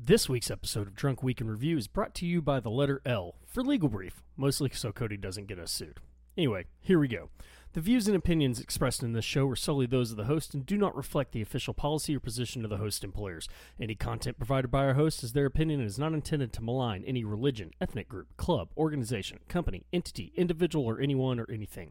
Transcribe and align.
This 0.00 0.28
week's 0.28 0.48
episode 0.48 0.86
of 0.86 0.94
Drunk 0.94 1.24
Week 1.24 1.40
in 1.40 1.50
Review 1.50 1.76
is 1.76 1.88
brought 1.88 2.14
to 2.14 2.24
you 2.24 2.40
by 2.40 2.60
the 2.60 2.70
letter 2.70 3.02
L 3.04 3.34
for 3.44 3.64
legal 3.64 3.88
brief, 3.88 4.22
mostly 4.36 4.70
so 4.72 4.92
Cody 4.92 5.16
doesn't 5.16 5.48
get 5.48 5.58
us 5.58 5.72
sued. 5.72 5.98
Anyway, 6.36 6.66
here 6.80 7.00
we 7.00 7.08
go. 7.08 7.30
The 7.72 7.80
views 7.80 8.06
and 8.06 8.16
opinions 8.16 8.60
expressed 8.60 9.02
in 9.02 9.12
this 9.12 9.24
show 9.24 9.48
are 9.48 9.56
solely 9.56 9.86
those 9.86 10.12
of 10.12 10.16
the 10.16 10.26
host 10.26 10.54
and 10.54 10.64
do 10.64 10.78
not 10.78 10.94
reflect 10.94 11.32
the 11.32 11.42
official 11.42 11.74
policy 11.74 12.14
or 12.14 12.20
position 12.20 12.62
of 12.62 12.70
the 12.70 12.76
host 12.76 13.02
employers. 13.02 13.48
Any 13.80 13.96
content 13.96 14.38
provided 14.38 14.70
by 14.70 14.84
our 14.84 14.94
host 14.94 15.24
is 15.24 15.32
their 15.32 15.46
opinion 15.46 15.80
and 15.80 15.88
is 15.88 15.98
not 15.98 16.14
intended 16.14 16.52
to 16.52 16.62
malign 16.62 17.02
any 17.04 17.24
religion, 17.24 17.72
ethnic 17.80 18.08
group, 18.08 18.28
club, 18.36 18.68
organization, 18.76 19.40
company, 19.48 19.84
entity, 19.92 20.32
individual, 20.36 20.84
or 20.86 21.00
anyone 21.00 21.40
or 21.40 21.50
anything. 21.50 21.90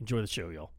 Enjoy 0.00 0.20
the 0.20 0.26
show, 0.26 0.48
y'all. 0.48 0.72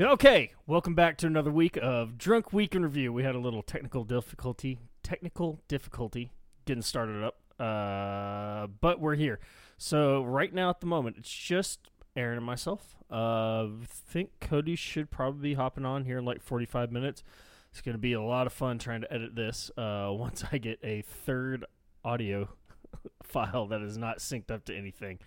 Okay, 0.00 0.52
welcome 0.66 0.94
back 0.94 1.18
to 1.18 1.26
another 1.26 1.50
week 1.50 1.76
of 1.76 2.16
Drunk 2.16 2.54
Week 2.54 2.74
in 2.74 2.82
Review. 2.82 3.12
We 3.12 3.22
had 3.22 3.34
a 3.34 3.38
little 3.38 3.62
technical 3.62 4.02
difficulty, 4.02 4.78
technical 5.02 5.60
difficulty 5.68 6.32
getting 6.64 6.80
started 6.80 7.22
up, 7.22 7.36
uh, 7.60 8.66
but 8.80 8.98
we're 8.98 9.16
here. 9.16 9.40
So 9.76 10.22
right 10.22 10.54
now, 10.54 10.70
at 10.70 10.80
the 10.80 10.86
moment, 10.86 11.18
it's 11.18 11.30
just 11.30 11.80
Aaron 12.16 12.38
and 12.38 12.46
myself. 12.46 12.96
Uh, 13.10 13.66
think 13.86 14.30
Cody 14.40 14.74
should 14.74 15.10
probably 15.10 15.50
be 15.50 15.54
hopping 15.54 15.84
on 15.84 16.06
here 16.06 16.16
in 16.16 16.24
like 16.24 16.40
45 16.40 16.90
minutes. 16.90 17.22
It's 17.70 17.82
going 17.82 17.94
to 17.94 18.00
be 18.00 18.14
a 18.14 18.22
lot 18.22 18.46
of 18.46 18.54
fun 18.54 18.78
trying 18.78 19.02
to 19.02 19.12
edit 19.12 19.36
this. 19.36 19.70
Uh, 19.76 20.08
once 20.12 20.42
I 20.50 20.56
get 20.56 20.78
a 20.82 21.02
third 21.02 21.66
audio 22.06 22.48
file 23.22 23.66
that 23.66 23.82
is 23.82 23.98
not 23.98 24.20
synced 24.20 24.50
up 24.50 24.64
to 24.64 24.74
anything, 24.74 25.18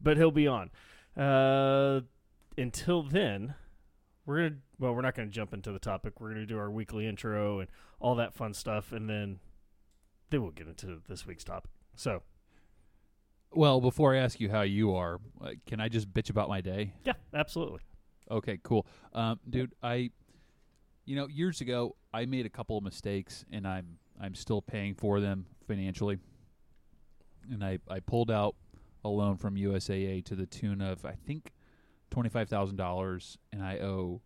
but 0.00 0.16
he'll 0.16 0.30
be 0.30 0.46
on. 0.46 0.70
Uh, 1.18 2.00
until 2.56 3.02
then 3.02 3.56
we're 4.26 4.36
gonna 4.48 4.60
well 4.78 4.94
we're 4.94 5.02
not 5.02 5.14
gonna 5.14 5.28
jump 5.28 5.52
into 5.52 5.72
the 5.72 5.78
topic 5.78 6.20
we're 6.20 6.28
gonna 6.32 6.46
do 6.46 6.58
our 6.58 6.70
weekly 6.70 7.06
intro 7.06 7.60
and 7.60 7.68
all 8.00 8.14
that 8.14 8.32
fun 8.34 8.54
stuff 8.54 8.92
and 8.92 9.08
then 9.08 9.38
then 10.30 10.42
we'll 10.42 10.50
get 10.50 10.66
into 10.68 11.00
this 11.08 11.26
week's 11.26 11.44
topic 11.44 11.70
so 11.94 12.22
Well, 13.54 13.80
before 13.80 14.14
I 14.14 14.18
ask 14.18 14.40
you 14.40 14.48
how 14.48 14.62
you 14.62 14.94
are, 14.94 15.20
uh, 15.42 15.50
can 15.66 15.78
I 15.80 15.88
just 15.90 16.10
bitch 16.12 16.30
about 16.30 16.48
my 16.48 16.60
day? 16.62 16.94
yeah 17.04 17.12
absolutely 17.34 17.80
Okay, 18.30 18.58
cool. 18.62 18.86
Um, 19.12 19.40
dude, 19.50 19.74
I, 19.82 20.10
you 21.04 21.16
know, 21.16 21.26
years 21.28 21.60
ago 21.60 21.96
I 22.14 22.24
made 22.24 22.46
a 22.46 22.48
couple 22.48 22.78
of 22.78 22.84
mistakes, 22.84 23.44
and 23.52 23.66
I'm 23.68 23.98
I'm 24.18 24.34
still 24.34 24.62
paying 24.62 24.94
for 24.94 25.20
them 25.20 25.44
financially. 25.66 26.18
And 27.50 27.62
I 27.62 27.78
I 27.90 28.00
pulled 28.00 28.30
out 28.30 28.54
a 29.04 29.08
loan 29.10 29.36
from 29.36 29.56
USAA 29.56 30.24
to 30.26 30.34
the 30.34 30.46
tune 30.46 30.80
of 30.80 31.04
I 31.04 31.12
think 31.26 31.52
twenty 32.12 32.28
five 32.28 32.48
thousand 32.48 32.76
dollars, 32.76 33.38
and 33.52 33.62
I 33.62 33.78
owe. 33.78 34.20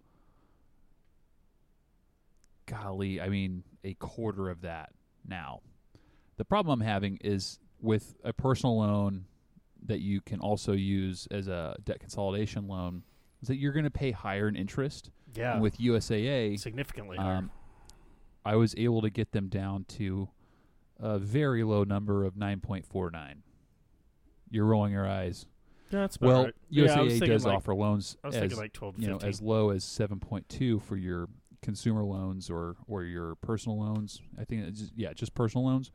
Golly, 2.66 3.20
I 3.20 3.28
mean 3.28 3.62
a 3.84 3.94
quarter 3.94 4.50
of 4.50 4.62
that 4.62 4.90
now. 5.26 5.60
The 6.36 6.44
problem 6.44 6.80
I'm 6.82 6.86
having 6.86 7.18
is 7.22 7.60
with 7.80 8.16
a 8.24 8.32
personal 8.32 8.78
loan 8.78 9.26
that 9.84 10.00
you 10.00 10.20
can 10.20 10.40
also 10.40 10.72
use 10.72 11.28
as 11.30 11.46
a 11.46 11.76
debt 11.84 12.00
consolidation 12.00 12.66
loan 12.66 13.04
is 13.40 13.46
that 13.48 13.56
you're 13.58 13.72
going 13.72 13.84
to 13.84 13.90
pay 13.90 14.10
higher 14.10 14.48
in 14.48 14.56
interest. 14.56 15.10
yeah 15.34 15.52
And 15.52 15.62
with 15.62 15.78
USAA, 15.78 16.58
significantly 16.58 17.16
higher. 17.18 17.36
um, 17.36 17.50
I 18.44 18.56
was 18.56 18.74
able 18.76 19.00
to 19.02 19.10
get 19.10 19.30
them 19.30 19.46
down 19.48 19.84
to 19.90 20.28
a 20.98 21.18
very 21.18 21.62
low 21.62 21.84
number 21.84 22.24
of 22.24 22.34
9.49. 22.34 23.36
You're 24.50 24.64
rolling 24.64 24.92
your 24.92 25.08
eyes. 25.08 25.46
Yeah, 25.90 26.00
that's 26.00 26.20
Well, 26.20 26.44
right. 26.44 26.54
yeah, 26.68 26.84
USAA 26.86 27.08
thinking 27.10 27.28
does 27.28 27.44
like, 27.44 27.56
offer 27.56 27.74
loans 27.74 28.16
as 28.24 28.56
like 28.56 28.72
12 28.72 28.98
you 28.98 29.08
know 29.08 29.18
as 29.22 29.40
low 29.40 29.70
as 29.70 29.84
7.2 29.84 30.82
for 30.82 30.96
your 30.96 31.28
consumer 31.62 32.04
loans 32.04 32.50
or 32.50 32.76
or 32.86 33.04
your 33.04 33.34
personal 33.36 33.78
loans. 33.80 34.20
I 34.38 34.44
think 34.44 34.66
it's 34.66 34.80
just, 34.80 34.92
yeah, 34.96 35.12
just 35.12 35.34
personal 35.34 35.66
loans. 35.66 35.90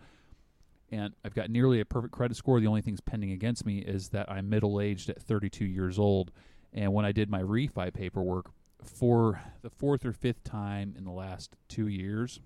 And 0.92 1.14
I've 1.24 1.34
got 1.34 1.50
nearly 1.50 1.80
a 1.80 1.86
perfect 1.86 2.14
credit 2.14 2.36
score. 2.36 2.60
The 2.60 2.68
only 2.68 2.82
things 2.82 3.00
pending 3.00 3.32
against 3.32 3.66
me 3.66 3.80
is 3.80 4.10
that 4.10 4.30
I'm 4.30 4.50
middle 4.50 4.82
aged 4.82 5.10
at 5.10 5.22
32 5.22 5.64
years 5.64 5.98
old. 5.98 6.32
And 6.74 6.94
when 6.94 7.06
I 7.06 7.14
did 7.14 7.30
my 7.30 7.42
refi 7.42 7.94
paperwork 7.94 8.52
for 8.84 9.42
the 9.62 9.70
fourth 9.70 10.06
or 10.06 10.12
fifth 10.12 10.44
time 10.44 10.94
in 10.98 11.06
the 11.06 11.12
last 11.12 11.56
two 11.70 11.88
years, 11.88 12.42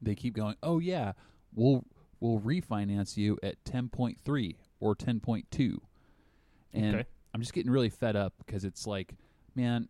they 0.00 0.14
keep 0.14 0.34
going. 0.34 0.54
Oh 0.62 0.78
yeah, 0.78 1.12
we'll 1.52 1.84
we'll 2.20 2.40
refinance 2.40 3.16
you 3.16 3.38
at 3.42 3.62
10.3 3.64 4.56
or 4.80 4.94
10.2. 4.94 5.78
And 6.74 6.96
Okay. 6.96 7.04
I'm 7.32 7.40
just 7.40 7.52
getting 7.54 7.70
really 7.70 7.88
fed 7.88 8.16
up 8.16 8.34
because 8.44 8.64
it's 8.64 8.86
like, 8.86 9.14
man, 9.54 9.88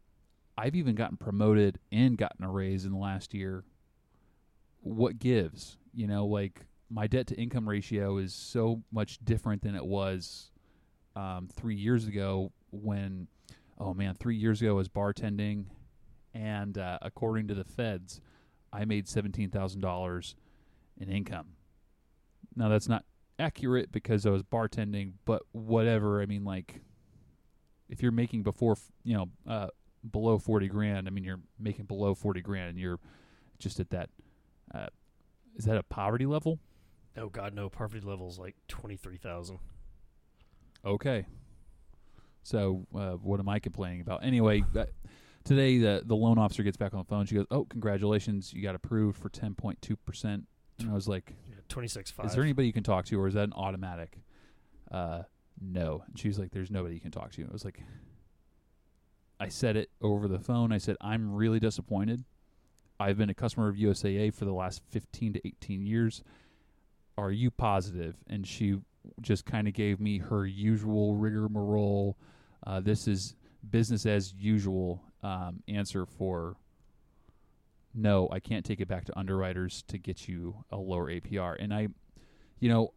I've 0.57 0.77
even 0.77 0.95
gotten 0.95 1.17
promoted 1.17 1.79
and 1.91 2.17
gotten 2.17 2.45
a 2.45 2.51
raise 2.51 2.85
in 2.85 2.93
the 2.93 2.99
last 2.99 3.35
year. 3.35 3.65
What 4.81 5.19
gives? 5.19 5.79
You 5.93 6.07
know, 6.07 6.27
like 6.27 6.61
my 6.91 7.07
debt 7.07 7.27
to 7.29 7.35
income 7.37 7.69
ratio 7.69 8.19
is 8.19 8.35
so 8.35 8.83
much 8.93 9.19
different 9.25 9.63
than 9.63 9.75
it 9.75 9.85
was 9.85 10.51
um, 11.17 11.49
three 11.53 11.75
years 11.75 12.07
ago 12.07 12.53
when, 12.71 13.27
oh 13.79 13.95
man, 13.95 14.15
three 14.15 14.37
years 14.37 14.61
ago 14.61 14.71
I 14.71 14.75
was 14.75 14.89
bartending, 14.89 15.67
and 16.35 16.77
uh, 16.79 16.99
according 17.03 17.49
to 17.49 17.55
the 17.55 17.65
feds, 17.65 18.21
I 18.73 18.85
made 18.85 19.09
seventeen 19.09 19.51
thousand 19.51 19.81
dollars 19.81 20.35
in 20.99 21.09
income. 21.09 21.47
Now 22.57 22.69
that's 22.69 22.89
not 22.89 23.05
accurate 23.39 23.93
because 23.93 24.27
I 24.27 24.31
was 24.31 24.43
bartending, 24.43 25.13
but 25.25 25.43
whatever. 25.53 26.23
I 26.23 26.27
mean, 26.27 26.45
like, 26.45 26.81
if 27.89 28.03
you're 28.03 28.13
making 28.13 28.43
before, 28.43 28.77
you 29.03 29.17
know, 29.17 29.29
uh, 29.49 29.69
below 30.11 30.39
forty 30.39 30.69
grand, 30.69 31.07
I 31.07 31.11
mean, 31.11 31.25
you're 31.25 31.41
making 31.59 31.87
below 31.87 32.15
forty 32.15 32.41
grand, 32.41 32.71
and 32.71 32.79
you're 32.79 33.01
just 33.59 33.81
at 33.81 33.91
that. 33.91 34.11
Uh, 34.75 34.87
is 35.57 35.65
that 35.65 35.77
a 35.77 35.83
poverty 35.83 36.27
level? 36.27 36.59
oh 37.17 37.29
god 37.29 37.55
no 37.55 37.69
poverty 37.69 38.05
level 38.05 38.29
is 38.29 38.41
like 38.41 38.57
23000 38.67 39.57
Okay. 40.85 41.25
So 42.43 42.87
uh, 42.95 43.13
what 43.13 43.41
am 43.41 43.49
I 43.49 43.59
complaining 43.59 44.03
about? 44.03 44.23
Anyway, 44.23 44.63
uh, 44.77 44.85
today 45.45 45.79
the 45.79 46.03
the 46.05 46.15
loan 46.15 46.37
officer 46.37 46.63
gets 46.63 46.77
back 46.77 46.93
on 46.93 46.99
the 46.99 47.05
phone. 47.07 47.25
She 47.25 47.37
goes, 47.37 47.47
"Oh, 47.51 47.65
congratulations, 47.65 48.53
you 48.53 48.63
got 48.63 48.75
approved 48.75 49.19
for 49.19 49.31
ten 49.31 49.55
point 49.55 49.81
two 49.81 49.97
percent." 49.97 50.45
And 50.79 50.91
I 50.91 50.93
was 50.93 51.09
like, 51.09 51.33
yeah 51.77 51.89
26.5 51.89 52.27
"Is 52.27 52.35
there 52.35 52.43
anybody 52.43 52.67
you 52.67 52.73
can 52.73 52.83
talk 52.83 53.05
to, 53.07 53.21
or 53.21 53.29
is 53.29 53.35
that 53.35 53.45
an 53.45 53.53
automatic?" 53.55 54.19
Uh, 54.91 55.23
no. 55.61 56.05
And 56.07 56.19
she 56.19 56.29
was 56.29 56.39
like, 56.39 56.51
"There's 56.51 56.71
nobody 56.71 56.95
you 56.95 57.01
can 57.01 57.11
talk 57.11 57.33
to." 57.33 57.43
I 57.45 57.53
was 57.53 57.65
like, 57.65 57.81
I 59.41 59.49
said 59.49 59.77
it 59.77 59.91
over 60.01 60.29
the 60.29 60.39
phone. 60.39 60.73
I 60.73 60.79
said, 60.79 60.97
"I'm 61.01 61.33
really 61.33 61.61
disappointed. 61.61 62.25
I've 63.01 63.19
been 63.19 63.31
a 63.31 63.35
customer 63.35 63.69
of 63.69 63.77
USAA 63.77 64.33
for 64.33 64.45
the 64.45 64.53
last 64.53 64.83
15 64.91 65.35
to 65.35 65.47
18 65.47 65.87
years. 65.87 66.23
Are 67.19 67.33
you 67.33 67.51
positive?" 67.51 68.17
And 68.29 68.47
she 68.47 68.79
just 69.21 69.45
kind 69.45 69.69
of 69.69 69.75
gave 69.75 70.01
me 70.01 70.19
her 70.19 70.47
usual 70.47 71.15
rigmarole. 71.15 72.17
Uh, 72.67 72.81
this 72.81 73.07
is 73.07 73.37
business 73.71 74.07
as 74.07 74.33
usual 74.35 75.03
um, 75.23 75.63
answer 75.69 76.07
for 76.07 76.57
no, 77.95 78.29
I 78.31 78.41
can't 78.41 78.65
take 78.65 78.81
it 78.81 78.89
back 78.89 79.05
to 79.07 79.19
underwriters 79.19 79.83
to 79.89 79.99
get 79.99 80.29
you 80.29 80.65
a 80.71 80.77
lower 80.77 81.07
APR. 81.11 81.57
And 81.59 81.73
I, 81.73 81.89
you 82.59 82.69
know, 82.69 82.93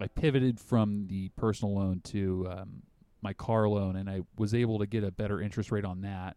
I 0.00 0.06
pivoted 0.08 0.58
from 0.58 1.06
the 1.06 1.28
personal 1.36 1.74
loan 1.74 2.00
to 2.04 2.48
um, 2.50 2.82
my 3.22 3.32
car 3.32 3.68
loan, 3.68 3.96
and 3.96 4.08
I 4.08 4.22
was 4.38 4.54
able 4.54 4.78
to 4.78 4.86
get 4.86 5.04
a 5.04 5.10
better 5.10 5.40
interest 5.40 5.70
rate 5.70 5.84
on 5.84 6.02
that. 6.02 6.36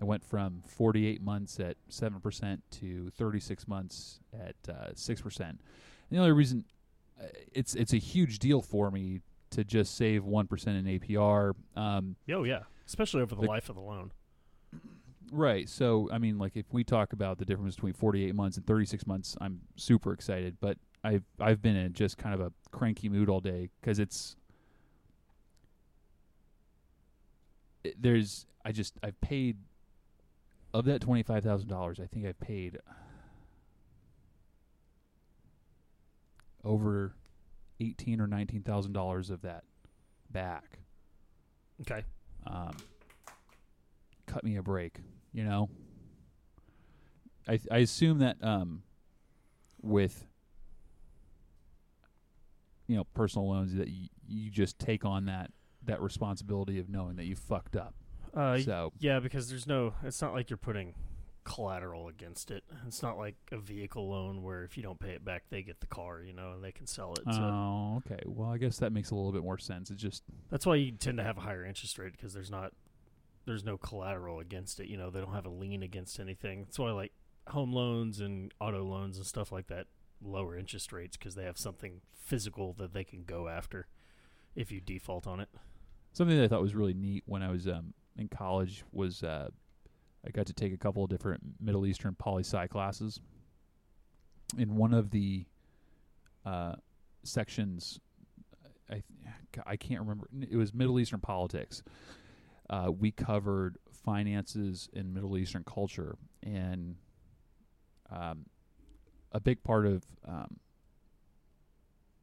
I 0.00 0.04
went 0.04 0.24
from 0.24 0.62
48 0.66 1.20
months 1.22 1.60
at 1.60 1.76
7% 1.90 2.58
to 2.80 3.10
36 3.10 3.68
months 3.68 4.20
at 4.34 4.56
uh, 4.68 4.90
6%. 4.94 5.40
And 5.40 5.58
the 6.10 6.18
only 6.18 6.32
reason 6.32 6.64
uh, 7.20 7.26
it's 7.52 7.74
it's 7.74 7.92
a 7.92 7.98
huge 7.98 8.38
deal 8.38 8.62
for 8.62 8.90
me 8.90 9.20
to 9.50 9.62
just 9.62 9.96
save 9.96 10.22
1% 10.22 10.66
in 10.68 10.84
APR. 10.98 11.52
Um, 11.76 12.16
oh 12.32 12.44
yeah 12.44 12.60
especially 12.86 13.22
over 13.22 13.34
the 13.36 13.42
The- 13.42 13.46
life 13.46 13.68
of 13.68 13.76
the 13.76 13.82
loan 13.82 14.10
Right. 15.30 15.68
So, 15.68 16.08
I 16.12 16.18
mean, 16.18 16.38
like 16.38 16.56
if 16.56 16.66
we 16.72 16.82
talk 16.82 17.12
about 17.12 17.38
the 17.38 17.44
difference 17.44 17.76
between 17.76 17.92
48 17.92 18.34
months 18.34 18.56
and 18.56 18.66
36 18.66 19.06
months, 19.06 19.36
I'm 19.40 19.60
super 19.76 20.12
excited, 20.12 20.56
but 20.60 20.76
I've 21.04 21.22
I've 21.38 21.62
been 21.62 21.76
in 21.76 21.92
just 21.92 22.18
kind 22.18 22.34
of 22.34 22.40
a 22.40 22.52
cranky 22.72 23.08
mood 23.08 23.28
all 23.28 23.40
day 23.40 23.70
cuz 23.80 23.98
it's 23.98 24.36
there's 27.98 28.46
I 28.64 28.72
just 28.72 28.98
I've 29.02 29.20
paid 29.20 29.56
of 30.74 30.84
that 30.84 31.00
$25,000, 31.00 32.00
I 32.00 32.06
think 32.06 32.26
I've 32.26 32.38
paid 32.38 32.78
over 36.62 37.14
18 37.80 38.20
or 38.20 38.28
$19,000 38.28 39.30
of 39.30 39.42
that 39.42 39.64
back 40.30 40.78
okay 41.80 42.04
um, 42.46 42.76
cut 44.26 44.44
me 44.44 44.56
a 44.56 44.62
break. 44.62 45.00
You 45.32 45.44
know, 45.44 45.70
I 47.48 47.58
I 47.70 47.78
assume 47.78 48.18
that 48.18 48.36
um, 48.42 48.82
with 49.80 50.26
you 52.86 52.96
know 52.96 53.04
personal 53.14 53.48
loans 53.48 53.74
that 53.74 53.86
y- 53.88 54.08
you 54.26 54.50
just 54.50 54.78
take 54.78 55.04
on 55.04 55.26
that 55.26 55.50
that 55.84 56.00
responsibility 56.00 56.78
of 56.78 56.88
knowing 56.88 57.16
that 57.16 57.24
you 57.24 57.36
fucked 57.36 57.76
up. 57.76 57.94
Uh, 58.34 58.58
so 58.58 58.92
yeah, 58.98 59.20
because 59.20 59.48
there's 59.48 59.66
no. 59.66 59.94
It's 60.02 60.20
not 60.20 60.32
like 60.32 60.50
you're 60.50 60.56
putting 60.56 60.94
collateral 61.42 62.06
against 62.08 62.50
it. 62.50 62.62
It's 62.86 63.02
not 63.02 63.16
like 63.16 63.34
a 63.50 63.56
vehicle 63.56 64.08
loan 64.08 64.42
where 64.42 64.62
if 64.62 64.76
you 64.76 64.82
don't 64.82 65.00
pay 65.00 65.10
it 65.10 65.24
back, 65.24 65.44
they 65.50 65.62
get 65.62 65.80
the 65.80 65.86
car, 65.86 66.22
you 66.22 66.32
know, 66.32 66.52
and 66.52 66.62
they 66.62 66.70
can 66.70 66.86
sell 66.86 67.14
it. 67.14 67.22
So 67.24 67.40
oh, 67.42 68.02
okay. 68.06 68.22
Well, 68.26 68.50
I 68.50 68.58
guess 68.58 68.78
that 68.78 68.92
makes 68.92 69.10
a 69.10 69.14
little 69.14 69.32
bit 69.32 69.42
more 69.42 69.58
sense. 69.58 69.90
It's 69.90 70.02
just 70.02 70.22
that's 70.50 70.66
why 70.66 70.76
you 70.76 70.92
tend 70.92 71.18
to 71.18 71.24
have 71.24 71.38
a 71.38 71.40
higher 71.40 71.64
interest 71.64 71.98
rate 71.98 72.12
because 72.12 72.34
there's 72.34 72.50
not 72.50 72.72
there's 73.46 73.64
no 73.64 73.76
collateral 73.76 74.38
against 74.40 74.80
it. 74.80 74.88
You 74.88 74.96
know, 74.96 75.10
they 75.10 75.20
don't 75.20 75.34
have 75.34 75.46
a 75.46 75.50
lien 75.50 75.82
against 75.82 76.20
anything. 76.20 76.64
That's 76.64 76.78
why 76.78 76.90
like 76.92 77.12
home 77.48 77.72
loans 77.72 78.20
and 78.20 78.52
auto 78.60 78.84
loans 78.84 79.16
and 79.16 79.26
stuff 79.26 79.50
like 79.50 79.66
that 79.68 79.86
lower 80.22 80.56
interest 80.56 80.92
rates 80.92 81.16
because 81.16 81.34
they 81.34 81.44
have 81.44 81.58
something 81.58 82.00
physical 82.14 82.74
that 82.74 82.92
they 82.92 83.02
can 83.04 83.24
go 83.24 83.48
after 83.48 83.86
if 84.54 84.70
you 84.70 84.80
default 84.80 85.26
on 85.26 85.40
it. 85.40 85.48
something 86.12 86.36
that 86.36 86.44
I 86.44 86.48
thought 86.48 86.60
was 86.60 86.74
really 86.74 86.94
neat 86.94 87.22
when 87.26 87.42
I 87.42 87.50
was 87.50 87.66
um, 87.66 87.94
in 88.16 88.28
college 88.28 88.84
was 88.92 89.22
uh, 89.22 89.48
I 90.26 90.30
got 90.30 90.46
to 90.46 90.52
take 90.52 90.72
a 90.72 90.76
couple 90.76 91.02
of 91.02 91.10
different 91.10 91.40
Middle 91.60 91.86
Eastern 91.86 92.14
poli 92.14 92.42
sci 92.44 92.66
classes. 92.66 93.20
In 94.58 94.76
one 94.76 94.92
of 94.92 95.10
the 95.10 95.46
uh, 96.44 96.74
sections, 97.22 98.00
I 98.90 99.02
I 99.64 99.76
can't 99.76 100.00
remember. 100.00 100.28
It 100.48 100.56
was 100.56 100.74
Middle 100.74 100.98
Eastern 101.00 101.20
politics. 101.20 101.82
Uh, 102.70 102.90
we 102.96 103.10
covered 103.10 103.78
finances 103.92 104.88
in 104.92 105.12
Middle 105.12 105.36
Eastern 105.36 105.64
culture, 105.64 106.16
and 106.44 106.94
um, 108.10 108.46
a 109.32 109.40
big 109.40 109.62
part 109.64 109.86
of 109.86 110.04
um, 110.26 110.58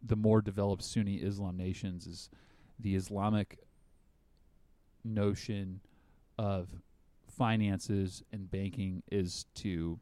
the 0.02 0.16
more 0.16 0.42
developed 0.42 0.84
Sunni 0.84 1.16
Islam 1.16 1.58
nations 1.58 2.08
is 2.08 2.30
the 2.80 2.96
Islamic 2.96 3.60
notion 5.04 5.82
of 6.38 6.70
finances 7.28 8.24
and 8.32 8.50
banking 8.50 9.04
is 9.12 9.46
to 9.56 10.00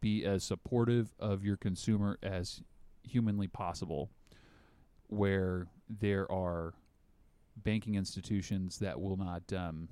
be 0.00 0.24
as 0.24 0.42
supportive 0.42 1.14
of 1.18 1.44
your 1.44 1.56
consumer 1.56 2.18
as 2.22 2.62
humanly 3.02 3.46
possible 3.46 4.10
where 5.08 5.66
there 5.88 6.30
are 6.30 6.74
banking 7.56 7.94
institutions 7.94 8.78
that 8.78 9.00
will 9.00 9.16
not 9.16 9.42
um, 9.52 9.88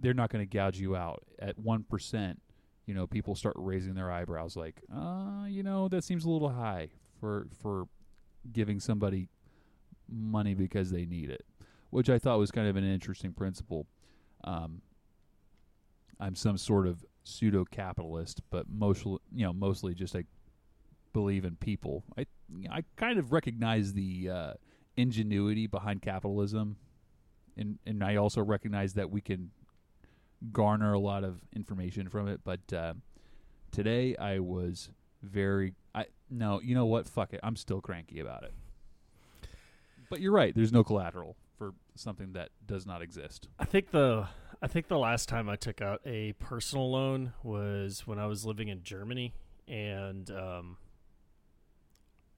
they're 0.00 0.14
not 0.14 0.30
going 0.30 0.42
to 0.42 0.50
gouge 0.50 0.78
you 0.78 0.96
out. 0.96 1.22
At 1.38 1.58
1% 1.58 2.36
you 2.90 2.94
know 2.94 3.06
people 3.06 3.36
start 3.36 3.54
raising 3.56 3.94
their 3.94 4.10
eyebrows 4.10 4.56
like 4.56 4.82
uh 4.92 5.44
you 5.46 5.62
know 5.62 5.86
that 5.86 6.02
seems 6.02 6.24
a 6.24 6.28
little 6.28 6.48
high 6.48 6.88
for 7.20 7.46
for 7.62 7.84
giving 8.52 8.80
somebody 8.80 9.28
money 10.08 10.54
because 10.54 10.90
they 10.90 11.06
need 11.06 11.30
it 11.30 11.44
which 11.90 12.10
i 12.10 12.18
thought 12.18 12.36
was 12.36 12.50
kind 12.50 12.66
of 12.66 12.74
an 12.74 12.82
interesting 12.82 13.32
principle. 13.32 13.86
Um 14.42 14.82
i'm 16.18 16.34
some 16.34 16.58
sort 16.58 16.88
of 16.88 17.04
pseudo 17.22 17.64
capitalist 17.64 18.40
but 18.50 18.66
mostly 18.68 19.18
you 19.32 19.44
know 19.44 19.52
mostly 19.52 19.94
just 19.94 20.16
i 20.16 20.24
believe 21.12 21.44
in 21.44 21.56
people 21.56 22.04
i 22.18 22.26
i 22.70 22.82
kind 22.96 23.18
of 23.18 23.32
recognize 23.32 23.92
the 23.92 24.28
uh 24.28 24.52
ingenuity 24.96 25.66
behind 25.66 26.02
capitalism 26.02 26.76
and 27.56 27.78
and 27.86 28.02
i 28.02 28.16
also 28.16 28.42
recognize 28.42 28.94
that 28.94 29.10
we 29.10 29.20
can 29.20 29.50
garner 30.52 30.92
a 30.92 30.98
lot 30.98 31.24
of 31.24 31.40
information 31.54 32.08
from 32.08 32.28
it. 32.28 32.40
But 32.44 32.72
uh, 32.72 32.94
today 33.70 34.16
I 34.16 34.38
was 34.38 34.90
very 35.22 35.74
I 35.94 36.06
no, 36.30 36.60
you 36.60 36.74
know 36.74 36.86
what? 36.86 37.08
Fuck 37.08 37.32
it. 37.34 37.40
I'm 37.42 37.56
still 37.56 37.80
cranky 37.80 38.20
about 38.20 38.44
it. 38.44 38.54
But 40.08 40.20
you're 40.20 40.32
right. 40.32 40.54
There's 40.54 40.72
no 40.72 40.82
collateral 40.82 41.36
for 41.56 41.72
something 41.94 42.32
that 42.32 42.50
does 42.66 42.86
not 42.86 43.02
exist. 43.02 43.48
I 43.58 43.64
think 43.64 43.90
the 43.90 44.28
I 44.62 44.66
think 44.66 44.88
the 44.88 44.98
last 44.98 45.28
time 45.28 45.48
I 45.48 45.56
took 45.56 45.80
out 45.80 46.00
a 46.04 46.32
personal 46.34 46.90
loan 46.90 47.32
was 47.42 48.06
when 48.06 48.18
I 48.18 48.26
was 48.26 48.44
living 48.44 48.68
in 48.68 48.82
Germany, 48.82 49.34
and 49.68 50.30
um, 50.30 50.76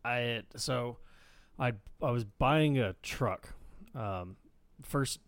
I 0.04 0.42
so 0.56 0.98
I 1.58 1.74
I 2.02 2.10
was 2.10 2.24
buying 2.24 2.78
a 2.78 2.94
truck. 3.02 3.54
Um, 3.94 4.36
first 4.82 5.20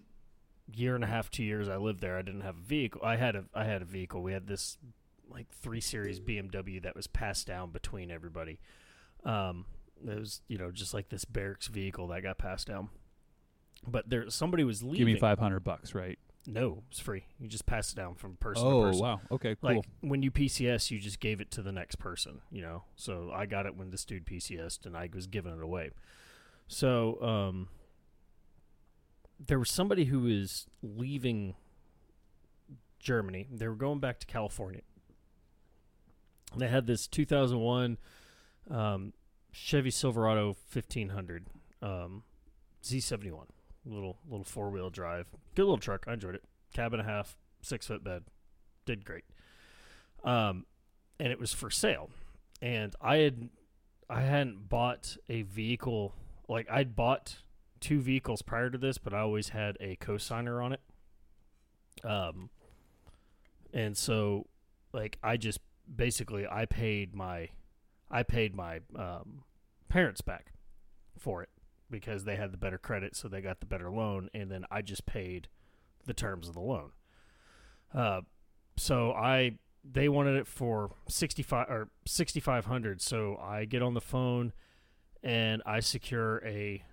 year 0.73 0.95
and 0.95 1.05
a 1.05 1.07
half, 1.07 1.31
two 1.31 1.45
years 1.45 1.69
I 1.69 1.77
lived 1.77 2.01
there, 2.01 2.17
I 2.17 2.23
didn't 2.23 2.41
have 2.43 2.57
a 2.57 2.63
vehicle. 2.63 3.01
I 3.05 3.17
had 3.17 3.37
a 3.37 3.45
I 3.55 3.65
had 3.65 3.83
a 3.83 3.87
vehicle. 3.87 4.23
We 4.23 4.33
had 4.33 4.47
this 4.47 4.79
like 5.29 5.49
three 5.51 5.81
series 5.81 6.21
BMW 6.21 6.83
that 6.83 6.95
was 6.95 7.07
passed 7.07 7.47
down 7.47 7.71
between 7.71 8.11
everybody. 8.11 8.61
Um, 9.25 9.67
it 10.07 10.19
was 10.19 10.43
you 10.49 10.59
know 10.59 10.71
just 10.71 10.95
like 10.95 11.09
this 11.09 11.25
barracks 11.25 11.67
vehicle 11.67 12.09
that 12.09 12.23
got 12.23 12.39
passed 12.39 12.67
down. 12.67 12.89
But 13.87 14.09
there 14.09 14.29
somebody 14.31 14.65
was 14.65 14.83
leaving. 14.83 15.07
Give 15.07 15.15
me 15.15 15.19
500 15.19 15.61
bucks, 15.61 15.95
right? 15.95 16.19
No, 16.47 16.83
it's 16.91 17.01
free. 17.01 17.25
You 17.41 17.49
just 17.49 17.65
pass 17.65 17.91
it 17.93 17.97
down 17.97 18.15
from 18.17 18.37
person 18.37 18.67
Oh, 18.67 18.83
to 18.83 18.87
person. 18.89 19.03
wow. 19.03 19.21
Okay, 19.31 19.57
cool. 19.61 19.77
Like 19.77 19.85
when 20.03 20.23
you 20.23 20.31
PCS, 20.31 20.91
you 20.91 20.99
just 20.99 21.19
gave 21.21 21.41
it 21.41 21.51
to 21.53 21.63
the 21.63 21.73
next 21.73 21.97
person, 21.97 22.43
you 22.51 22.61
know. 22.61 22.83
So 22.97 23.31
I 23.35 23.47
got 23.47 23.65
it 23.67 23.77
when 23.77 23.91
this 23.91 24.05
dude 24.05 24.27
PCSed, 24.27 24.85
and 24.85 24.95
I 24.97 25.09
was 25.13 25.27
giving 25.27 25.53
it 25.57 25.63
away. 25.63 25.91
So 26.69 27.23
um, 27.23 27.69
there 29.45 29.59
was 29.59 29.71
somebody 29.71 30.05
who 30.07 30.21
was 30.21 30.67
leaving 30.83 31.55
Germany. 32.99 33.49
They 33.51 33.67
were 33.69 33.75
going 33.75 34.01
back 34.01 34.19
to 34.21 34.27
California. 34.27 34.83
They 36.57 36.69
had 36.69 36.87
this 36.87 37.07
2001 37.07 37.99
um, 38.71 39.13
Chevy 39.51 39.91
Silverado 39.91 40.57
1500 40.73 41.47
um, 41.83 42.23
Z71, 42.83 43.47
little 43.87 44.19
little 44.29 44.45
four 44.45 44.71
wheel 44.71 44.91
drive, 44.91 45.27
good 45.55 45.63
little 45.65 45.79
truck. 45.79 46.05
I 46.07 46.15
enjoyed 46.15 46.35
it. 46.35 46.45
Cab 46.73 46.93
and 46.93 47.01
a 47.01 47.05
half, 47.05 47.37
six 47.63 47.87
foot 47.87 48.03
bed, 48.03 48.25
did 48.85 49.05
great. 49.05 49.25
Um, 50.25 50.67
and 51.21 51.31
it 51.31 51.39
was 51.39 51.53
for 51.53 51.71
sale, 51.71 52.11
and 52.61 52.95
I 53.01 53.19
had 53.19 53.49
I 54.09 54.23
hadn't 54.23 54.69
bought 54.69 55.17
a 55.29 55.43
vehicle 55.43 56.15
like 56.49 56.69
I'd 56.71 56.97
bought 56.97 57.37
two 57.81 58.01
vehicles 58.01 58.43
prior 58.43 58.71
to 58.71 58.79
this, 58.79 58.99
but 58.99 59.13
I 59.13 59.21
always 59.21 59.51
had 59.51 59.77
a 59.81 59.97
cosigner 59.97 60.65
on 60.65 60.73
it. 60.73 60.81
Um, 62.03 62.51
and 63.73 63.97
so 63.97 64.47
like 64.93 65.19
I 65.23 65.37
just 65.37 65.61
basically 65.95 66.47
I 66.47 66.65
paid 66.65 67.15
my 67.15 67.51
I 68.11 68.23
paid 68.23 68.55
my 68.55 68.81
um, 68.97 69.43
parents 69.89 70.21
back 70.21 70.53
for 71.19 71.43
it 71.43 71.49
because 71.91 72.25
they 72.25 72.37
had 72.37 72.53
the 72.53 72.57
better 72.57 72.79
credit, 72.79 73.17
so 73.17 73.29
they 73.29 73.41
got 73.41 73.61
the 73.61 73.67
better 73.67 73.91
loan, 73.91 74.31
and 74.35 74.51
then 74.51 74.65
I 74.71 74.83
just 74.83 75.07
paid 75.07 75.49
the 76.07 76.15
terms 76.15 76.49
of 76.49 76.55
the 76.55 76.61
loan. 76.61 76.93
Uh, 77.93 78.23
so 78.77 79.13
I 79.13 79.59
they 79.85 80.09
wanted 80.09 80.37
it 80.37 80.47
for 80.47 80.93
sixty 81.09 81.43
five 81.43 81.69
or 81.69 81.89
sixty 82.07 82.41
five 82.41 82.67
hundred. 82.67 83.01
So 83.01 83.37
I 83.37 83.65
get 83.65 83.83
on 83.83 83.95
the 83.95 84.01
phone 84.01 84.53
and 85.23 85.63
I 85.65 85.81
secure 85.81 86.43
a 86.45 86.85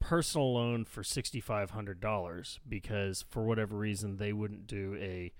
personal 0.00 0.54
loan 0.54 0.84
for 0.84 1.04
sixty 1.04 1.40
five 1.40 1.70
hundred 1.70 2.00
dollars 2.00 2.58
because 2.68 3.24
for 3.28 3.44
whatever 3.44 3.76
reason 3.76 4.16
they 4.16 4.32
wouldn't 4.32 4.66
do 4.66 4.96
a 4.98 5.32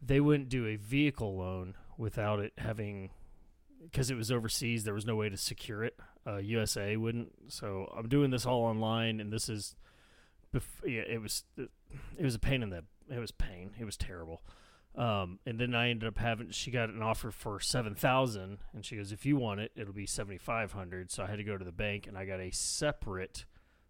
they 0.00 0.20
wouldn't 0.20 0.48
do 0.48 0.66
a 0.66 0.76
vehicle 0.76 1.36
loan 1.36 1.74
without 1.98 2.40
it 2.40 2.52
having 2.58 3.10
because 3.82 4.10
it 4.10 4.16
was 4.16 4.30
overseas 4.30 4.84
there 4.84 4.94
was 4.94 5.06
no 5.06 5.16
way 5.16 5.28
to 5.28 5.36
secure 5.36 5.84
it. 5.84 5.98
Uh, 6.26 6.32
USAA 6.32 6.96
wouldn't. 6.98 7.32
So 7.48 7.92
i'm 7.96 8.08
doing 8.08 8.30
this 8.30 8.46
all 8.46 8.62
online 8.64 9.20
and 9.20 9.32
this 9.32 9.48
is 9.48 9.74
bef- 10.54 10.62
yeah, 10.86 11.02
it 11.02 11.20
was 11.20 11.44
it 11.56 12.24
was 12.24 12.34
a 12.34 12.38
pain 12.38 12.62
in 12.62 12.70
the 12.70 12.84
it 13.10 13.18
was 13.18 13.32
pain. 13.32 13.72
It 13.78 13.84
was 13.84 13.96
terrible. 13.96 14.42
Um, 14.94 15.38
and 15.46 15.58
then 15.58 15.74
i 15.74 15.88
ended 15.88 16.06
up 16.06 16.18
having 16.18 16.50
she 16.50 16.70
got 16.70 16.90
an 16.90 17.00
offer 17.02 17.30
for 17.30 17.58
7000 17.58 18.58
and 18.74 18.84
she 18.84 18.96
goes 18.96 19.10
if 19.10 19.24
you 19.24 19.36
want 19.36 19.60
it 19.60 19.72
it'll 19.74 19.94
be 19.94 20.04
7500 20.04 21.10
so 21.10 21.22
i 21.22 21.26
had 21.26 21.38
to 21.38 21.44
go 21.44 21.56
to 21.56 21.64
the 21.64 21.72
bank 21.72 22.06
and 22.06 22.18
i 22.18 22.26
got 22.26 22.40
a 22.40 22.50
separate 22.50 23.46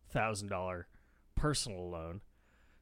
thousand 0.08 0.48
dollar 0.48 0.86
personal 1.34 1.90
loan. 1.90 2.20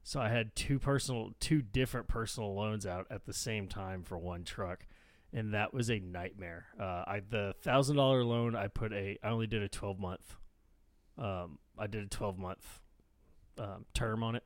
So 0.02 0.20
i 0.20 0.28
had 0.28 0.54
two 0.54 0.78
personal 0.78 1.30
two 1.40 1.62
different 1.62 2.08
personal 2.08 2.54
loans 2.54 2.84
out 2.84 3.06
at 3.10 3.24
the 3.24 3.32
same 3.32 3.68
time 3.68 4.02
for 4.02 4.18
one 4.18 4.44
truck 4.44 4.86
and 5.32 5.54
that 5.54 5.72
was 5.72 5.90
a 5.90 5.98
nightmare. 5.98 6.66
Uh, 6.78 7.04
I 7.06 7.22
the 7.28 7.54
thousand 7.62 7.96
dollar 7.96 8.24
loan 8.24 8.56
I 8.56 8.68
put 8.68 8.92
a 8.92 9.18
I 9.22 9.28
only 9.28 9.46
did 9.46 9.62
a 9.62 9.68
twelve 9.68 9.98
month. 9.98 10.36
Um, 11.18 11.58
I 11.78 11.86
did 11.86 12.04
a 12.04 12.08
twelve 12.08 12.38
month 12.38 12.80
um, 13.58 13.86
term 13.94 14.22
on 14.22 14.34
it, 14.36 14.44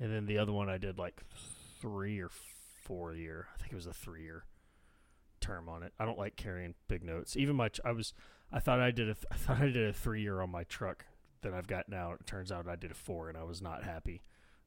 and 0.00 0.12
then 0.12 0.26
the 0.26 0.38
other 0.38 0.52
one 0.52 0.68
I 0.68 0.78
did 0.78 0.98
like 0.98 1.22
three 1.80 2.20
or 2.20 2.30
four 2.82 3.14
year. 3.14 3.48
I 3.54 3.58
think 3.58 3.72
it 3.72 3.76
was 3.76 3.86
a 3.86 3.92
three 3.92 4.22
year 4.22 4.44
term 5.40 5.68
on 5.68 5.82
it. 5.82 5.92
I 5.98 6.04
don't 6.04 6.18
like 6.18 6.36
carrying 6.36 6.74
big 6.88 7.04
notes. 7.04 7.36
Even 7.36 7.56
my 7.56 7.70
I 7.84 7.92
was 7.92 8.14
I 8.52 8.60
thought 8.60 8.80
I 8.80 8.90
did 8.90 9.10
a 9.10 9.16
I 9.30 9.36
thought 9.36 9.60
I 9.60 9.66
did 9.66 9.88
a 9.88 9.92
three 9.92 10.22
year 10.22 10.40
on 10.40 10.50
my 10.50 10.64
truck 10.64 11.04
that 11.42 11.52
I've 11.52 11.68
got 11.68 11.88
now. 11.88 12.12
It 12.12 12.26
turns 12.26 12.50
out 12.50 12.68
I 12.68 12.76
did 12.76 12.90
a 12.90 12.94
four, 12.94 13.28
and 13.28 13.36
I 13.36 13.44
was 13.44 13.62
not 13.62 13.84
happy. 13.84 14.22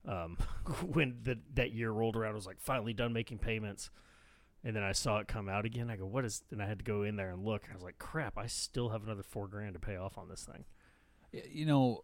Um, 0.08 0.38
when 0.86 1.18
the, 1.24 1.38
that 1.54 1.74
year 1.74 1.92
rolled 1.92 2.16
around, 2.16 2.32
I 2.32 2.36
was 2.36 2.48
like 2.48 2.60
finally 2.60 2.94
done 2.94 3.14
making 3.14 3.40
payments 3.40 3.90
And 4.64 4.76
then 4.76 4.84
I 4.84 4.92
saw 4.92 5.18
it 5.18 5.28
come 5.28 5.50
out 5.50 5.66
again. 5.66 5.90
I 5.90 5.96
go, 5.96 6.06
what 6.06 6.24
is? 6.24 6.44
And 6.52 6.62
I 6.62 6.68
had 6.68 6.80
to 6.80 6.84
go 6.86 7.04
in 7.04 7.16
there 7.16 7.32
and 7.32 7.44
look. 7.44 7.64
I 7.70 7.74
was 7.74 7.84
like, 7.84 7.98
crap, 7.98 8.38
I 8.38 8.46
still 8.48 8.90
have 8.90 9.04
another 9.04 9.24
four 9.24 9.48
grand 9.48 9.74
to 9.74 9.80
pay 9.80 9.96
off 9.96 10.18
on 10.18 10.30
this 10.30 10.44
thing. 10.44 10.66
You 11.52 11.66
know, 11.66 12.02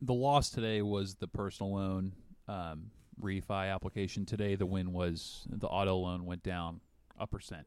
the 0.00 0.14
loss 0.14 0.50
today 0.50 0.82
was 0.82 1.14
the 1.14 1.28
personal 1.28 1.74
loan 1.74 2.12
um, 2.48 2.90
refi 3.20 3.72
application. 3.72 4.26
Today, 4.26 4.56
the 4.56 4.66
win 4.66 4.92
was 4.92 5.46
the 5.48 5.68
auto 5.68 5.96
loan 5.96 6.26
went 6.26 6.42
down 6.42 6.80
a 7.18 7.26
percent. 7.26 7.66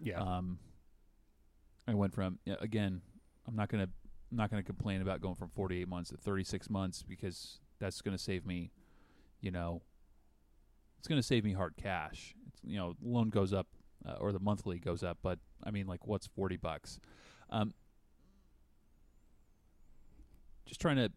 Yeah. 0.00 0.20
Um, 0.20 0.58
I 1.88 1.94
went 1.94 2.14
from 2.14 2.38
again. 2.60 3.00
I'm 3.46 3.56
not 3.56 3.68
gonna 3.68 3.88
I'm 4.30 4.36
not 4.36 4.50
gonna 4.50 4.62
complain 4.62 5.02
about 5.02 5.20
going 5.20 5.34
from 5.34 5.48
48 5.48 5.88
months 5.88 6.10
to 6.10 6.16
36 6.16 6.70
months 6.70 7.02
because 7.02 7.58
that's 7.80 8.00
gonna 8.00 8.18
save 8.18 8.46
me, 8.46 8.70
you 9.40 9.50
know, 9.50 9.82
it's 10.98 11.08
gonna 11.08 11.22
save 11.22 11.44
me 11.44 11.52
hard 11.52 11.74
cash. 11.76 12.34
You 12.64 12.78
know, 12.78 12.94
loan 13.02 13.30
goes 13.30 13.52
up 13.52 13.66
uh, 14.06 14.14
or 14.20 14.32
the 14.32 14.40
monthly 14.40 14.78
goes 14.78 15.02
up, 15.02 15.18
but 15.22 15.38
I 15.62 15.70
mean, 15.70 15.86
like, 15.86 16.06
what's 16.06 16.26
40 16.26 16.56
bucks? 16.56 16.98
Um, 17.50 17.72
just 20.66 20.80
trying 20.80 20.96
to 20.96 21.10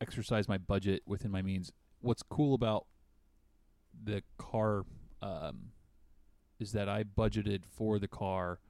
exercise 0.00 0.48
my 0.48 0.58
budget 0.58 1.02
within 1.06 1.30
my 1.30 1.42
means. 1.42 1.72
What's 2.00 2.22
cool 2.22 2.54
about 2.54 2.86
the 4.04 4.22
car 4.38 4.84
um, 5.22 5.70
is 6.58 6.72
that 6.72 6.88
I 6.88 7.04
budgeted 7.04 7.62
for 7.64 7.98
the 7.98 8.08
car 8.08 8.60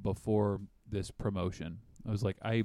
before 0.00 0.60
this 0.88 1.10
promotion. 1.10 1.78
I 2.06 2.10
was 2.10 2.22
like, 2.22 2.36
I, 2.42 2.64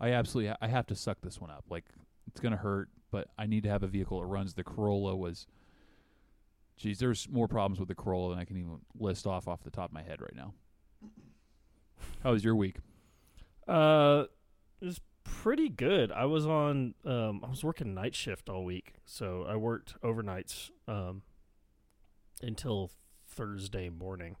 I 0.00 0.12
absolutely, 0.12 0.54
I 0.60 0.68
have 0.68 0.86
to 0.86 0.96
suck 0.96 1.18
this 1.22 1.40
one 1.40 1.50
up. 1.50 1.64
Like, 1.70 1.84
it's 2.26 2.40
gonna 2.40 2.56
hurt, 2.56 2.88
but 3.10 3.28
I 3.38 3.46
need 3.46 3.62
to 3.64 3.68
have 3.68 3.82
a 3.82 3.86
vehicle 3.86 4.20
that 4.20 4.26
runs. 4.26 4.54
The 4.54 4.64
Corolla 4.64 5.14
was, 5.14 5.46
geez, 6.76 6.98
there's 6.98 7.28
more 7.28 7.48
problems 7.48 7.78
with 7.78 7.88
the 7.88 7.94
Corolla 7.94 8.30
than 8.30 8.38
I 8.38 8.44
can 8.44 8.56
even 8.56 8.80
list 8.98 9.26
off 9.26 9.48
off 9.48 9.62
the 9.62 9.70
top 9.70 9.90
of 9.90 9.94
my 9.94 10.02
head 10.02 10.20
right 10.20 10.34
now. 10.34 10.54
How 12.22 12.32
was 12.32 12.44
your 12.44 12.56
week? 12.56 12.76
Uh, 13.66 14.24
it 14.80 14.86
was 14.86 15.00
pretty 15.24 15.68
good. 15.68 16.10
I 16.12 16.24
was 16.24 16.46
on. 16.46 16.94
Um, 17.04 17.42
I 17.44 17.50
was 17.50 17.62
working 17.64 17.94
night 17.94 18.14
shift 18.14 18.48
all 18.48 18.64
week, 18.64 18.94
so 19.04 19.44
I 19.48 19.56
worked 19.56 20.00
overnights. 20.02 20.70
Um, 20.88 21.22
until 22.42 22.90
Thursday 23.28 23.88
morning. 23.88 24.36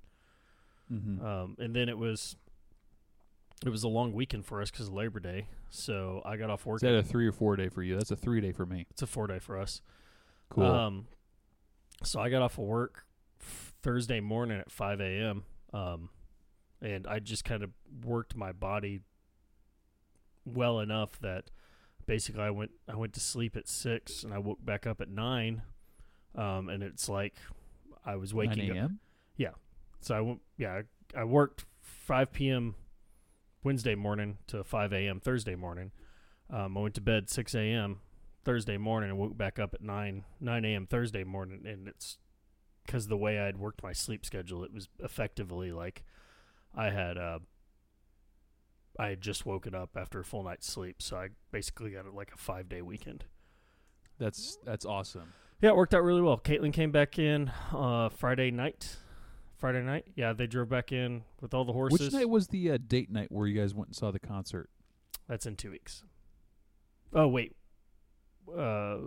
Mm-hmm. 0.92 1.24
Um, 1.24 1.56
and 1.58 1.74
then 1.74 1.88
it 1.88 1.96
was. 1.96 2.36
It 3.64 3.68
was 3.68 3.84
a 3.84 3.88
long 3.88 4.12
weekend 4.12 4.44
for 4.44 4.60
us 4.60 4.72
because 4.72 4.88
of 4.88 4.94
Labor 4.94 5.20
Day, 5.20 5.46
so 5.70 6.20
I 6.24 6.36
got 6.36 6.50
off 6.50 6.66
work. 6.66 6.78
Is 6.78 6.82
that 6.82 6.96
a 6.96 7.02
three 7.02 7.28
or 7.28 7.32
four 7.32 7.54
day 7.54 7.68
for 7.68 7.80
you? 7.80 7.96
That's 7.96 8.10
a 8.10 8.16
three 8.16 8.40
day 8.40 8.50
for 8.50 8.66
me. 8.66 8.86
it's 8.90 9.02
a 9.02 9.06
four 9.06 9.28
day 9.28 9.38
for 9.38 9.56
us. 9.56 9.80
Cool. 10.50 10.64
Um, 10.64 11.06
so 12.04 12.20
I 12.20 12.28
got 12.28 12.42
off 12.42 12.58
of 12.58 12.64
work 12.64 13.04
Thursday 13.82 14.20
morning 14.20 14.58
at 14.58 14.70
5 14.70 15.00
a.m. 15.00 15.44
Um, 15.72 16.10
and 16.80 17.06
I 17.06 17.18
just 17.18 17.44
kind 17.44 17.62
of 17.62 17.70
worked 18.04 18.36
my 18.36 18.52
body 18.52 19.00
well 20.44 20.80
enough 20.80 21.18
that 21.20 21.50
basically 22.06 22.42
I 22.42 22.50
went 22.50 22.72
I 22.88 22.96
went 22.96 23.12
to 23.14 23.20
sleep 23.20 23.56
at 23.56 23.68
six 23.68 24.24
and 24.24 24.34
I 24.34 24.38
woke 24.38 24.64
back 24.64 24.86
up 24.86 25.00
at 25.00 25.08
nine. 25.08 25.62
Um, 26.34 26.68
and 26.68 26.82
it's 26.82 27.08
like 27.08 27.34
I 28.04 28.16
was 28.16 28.32
9 28.32 28.38
waking 28.48 28.70
up. 28.70 28.76
Yeah, 29.36 29.50
So 30.00 30.14
I 30.14 30.20
went, 30.20 30.40
yeah, 30.56 30.82
I, 31.16 31.20
I 31.20 31.24
worked 31.24 31.64
5 31.80 32.32
p.m. 32.32 32.74
Wednesday 33.62 33.94
morning 33.94 34.38
to 34.48 34.64
5 34.64 34.92
a.m. 34.92 35.20
Thursday 35.20 35.54
morning. 35.54 35.92
Um, 36.50 36.76
I 36.76 36.80
went 36.80 36.94
to 36.96 37.00
bed 37.00 37.30
6 37.30 37.54
a.m. 37.54 38.00
Thursday 38.44 38.76
morning 38.76 39.10
and 39.10 39.18
woke 39.18 39.36
back 39.36 39.58
up 39.58 39.74
at 39.74 39.82
9 39.82 40.24
9 40.40 40.64
a.m. 40.64 40.86
Thursday 40.86 41.24
morning, 41.24 41.66
and 41.66 41.88
it's 41.88 42.18
because 42.84 43.08
the 43.08 43.16
way 43.16 43.38
I 43.38 43.46
had 43.46 43.58
worked 43.58 43.82
my 43.82 43.92
sleep 43.92 44.24
schedule, 44.26 44.64
it 44.64 44.72
was 44.72 44.88
effectively 44.98 45.72
like 45.72 46.02
I 46.74 46.90
had 46.90 47.16
uh, 47.16 47.38
I 48.98 49.08
had 49.08 49.20
just 49.20 49.46
woken 49.46 49.74
up 49.74 49.96
after 49.96 50.20
a 50.20 50.24
full 50.24 50.42
night's 50.42 50.70
sleep, 50.70 51.00
so 51.00 51.16
I 51.16 51.28
basically 51.50 51.90
got 51.92 52.12
like 52.14 52.32
a 52.34 52.38
five 52.38 52.68
day 52.68 52.82
weekend. 52.82 53.24
That's 54.18 54.58
that's 54.64 54.84
awesome. 54.84 55.32
Yeah, 55.60 55.70
it 55.70 55.76
worked 55.76 55.94
out 55.94 56.02
really 56.02 56.22
well. 56.22 56.38
Caitlin 56.38 56.72
came 56.72 56.90
back 56.90 57.18
in 57.18 57.50
uh, 57.72 58.08
Friday 58.08 58.50
night. 58.50 58.96
Friday 59.56 59.82
night, 59.82 60.06
yeah, 60.16 60.32
they 60.32 60.48
drove 60.48 60.68
back 60.68 60.90
in 60.90 61.22
with 61.40 61.54
all 61.54 61.64
the 61.64 61.72
horses. 61.72 62.00
Which 62.00 62.12
night 62.12 62.28
was 62.28 62.48
the 62.48 62.72
uh, 62.72 62.78
date 62.84 63.12
night 63.12 63.30
where 63.30 63.46
you 63.46 63.60
guys 63.60 63.72
went 63.74 63.90
and 63.90 63.96
saw 63.96 64.10
the 64.10 64.18
concert? 64.18 64.68
That's 65.28 65.46
in 65.46 65.54
two 65.54 65.70
weeks. 65.70 66.02
Oh 67.14 67.28
wait, 67.28 67.54
uh, 68.56 68.98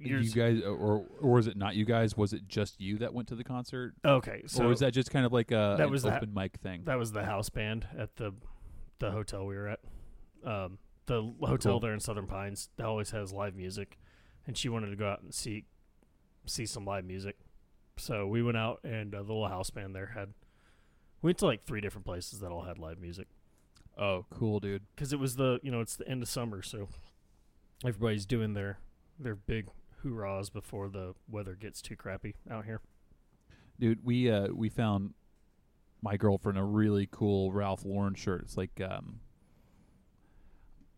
you 0.00 0.30
guys, 0.30 0.62
or 0.62 1.04
or 1.20 1.32
was 1.32 1.46
it 1.46 1.56
not 1.56 1.74
you 1.76 1.84
guys? 1.84 2.16
Was 2.16 2.32
it 2.32 2.46
just 2.48 2.80
you 2.80 2.98
that 2.98 3.12
went 3.14 3.28
to 3.28 3.34
the 3.34 3.44
concert, 3.44 3.94
okay, 4.04 4.42
so 4.46 4.64
or 4.64 4.68
was 4.68 4.80
that 4.80 4.92
just 4.92 5.10
kind 5.10 5.26
of 5.26 5.32
like 5.32 5.50
a 5.50 5.74
that 5.78 5.90
was 5.90 6.02
the- 6.02 6.14
open 6.16 6.32
mic 6.34 6.58
thing? 6.58 6.82
that 6.84 6.98
was 6.98 7.12
the 7.12 7.24
house 7.24 7.48
band 7.48 7.86
at 7.98 8.16
the 8.16 8.32
the 8.98 9.10
hotel 9.10 9.44
we 9.46 9.56
were 9.56 9.68
at. 9.68 9.80
Um, 10.44 10.78
the 11.06 11.22
hotel 11.40 11.72
Cool. 11.72 11.80
there 11.80 11.94
in 11.94 12.00
Southern 12.00 12.26
Pines 12.26 12.68
that 12.76 12.86
always 12.86 13.10
has 13.10 13.32
live 13.32 13.54
music, 13.54 13.98
and 14.46 14.56
she 14.56 14.68
wanted 14.68 14.90
to 14.90 14.96
go 14.96 15.08
out 15.08 15.22
and 15.22 15.34
see 15.34 15.64
see 16.46 16.66
some 16.66 16.84
live 16.84 17.04
music. 17.04 17.36
So 17.96 18.26
we 18.26 18.42
went 18.42 18.56
out, 18.56 18.80
and 18.84 19.14
uh, 19.14 19.18
the 19.22 19.28
little 19.32 19.48
house 19.48 19.70
band 19.70 19.94
there 19.94 20.12
had. 20.14 20.34
We 21.22 21.28
went 21.28 21.38
to 21.38 21.46
like 21.46 21.64
three 21.64 21.80
different 21.80 22.04
places 22.04 22.40
that 22.40 22.50
all 22.50 22.62
had 22.62 22.78
live 22.78 22.98
music. 23.00 23.28
oh, 23.96 24.26
cool, 24.30 24.60
dude. 24.60 24.82
because 24.94 25.12
it 25.12 25.18
was 25.18 25.36
the 25.36 25.58
you 25.62 25.70
know 25.70 25.80
it's 25.80 25.96
the 25.96 26.06
end 26.08 26.22
of 26.22 26.28
summer, 26.28 26.60
so 26.62 26.88
everybody's 27.84 28.26
doing 28.26 28.54
their 28.54 28.78
their 29.18 29.34
big 29.34 29.68
hoorahs 30.02 30.52
before 30.52 30.88
the 30.88 31.14
weather 31.28 31.54
gets 31.54 31.80
too 31.80 31.96
crappy 31.96 32.34
out 32.50 32.64
here. 32.64 32.80
Dude, 33.78 34.04
we 34.04 34.30
uh 34.30 34.48
we 34.54 34.68
found 34.68 35.14
my 36.02 36.16
girlfriend 36.16 36.58
a 36.58 36.62
really 36.62 37.08
cool 37.10 37.52
Ralph 37.52 37.84
Lauren 37.84 38.14
shirt. 38.14 38.42
It's 38.42 38.56
like 38.56 38.80
um 38.80 39.20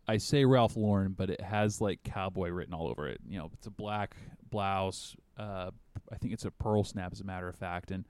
I 0.07 0.17
say 0.17 0.45
Ralph 0.45 0.77
Lauren, 0.77 1.13
but 1.17 1.29
it 1.29 1.41
has 1.41 1.81
like 1.81 2.03
cowboy 2.03 2.49
written 2.49 2.73
all 2.73 2.87
over 2.87 3.07
it. 3.07 3.19
You 3.27 3.39
know, 3.39 3.51
it's 3.53 3.67
a 3.67 3.71
black 3.71 4.15
blouse. 4.49 5.15
Uh, 5.37 5.71
I 6.11 6.15
think 6.15 6.33
it's 6.33 6.45
a 6.45 6.51
pearl 6.51 6.83
snap, 6.85 7.11
as 7.11 7.19
a 7.19 7.25
matter 7.25 7.49
of 7.49 7.57
fact. 7.57 7.91
And 7.91 8.05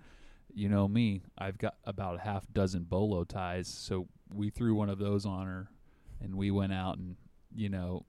you 0.54 0.70
know 0.70 0.88
me, 0.88 1.24
I've 1.38 1.58
got 1.58 1.76
about 1.86 2.18
a 2.18 2.20
half 2.20 2.46
dozen 2.54 2.84
bolo 2.84 3.24
ties, 3.24 3.68
so 3.68 4.08
we 4.32 4.50
threw 4.52 4.76
one 4.76 4.90
of 4.90 5.00
those 5.00 5.26
on 5.26 5.48
her, 5.48 5.70
and 6.22 6.36
we 6.36 6.52
went 6.52 6.74
out 6.74 6.98
and 6.98 7.16
you 7.56 7.70
know 7.70 8.06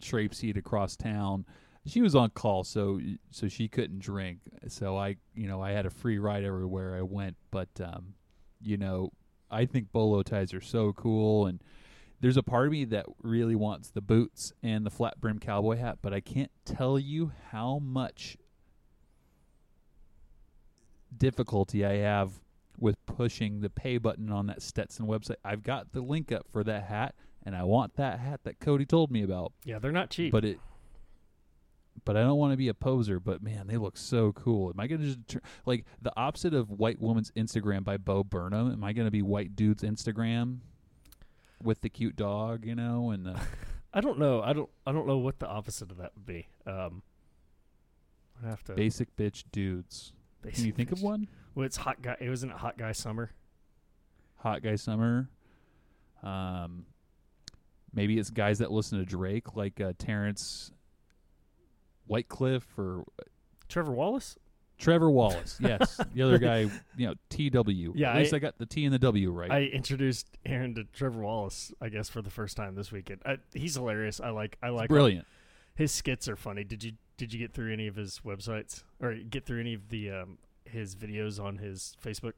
traipsed 0.00 0.44
across 0.44 0.96
town. 0.96 1.44
She 1.86 2.02
was 2.02 2.14
on 2.14 2.30
call, 2.30 2.64
so 2.64 3.00
so 3.30 3.48
she 3.48 3.68
couldn't 3.68 4.00
drink. 4.00 4.40
So 4.68 4.96
I, 4.96 5.16
you 5.34 5.48
know, 5.48 5.62
I 5.62 5.70
had 5.70 5.86
a 5.86 5.90
free 5.90 6.18
ride 6.18 6.44
everywhere 6.44 6.96
I 6.96 7.02
went. 7.02 7.36
But 7.50 7.68
um, 7.82 8.14
you 8.60 8.76
know, 8.76 9.12
I 9.50 9.64
think 9.64 9.90
bolo 9.92 10.22
ties 10.22 10.52
are 10.52 10.60
so 10.60 10.92
cool, 10.92 11.46
and 11.46 11.62
there's 12.20 12.36
a 12.36 12.42
part 12.42 12.66
of 12.66 12.72
me 12.72 12.84
that 12.86 13.06
really 13.22 13.54
wants 13.54 13.90
the 13.90 14.02
boots 14.02 14.52
and 14.62 14.84
the 14.84 14.90
flat 14.90 15.20
brim 15.20 15.38
cowboy 15.38 15.76
hat, 15.76 15.98
but 16.02 16.12
I 16.12 16.20
can't 16.20 16.50
tell 16.66 16.98
you 16.98 17.32
how 17.50 17.78
much 17.78 18.36
difficulty 21.16 21.84
I 21.84 21.96
have 21.96 22.32
with 22.78 22.96
pushing 23.06 23.60
the 23.60 23.70
pay 23.70 23.98
button 23.98 24.30
on 24.30 24.46
that 24.46 24.62
Stetson 24.62 25.06
website. 25.06 25.36
I've 25.44 25.62
got 25.62 25.92
the 25.92 26.00
link 26.00 26.30
up 26.30 26.46
for 26.50 26.62
that 26.64 26.84
hat, 26.84 27.14
and 27.44 27.56
I 27.56 27.64
want 27.64 27.96
that 27.96 28.18
hat 28.20 28.40
that 28.44 28.60
Cody 28.60 28.84
told 28.84 29.10
me 29.10 29.22
about. 29.22 29.52
Yeah, 29.64 29.78
they're 29.78 29.92
not 29.92 30.10
cheap. 30.10 30.32
But 30.32 30.44
it, 30.44 30.60
but 32.04 32.16
I 32.16 32.22
don't 32.22 32.38
want 32.38 32.52
to 32.52 32.56
be 32.56 32.68
a 32.68 32.74
poser. 32.74 33.20
But 33.20 33.42
man, 33.42 33.66
they 33.66 33.76
look 33.76 33.96
so 33.96 34.32
cool. 34.32 34.70
Am 34.70 34.80
I 34.80 34.86
gonna 34.86 35.04
just 35.04 35.28
tr- 35.28 35.38
like 35.66 35.84
the 36.00 36.12
opposite 36.16 36.54
of 36.54 36.70
White 36.70 37.00
Woman's 37.00 37.30
Instagram 37.32 37.84
by 37.84 37.96
Bo 37.96 38.24
Burnham? 38.24 38.72
Am 38.72 38.84
I 38.84 38.92
gonna 38.92 39.10
be 39.10 39.22
White 39.22 39.56
Dude's 39.56 39.82
Instagram 39.82 40.58
with 41.62 41.80
the 41.80 41.88
cute 41.88 42.16
dog, 42.16 42.64
you 42.64 42.74
know, 42.74 43.10
and 43.10 43.26
the 43.26 43.40
I 43.92 44.00
don't 44.00 44.18
know. 44.18 44.40
I 44.40 44.52
don't. 44.52 44.70
I 44.86 44.92
don't 44.92 45.06
know 45.06 45.18
what 45.18 45.38
the 45.40 45.48
opposite 45.48 45.90
of 45.90 45.96
that 45.98 46.12
would 46.14 46.26
be. 46.26 46.48
Um, 46.66 47.02
I 48.44 48.48
have 48.48 48.62
to. 48.64 48.72
basic 48.74 49.16
bitch 49.16 49.44
dudes? 49.50 50.12
Can 50.54 50.64
you 50.64 50.72
think 50.72 50.92
of 50.92 51.02
one? 51.02 51.28
Well, 51.54 51.66
it's 51.66 51.76
hot 51.76 52.00
guy. 52.00 52.16
It 52.20 52.28
wasn't 52.30 52.52
hot 52.52 52.78
guy 52.78 52.92
summer. 52.92 53.32
Hot 54.36 54.62
guy 54.62 54.76
summer. 54.76 55.28
Um, 56.22 56.86
maybe 57.92 58.18
it's 58.18 58.30
guys 58.30 58.58
that 58.58 58.70
listen 58.70 58.98
to 58.98 59.04
Drake, 59.04 59.56
like 59.56 59.80
uh, 59.80 59.92
Terrence 59.98 60.72
Whitecliffe 62.06 62.66
or 62.78 63.04
Trevor 63.68 63.92
Wallace. 63.92 64.36
Trevor 64.78 65.10
Wallace. 65.10 65.58
Yes, 65.60 66.00
the 66.14 66.22
other 66.22 66.38
guy, 66.38 66.60
you 66.96 67.06
know, 67.06 67.14
T.W. 67.28 67.92
Yeah, 67.94 68.12
at 68.12 68.16
least 68.18 68.32
I- 68.32 68.38
I, 68.38 68.40
got 68.40 68.58
the 68.58 68.66
T 68.66 68.84
and 68.84 68.94
the 68.94 68.98
W 68.98 69.30
right. 69.30 69.50
I 69.50 69.62
introduced 69.64 70.26
Aaron 70.46 70.74
to 70.76 70.84
Trevor 70.84 71.20
Wallace. 71.20 71.72
I 71.80 71.90
guess 71.90 72.08
for 72.08 72.22
the 72.22 72.30
first 72.30 72.56
time 72.56 72.74
this 72.74 72.90
weekend. 72.90 73.20
I, 73.26 73.36
he's 73.52 73.74
hilarious. 73.74 74.20
I 74.20 74.30
like. 74.30 74.56
I 74.62 74.70
like. 74.70 74.88
Brilliant. 74.88 75.26
His 75.74 75.92
skits 75.92 76.28
are 76.28 76.36
funny. 76.36 76.64
Did 76.64 76.82
you 76.82 76.92
Did 77.18 77.32
you 77.32 77.38
get 77.38 77.52
through 77.52 77.72
any 77.72 77.86
of 77.86 77.96
his 77.96 78.20
websites 78.24 78.82
or 79.00 79.14
get 79.14 79.44
through 79.44 79.60
any 79.60 79.74
of 79.74 79.88
the 79.90 80.10
um, 80.10 80.38
his 80.64 80.96
videos 80.96 81.42
on 81.42 81.58
his 81.58 81.94
Facebook? 82.02 82.32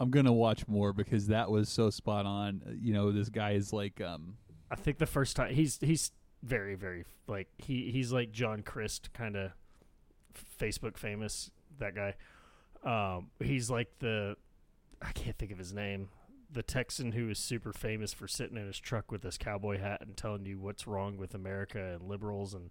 I'm 0.00 0.10
gonna 0.10 0.32
watch 0.32 0.66
more 0.66 0.92
because 0.92 1.28
that 1.28 1.50
was 1.50 1.68
so 1.68 1.88
spot 1.90 2.26
on. 2.26 2.62
Uh, 2.66 2.72
You 2.80 2.94
know, 2.94 3.12
this 3.12 3.28
guy 3.28 3.52
is 3.52 3.72
like, 3.72 4.00
um, 4.00 4.34
I 4.70 4.76
think 4.76 4.98
the 4.98 5.06
first 5.06 5.36
time 5.36 5.54
he's 5.54 5.78
he's 5.80 6.12
very 6.42 6.74
very 6.74 7.04
like 7.26 7.48
he 7.58 7.90
he's 7.90 8.12
like 8.12 8.32
John 8.32 8.62
Crist 8.62 9.12
kind 9.12 9.36
of 9.36 9.52
Facebook 10.60 10.96
famous 10.96 11.50
that 11.78 11.94
guy. 11.94 12.14
Um, 12.84 13.30
he's 13.40 13.70
like 13.70 13.88
the 13.98 14.36
I 15.02 15.12
can't 15.12 15.36
think 15.36 15.52
of 15.52 15.58
his 15.58 15.72
name. 15.72 16.08
The 16.52 16.62
Texan 16.62 17.12
who 17.12 17.28
is 17.30 17.38
super 17.38 17.72
famous 17.72 18.12
for 18.12 18.26
sitting 18.26 18.56
in 18.56 18.66
his 18.66 18.78
truck 18.78 19.12
with 19.12 19.22
his 19.22 19.38
cowboy 19.38 19.78
hat 19.78 20.00
and 20.00 20.16
telling 20.16 20.44
you 20.46 20.58
what's 20.58 20.86
wrong 20.86 21.16
with 21.16 21.34
America 21.34 21.94
and 21.94 22.08
liberals 22.08 22.54
and 22.54 22.70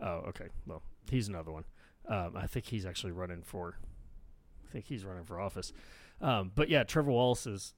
oh, 0.00 0.24
okay, 0.28 0.46
well, 0.66 0.82
he's 1.10 1.28
another 1.28 1.52
one. 1.52 1.64
Um, 2.08 2.32
I 2.36 2.46
think 2.46 2.66
he's 2.66 2.84
actually 2.84 3.12
running 3.12 3.42
for. 3.42 3.76
I 4.68 4.72
think 4.72 4.86
he's 4.86 5.04
running 5.04 5.24
for 5.24 5.40
office. 5.40 5.72
Um, 6.20 6.50
but 6.54 6.68
yeah, 6.68 6.82
Trevor 6.84 7.10
Wallace 7.10 7.46
is. 7.46 7.74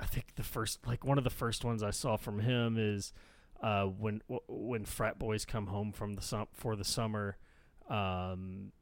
I 0.00 0.06
think 0.06 0.34
the 0.36 0.42
first, 0.42 0.86
like 0.86 1.04
one 1.04 1.18
of 1.18 1.24
the 1.24 1.30
first 1.30 1.64
ones 1.64 1.82
I 1.82 1.90
saw 1.90 2.16
from 2.16 2.40
him 2.40 2.76
is 2.78 3.12
uh, 3.62 3.84
when 3.84 4.20
w- 4.28 4.42
when 4.48 4.84
frat 4.84 5.18
boys 5.18 5.44
come 5.44 5.68
home 5.68 5.92
from 5.92 6.14
the 6.14 6.22
sum- 6.22 6.48
for 6.52 6.76
the 6.76 6.84
summer. 6.84 7.36
Um, 7.88 8.72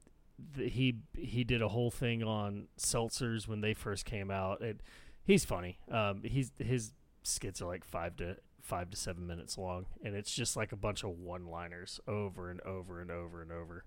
the, 0.56 0.68
he 0.68 0.96
he 1.16 1.44
did 1.44 1.62
a 1.62 1.68
whole 1.68 1.90
thing 1.90 2.22
on 2.22 2.66
seltzers 2.78 3.46
when 3.46 3.60
they 3.60 3.74
first 3.74 4.04
came 4.04 4.30
out. 4.30 4.62
It, 4.62 4.80
he's 5.24 5.44
funny. 5.44 5.78
Um, 5.90 6.22
he's 6.24 6.50
his 6.58 6.92
skits 7.22 7.62
are 7.62 7.66
like 7.66 7.84
five 7.84 8.16
to 8.16 8.36
five 8.60 8.90
to 8.90 8.96
seven 8.96 9.26
minutes 9.26 9.56
long, 9.56 9.86
and 10.02 10.16
it's 10.16 10.34
just 10.34 10.56
like 10.56 10.72
a 10.72 10.76
bunch 10.76 11.04
of 11.04 11.10
one 11.10 11.46
liners 11.46 12.00
over 12.08 12.50
and 12.50 12.60
over 12.62 13.00
and 13.00 13.10
over 13.10 13.42
and 13.42 13.52
over. 13.52 13.84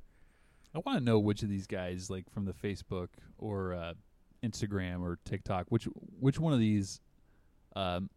I 0.74 0.80
want 0.80 1.00
to 1.00 1.04
know 1.04 1.20
which 1.20 1.44
of 1.44 1.50
these 1.50 1.68
guys, 1.68 2.10
like 2.10 2.30
from 2.32 2.46
the 2.46 2.54
Facebook 2.54 3.08
or 3.38 3.74
uh, 3.74 3.94
Instagram 4.44 5.02
or 5.02 5.18
TikTok, 5.26 5.66
which 5.70 5.86
which 6.20 6.40
one 6.40 6.54
of 6.54 6.60
these 6.60 7.02
um, 7.78 8.10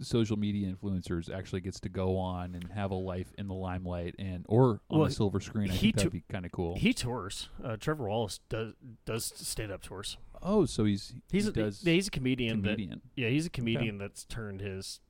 social 0.00 0.36
media 0.38 0.72
influencers 0.72 1.32
actually 1.32 1.60
gets 1.60 1.80
to 1.80 1.88
go 1.88 2.16
on 2.16 2.54
and 2.54 2.70
have 2.72 2.90
a 2.90 2.94
life 2.94 3.32
in 3.36 3.48
the 3.48 3.54
limelight 3.54 4.14
and 4.18 4.44
or 4.48 4.80
on 4.90 4.98
Well, 5.00 5.08
the 5.08 5.14
silver 5.14 5.40
screen. 5.40 5.70
I 5.70 5.74
think 5.76 5.96
that'd 5.96 6.12
be 6.12 6.24
kind 6.30 6.46
of 6.46 6.52
cool. 6.52 6.76
He 6.76 6.92
tours. 6.92 7.48
Uh, 7.62 7.76
Trevor 7.76 8.08
Wallace 8.08 8.40
does 8.48 8.74
does 9.04 9.24
stand 9.36 9.72
up 9.72 9.82
tours. 9.82 10.16
oh, 10.42 10.66
so 10.66 10.84
he's 10.84 11.14
He's 11.30 11.44
he 11.44 11.50
a, 11.50 11.52
does 11.52 11.82
he's 11.82 12.08
a 12.08 12.10
comedian. 12.10 12.62
That, 12.62 12.78
yeah, 13.16 13.28
he's 13.28 13.46
a 13.46 13.50
comedian 13.50 13.98
that's 13.98 14.24
turned 14.24 14.60
his 14.60 15.00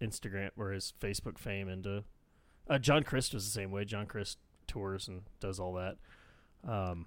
Instagram 0.00 0.50
or 0.56 0.72
his 0.72 0.92
Facebook 1.00 1.38
fame 1.38 1.68
into. 1.68 2.04
Uh, 2.68 2.78
John 2.78 3.02
Crist 3.02 3.34
was 3.34 3.44
the 3.44 3.50
same 3.52 3.70
way. 3.70 3.84
John 3.84 4.06
Crist 4.06 4.38
tours 4.66 5.08
and 5.08 5.22
does 5.40 5.58
all 5.58 5.74
that. 5.74 5.96
Um, 6.68 7.06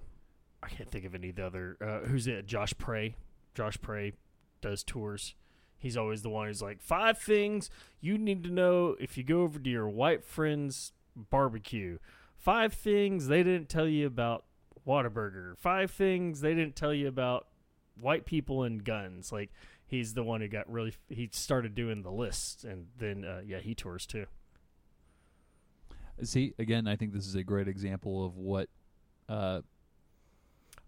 I 0.63 0.69
can't 0.69 0.89
think 0.89 1.05
of 1.05 1.13
any 1.13 1.29
of 1.29 1.35
the 1.35 1.45
other. 1.45 1.77
Uh, 1.81 1.99
who's 2.07 2.25
it? 2.27 2.45
Josh 2.47 2.73
Pray. 2.77 3.15
Josh 3.53 3.77
Pray 3.81 4.13
does 4.61 4.83
tours. 4.83 5.35
He's 5.81 5.97
always 5.97 6.21
the 6.21 6.29
one 6.29 6.47
who's 6.47 6.61
like 6.61 6.79
five 6.79 7.17
things 7.17 7.69
you 7.99 8.17
need 8.17 8.43
to 8.43 8.51
know 8.51 8.95
if 8.99 9.17
you 9.17 9.23
go 9.23 9.41
over 9.41 9.59
to 9.59 9.69
your 9.69 9.89
white 9.89 10.23
friend's 10.23 10.93
barbecue. 11.15 11.97
Five 12.37 12.73
things 12.73 13.27
they 13.27 13.43
didn't 13.43 13.67
tell 13.67 13.87
you 13.87 14.05
about 14.05 14.45
Whataburger. 14.87 15.57
Five 15.57 15.91
things 15.91 16.41
they 16.41 16.53
didn't 16.53 16.75
tell 16.75 16.93
you 16.93 17.07
about 17.07 17.47
white 17.99 18.25
people 18.25 18.63
and 18.63 18.83
guns. 18.83 19.31
Like 19.31 19.51
he's 19.87 20.13
the 20.13 20.23
one 20.23 20.41
who 20.41 20.47
got 20.47 20.71
really. 20.71 20.93
He 21.09 21.29
started 21.31 21.73
doing 21.73 22.03
the 22.03 22.11
list, 22.11 22.63
and 22.63 22.87
then 22.97 23.25
uh, 23.25 23.41
yeah, 23.45 23.59
he 23.59 23.73
tours 23.73 24.05
too. 24.05 24.27
See, 26.23 26.53
again, 26.59 26.87
I 26.87 26.95
think 26.95 27.13
this 27.13 27.25
is 27.25 27.33
a 27.33 27.43
great 27.43 27.67
example 27.67 28.23
of 28.23 28.37
what 28.37 28.69
uh, 29.27 29.61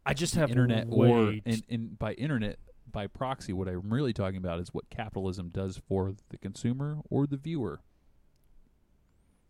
I 0.05 0.13
just 0.13 0.35
have 0.35 0.49
internet 0.49 0.87
way 0.87 1.41
or 1.45 1.51
and 1.69 1.97
by 1.97 2.13
internet 2.13 2.57
by 2.91 3.07
proxy. 3.07 3.53
What 3.53 3.67
I'm 3.67 3.91
really 3.93 4.13
talking 4.13 4.37
about 4.37 4.59
is 4.59 4.73
what 4.73 4.89
capitalism 4.89 5.49
does 5.49 5.81
for 5.87 6.13
the 6.29 6.37
consumer 6.37 6.99
or 7.09 7.25
the 7.27 7.37
viewer. 7.37 7.81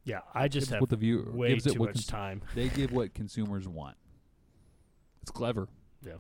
yeah, 0.05 0.19
I 0.33 0.47
just 0.47 0.69
have 0.69 0.81
what 0.81 0.89
the 0.89 0.95
viewer 0.97 1.31
way 1.31 1.49
gives 1.49 1.65
it 1.67 1.73
too 1.73 1.79
what 1.79 1.89
much 1.89 1.95
cons- 1.95 2.05
time. 2.07 2.41
they 2.55 2.69
give 2.69 2.91
what 2.91 3.13
consumers 3.13 3.67
want. 3.67 3.97
It's 5.21 5.31
clever. 5.31 5.67
Yeah. 6.05 6.13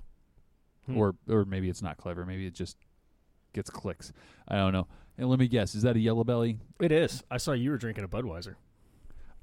Hmm. 0.85 0.97
Or 0.97 1.15
or 1.29 1.45
maybe 1.45 1.69
it's 1.69 1.81
not 1.81 1.97
clever. 1.97 2.25
Maybe 2.25 2.45
it 2.45 2.53
just 2.53 2.77
gets 3.53 3.69
clicks. 3.69 4.11
I 4.47 4.55
don't 4.55 4.73
know. 4.73 4.87
And 5.17 5.29
let 5.29 5.37
me 5.39 5.47
guess, 5.47 5.75
is 5.75 5.83
that 5.83 5.95
a 5.95 5.99
yellow 5.99 6.23
belly? 6.23 6.57
It 6.81 6.91
is. 6.91 7.23
I 7.29 7.37
saw 7.37 7.51
you 7.51 7.69
were 7.69 7.77
drinking 7.77 8.03
a 8.03 8.07
Budweiser. 8.07 8.55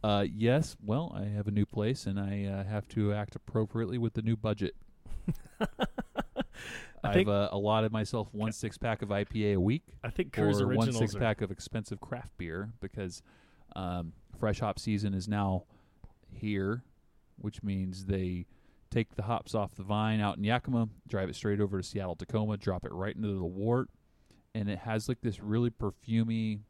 Uh, 0.02 0.24
yes. 0.35 0.76
Well, 0.83 1.12
I 1.14 1.26
have 1.26 1.46
a 1.46 1.50
new 1.52 1.64
place, 1.64 2.06
and 2.06 2.18
I 2.18 2.44
uh, 2.44 2.64
have 2.64 2.88
to 2.88 3.12
act 3.12 3.37
appropriately 3.37 3.96
with 3.98 4.14
the 4.14 4.22
new 4.22 4.37
budget. 4.37 4.74
I 7.02 7.18
I've 7.20 7.28
uh, 7.28 7.48
allotted 7.52 7.92
myself 7.92 8.28
one 8.32 8.52
six 8.52 8.76
pack 8.78 9.02
of 9.02 9.08
IPA 9.08 9.54
a 9.54 9.60
week, 9.60 9.84
I 10.04 10.10
think 10.10 10.32
Coors 10.32 10.60
or 10.60 10.68
one 10.68 10.92
six 10.92 11.14
pack 11.14 11.40
of 11.40 11.50
expensive 11.50 12.00
craft 12.00 12.36
beer 12.36 12.72
because 12.80 13.22
um, 13.76 14.12
fresh 14.38 14.60
hop 14.60 14.78
season 14.78 15.14
is 15.14 15.28
now 15.28 15.64
here, 16.32 16.82
which 17.38 17.62
means 17.62 18.06
they 18.06 18.46
take 18.90 19.14
the 19.14 19.22
hops 19.22 19.54
off 19.54 19.74
the 19.74 19.82
vine 19.82 20.20
out 20.20 20.36
in 20.36 20.44
Yakima, 20.44 20.88
drive 21.08 21.28
it 21.28 21.36
straight 21.36 21.60
over 21.60 21.78
to 21.78 21.82
Seattle 21.82 22.16
Tacoma, 22.16 22.56
drop 22.56 22.84
it 22.84 22.92
right 22.92 23.14
into 23.14 23.28
the 23.28 23.44
wort, 23.44 23.88
and 24.54 24.68
it 24.68 24.80
has 24.80 25.08
like 25.08 25.20
this 25.22 25.40
really 25.40 25.70
perfumy 25.70 26.60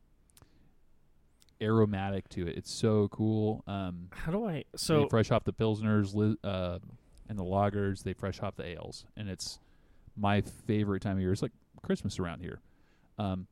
aromatic 1.63 2.29
to 2.31 2.47
it. 2.47 2.57
It's 2.57 2.73
so 2.73 3.09
cool. 3.09 3.63
Um, 3.67 4.09
How 4.13 4.33
do 4.33 4.47
I? 4.47 4.53
they 4.53 4.65
So 4.77 5.09
fresh 5.09 5.29
hop 5.29 5.45
the 5.45 5.53
pilsners 5.53 6.15
li- 6.15 6.39
uh, 6.45 6.79
and 7.29 7.39
the 7.39 7.45
lagers. 7.45 8.03
They 8.03 8.13
fresh 8.13 8.39
hop 8.39 8.57
the 8.57 8.67
ales, 8.67 9.07
and 9.17 9.29
it's 9.29 9.59
my 10.21 10.43
favorite 10.43 11.01
time 11.03 11.17
of 11.17 11.23
year. 11.23 11.33
It's 11.33 11.43
like 11.43 11.53
Christmas 11.83 12.19
around 12.19 12.41
here. 12.41 12.61
Um, 13.19 13.47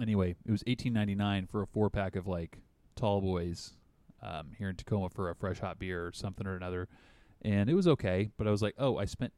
anyway, 0.00 0.36
it 0.46 0.50
was 0.50 0.62
eighteen 0.66 0.92
ninety 0.92 1.14
nine 1.14 1.46
for 1.46 1.62
a 1.62 1.66
four 1.66 1.90
pack 1.90 2.16
of 2.16 2.26
like 2.26 2.58
Tall 2.96 3.20
Boys 3.20 3.72
um, 4.22 4.52
here 4.56 4.68
in 4.68 4.76
Tacoma 4.76 5.10
for 5.10 5.30
a 5.30 5.34
fresh 5.34 5.58
hop 5.58 5.78
beer 5.78 6.06
or 6.06 6.12
something 6.12 6.46
or 6.46 6.56
another, 6.56 6.88
and 7.42 7.68
it 7.68 7.74
was 7.74 7.88
okay. 7.88 8.30
But 8.36 8.46
I 8.46 8.50
was 8.50 8.62
like, 8.62 8.74
oh, 8.78 8.96
I 8.98 9.04
spent 9.06 9.32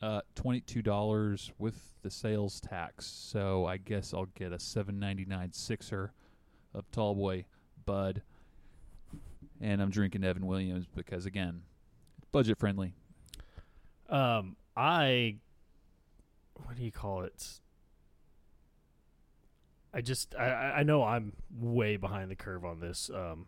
uh, 0.00 0.20
twenty 0.34 0.60
two 0.60 0.82
dollars 0.82 1.52
with 1.58 1.76
the 2.02 2.10
sales 2.10 2.60
tax, 2.60 3.06
so 3.06 3.66
I 3.66 3.76
guess 3.76 4.14
I'll 4.14 4.26
get 4.34 4.52
a 4.52 4.58
seven 4.58 4.98
ninety 4.98 5.24
nine 5.24 5.52
sixer 5.52 6.12
of 6.72 6.90
Tall 6.92 7.14
Boy 7.14 7.44
Bud 7.84 8.22
and 9.60 9.82
I'm 9.82 9.90
drinking 9.90 10.24
Evan 10.24 10.46
Williams 10.46 10.86
because 10.94 11.26
again, 11.26 11.62
budget 12.32 12.58
friendly. 12.58 12.94
um, 14.08 14.56
I 14.76 15.36
what 16.54 16.76
do 16.76 16.84
you 16.84 16.92
call 16.92 17.22
it? 17.22 17.60
I 19.92 20.00
just 20.00 20.34
I- 20.36 20.78
I 20.78 20.82
know 20.82 21.02
I'm 21.02 21.32
way 21.50 21.96
behind 21.96 22.30
the 22.30 22.36
curve 22.36 22.64
on 22.64 22.80
this. 22.80 23.10
Um, 23.10 23.46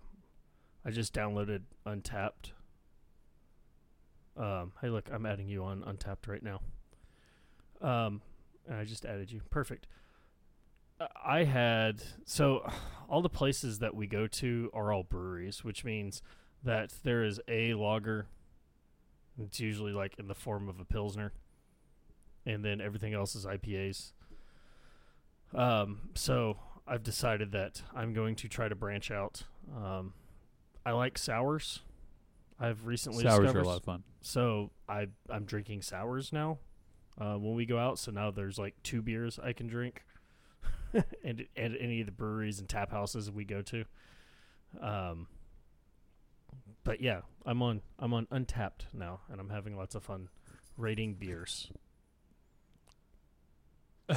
I 0.84 0.90
just 0.90 1.14
downloaded 1.14 1.62
Untappd. 1.86 2.52
Um, 4.36 4.72
hey, 4.80 4.88
look, 4.88 5.08
I'm 5.12 5.26
adding 5.26 5.46
you 5.46 5.62
on 5.62 5.82
Untappd 5.82 6.26
right 6.26 6.42
now. 6.42 6.60
Um, 7.80 8.22
and 8.66 8.76
I 8.76 8.84
just 8.84 9.04
added 9.04 9.30
you. 9.30 9.42
Perfect. 9.50 9.86
Uh, 10.98 11.06
I 11.24 11.44
had 11.44 12.02
so 12.24 12.68
all 13.08 13.22
the 13.22 13.28
places 13.28 13.78
that 13.80 13.94
we 13.94 14.06
go 14.06 14.26
to 14.26 14.70
are 14.72 14.92
all 14.92 15.02
breweries, 15.02 15.62
which 15.62 15.84
means 15.84 16.22
that 16.64 16.94
there 17.02 17.22
is 17.22 17.40
a 17.46 17.74
lager. 17.74 18.26
It's 19.40 19.60
usually 19.60 19.92
like 19.92 20.14
in 20.18 20.28
the 20.28 20.34
form 20.34 20.68
of 20.68 20.80
a 20.80 20.84
pilsner, 20.84 21.32
and 22.44 22.64
then 22.64 22.80
everything 22.80 23.14
else 23.14 23.34
is 23.34 23.46
IPAs. 23.46 24.12
Um, 25.54 26.10
so 26.14 26.58
I've 26.86 27.02
decided 27.02 27.52
that 27.52 27.82
I'm 27.94 28.12
going 28.12 28.36
to 28.36 28.48
try 28.48 28.68
to 28.68 28.74
branch 28.74 29.10
out. 29.10 29.44
Um, 29.74 30.14
I 30.84 30.92
like 30.92 31.18
sours. 31.18 31.80
I've 32.58 32.86
recently 32.86 33.24
Sours 33.24 33.38
are 33.38 33.42
discovered 33.42 33.64
a 33.64 33.68
lot 33.68 33.76
of 33.78 33.84
fun. 33.84 34.04
so 34.20 34.70
I 34.88 35.08
I'm 35.28 35.44
drinking 35.44 35.82
sours 35.82 36.32
now. 36.32 36.58
Uh, 37.20 37.34
when 37.34 37.54
we 37.54 37.66
go 37.66 37.78
out, 37.78 37.98
so 37.98 38.10
now 38.10 38.30
there's 38.30 38.58
like 38.58 38.74
two 38.82 39.02
beers 39.02 39.38
I 39.42 39.52
can 39.52 39.66
drink, 39.66 40.02
and 41.24 41.46
at 41.56 41.72
any 41.78 42.00
of 42.00 42.06
the 42.06 42.12
breweries 42.12 42.58
and 42.58 42.68
tap 42.68 42.90
houses 42.90 43.30
we 43.30 43.44
go 43.44 43.62
to. 43.62 43.84
Um, 44.80 45.26
but 46.84 47.00
yeah, 47.00 47.20
I'm 47.46 47.62
on 47.62 47.82
I'm 47.98 48.12
on 48.14 48.26
Untappd 48.26 48.92
now, 48.92 49.20
and 49.30 49.40
I'm 49.40 49.50
having 49.50 49.76
lots 49.76 49.94
of 49.94 50.02
fun 50.02 50.28
rating 50.76 51.14
beers. 51.14 51.70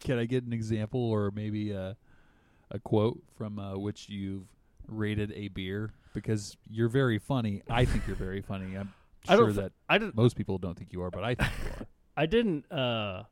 Can 0.00 0.18
I 0.18 0.24
get 0.24 0.44
an 0.44 0.52
example 0.52 1.00
or 1.00 1.30
maybe 1.30 1.70
a, 1.70 1.96
a 2.70 2.78
quote 2.78 3.22
from 3.36 3.58
uh, 3.58 3.76
which 3.76 4.08
you've 4.08 4.46
rated 4.86 5.32
a 5.32 5.48
beer? 5.48 5.92
Because 6.12 6.56
you're 6.68 6.88
very 6.88 7.18
funny. 7.18 7.62
I 7.70 7.84
think 7.84 8.06
you're 8.06 8.16
very 8.16 8.42
funny. 8.42 8.76
I'm 8.76 8.92
I 9.28 9.36
don't 9.36 9.46
sure 9.46 9.62
that 9.62 9.72
I 9.88 9.98
didn't 9.98 10.16
most 10.16 10.36
people 10.36 10.58
don't 10.58 10.76
think 10.76 10.92
you 10.92 11.02
are, 11.02 11.10
but 11.10 11.24
I 11.24 11.34
think 11.34 11.50
you 11.64 11.70
are. 11.70 11.86
I 12.16 12.26
didn't 12.26 12.70
uh 12.70 13.22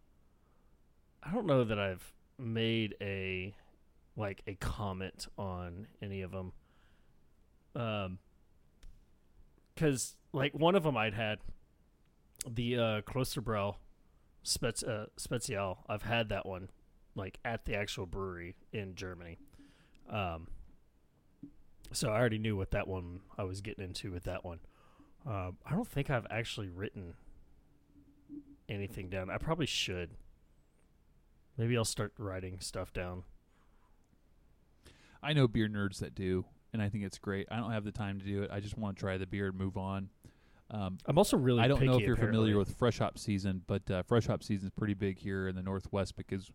I 1.22 1.33
don't 1.33 1.46
know 1.46 1.64
that 1.64 1.79
I've 1.79 2.12
made 2.38 2.94
a 3.00 3.55
like 4.16 4.42
a 4.46 4.55
comment 4.55 5.26
on 5.37 5.87
any 6.00 6.22
of 6.22 6.31
them. 6.31 6.53
Um 7.74 8.18
cuz 9.81 10.16
like 10.33 10.55
one 10.55 10.75
of 10.75 10.83
them 10.83 10.97
I'd 10.97 11.14
had 11.14 11.38
the 12.49 12.77
uh 12.77 13.01
Klosterbrau 13.03 13.77
Spez 14.45 14.87
uh, 14.87 15.07
Spezial. 15.19 15.79
I've 15.88 16.03
had 16.03 16.29
that 16.29 16.47
one 16.47 16.71
like 17.14 17.38
at 17.45 17.64
the 17.64 17.75
actual 17.75 18.07
brewery 18.07 18.57
in 18.73 18.95
Germany. 18.95 19.38
Um 20.09 20.49
so 21.93 22.11
I 22.11 22.19
already 22.19 22.38
knew 22.38 22.57
what 22.57 22.71
that 22.71 22.87
one 22.87 23.21
I 23.37 23.45
was 23.45 23.61
getting 23.61 23.85
into 23.85 24.12
with 24.12 24.25
that 24.25 24.45
one. 24.45 24.61
Uh, 25.29 25.51
I 25.66 25.73
don't 25.73 25.88
think 25.88 26.09
I've 26.09 26.27
actually 26.31 26.69
written 26.69 27.14
anything 28.69 29.09
down. 29.09 29.29
I 29.29 29.38
probably 29.38 29.66
should. 29.66 30.11
Maybe 31.59 31.77
I'll 31.77 31.85
start 31.85 32.12
writing 32.16 32.61
stuff 32.61 32.93
down. 32.93 33.25
I 35.23 35.33
know 35.33 35.47
beer 35.47 35.69
nerds 35.69 35.99
that 35.99 36.14
do, 36.14 36.47
and 36.72 36.83
I 36.83 36.88
think 36.88 37.04
it's 37.04 37.18
great. 37.18 37.48
I 37.50 37.56
don't 37.56 37.72
have 37.72 37.85
the 37.85 37.92
time 37.92 38.18
to 38.20 38.24
do 38.24 38.42
it. 38.42 38.50
I 38.52 38.61
just 38.61 38.78
want 38.78 38.96
to 38.96 39.00
try 39.00 39.18
the 39.18 39.26
beer 39.26 39.48
and 39.48 39.56
move 39.56 39.76
on. 39.76 40.09
Um, 40.70 40.98
I'm 41.06 41.18
also 41.18 41.37
really. 41.37 41.61
I 41.61 41.68
don't 41.68 41.85
know 41.85 41.94
if 41.94 42.02
you're 42.02 42.16
familiar 42.16 42.56
with 42.56 42.76
fresh 42.76 42.98
hop 42.98 43.18
season, 43.18 43.62
but 43.66 43.90
uh, 43.90 44.02
fresh 44.04 44.26
hop 44.26 44.42
season 44.42 44.68
is 44.68 44.72
pretty 44.76 44.94
big 44.94 45.18
here 45.18 45.48
in 45.48 45.56
the 45.56 45.62
Northwest 45.62 46.16
because 46.16 46.50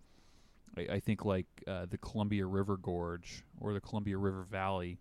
I, 0.77 0.81
I 0.93 0.99
think 0.99 1.25
like 1.25 1.47
uh, 1.67 1.85
the 1.89 1.97
Columbia 1.97 2.45
River 2.45 2.77
Gorge 2.77 3.43
or 3.59 3.73
the 3.73 3.81
Columbia 3.81 4.17
River 4.17 4.45
Valley 4.49 4.99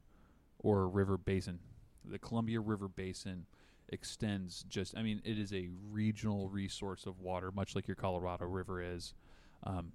or 0.59 0.88
River 0.88 1.16
Basin. 1.16 1.61
The 2.05 2.18
Columbia 2.18 2.61
River 2.61 2.88
Basin 2.88 3.46
extends 3.88 4.64
just, 4.68 4.96
I 4.96 5.03
mean, 5.03 5.22
it 5.24 5.38
is 5.38 5.53
a 5.53 5.68
regional 5.90 6.48
resource 6.48 7.07
of 7.07 7.20
water, 7.20 7.53
much 7.53 7.74
like 7.74 7.87
your 7.87 7.94
Colorado 7.94 8.46
River 8.46 8.83
is. 8.83 9.14
Um, 9.62 9.92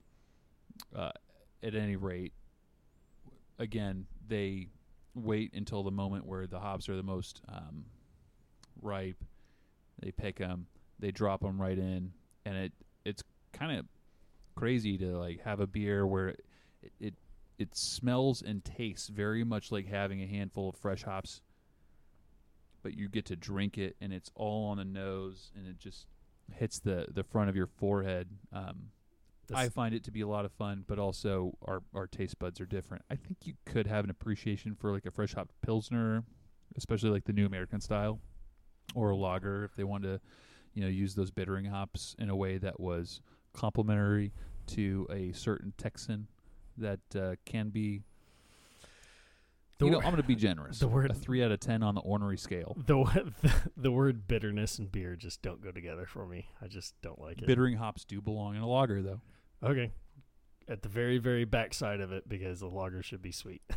uh, 0.95 1.11
at 1.61 1.75
any 1.75 1.97
rate, 1.97 2.33
again, 3.57 4.05
they 4.27 4.69
wait 5.23 5.53
until 5.53 5.83
the 5.83 5.91
moment 5.91 6.25
where 6.25 6.47
the 6.47 6.59
hops 6.59 6.89
are 6.89 6.95
the 6.95 7.03
most 7.03 7.41
um, 7.49 7.85
ripe. 8.81 9.23
They 10.01 10.11
pick 10.11 10.37
them, 10.37 10.67
they 10.99 11.11
drop 11.11 11.41
them 11.41 11.61
right 11.61 11.77
in, 11.77 12.13
and 12.45 12.57
it 12.57 12.73
it's 13.05 13.23
kind 13.51 13.77
of 13.77 13.85
crazy 14.55 14.97
to 14.97 15.17
like 15.17 15.41
have 15.43 15.59
a 15.59 15.67
beer 15.67 16.05
where 16.05 16.29
it, 16.29 16.43
it 16.99 17.13
it 17.57 17.75
smells 17.75 18.41
and 18.41 18.63
tastes 18.63 19.09
very 19.09 19.43
much 19.43 19.71
like 19.71 19.87
having 19.87 20.21
a 20.21 20.27
handful 20.27 20.69
of 20.69 20.75
fresh 20.75 21.03
hops, 21.03 21.41
but 22.81 22.97
you 22.97 23.09
get 23.09 23.25
to 23.25 23.35
drink 23.35 23.77
it 23.77 23.95
and 23.99 24.13
it's 24.13 24.31
all 24.35 24.69
on 24.69 24.77
the 24.77 24.85
nose 24.85 25.51
and 25.55 25.67
it 25.67 25.77
just 25.77 26.07
hits 26.53 26.79
the 26.79 27.07
the 27.13 27.23
front 27.23 27.49
of 27.49 27.55
your 27.55 27.67
forehead. 27.67 28.27
Um, 28.53 28.91
I 29.53 29.69
find 29.69 29.93
it 29.95 30.03
to 30.05 30.11
be 30.11 30.21
a 30.21 30.27
lot 30.27 30.45
of 30.45 30.51
fun, 30.51 30.83
but 30.87 30.99
also 30.99 31.57
our 31.65 31.81
our 31.93 32.07
taste 32.07 32.39
buds 32.39 32.59
are 32.61 32.65
different. 32.65 33.03
I 33.09 33.15
think 33.15 33.37
you 33.45 33.53
could 33.65 33.87
have 33.87 34.03
an 34.03 34.09
appreciation 34.09 34.75
for 34.75 34.91
like 34.91 35.05
a 35.05 35.11
fresh 35.11 35.33
hop 35.33 35.51
pilsner, 35.61 36.23
especially 36.77 37.09
like 37.09 37.25
the 37.25 37.33
new 37.33 37.45
American 37.45 37.81
style, 37.81 38.19
or 38.95 39.11
a 39.11 39.15
lager 39.15 39.63
if 39.63 39.75
they 39.75 39.83
wanted 39.83 40.07
to, 40.07 40.21
you 40.73 40.81
know, 40.81 40.89
use 40.89 41.15
those 41.15 41.31
bittering 41.31 41.65
hops 41.65 42.15
in 42.19 42.29
a 42.29 42.35
way 42.35 42.57
that 42.57 42.79
was 42.79 43.21
complementary 43.53 44.33
to 44.67 45.07
a 45.11 45.31
certain 45.31 45.73
Texan 45.77 46.27
that 46.77 46.99
uh, 47.15 47.35
can 47.45 47.69
be. 47.69 48.01
The 49.79 49.85
you 49.85 49.91
know, 49.91 49.97
wor- 49.99 50.05
I'm 50.05 50.11
going 50.11 50.21
to 50.21 50.27
be 50.27 50.35
generous. 50.35 50.79
the 50.79 50.89
word- 50.89 51.09
a 51.09 51.13
three 51.13 51.41
out 51.41 51.51
of 51.51 51.61
ten 51.61 51.83
on 51.83 51.95
the 51.95 52.01
ornery 52.01 52.37
scale. 52.37 52.75
the, 52.85 52.97
the 53.41 53.53
the 53.77 53.91
word 53.91 54.27
bitterness 54.27 54.77
and 54.77 54.91
beer 54.91 55.15
just 55.15 55.41
don't 55.41 55.61
go 55.61 55.71
together 55.71 56.05
for 56.05 56.25
me. 56.25 56.49
I 56.61 56.67
just 56.67 56.93
don't 57.01 57.19
like 57.19 57.41
it. 57.41 57.47
Bittering 57.47 57.77
hops 57.77 58.03
do 58.03 58.19
belong 58.21 58.55
in 58.55 58.61
a 58.61 58.67
lager, 58.67 59.01
though. 59.01 59.21
Okay. 59.63 59.91
At 60.67 60.83
the 60.83 60.89
very, 60.89 61.17
very 61.17 61.45
backside 61.45 61.99
of 61.99 62.11
it 62.11 62.27
because 62.29 62.59
the 62.59 62.67
lager 62.67 63.01
should 63.01 63.21
be 63.21 63.31
sweet. 63.31 63.61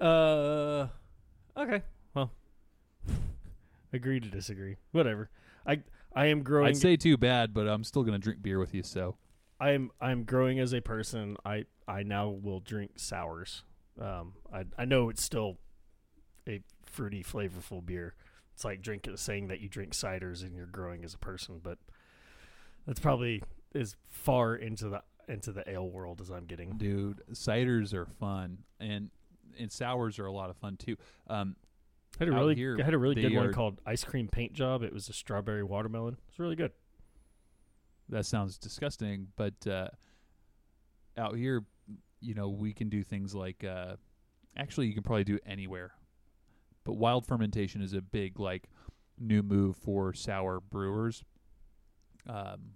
uh 0.00 0.86
okay. 1.56 1.82
Well 2.14 2.30
agree 3.92 4.20
to 4.20 4.28
disagree. 4.28 4.76
Whatever. 4.92 5.28
I 5.66 5.82
I 6.14 6.26
am 6.26 6.42
growing 6.42 6.68
I'd 6.68 6.76
say 6.76 6.96
too 6.96 7.16
bad, 7.16 7.52
but 7.52 7.66
I'm 7.68 7.84
still 7.84 8.02
going 8.02 8.18
to 8.18 8.18
drink 8.18 8.42
beer 8.42 8.58
with 8.58 8.74
you. 8.74 8.82
So 8.82 9.16
I 9.58 9.70
am 9.72 9.90
I'm 10.00 10.24
growing 10.24 10.58
as 10.58 10.72
a 10.72 10.80
person. 10.80 11.36
I 11.44 11.66
I 11.86 12.02
now 12.02 12.28
will 12.28 12.60
drink 12.60 12.92
sours. 12.96 13.64
Um 14.00 14.34
I 14.52 14.64
I 14.78 14.84
know 14.86 15.10
it's 15.10 15.22
still 15.22 15.58
a 16.48 16.62
fruity 16.86 17.22
flavorful 17.22 17.84
beer. 17.84 18.14
It's 18.54 18.64
like 18.64 18.80
drinking 18.82 19.16
saying 19.18 19.48
that 19.48 19.60
you 19.60 19.68
drink 19.68 19.92
ciders 19.92 20.42
and 20.42 20.54
you're 20.54 20.66
growing 20.66 21.04
as 21.04 21.12
a 21.12 21.18
person, 21.18 21.60
but 21.62 21.78
that's 22.86 23.00
probably 23.00 23.42
as 23.74 23.96
far 24.08 24.54
into 24.54 24.88
the 24.88 25.02
into 25.28 25.52
the 25.52 25.68
ale 25.70 25.88
world 25.88 26.20
as 26.20 26.30
I'm 26.30 26.46
getting. 26.46 26.76
Dude, 26.76 27.22
ciders 27.32 27.94
are 27.94 28.06
fun, 28.06 28.58
and 28.80 29.10
and 29.58 29.70
sours 29.70 30.18
are 30.18 30.26
a 30.26 30.32
lot 30.32 30.50
of 30.50 30.56
fun 30.56 30.76
too. 30.76 30.96
Um, 31.28 31.56
I 32.18 32.24
had 32.24 32.28
a 32.28 32.32
really 32.32 32.54
here, 32.54 32.76
I 32.80 32.84
had 32.84 32.94
a 32.94 32.98
really 32.98 33.14
good 33.14 33.32
they 33.32 33.36
one 33.36 33.52
called 33.52 33.80
Ice 33.86 34.04
Cream 34.04 34.28
Paint 34.28 34.52
Job. 34.52 34.82
It 34.82 34.92
was 34.92 35.08
a 35.08 35.12
strawberry 35.12 35.62
watermelon. 35.62 36.16
It's 36.28 36.38
really 36.38 36.56
good. 36.56 36.72
that 38.08 38.26
sounds 38.26 38.58
disgusting, 38.58 39.28
but 39.36 39.66
uh, 39.66 39.88
out 41.16 41.36
here, 41.36 41.64
you 42.20 42.34
know, 42.34 42.48
we 42.48 42.72
can 42.72 42.88
do 42.88 43.02
things 43.02 43.34
like. 43.34 43.64
Uh, 43.64 43.96
actually, 44.56 44.88
you 44.88 44.94
can 44.94 45.02
probably 45.02 45.24
do 45.24 45.38
anywhere, 45.46 45.92
but 46.84 46.94
wild 46.94 47.24
fermentation 47.26 47.80
is 47.82 47.94
a 47.94 48.02
big 48.02 48.40
like 48.40 48.68
new 49.18 49.42
move 49.42 49.76
for 49.76 50.12
sour 50.12 50.60
brewers. 50.60 51.22
Um, 52.28 52.72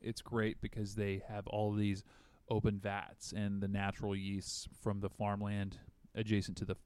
it's 0.00 0.20
great 0.20 0.60
because 0.60 0.94
they 0.94 1.22
have 1.28 1.46
all 1.46 1.72
these 1.72 2.04
open 2.50 2.78
vats 2.78 3.32
and 3.32 3.60
the 3.60 3.68
natural 3.68 4.14
yeasts 4.14 4.68
from 4.82 5.00
the 5.00 5.08
farmland 5.08 5.78
adjacent 6.14 6.56
to 6.58 6.64
the 6.64 6.76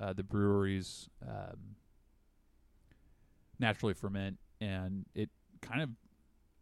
uh, 0.00 0.12
the 0.12 0.22
breweries 0.22 1.08
um, 1.26 1.76
naturally 3.58 3.94
ferment, 3.94 4.38
and 4.60 5.06
it 5.14 5.30
kind 5.60 5.82
of 5.82 5.90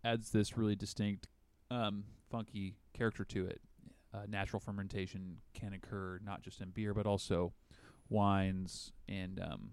adds 0.05 0.31
this 0.31 0.57
really 0.57 0.76
distinct, 0.76 1.29
um, 1.70 2.05
funky 2.31 2.76
character 2.92 3.24
to 3.24 3.46
it. 3.46 3.61
Uh, 4.12 4.22
natural 4.29 4.61
fermentation 4.61 5.37
can 5.55 5.72
occur 5.72 6.18
not 6.24 6.42
just 6.42 6.61
in 6.61 6.70
beer, 6.70 6.92
but 6.92 7.07
also 7.07 7.53
wines 8.09 8.92
and 9.09 9.40
um, 9.40 9.70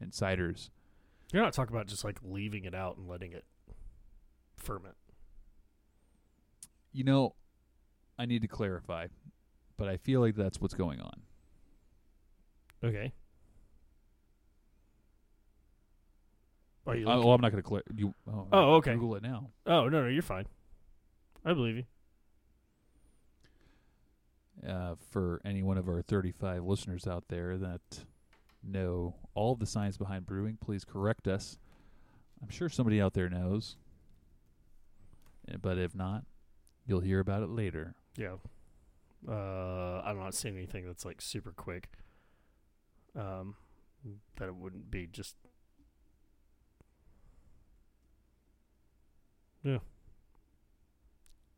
and 0.00 0.12
ciders. 0.12 0.70
You're 1.32 1.42
not 1.42 1.52
talking 1.52 1.74
about 1.74 1.86
just 1.86 2.04
like 2.04 2.18
leaving 2.22 2.64
it 2.64 2.74
out 2.74 2.96
and 2.96 3.06
letting 3.06 3.32
it 3.32 3.44
ferment. 4.66 4.96
You 6.92 7.04
know, 7.04 7.34
I 8.18 8.26
need 8.26 8.42
to 8.42 8.48
clarify, 8.48 9.06
but 9.76 9.88
I 9.88 9.96
feel 9.96 10.20
like 10.20 10.34
that's 10.34 10.60
what's 10.60 10.74
going 10.74 11.00
on. 11.00 11.20
Okay. 12.84 13.12
Are 16.86 16.94
you 16.96 17.08
Uh, 17.08 17.18
well, 17.18 17.32
I'm 17.34 17.40
not 17.40 17.50
going 17.52 17.62
to 17.62 17.68
clear. 17.68 17.82
You. 17.94 18.14
Oh, 18.30 18.46
Oh, 18.52 18.74
okay. 18.76 18.94
Google 18.94 19.16
it 19.16 19.22
now. 19.22 19.50
oh 19.66 19.88
no 19.88 20.02
no 20.02 20.08
you're 20.08 20.22
fine. 20.22 20.46
I 21.44 21.52
believe 21.52 21.76
you. 21.76 21.84
uh, 24.68 24.94
for 25.10 25.40
any 25.44 25.62
one 25.62 25.78
of 25.78 25.88
our 25.88 26.02
35 26.02 26.64
listeners 26.64 27.06
out 27.06 27.24
there 27.28 27.56
that 27.58 28.04
know 28.64 29.14
all 29.34 29.54
the 29.54 29.66
science 29.66 29.96
behind 29.96 30.26
brewing, 30.26 30.56
please 30.60 30.84
correct 30.84 31.28
us. 31.28 31.58
I'm 32.42 32.48
sure 32.48 32.68
somebody 32.68 33.00
out 33.00 33.12
there 33.14 33.28
knows. 33.28 33.76
But 35.60 35.78
if 35.78 35.94
not, 35.94 36.24
you'll 36.86 37.00
hear 37.00 37.20
about 37.20 37.42
it 37.42 37.48
later. 37.48 37.94
Yeah. 38.16 38.36
Uh, 39.28 40.02
I'm 40.04 40.18
not 40.18 40.34
seeing 40.34 40.56
anything 40.56 40.86
that's 40.86 41.04
like 41.04 41.20
super 41.20 41.52
quick. 41.52 41.88
Um, 43.18 43.56
that 44.36 44.48
it 44.48 44.54
wouldn't 44.54 44.90
be 44.90 45.06
just. 45.06 45.36
Yeah. 49.62 49.78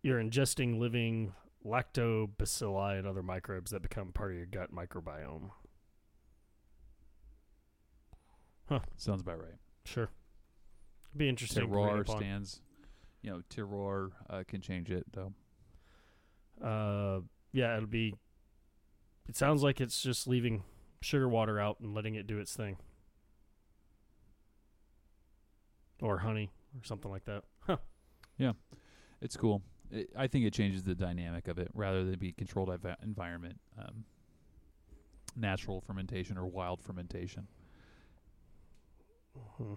You're 0.02 0.22
ingesting 0.22 0.78
living 0.78 1.32
lactobacilli 1.66 2.98
and 2.98 3.06
other 3.06 3.22
microbes 3.22 3.72
that 3.72 3.82
become 3.82 4.12
part 4.12 4.30
of 4.30 4.36
your 4.36 4.46
gut 4.46 4.72
microbiome. 4.72 5.50
Huh. 8.68 8.80
Sounds 8.96 9.22
about 9.22 9.40
right. 9.40 9.56
Sure. 9.84 10.08
Be 11.16 11.28
interesting. 11.28 11.62
to 11.62 11.66
read 11.68 11.76
Terroir 11.76 12.00
up 12.00 12.10
on. 12.10 12.16
stands, 12.18 12.60
you 13.22 13.30
know, 13.30 13.42
terroir 13.50 14.10
uh, 14.30 14.42
can 14.46 14.60
change 14.60 14.90
it 14.90 15.06
though. 15.12 15.32
Uh, 16.62 17.20
yeah, 17.52 17.76
it'll 17.76 17.88
be. 17.88 18.14
It 19.28 19.36
sounds 19.36 19.62
like 19.62 19.80
it's 19.80 20.00
just 20.00 20.26
leaving 20.26 20.62
sugar 21.00 21.28
water 21.28 21.60
out 21.60 21.80
and 21.80 21.94
letting 21.94 22.14
it 22.14 22.26
do 22.26 22.38
its 22.38 22.54
thing, 22.54 22.78
or 26.00 26.18
honey, 26.18 26.50
or 26.74 26.84
something 26.84 27.10
like 27.10 27.24
that. 27.26 27.44
Huh. 27.60 27.76
Yeah, 28.38 28.52
it's 29.20 29.36
cool. 29.36 29.62
It, 29.90 30.10
I 30.16 30.26
think 30.26 30.44
it 30.44 30.52
changes 30.52 30.82
the 30.82 30.94
dynamic 30.94 31.48
of 31.48 31.58
it 31.58 31.68
rather 31.74 32.04
than 32.04 32.18
be 32.18 32.32
controlled 32.32 32.68
envi- 32.68 32.96
environment, 33.02 33.60
um, 33.78 34.04
natural 35.36 35.80
fermentation 35.80 36.36
or 36.38 36.46
wild 36.46 36.82
fermentation. 36.82 37.46
Hmm. 39.56 39.74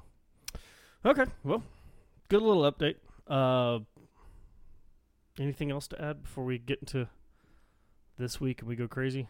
Okay, 1.05 1.25
well, 1.43 1.63
good 2.29 2.41
little 2.41 2.71
update. 2.71 2.95
Uh, 3.31 3.79
anything 5.39 5.71
else 5.71 5.87
to 5.87 6.01
add 6.01 6.21
before 6.21 6.43
we 6.43 6.57
get 6.57 6.79
into 6.79 7.07
this 8.17 8.41
week 8.41 8.59
and 8.59 8.67
we 8.67 8.75
go 8.75 8.89
crazy? 8.89 9.29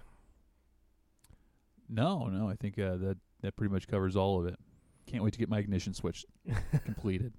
No, 1.87 2.25
no, 2.25 2.49
I 2.49 2.55
think 2.55 2.79
uh, 2.79 2.97
that 2.97 3.17
that 3.41 3.55
pretty 3.55 3.71
much 3.71 3.87
covers 3.87 4.15
all 4.15 4.39
of 4.39 4.47
it. 4.47 4.57
Can't 5.05 5.23
wait 5.23 5.33
to 5.33 5.39
get 5.39 5.49
my 5.49 5.59
ignition 5.59 5.93
switch 5.93 6.25
completed. 6.85 7.33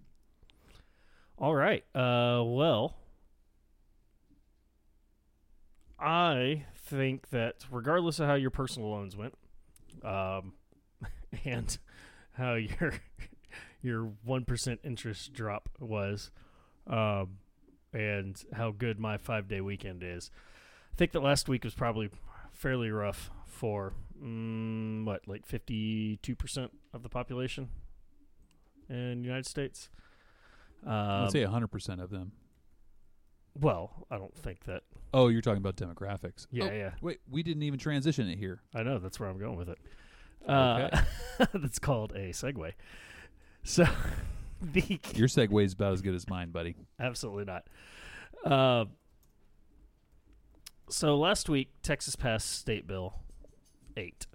All 1.36 1.54
right. 1.54 1.84
Uh, 1.96 2.42
well, 2.44 2.94
I 5.98 6.66
think 6.76 7.30
that 7.30 7.64
regardless 7.72 8.20
of 8.20 8.26
how 8.28 8.34
your 8.34 8.50
personal 8.50 8.90
loans 8.90 9.16
went, 9.16 9.34
um, 10.04 10.52
and 11.44 11.76
how 12.34 12.54
your 12.54 12.92
your 13.82 14.12
one 14.22 14.44
percent 14.44 14.78
interest 14.84 15.32
drop 15.32 15.68
was, 15.80 16.30
um, 16.86 17.38
and 17.92 18.42
how 18.52 18.70
good 18.70 18.98
my 18.98 19.16
five 19.18 19.48
day 19.48 19.60
weekend 19.60 20.02
is. 20.02 20.30
I 20.92 20.96
think 20.96 21.12
that 21.12 21.22
last 21.22 21.48
week 21.48 21.64
was 21.64 21.74
probably 21.74 22.10
fairly 22.52 22.90
rough 22.90 23.30
for 23.46 23.92
mm, 24.22 25.04
what, 25.04 25.26
like 25.26 25.46
fifty 25.46 26.18
two 26.22 26.34
percent 26.36 26.70
of 26.92 27.02
the 27.02 27.08
population 27.08 27.68
in 28.88 29.20
the 29.22 29.26
United 29.26 29.46
States. 29.46 29.88
Um, 30.86 31.22
Let's 31.22 31.32
say 31.32 31.44
100% 31.44 32.02
of 32.02 32.10
them. 32.10 32.32
well, 33.60 34.06
I 34.10 34.18
don't 34.18 34.34
think 34.36 34.64
that. 34.64 34.82
Oh, 35.14 35.28
you're 35.28 35.40
talking 35.42 35.58
about 35.64 35.76
demographics. 35.76 36.46
Yeah, 36.50 36.64
Oh, 36.64 36.72
yeah. 36.72 36.90
Wait, 37.00 37.20
we 37.30 37.42
didn't 37.44 37.62
even 37.62 37.78
transition 37.78 38.28
it 38.28 38.36
here. 38.38 38.62
I 38.74 38.82
know 38.82 38.98
that's 38.98 39.20
where 39.20 39.28
I'm 39.28 39.38
going 39.38 39.56
with 39.56 39.68
it. 39.68 39.78
Uh, 40.48 40.88
that's 41.54 41.78
called 41.78 42.12
a 42.16 42.30
segue. 42.30 42.72
So, 43.62 43.84
the 44.62 45.00
Your 45.14 45.28
segue 45.28 45.64
is 45.64 45.72
about 45.72 45.92
as 45.92 46.02
good 46.02 46.14
as 46.14 46.28
mine, 46.28 46.50
buddy. 46.50 46.76
absolutely 47.00 47.44
not. 47.44 47.66
Uh, 48.44 48.84
so 50.88 51.16
last 51.18 51.48
week, 51.48 51.70
Texas 51.82 52.16
passed 52.16 52.50
State 52.50 52.86
Bill 52.86 53.14
eight, 53.96 54.26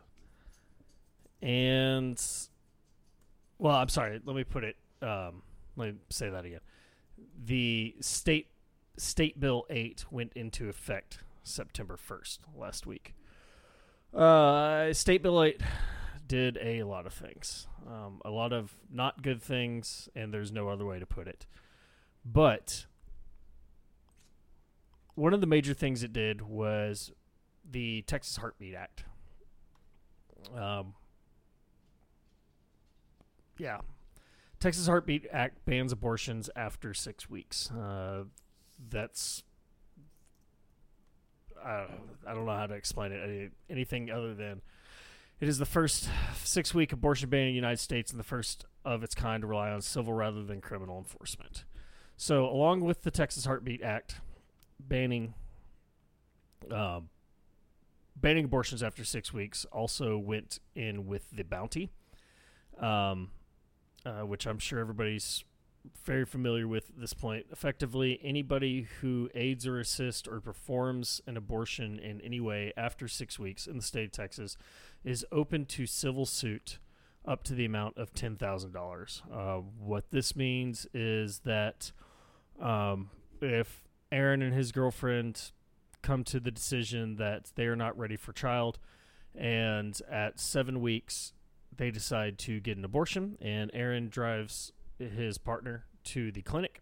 and 1.42 2.22
well, 3.60 3.76
I'm 3.76 3.90
sorry. 3.90 4.20
Let 4.24 4.36
me 4.36 4.44
put 4.44 4.64
it. 4.64 4.76
Um, 5.02 5.44
let 5.76 5.90
me 5.94 6.00
say 6.10 6.30
that 6.30 6.46
again. 6.46 6.62
The 7.46 7.96
state 8.02 8.48
State 8.98 9.40
Bill 9.40 9.66
eight 9.70 10.06
went 10.12 10.34
into 10.34 10.70
effect 10.70 11.20
September 11.44 11.98
first 11.98 12.42
last 12.56 12.86
week. 12.88 13.14
Uh, 14.14 14.94
State 14.94 15.22
Bill 15.22 15.44
eight 15.44 15.62
did 16.28 16.58
a 16.62 16.84
lot 16.84 17.06
of 17.06 17.14
things, 17.14 17.68
um, 17.88 18.22
a 18.26 18.30
lot 18.30 18.54
of 18.54 18.74
not 18.92 19.22
good 19.22 19.42
things, 19.42 20.10
and 20.16 20.34
there's 20.34 20.52
no 20.52 20.70
other 20.70 20.86
way 20.86 21.00
to 21.00 21.06
put 21.06 21.28
it. 21.28 21.46
But 22.26 22.86
one 25.16 25.34
of 25.34 25.42
the 25.42 25.48
major 25.48 25.74
things 25.74 26.04
it 26.04 26.14
did 26.14 26.42
was 26.42 27.12
the 27.70 28.04
Texas 28.04 28.38
Heartbeat 28.38 28.76
Act. 28.76 29.06
Um, 30.56 30.94
yeah, 33.58 33.80
Texas 34.60 34.88
Heartbeat 34.88 35.26
Act 35.32 35.66
bans 35.66 35.92
abortions 35.92 36.50
after 36.56 36.94
six 36.94 37.30
weeks. 37.30 37.72
Uh, 37.72 38.24
that's 38.90 39.44
I 41.64 41.80
don't, 41.80 41.92
I 42.28 42.34
don't 42.34 42.46
know 42.46 42.56
how 42.56 42.68
to 42.68 42.76
explain 42.76 43.12
it. 43.12 43.52
Anything 43.70 44.12
other 44.12 44.34
than 44.34 44.62
it 45.40 45.48
is 45.48 45.58
the 45.58 45.66
first 45.66 46.10
six 46.44 46.74
week 46.74 46.92
abortion 46.92 47.30
ban 47.30 47.42
in 47.42 47.48
the 47.48 47.54
United 47.54 47.80
States 47.80 48.12
and 48.12 48.20
the 48.20 48.24
first 48.24 48.66
of 48.84 49.04
its 49.04 49.14
kind 49.14 49.42
to 49.42 49.48
rely 49.48 49.70
on 49.70 49.82
civil 49.82 50.14
rather 50.14 50.44
than 50.44 50.62
criminal 50.62 50.98
enforcement. 50.98 51.66
So, 52.16 52.46
along 52.46 52.82
with 52.82 53.04
the 53.04 53.12
Texas 53.12 53.46
Heartbeat 53.46 53.84
Act 53.84 54.16
banning 54.80 55.36
um, 56.72 57.10
banning 58.16 58.46
abortions 58.46 58.82
after 58.82 59.04
six 59.04 59.32
weeks, 59.32 59.66
also 59.72 60.18
went 60.18 60.60
in 60.76 61.06
with 61.06 61.30
the 61.32 61.44
bounty, 61.44 61.92
um, 62.80 63.30
uh, 64.06 64.22
which 64.22 64.48
I'm 64.48 64.60
sure 64.60 64.80
everybody's 64.80 65.44
very 66.04 66.26
familiar 66.26 66.68
with 66.68 66.90
at 66.90 67.00
this 67.00 67.14
point. 67.14 67.46
Effectively, 67.52 68.20
anybody 68.24 68.88
who 69.02 69.30
aids 69.36 69.68
or 69.68 69.80
assists 69.80 70.28
or 70.28 70.42
performs 70.42 71.22
an 71.28 71.38
abortion 71.38 72.00
in 72.00 72.20
any 72.22 72.40
way 72.40 72.74
after 72.76 73.08
six 73.08 73.38
weeks 73.40 73.68
in 73.68 73.78
the 73.78 73.84
state 73.84 74.06
of 74.06 74.12
Texas 74.12 74.58
is 75.04 75.26
open 75.32 75.66
to 75.66 75.86
civil 75.86 76.26
suit 76.26 76.80
up 77.26 77.44
to 77.44 77.54
the 77.54 77.66
amount 77.66 77.98
of 77.98 78.14
ten 78.14 78.36
thousand 78.36 78.76
uh, 78.76 78.80
dollars. 78.80 79.22
What 79.80 80.12
this 80.12 80.36
means 80.36 80.88
is 80.94 81.40
that 81.40 81.92
um, 82.62 83.10
if 83.42 83.84
Aaron 84.12 84.42
and 84.42 84.54
his 84.54 84.72
girlfriend 84.72 85.52
come 86.02 86.24
to 86.24 86.40
the 86.40 86.52
decision 86.52 87.18
that 87.18 87.52
they 87.56 87.66
are 87.66 87.76
not 87.76 87.98
ready 87.98 88.16
for 88.16 88.32
child, 88.32 88.80
and 89.36 90.00
at 90.10 90.40
seven 90.40 90.80
weeks 90.80 91.34
they 91.76 91.92
decide 91.92 92.38
to 92.40 92.60
get 92.60 92.78
an 92.78 92.86
abortion, 92.86 93.38
and 93.42 93.70
Aaron 93.74 94.10
drives 94.10 94.72
his 94.98 95.38
partner 95.38 95.86
to 96.06 96.32
the 96.32 96.42
clinic, 96.42 96.82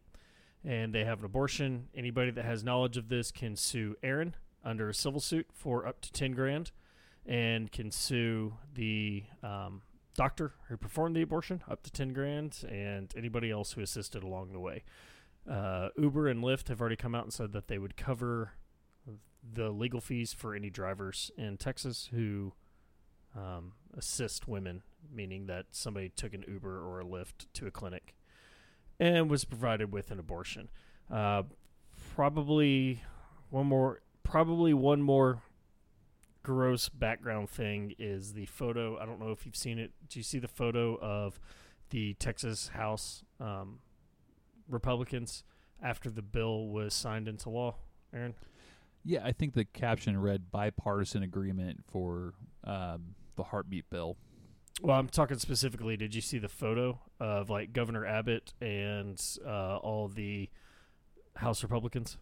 and 0.63 0.93
they 0.93 1.03
have 1.03 1.19
an 1.19 1.25
abortion. 1.25 1.87
Anybody 1.95 2.31
that 2.31 2.45
has 2.45 2.63
knowledge 2.63 2.97
of 2.97 3.09
this 3.09 3.31
can 3.31 3.55
sue 3.55 3.95
Aaron 4.03 4.35
under 4.63 4.89
a 4.89 4.93
civil 4.93 5.19
suit 5.19 5.47
for 5.53 5.87
up 5.87 6.01
to 6.01 6.11
ten 6.11 6.31
grand, 6.31 6.71
and 7.25 7.71
can 7.71 7.91
sue 7.91 8.53
the 8.73 9.23
um, 9.43 9.81
doctor 10.15 10.53
who 10.67 10.77
performed 10.77 11.15
the 11.15 11.21
abortion 11.21 11.63
up 11.69 11.83
to 11.83 11.91
10 11.91 12.13
grand 12.13 12.63
and 12.69 13.13
anybody 13.17 13.51
else 13.51 13.73
who 13.73 13.81
assisted 13.81 14.23
along 14.23 14.51
the 14.51 14.59
way. 14.59 14.83
Uh, 15.49 15.89
Uber 15.97 16.27
and 16.27 16.43
Lyft 16.43 16.69
have 16.69 16.81
already 16.81 16.95
come 16.95 17.13
out 17.13 17.23
and 17.23 17.33
said 17.33 17.51
that 17.53 17.67
they 17.67 17.77
would 17.77 17.97
cover 17.97 18.53
the 19.53 19.69
legal 19.69 20.01
fees 20.01 20.33
for 20.33 20.55
any 20.55 20.69
drivers 20.69 21.31
in 21.37 21.57
Texas 21.57 22.09
who 22.11 22.53
um, 23.35 23.73
assist 23.95 24.47
women, 24.47 24.81
meaning 25.13 25.45
that 25.47 25.67
somebody 25.71 26.09
took 26.09 26.33
an 26.33 26.43
Uber 26.47 26.79
or 26.79 27.01
a 27.01 27.05
Lyft 27.05 27.45
to 27.53 27.67
a 27.67 27.71
clinic 27.71 28.15
and 28.99 29.29
was 29.29 29.45
provided 29.45 29.91
with 29.91 30.09
an 30.09 30.19
abortion. 30.19 30.69
Uh, 31.11 31.43
probably 32.15 33.03
one 33.49 33.67
more, 33.67 34.01
probably 34.23 34.73
one 34.73 35.01
more 35.01 35.41
gross 36.45 36.89
background 36.89 37.49
thing 37.49 37.95
is 37.97 38.33
the 38.33 38.45
photo. 38.45 38.99
I 38.99 39.05
don't 39.07 39.19
know 39.19 39.31
if 39.31 39.47
you've 39.47 39.55
seen 39.55 39.79
it. 39.79 39.91
Do 40.07 40.19
you 40.19 40.23
see 40.23 40.37
the 40.37 40.47
photo 40.47 40.95
of 40.97 41.39
the 41.89 42.13
Texas 42.13 42.67
House 42.67 43.23
um, 43.39 43.79
Republicans 44.69 45.43
after 45.81 46.11
the 46.11 46.21
bill 46.21 46.67
was 46.67 46.93
signed 46.93 47.27
into 47.27 47.49
law, 47.49 47.77
Aaron? 48.13 48.35
Yeah, 49.03 49.21
I 49.23 49.31
think 49.31 49.55
the 49.55 49.65
caption 49.65 50.21
read 50.21 50.51
bipartisan 50.51 51.23
agreement 51.23 51.83
for 51.91 52.35
um, 52.63 53.15
the 53.37 53.43
heartbeat 53.43 53.89
bill. 53.89 54.15
Well, 54.83 54.99
I'm 54.99 55.09
talking 55.09 55.39
specifically. 55.39 55.97
Did 55.97 56.13
you 56.13 56.21
see 56.21 56.37
the 56.37 56.47
photo 56.47 56.99
of 57.19 57.49
like 57.49 57.73
Governor 57.73 58.05
Abbott 58.05 58.53
and 58.61 59.19
uh, 59.43 59.77
all 59.77 60.07
the 60.09 60.49
House 61.37 61.63
Republicans? 61.63 62.17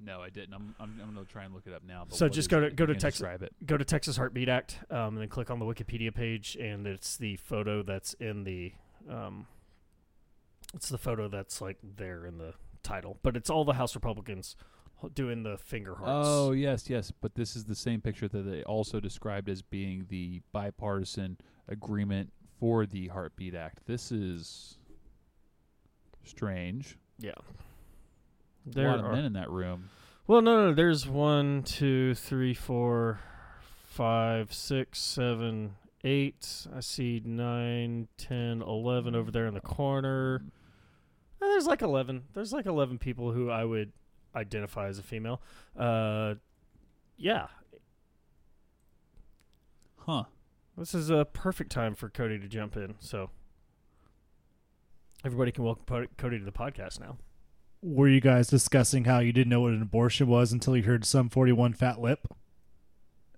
No, 0.00 0.20
I 0.20 0.28
didn't. 0.30 0.54
I'm 0.54 0.74
I'm, 0.80 0.98
I'm 1.02 1.14
going 1.14 1.24
to 1.26 1.32
try 1.32 1.44
and 1.44 1.54
look 1.54 1.66
it 1.66 1.72
up 1.72 1.82
now. 1.86 2.04
But 2.08 2.18
So 2.18 2.28
just 2.28 2.50
go 2.50 2.60
to- 2.60 2.70
go 2.70 2.84
to 2.86 2.94
Texas- 2.94 3.20
Describe 3.20 3.42
it. 3.42 3.54
Go 3.64 3.76
to 3.76 3.84
Texas 3.84 4.16
Heartbeat 4.16 4.48
Act, 4.48 4.78
um, 4.90 4.98
and 5.14 5.18
then 5.18 5.28
click 5.28 5.50
on 5.50 5.58
the 5.58 5.64
Wikipedia 5.64 6.12
page, 6.14 6.56
and 6.60 6.86
it's 6.86 7.16
the 7.16 7.36
photo 7.36 7.82
that's 7.82 8.12
in 8.14 8.44
the, 8.44 8.72
um, 9.08 9.46
it's 10.74 10.88
the 10.88 10.98
photo 10.98 11.28
that's 11.28 11.60
like 11.60 11.78
there 11.96 12.26
in 12.26 12.38
the 12.38 12.54
title, 12.82 13.18
but 13.22 13.36
it's 13.36 13.48
all 13.48 13.64
the 13.64 13.74
House 13.74 13.94
Republicans 13.94 14.56
doing 15.14 15.42
the 15.42 15.56
finger 15.58 15.94
hearts. 15.94 16.28
Oh 16.28 16.52
yes, 16.52 16.88
yes. 16.90 17.10
But 17.20 17.34
this 17.34 17.56
is 17.56 17.64
the 17.64 17.74
same 17.74 18.00
picture 18.00 18.26
that 18.28 18.42
they 18.42 18.62
also 18.64 19.00
described 19.00 19.48
as 19.48 19.62
being 19.62 20.06
the 20.08 20.40
bipartisan 20.52 21.38
agreement 21.68 22.32
for 22.58 22.84
the 22.86 23.08
Heartbeat 23.08 23.54
Act. 23.54 23.86
This 23.86 24.10
is 24.12 24.78
strange. 26.24 26.98
yeah. 27.18 27.32
A 28.66 28.70
There 28.70 28.88
lot 28.88 28.98
of 29.00 29.04
are- 29.06 29.12
men 29.12 29.24
in 29.24 29.32
that 29.34 29.50
room. 29.50 29.90
Well, 30.26 30.40
no, 30.42 30.68
no. 30.68 30.74
There's 30.74 31.06
one, 31.06 31.62
two, 31.64 32.14
three, 32.14 32.54
four, 32.54 33.20
five, 33.86 34.52
six, 34.54 34.98
seven, 35.00 35.74
eight. 36.02 36.66
I 36.74 36.80
see 36.80 37.20
nine, 37.24 38.08
ten, 38.16 38.62
eleven 38.62 39.14
over 39.14 39.30
there 39.30 39.46
in 39.46 39.52
the 39.54 39.60
corner. 39.60 40.42
Uh, 41.42 41.46
There's 41.46 41.66
like 41.66 41.82
eleven. 41.82 42.22
There's 42.32 42.52
like 42.54 42.64
eleven 42.64 42.98
people 42.98 43.32
who 43.32 43.50
I 43.50 43.64
would 43.66 43.92
identify 44.34 44.86
as 44.88 44.98
a 44.98 45.02
female. 45.02 45.42
Uh, 45.76 46.36
yeah. 47.18 47.48
Huh. 49.98 50.24
This 50.76 50.94
is 50.94 51.10
a 51.10 51.24
perfect 51.26 51.70
time 51.70 51.94
for 51.94 52.08
Cody 52.08 52.38
to 52.38 52.48
jump 52.48 52.76
in. 52.76 52.94
So 52.98 53.30
everybody 55.24 55.52
can 55.52 55.64
welcome 55.64 56.06
Cody 56.16 56.38
to 56.38 56.44
the 56.44 56.50
podcast 56.52 56.98
now. 56.98 57.18
Were 57.86 58.08
you 58.08 58.22
guys 58.22 58.46
discussing 58.46 59.04
how 59.04 59.18
you 59.18 59.30
didn't 59.30 59.50
know 59.50 59.60
what 59.60 59.74
an 59.74 59.82
abortion 59.82 60.26
was 60.26 60.52
until 60.52 60.74
you 60.74 60.84
heard 60.84 61.04
some 61.04 61.28
41 61.28 61.74
fat 61.74 62.00
lip? 62.00 62.33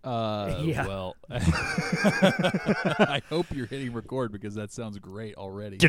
Uh, 0.06 0.58
Yeah. 0.62 0.86
Well, 0.86 1.16
I 1.30 3.20
hope 3.28 3.46
you're 3.52 3.66
hitting 3.66 3.92
record 3.92 4.32
because 4.32 4.54
that 4.54 4.72
sounds 4.72 4.98
great 4.98 5.34
already. 5.36 5.78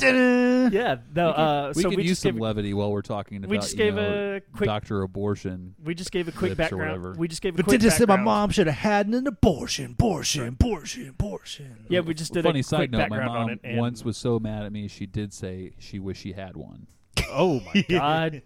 Yeah. 0.00 0.98
No. 1.12 1.30
uh, 1.30 1.72
we 1.74 1.82
so 1.82 1.88
could 1.90 1.96
we 1.96 2.02
use 2.04 2.12
just 2.12 2.22
some 2.22 2.34
gave, 2.34 2.40
levity 2.42 2.72
while 2.72 2.92
we're 2.92 3.02
talking 3.02 3.38
about 3.38 3.50
we 3.50 3.58
just 3.58 3.72
you 3.72 3.78
gave 3.78 3.96
know, 3.96 4.36
a 4.36 4.40
quick 4.56 4.68
doctor 4.68 5.02
abortion. 5.02 5.74
We 5.82 5.94
just 5.96 6.12
gave 6.12 6.28
a 6.28 6.32
quick 6.32 6.56
lips 6.56 6.72
or 6.72 6.78
background. 6.78 7.16
We 7.16 7.26
just 7.26 7.42
gave 7.42 7.54
a 7.54 7.56
But 7.56 7.64
quick 7.64 7.80
did 7.80 7.86
just 7.86 7.98
say 7.98 8.04
my 8.06 8.16
mom 8.16 8.50
should 8.50 8.68
have 8.68 8.76
had 8.76 9.08
an 9.08 9.26
abortion, 9.26 9.92
abortion, 9.92 10.46
abortion, 10.46 11.08
abortion. 11.08 11.86
Yeah, 11.88 12.00
we 12.00 12.14
just 12.14 12.32
did 12.32 12.44
Funny 12.44 12.60
a 12.60 12.62
side 12.62 12.76
quick 12.76 12.90
note: 12.92 12.98
My 12.98 13.16
background 13.18 13.30
on 13.30 13.46
mom 13.48 13.60
it. 13.64 13.76
Once 13.76 14.04
was 14.04 14.16
so 14.16 14.38
mad 14.38 14.64
at 14.64 14.72
me, 14.72 14.86
she 14.86 15.06
did 15.06 15.32
say 15.32 15.72
she 15.78 15.98
wished 15.98 16.22
she 16.22 16.32
had 16.32 16.56
one. 16.56 16.86
oh 17.32 17.60
my 17.74 17.84
god! 17.88 18.42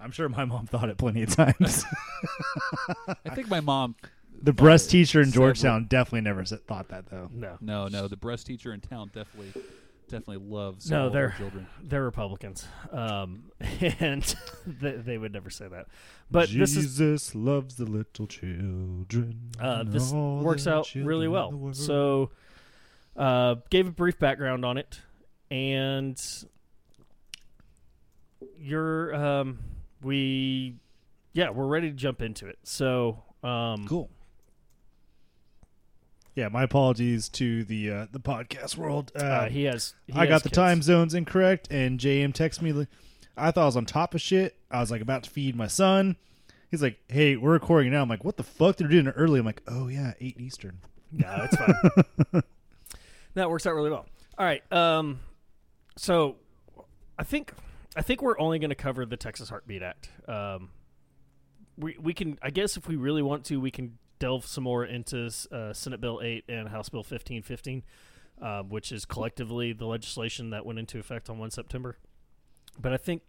I'm 0.00 0.10
sure 0.12 0.28
my 0.28 0.44
mom 0.44 0.66
thought 0.66 0.88
it 0.88 0.96
plenty 0.98 1.22
of 1.22 1.34
times. 1.34 1.84
I 3.26 3.34
think 3.34 3.48
my 3.48 3.60
mom 3.60 3.96
The 4.42 4.52
breast 4.52 4.90
teacher 4.90 5.20
in 5.20 5.26
several- 5.30 5.48
Georgetown 5.48 5.86
definitely 5.88 6.20
never 6.22 6.44
said, 6.44 6.66
thought 6.66 6.88
that 6.90 7.06
though. 7.10 7.28
No, 7.32 7.56
No, 7.60 7.88
no, 7.88 8.06
the 8.08 8.16
breast 8.16 8.46
teacher 8.46 8.72
in 8.72 8.80
town 8.80 9.10
definitely, 9.12 9.60
definitely 10.08 10.36
loves 10.48 10.88
No, 10.90 11.00
all 11.02 11.06
of 11.08 11.14
our 11.14 11.20
they're- 11.22 11.34
children. 11.36 11.66
they're 11.82 12.04
Republicans, 12.04 12.66
um, 12.92 13.50
and 14.00 14.34
they, 14.66 14.92
they 14.92 15.18
would 15.18 15.32
never 15.32 15.50
say 15.50 15.66
that. 15.66 15.86
But 16.30 16.48
this 16.50 16.76
is 16.76 16.96
Jesus 16.96 17.34
loves 17.34 17.74
the 17.76 17.84
little 17.86 18.26
children. 18.28 19.50
uh, 19.60 19.78
and 19.80 19.92
this 19.92 20.12
all 20.12 20.40
works 20.40 20.64
the 20.64 20.74
out 20.74 20.84
children 20.84 21.06
really 21.08 21.24
in 21.26 21.30
the 21.32 21.34
well. 21.38 21.50
world. 21.52 21.76
So, 21.76 22.30
uh, 23.16 23.56
gave 23.70 23.88
a 23.88 23.90
brief 23.90 24.18
background 24.18 24.64
on 24.64 24.78
it, 24.78 25.00
and 25.50 26.20
you're 28.60 29.14
um, 29.14 29.58
we, 30.02 30.76
yeah, 31.32 31.50
we're 31.50 31.66
ready 31.66 31.90
to 31.90 31.96
jump 31.96 32.22
into 32.22 32.46
it. 32.46 32.58
So, 32.64 33.22
um, 33.42 33.86
cool. 33.88 34.10
Yeah, 36.34 36.48
my 36.48 36.62
apologies 36.62 37.28
to 37.30 37.64
the 37.64 37.90
uh, 37.90 38.06
the 38.12 38.20
podcast 38.20 38.76
world. 38.76 39.10
Uh, 39.16 39.24
Uh, 39.24 39.48
he 39.48 39.64
has. 39.64 39.94
He 40.06 40.12
I 40.12 40.20
has 40.20 40.28
got 40.28 40.42
the 40.44 40.50
kids. 40.50 40.56
time 40.56 40.82
zones 40.82 41.12
incorrect, 41.14 41.66
and 41.70 41.98
JM 41.98 42.32
texted 42.32 42.62
me. 42.62 42.86
I 43.36 43.50
thought 43.50 43.62
I 43.62 43.66
was 43.66 43.76
on 43.76 43.86
top 43.86 44.14
of 44.14 44.20
shit. 44.20 44.56
I 44.70 44.78
was 44.80 44.90
like 44.92 45.00
about 45.00 45.24
to 45.24 45.30
feed 45.30 45.56
my 45.56 45.66
son. 45.66 46.14
He's 46.70 46.80
like, 46.82 46.98
"Hey, 47.08 47.36
we're 47.36 47.52
recording 47.52 47.90
now." 47.90 48.02
I'm 48.02 48.08
like, 48.08 48.22
"What 48.24 48.36
the 48.36 48.44
fuck? 48.44 48.76
They're 48.76 48.86
doing 48.86 49.08
it 49.08 49.14
early." 49.16 49.40
I'm 49.40 49.46
like, 49.46 49.62
"Oh 49.66 49.88
yeah, 49.88 50.12
eight 50.20 50.38
Eastern." 50.40 50.78
No, 51.10 51.48
it's 51.50 51.56
fine. 51.56 52.42
that 53.34 53.50
works 53.50 53.66
out 53.66 53.74
really 53.74 53.90
well. 53.90 54.06
All 54.36 54.46
right. 54.46 54.62
Um, 54.72 55.18
so 55.96 56.36
I 57.18 57.24
think 57.24 57.52
I 57.96 58.02
think 58.02 58.22
we're 58.22 58.38
only 58.38 58.58
going 58.58 58.70
to 58.70 58.76
cover 58.76 59.06
the 59.06 59.16
Texas 59.16 59.48
Heartbeat 59.48 59.82
Act. 59.82 60.10
Um, 60.28 60.70
we 61.76 61.96
we 62.00 62.12
can 62.12 62.38
I 62.42 62.50
guess 62.50 62.76
if 62.76 62.88
we 62.88 62.96
really 62.96 63.22
want 63.22 63.44
to, 63.46 63.60
we 63.60 63.70
can 63.70 63.98
delve 64.18 64.46
some 64.46 64.64
more 64.64 64.84
into 64.84 65.30
uh, 65.52 65.72
Senate 65.72 66.00
Bill 66.00 66.20
eight 66.22 66.44
and 66.48 66.68
House 66.68 66.88
Bill 66.88 67.02
fifteen 67.02 67.42
fifteen, 67.42 67.84
uh, 68.42 68.62
which 68.62 68.92
is 68.92 69.04
collectively 69.04 69.72
the 69.72 69.86
legislation 69.86 70.50
that 70.50 70.66
went 70.66 70.78
into 70.78 70.98
effect 70.98 71.30
on 71.30 71.38
one 71.38 71.50
September. 71.50 71.96
But 72.80 72.92
I 72.92 72.96
think 72.96 73.22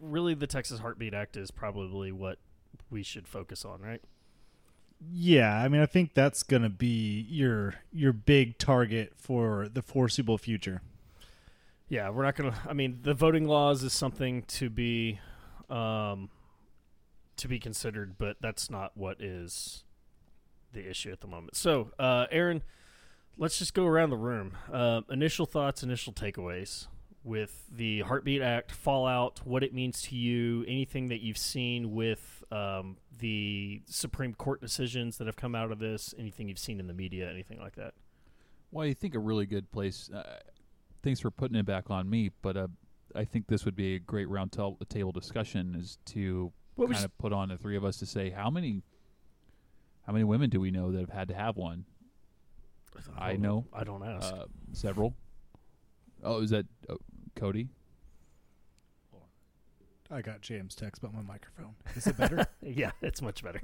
really 0.00 0.34
the 0.34 0.46
Texas 0.46 0.80
Heartbeat 0.80 1.14
Act 1.14 1.36
is 1.36 1.50
probably 1.50 2.12
what 2.12 2.38
we 2.90 3.02
should 3.02 3.26
focus 3.26 3.64
on, 3.64 3.80
right? 3.80 4.02
Yeah, 5.10 5.56
I 5.56 5.68
mean, 5.68 5.80
I 5.80 5.86
think 5.86 6.14
that's 6.14 6.42
gonna 6.42 6.70
be 6.70 7.26
your 7.28 7.74
your 7.92 8.12
big 8.12 8.58
target 8.58 9.14
for 9.16 9.68
the 9.68 9.82
foreseeable 9.82 10.38
future. 10.38 10.82
Yeah, 11.92 12.08
we're 12.08 12.22
not 12.22 12.36
gonna. 12.36 12.58
I 12.66 12.72
mean, 12.72 13.00
the 13.02 13.12
voting 13.12 13.46
laws 13.46 13.82
is 13.82 13.92
something 13.92 14.44
to 14.44 14.70
be, 14.70 15.20
um, 15.68 16.30
to 17.36 17.48
be 17.48 17.58
considered, 17.58 18.16
but 18.16 18.38
that's 18.40 18.70
not 18.70 18.96
what 18.96 19.20
is 19.20 19.84
the 20.72 20.88
issue 20.88 21.12
at 21.12 21.20
the 21.20 21.26
moment. 21.26 21.54
So, 21.54 21.90
uh, 21.98 22.28
Aaron, 22.30 22.62
let's 23.36 23.58
just 23.58 23.74
go 23.74 23.84
around 23.84 24.08
the 24.08 24.16
room. 24.16 24.56
Uh, 24.72 25.02
initial 25.10 25.44
thoughts, 25.44 25.82
initial 25.82 26.14
takeaways 26.14 26.86
with 27.24 27.66
the 27.70 28.00
Heartbeat 28.00 28.40
Act, 28.40 28.72
fallout, 28.72 29.42
what 29.44 29.62
it 29.62 29.74
means 29.74 30.00
to 30.04 30.16
you, 30.16 30.64
anything 30.66 31.08
that 31.08 31.20
you've 31.20 31.36
seen 31.36 31.92
with 31.92 32.42
um, 32.50 32.96
the 33.18 33.82
Supreme 33.84 34.32
Court 34.32 34.62
decisions 34.62 35.18
that 35.18 35.26
have 35.26 35.36
come 35.36 35.54
out 35.54 35.70
of 35.70 35.78
this, 35.78 36.14
anything 36.18 36.48
you've 36.48 36.58
seen 36.58 36.80
in 36.80 36.86
the 36.86 36.94
media, 36.94 37.30
anything 37.30 37.60
like 37.60 37.74
that. 37.76 37.92
Well, 38.70 38.88
I 38.88 38.94
think 38.94 39.14
a 39.14 39.18
really 39.18 39.44
good 39.44 39.70
place. 39.70 40.08
Uh, 40.10 40.38
thanks 41.02 41.20
for 41.20 41.30
putting 41.30 41.56
it 41.56 41.66
back 41.66 41.90
on 41.90 42.08
me, 42.08 42.30
but 42.42 42.56
uh, 42.56 42.68
I 43.14 43.24
think 43.24 43.46
this 43.46 43.64
would 43.64 43.76
be 43.76 43.96
a 43.96 43.98
great 43.98 44.28
round 44.28 44.52
tel- 44.52 44.78
table 44.88 45.12
discussion 45.12 45.76
is 45.78 45.98
to 46.06 46.52
What 46.74 46.90
kind 46.90 47.04
of 47.04 47.16
put 47.18 47.32
on 47.32 47.48
the 47.48 47.56
three 47.56 47.76
of 47.76 47.84
us 47.84 47.98
to 47.98 48.06
say 48.06 48.30
how 48.30 48.50
many 48.50 48.82
how 50.06 50.12
many 50.12 50.24
women 50.24 50.50
do 50.50 50.60
we 50.60 50.70
know 50.70 50.90
that 50.92 51.00
have 51.00 51.10
had 51.10 51.28
to 51.28 51.34
have 51.34 51.56
one? 51.56 51.84
I 53.16 53.32
don't 53.32 53.42
know. 53.42 53.66
I 53.72 53.84
don't 53.84 54.02
ask. 54.02 54.32
Uh, 54.32 54.44
several. 54.72 55.14
Oh, 56.22 56.42
is 56.42 56.50
that 56.50 56.66
oh, 56.88 56.98
Cody? 57.36 57.68
I 60.10 60.20
got 60.20 60.42
James 60.42 60.74
text 60.74 61.02
about 61.02 61.14
my 61.14 61.22
microphone. 61.22 61.74
Is 61.96 62.06
it 62.06 62.18
better? 62.18 62.46
yeah, 62.60 62.90
it's 63.00 63.22
much 63.22 63.42
better. 63.42 63.62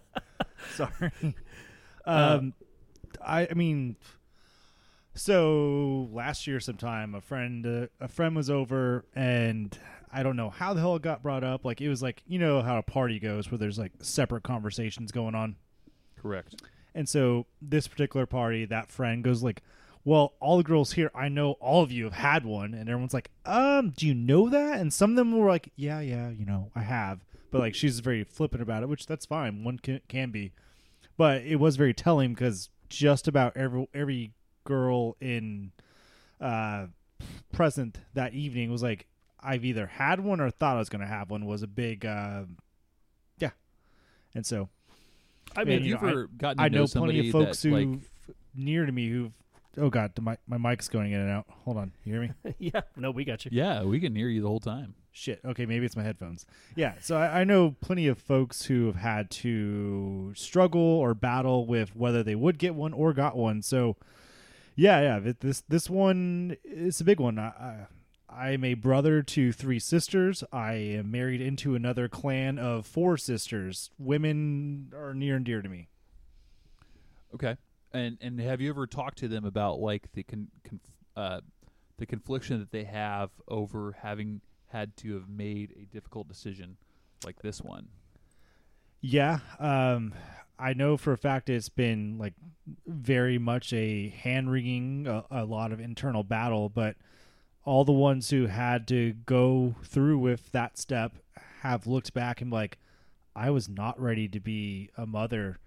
Sorry. 0.74 1.12
um, 2.06 2.54
I 3.20 3.46
I 3.50 3.54
mean, 3.54 3.96
so 5.14 6.08
last 6.12 6.46
year 6.46 6.60
sometime 6.60 7.14
a 7.14 7.20
friend 7.20 7.66
uh, 7.66 7.86
a 8.00 8.08
friend 8.08 8.34
was 8.34 8.48
over 8.48 9.04
and 9.14 9.78
I 10.12 10.22
don't 10.22 10.36
know 10.36 10.50
how 10.50 10.74
the 10.74 10.80
hell 10.80 10.96
it 10.96 11.02
got 11.02 11.22
brought 11.22 11.44
up. 11.44 11.64
Like 11.64 11.80
it 11.80 11.88
was 11.88 12.02
like 12.02 12.22
you 12.26 12.38
know 12.38 12.62
how 12.62 12.78
a 12.78 12.82
party 12.82 13.18
goes 13.18 13.50
where 13.50 13.58
there's 13.58 13.78
like 13.78 13.92
separate 14.00 14.42
conversations 14.42 15.12
going 15.12 15.34
on. 15.34 15.56
Correct. 16.20 16.62
And 16.94 17.08
so 17.08 17.46
this 17.60 17.88
particular 17.88 18.26
party, 18.26 18.66
that 18.66 18.90
friend 18.90 19.24
goes 19.24 19.42
like, 19.42 19.62
"Well, 20.04 20.34
all 20.40 20.58
the 20.58 20.62
girls 20.62 20.92
here, 20.92 21.10
I 21.14 21.28
know 21.28 21.52
all 21.52 21.82
of 21.82 21.90
you 21.90 22.04
have 22.04 22.12
had 22.12 22.44
one." 22.44 22.74
And 22.74 22.88
everyone's 22.88 23.14
like, 23.14 23.30
"Um, 23.46 23.90
do 23.96 24.06
you 24.06 24.14
know 24.14 24.50
that?" 24.50 24.78
And 24.78 24.92
some 24.92 25.10
of 25.10 25.16
them 25.16 25.36
were 25.36 25.48
like, 25.48 25.72
"Yeah, 25.74 26.00
yeah, 26.00 26.28
you 26.28 26.44
know, 26.44 26.70
I 26.74 26.82
have." 26.82 27.24
But 27.50 27.60
like 27.60 27.74
she's 27.74 28.00
very 28.00 28.24
flippant 28.24 28.62
about 28.62 28.82
it, 28.82 28.90
which 28.90 29.06
that's 29.06 29.26
fine. 29.26 29.64
One 29.64 29.78
can, 29.78 30.00
can 30.08 30.30
be. 30.30 30.52
But 31.16 31.42
it 31.42 31.56
was 31.56 31.76
very 31.76 31.94
telling 31.94 32.34
because 32.34 32.68
just 32.90 33.26
about 33.26 33.56
every 33.56 33.88
every 33.94 34.32
girl 34.64 35.16
in 35.20 35.72
uh 36.40 36.86
present 37.52 37.98
that 38.14 38.34
evening 38.34 38.70
was 38.70 38.82
like, 38.82 39.06
"I've 39.40 39.64
either 39.64 39.86
had 39.86 40.20
one 40.20 40.40
or 40.40 40.50
thought 40.50 40.76
I 40.76 40.78
was 40.78 40.88
going 40.88 41.02
to 41.02 41.06
have 41.06 41.30
one." 41.30 41.44
Was 41.46 41.62
a 41.62 41.66
big 41.68 42.04
uh 42.06 42.44
yeah. 43.38 43.50
And 44.34 44.44
so 44.46 44.68
I 45.56 45.60
And, 45.60 45.68
mean, 45.68 45.78
have 45.78 45.86
you 45.86 45.94
you 45.94 46.00
know, 46.00 46.08
ever 46.08 46.26
gotten 46.36 46.58
to 46.58 46.64
I 46.64 46.68
know 46.68 46.86
somebody 46.86 47.14
plenty 47.14 47.28
of 47.28 47.32
folks 47.32 47.62
that, 47.62 47.68
who 47.68 47.76
like, 47.92 48.00
near 48.54 48.86
to 48.86 48.92
me 48.92 49.08
who've. 49.08 49.32
Oh 49.78 49.88
God, 49.88 50.14
the 50.14 50.20
mic, 50.20 50.38
my 50.46 50.58
mic's 50.58 50.88
going 50.88 51.12
in 51.12 51.20
and 51.20 51.30
out. 51.30 51.46
Hold 51.64 51.78
on, 51.78 51.92
you 52.04 52.12
hear 52.12 52.20
me? 52.22 52.54
yeah, 52.58 52.82
no, 52.94 53.10
we 53.10 53.24
got 53.24 53.46
you. 53.46 53.50
yeah, 53.54 53.82
we 53.82 54.00
can 54.00 54.14
hear 54.14 54.28
you 54.28 54.42
the 54.42 54.48
whole 54.48 54.60
time. 54.60 54.94
Shit. 55.12 55.40
Okay, 55.46 55.64
maybe 55.64 55.86
it's 55.86 55.96
my 55.96 56.02
headphones. 56.02 56.44
Yeah. 56.76 56.94
So 57.00 57.16
I, 57.16 57.40
I 57.40 57.44
know 57.44 57.74
plenty 57.80 58.06
of 58.06 58.18
folks 58.18 58.66
who 58.66 58.86
have 58.86 58.96
had 58.96 59.30
to 59.30 60.32
struggle 60.34 60.80
or 60.80 61.14
battle 61.14 61.66
with 61.66 61.96
whether 61.96 62.22
they 62.22 62.34
would 62.34 62.58
get 62.58 62.74
one 62.74 62.92
or 62.92 63.12
got 63.14 63.34
one. 63.36 63.62
So 63.62 63.96
yeah, 64.74 65.00
yeah. 65.00 65.32
This 65.40 65.62
this 65.68 65.88
one 65.90 66.56
is 66.64 67.00
a 67.00 67.04
big 67.04 67.20
one. 67.20 67.38
I, 67.38 67.48
I 67.48 67.86
I'm 68.34 68.64
a 68.64 68.74
brother 68.74 69.22
to 69.22 69.52
three 69.52 69.78
sisters. 69.78 70.42
I 70.52 70.72
am 70.72 71.10
married 71.10 71.40
into 71.40 71.74
another 71.74 72.08
clan 72.08 72.58
of 72.58 72.86
four 72.86 73.16
sisters. 73.18 73.90
Women 73.98 74.92
are 74.96 75.12
near 75.12 75.36
and 75.36 75.44
dear 75.44 75.60
to 75.60 75.68
me. 75.68 75.88
Okay. 77.34 77.56
And 77.92 78.16
and 78.20 78.40
have 78.40 78.60
you 78.60 78.70
ever 78.70 78.86
talked 78.86 79.18
to 79.18 79.28
them 79.28 79.44
about 79.44 79.80
like 79.80 80.10
the 80.12 80.22
con, 80.22 80.48
conf, 80.64 80.80
uh, 81.14 81.40
the 81.98 82.06
confliction 82.06 82.58
that 82.60 82.70
they 82.70 82.84
have 82.84 83.30
over 83.48 83.96
having 84.00 84.40
had 84.68 84.96
to 84.98 85.14
have 85.14 85.28
made 85.28 85.74
a 85.80 85.84
difficult 85.92 86.26
decision 86.26 86.78
like 87.24 87.42
this 87.42 87.60
one? 87.60 87.88
Yeah, 89.02 89.40
um, 89.58 90.14
I 90.62 90.74
know 90.74 90.96
for 90.96 91.12
a 91.12 91.18
fact 91.18 91.50
it's 91.50 91.68
been 91.68 92.18
like 92.18 92.34
very 92.86 93.36
much 93.36 93.72
a 93.72 94.10
hand 94.10 94.50
wringing, 94.50 95.08
a, 95.08 95.24
a 95.30 95.44
lot 95.44 95.72
of 95.72 95.80
internal 95.80 96.22
battle. 96.22 96.68
But 96.68 96.96
all 97.64 97.84
the 97.84 97.92
ones 97.92 98.30
who 98.30 98.46
had 98.46 98.86
to 98.88 99.14
go 99.26 99.74
through 99.82 100.18
with 100.18 100.52
that 100.52 100.78
step 100.78 101.14
have 101.62 101.88
looked 101.88 102.14
back 102.14 102.40
and 102.40 102.52
like, 102.52 102.78
I 103.34 103.50
was 103.50 103.68
not 103.68 104.00
ready 104.00 104.28
to 104.28 104.38
be 104.38 104.90
a 104.96 105.06
mother. 105.06 105.58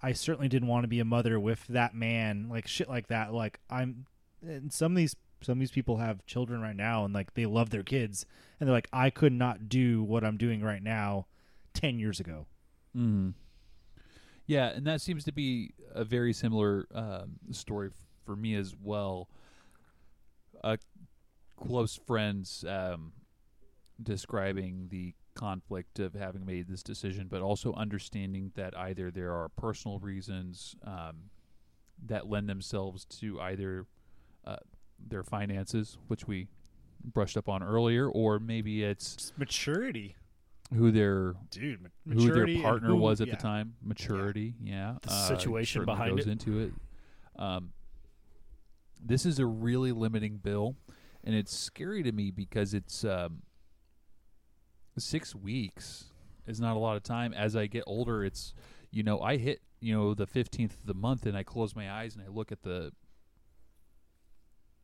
I 0.00 0.12
certainly 0.12 0.48
didn't 0.48 0.68
want 0.68 0.84
to 0.84 0.88
be 0.88 1.00
a 1.00 1.04
mother 1.04 1.40
with 1.40 1.66
that 1.68 1.94
man, 1.94 2.48
like 2.48 2.68
shit 2.68 2.88
like 2.88 3.08
that. 3.08 3.32
Like 3.32 3.58
I'm, 3.68 4.06
and 4.40 4.72
some 4.72 4.92
of 4.92 4.96
these 4.96 5.16
some 5.40 5.58
of 5.58 5.60
these 5.60 5.70
people 5.70 5.96
have 5.96 6.24
children 6.26 6.60
right 6.60 6.76
now, 6.76 7.04
and 7.04 7.12
like 7.12 7.34
they 7.34 7.46
love 7.46 7.70
their 7.70 7.82
kids, 7.82 8.24
and 8.60 8.68
they're 8.68 8.74
like, 8.74 8.88
I 8.92 9.10
could 9.10 9.32
not 9.32 9.68
do 9.68 10.02
what 10.02 10.24
I'm 10.24 10.36
doing 10.36 10.62
right 10.62 10.82
now, 10.82 11.26
ten 11.72 11.98
years 11.98 12.20
ago. 12.20 12.46
Mm. 12.96 13.34
Yeah, 14.46 14.66
and 14.66 14.86
that 14.86 15.00
seems 15.00 15.24
to 15.24 15.32
be 15.32 15.72
a 15.94 16.04
very 16.04 16.32
similar 16.32 16.86
um, 16.94 17.36
story 17.50 17.88
f- 17.88 17.94
for 18.24 18.36
me 18.36 18.54
as 18.54 18.74
well. 18.82 19.28
Uh, 20.62 20.76
close 21.56 21.98
friends 22.06 22.64
um, 22.68 23.12
describing 24.02 24.88
the 24.90 25.14
conflict 25.34 25.98
of 25.98 26.14
having 26.14 26.44
made 26.44 26.68
this 26.68 26.82
decision, 26.82 27.26
but 27.28 27.42
also 27.42 27.72
understanding 27.74 28.52
that 28.54 28.76
either 28.76 29.10
there 29.10 29.32
are 29.32 29.48
personal 29.48 29.98
reasons 29.98 30.76
um, 30.84 31.30
that 32.06 32.28
lend 32.28 32.48
themselves 32.48 33.04
to 33.06 33.40
either 33.40 33.86
uh, 34.44 34.56
their 34.98 35.22
finances, 35.22 35.98
which 36.08 36.26
we 36.26 36.48
brushed 37.02 37.36
up 37.36 37.48
on 37.48 37.62
earlier, 37.62 38.08
or 38.08 38.38
maybe 38.38 38.84
it's 38.84 39.16
Just 39.16 39.38
maturity, 39.38 40.16
who 40.74 40.90
their 40.90 41.34
dude. 41.50 41.90
who 42.06 42.32
their 42.32 42.62
partner 42.62 42.94
was 42.94 43.20
at 43.20 43.28
yeah. 43.28 43.36
the 43.36 43.42
time, 43.42 43.74
maturity, 43.82 44.54
yeah, 44.62 44.96
The 45.02 45.10
uh, 45.10 45.28
situation 45.28 45.84
behind 45.84 46.16
goes 46.16 46.26
it. 46.26 46.30
into 46.30 46.60
it. 46.60 46.72
Um, 47.38 47.72
this 49.04 49.26
is 49.26 49.38
a 49.38 49.46
really 49.46 49.92
limiting 49.92 50.38
bill, 50.38 50.76
and 51.22 51.34
it's 51.34 51.56
scary 51.56 52.02
to 52.02 52.12
me 52.12 52.30
because 52.30 52.74
it's 52.74 53.04
um, 53.04 53.42
six 54.98 55.34
weeks 55.34 56.04
is 56.46 56.60
not 56.60 56.76
a 56.76 56.78
lot 56.78 56.96
of 56.96 57.02
time. 57.02 57.32
As 57.32 57.56
I 57.56 57.66
get 57.66 57.84
older, 57.86 58.24
it's 58.24 58.54
you 58.90 59.02
know 59.02 59.20
I 59.20 59.36
hit 59.36 59.60
you 59.80 59.94
know 59.94 60.14
the 60.14 60.26
15th 60.26 60.72
of 60.72 60.86
the 60.86 60.94
month 60.94 61.26
and 61.26 61.36
I 61.36 61.42
close 61.42 61.74
my 61.76 61.90
eyes 61.90 62.14
and 62.16 62.24
I 62.24 62.28
look 62.28 62.52
at 62.52 62.62
the 62.62 62.92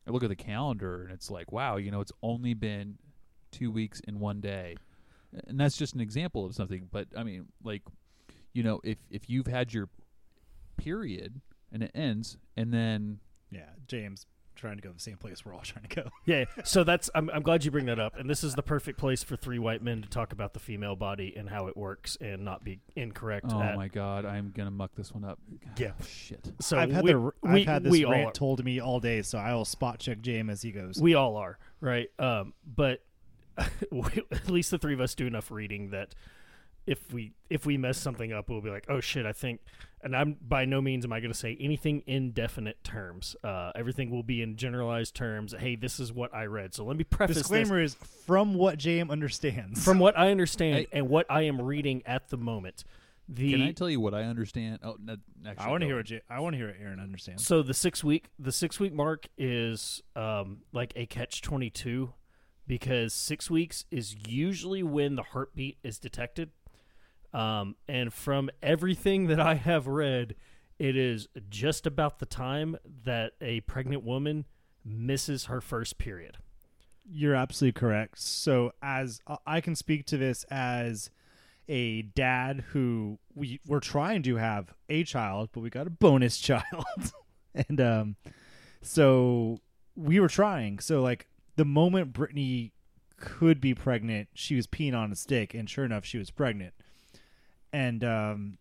I 0.07 0.11
look 0.11 0.23
at 0.23 0.29
the 0.29 0.35
calendar 0.35 1.03
and 1.03 1.11
it's 1.11 1.29
like, 1.29 1.51
wow, 1.51 1.77
you 1.77 1.91
know, 1.91 2.01
it's 2.01 2.11
only 2.23 2.53
been 2.53 2.97
2 3.51 3.69
weeks 3.71 3.99
in 4.01 4.19
one 4.19 4.41
day. 4.41 4.77
And 5.47 5.59
that's 5.59 5.77
just 5.77 5.93
an 5.93 6.01
example 6.01 6.45
of 6.45 6.55
something, 6.55 6.89
but 6.91 7.07
I 7.15 7.23
mean, 7.23 7.47
like 7.63 7.83
you 8.53 8.63
know, 8.63 8.81
if 8.83 8.97
if 9.09 9.29
you've 9.29 9.47
had 9.47 9.73
your 9.73 9.89
period 10.77 11.41
and 11.71 11.83
it 11.83 11.91
ends 11.93 12.37
and 12.57 12.73
then 12.73 13.19
Yeah, 13.51 13.69
James 13.87 14.25
trying 14.55 14.75
to 14.75 14.81
go 14.81 14.89
to 14.89 14.95
the 14.95 15.01
same 15.01 15.17
place 15.17 15.43
we're 15.43 15.53
all 15.53 15.61
trying 15.63 15.85
to 15.87 15.95
go. 15.95 16.09
Yeah, 16.25 16.45
so 16.63 16.83
that's 16.83 17.09
I'm, 17.15 17.29
I'm 17.31 17.41
glad 17.41 17.65
you 17.65 17.71
bring 17.71 17.85
that 17.85 17.99
up, 17.99 18.15
and 18.17 18.29
this 18.29 18.43
is 18.43 18.55
the 18.55 18.61
perfect 18.61 18.99
place 18.99 19.23
for 19.23 19.35
three 19.35 19.59
white 19.59 19.81
men 19.81 20.01
to 20.01 20.09
talk 20.09 20.31
about 20.31 20.53
the 20.53 20.59
female 20.59 20.95
body 20.95 21.33
and 21.35 21.49
how 21.49 21.67
it 21.67 21.75
works 21.75 22.17
and 22.21 22.45
not 22.45 22.63
be 22.63 22.79
incorrect. 22.95 23.47
oh 23.49 23.61
at, 23.61 23.75
my 23.75 23.87
god, 23.87 24.25
I'm 24.25 24.51
going 24.51 24.67
to 24.67 24.71
muck 24.71 24.91
this 24.95 25.13
one 25.13 25.23
up. 25.23 25.39
Yeah. 25.77 25.93
Shit. 26.05 26.51
So 26.61 26.77
I've 26.77 26.91
had 26.91 27.03
we, 27.03 27.11
the 27.11 27.19
we, 27.19 27.31
I've 27.61 27.65
had 27.65 27.83
this 27.83 27.91
we 27.91 28.05
rant 28.05 28.33
told 28.33 28.59
to 28.59 28.63
me 28.63 28.79
all 28.79 28.99
day, 28.99 29.21
so 29.23 29.37
I 29.37 29.53
will 29.53 29.65
spot 29.65 29.99
check 29.99 30.21
James 30.21 30.51
as 30.51 30.61
he 30.61 30.71
goes. 30.71 31.01
We 31.01 31.15
all 31.15 31.37
are, 31.37 31.57
right? 31.79 32.09
Um, 32.19 32.53
but 32.65 33.01
we, 33.91 34.03
at 34.31 34.49
least 34.49 34.71
the 34.71 34.77
three 34.77 34.93
of 34.93 35.01
us 35.01 35.15
do 35.15 35.27
enough 35.27 35.51
reading 35.51 35.89
that 35.91 36.15
if 36.87 37.13
we 37.13 37.33
if 37.49 37.65
we 37.65 37.77
mess 37.77 37.97
something 37.97 38.33
up, 38.33 38.49
we'll 38.49 38.61
be 38.61 38.69
like, 38.71 38.85
oh 38.89 38.99
shit, 38.99 39.25
I 39.25 39.33
think. 39.33 39.61
And 40.03 40.15
I'm 40.15 40.35
by 40.41 40.65
no 40.65 40.81
means 40.81 41.05
am 41.05 41.13
I 41.13 41.19
going 41.19 41.31
to 41.31 41.37
say 41.37 41.55
anything 41.59 42.01
in 42.07 42.31
definite 42.31 42.83
terms. 42.83 43.35
Uh, 43.43 43.71
everything 43.75 44.09
will 44.09 44.23
be 44.23 44.41
in 44.41 44.55
generalized 44.57 45.13
terms. 45.15 45.53
Hey, 45.57 45.75
this 45.75 45.99
is 45.99 46.11
what 46.11 46.33
I 46.33 46.45
read. 46.45 46.73
So 46.73 46.83
let 46.83 46.97
me 46.97 47.03
preface 47.03 47.35
this 47.35 47.43
Disclaimer 47.43 47.79
is 47.79 47.93
from 48.25 48.55
what 48.55 48.79
JM 48.79 49.11
understands. 49.11 49.83
from 49.83 49.99
what 49.99 50.17
I 50.17 50.31
understand 50.31 50.75
Hey. 50.77 50.87
and 50.91 51.07
what 51.07 51.27
I 51.29 51.43
am 51.43 51.61
reading 51.61 52.01
at 52.07 52.29
the 52.29 52.37
moment. 52.37 52.83
The 53.29 53.51
Can 53.51 53.61
I 53.61 53.71
tell 53.73 53.89
you 53.89 53.99
what 53.99 54.15
I 54.15 54.23
understand? 54.23 54.79
Oh, 54.83 54.97
no, 54.99 55.15
actually, 55.47 55.65
I 55.65 55.69
want 55.69 55.81
to 55.81 55.85
hear 55.85 55.95
on. 55.95 55.99
what 55.99 56.05
J- 56.07 56.21
I 56.31 56.39
want 56.39 56.53
to 56.53 56.57
hear 56.57 56.67
what 56.67 56.77
Aaron 56.81 56.99
understands. 56.99 57.45
So 57.45 57.61
the 57.61 57.75
six 57.75 58.03
week 58.03 58.25
the 58.39 58.51
six 58.51 58.79
week 58.79 58.91
mark 58.93 59.27
is 59.37 60.01
um, 60.15 60.61
like 60.73 60.93
a 60.95 61.05
catch 61.05 61.43
twenty 61.43 61.69
two 61.69 62.11
because 62.67 63.13
six 63.13 63.49
weeks 63.49 63.85
is 63.91 64.15
usually 64.27 64.83
when 64.83 65.15
the 65.15 65.23
heartbeat 65.23 65.77
is 65.83 65.99
detected. 65.99 66.51
Um, 67.33 67.75
and 67.87 68.13
from 68.13 68.49
everything 68.61 69.27
that 69.27 69.39
I 69.39 69.55
have 69.55 69.87
read, 69.87 70.35
it 70.79 70.95
is 70.97 71.27
just 71.49 71.85
about 71.87 72.19
the 72.19 72.25
time 72.25 72.77
that 73.03 73.33
a 73.39 73.61
pregnant 73.61 74.03
woman 74.03 74.45
misses 74.83 75.45
her 75.45 75.61
first 75.61 75.97
period. 75.97 76.37
You're 77.09 77.35
absolutely 77.35 77.79
correct. 77.79 78.19
So 78.19 78.71
as 78.81 79.19
I- 79.27 79.37
I 79.45 79.61
can 79.61 79.75
speak 79.75 80.05
to 80.07 80.17
this 80.17 80.43
as 80.45 81.09
a 81.67 82.01
dad 82.01 82.65
who 82.71 83.19
we 83.33 83.59
we're 83.65 83.79
trying 83.79 84.23
to 84.23 84.35
have 84.37 84.73
a 84.89 85.03
child, 85.03 85.49
but 85.53 85.61
we 85.61 85.69
got 85.69 85.87
a 85.87 85.91
bonus 85.91 86.37
child. 86.49 87.13
and 87.53 87.79
um 87.79 88.15
so 88.81 89.59
we 89.95 90.19
were 90.19 90.27
trying. 90.27 90.79
So 90.79 91.01
like 91.01 91.27
the 91.55 91.65
moment 91.65 92.13
Brittany 92.13 92.73
could 93.17 93.61
be 93.61 93.73
pregnant, 93.75 94.29
she 94.33 94.55
was 94.55 94.67
peeing 94.67 94.95
on 94.95 95.11
a 95.11 95.15
stick 95.15 95.53
and 95.53 95.69
sure 95.69 95.85
enough 95.85 96.05
she 96.05 96.17
was 96.17 96.31
pregnant. 96.31 96.73
And 97.73 98.03
um 98.03 98.57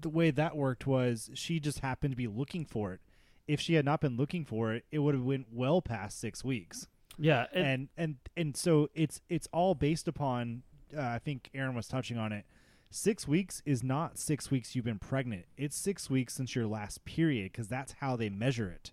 the 0.00 0.08
way 0.08 0.30
that 0.30 0.56
worked 0.56 0.86
was 0.86 1.30
she 1.34 1.58
just 1.58 1.80
happened 1.80 2.12
to 2.12 2.16
be 2.16 2.28
looking 2.28 2.64
for 2.64 2.92
it. 2.92 3.00
If 3.48 3.60
she 3.60 3.74
had 3.74 3.84
not 3.84 4.00
been 4.00 4.16
looking 4.16 4.44
for 4.44 4.72
it, 4.74 4.84
it 4.92 4.98
would 5.00 5.14
have 5.14 5.24
went 5.24 5.46
well 5.52 5.80
past 5.82 6.20
6 6.20 6.44
weeks 6.44 6.86
Yeah, 7.16 7.46
and, 7.52 7.66
and 7.66 7.88
and 7.96 8.16
and 8.36 8.56
so 8.56 8.90
it's 8.94 9.20
it's 9.28 9.48
all 9.52 9.74
based 9.74 10.06
upon 10.06 10.62
uh, 10.96 11.00
i 11.02 11.18
think 11.18 11.50
aaron 11.54 11.74
was 11.74 11.88
touching 11.88 12.16
on 12.18 12.30
it 12.32 12.44
six 12.90 13.26
weeks 13.26 13.60
is 13.66 13.82
not 13.82 14.18
six 14.18 14.50
weeks 14.50 14.74
you've 14.76 14.84
been 14.84 14.98
pregnant 14.98 15.44
it's 15.56 15.76
six 15.76 16.08
weeks 16.08 16.34
since 16.34 16.54
your 16.54 16.66
last 16.66 17.04
period 17.04 17.50
because 17.52 17.68
that's 17.68 17.92
how 18.00 18.16
they 18.16 18.28
measure 18.30 18.70
it 18.70 18.92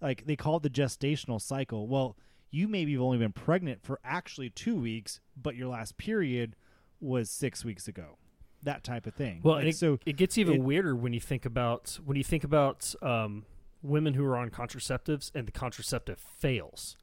like 0.00 0.26
they 0.26 0.36
call 0.36 0.56
it 0.58 0.62
the 0.62 0.70
gestational 0.70 1.40
cycle. 1.40 1.86
Well 1.88 2.16
you 2.50 2.68
maybe 2.68 2.92
have 2.92 3.02
only 3.02 3.18
been 3.18 3.32
pregnant 3.32 3.82
for 3.82 3.98
actually 4.04 4.50
two 4.50 4.76
weeks 4.76 5.20
but 5.40 5.56
your 5.56 5.68
last 5.68 5.98
period 5.98 6.54
was 7.00 7.28
six 7.30 7.64
weeks 7.64 7.86
ago. 7.88 8.16
That 8.62 8.82
type 8.82 9.06
of 9.06 9.14
thing. 9.14 9.40
Well, 9.42 9.56
Like, 9.56 9.60
and 9.64 9.68
it, 9.70 9.76
so 9.76 9.98
it 10.06 10.16
gets 10.16 10.38
even 10.38 10.54
it- 10.54 10.62
weirder 10.62 10.96
when 10.96 11.12
you 11.12 11.20
think 11.20 11.44
about 11.44 11.98
when 12.04 12.16
you 12.16 12.24
think 12.24 12.42
about 12.44 12.94
um, 13.02 13.44
women 13.82 14.14
who 14.14 14.24
are 14.24 14.36
on 14.36 14.50
contraceptives 14.50 15.30
and 15.34 15.46
the 15.46 15.52
contraceptive 15.52 16.18
fails. 16.18 16.96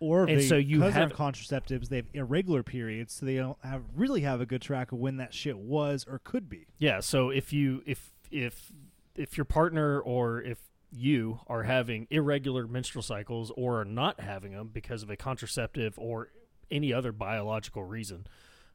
or 0.00 0.24
and 0.26 0.38
they, 0.40 0.46
so 0.46 0.56
you 0.56 0.82
have- 0.82 1.12
on 1.12 1.32
contraceptives 1.32 1.88
they 1.88 1.96
have 1.96 2.06
irregular 2.14 2.62
periods 2.62 3.12
so 3.14 3.26
they 3.26 3.36
don't 3.36 3.58
have 3.64 3.82
really 3.94 4.20
have 4.22 4.40
a 4.40 4.46
good 4.46 4.62
track 4.62 4.92
of 4.92 4.98
when 4.98 5.16
that 5.16 5.34
shit 5.34 5.58
was 5.58 6.04
or 6.08 6.20
could 6.22 6.48
be. 6.48 6.66
Yeah, 6.78 7.00
so 7.00 7.30
if 7.30 7.52
you 7.52 7.82
if 7.86 8.12
if 8.30 8.72
if 9.16 9.36
your 9.36 9.44
partner 9.44 10.00
or 10.00 10.40
if 10.42 10.58
you 10.94 11.40
are 11.48 11.64
having 11.64 12.06
irregular 12.10 12.68
menstrual 12.68 13.02
cycles 13.02 13.50
or 13.56 13.80
are 13.80 13.84
not 13.84 14.20
having 14.20 14.52
them 14.52 14.70
because 14.72 15.02
of 15.02 15.10
a 15.10 15.16
contraceptive 15.16 15.98
or 15.98 16.28
any 16.70 16.92
other 16.92 17.10
biological 17.10 17.82
reason, 17.82 18.26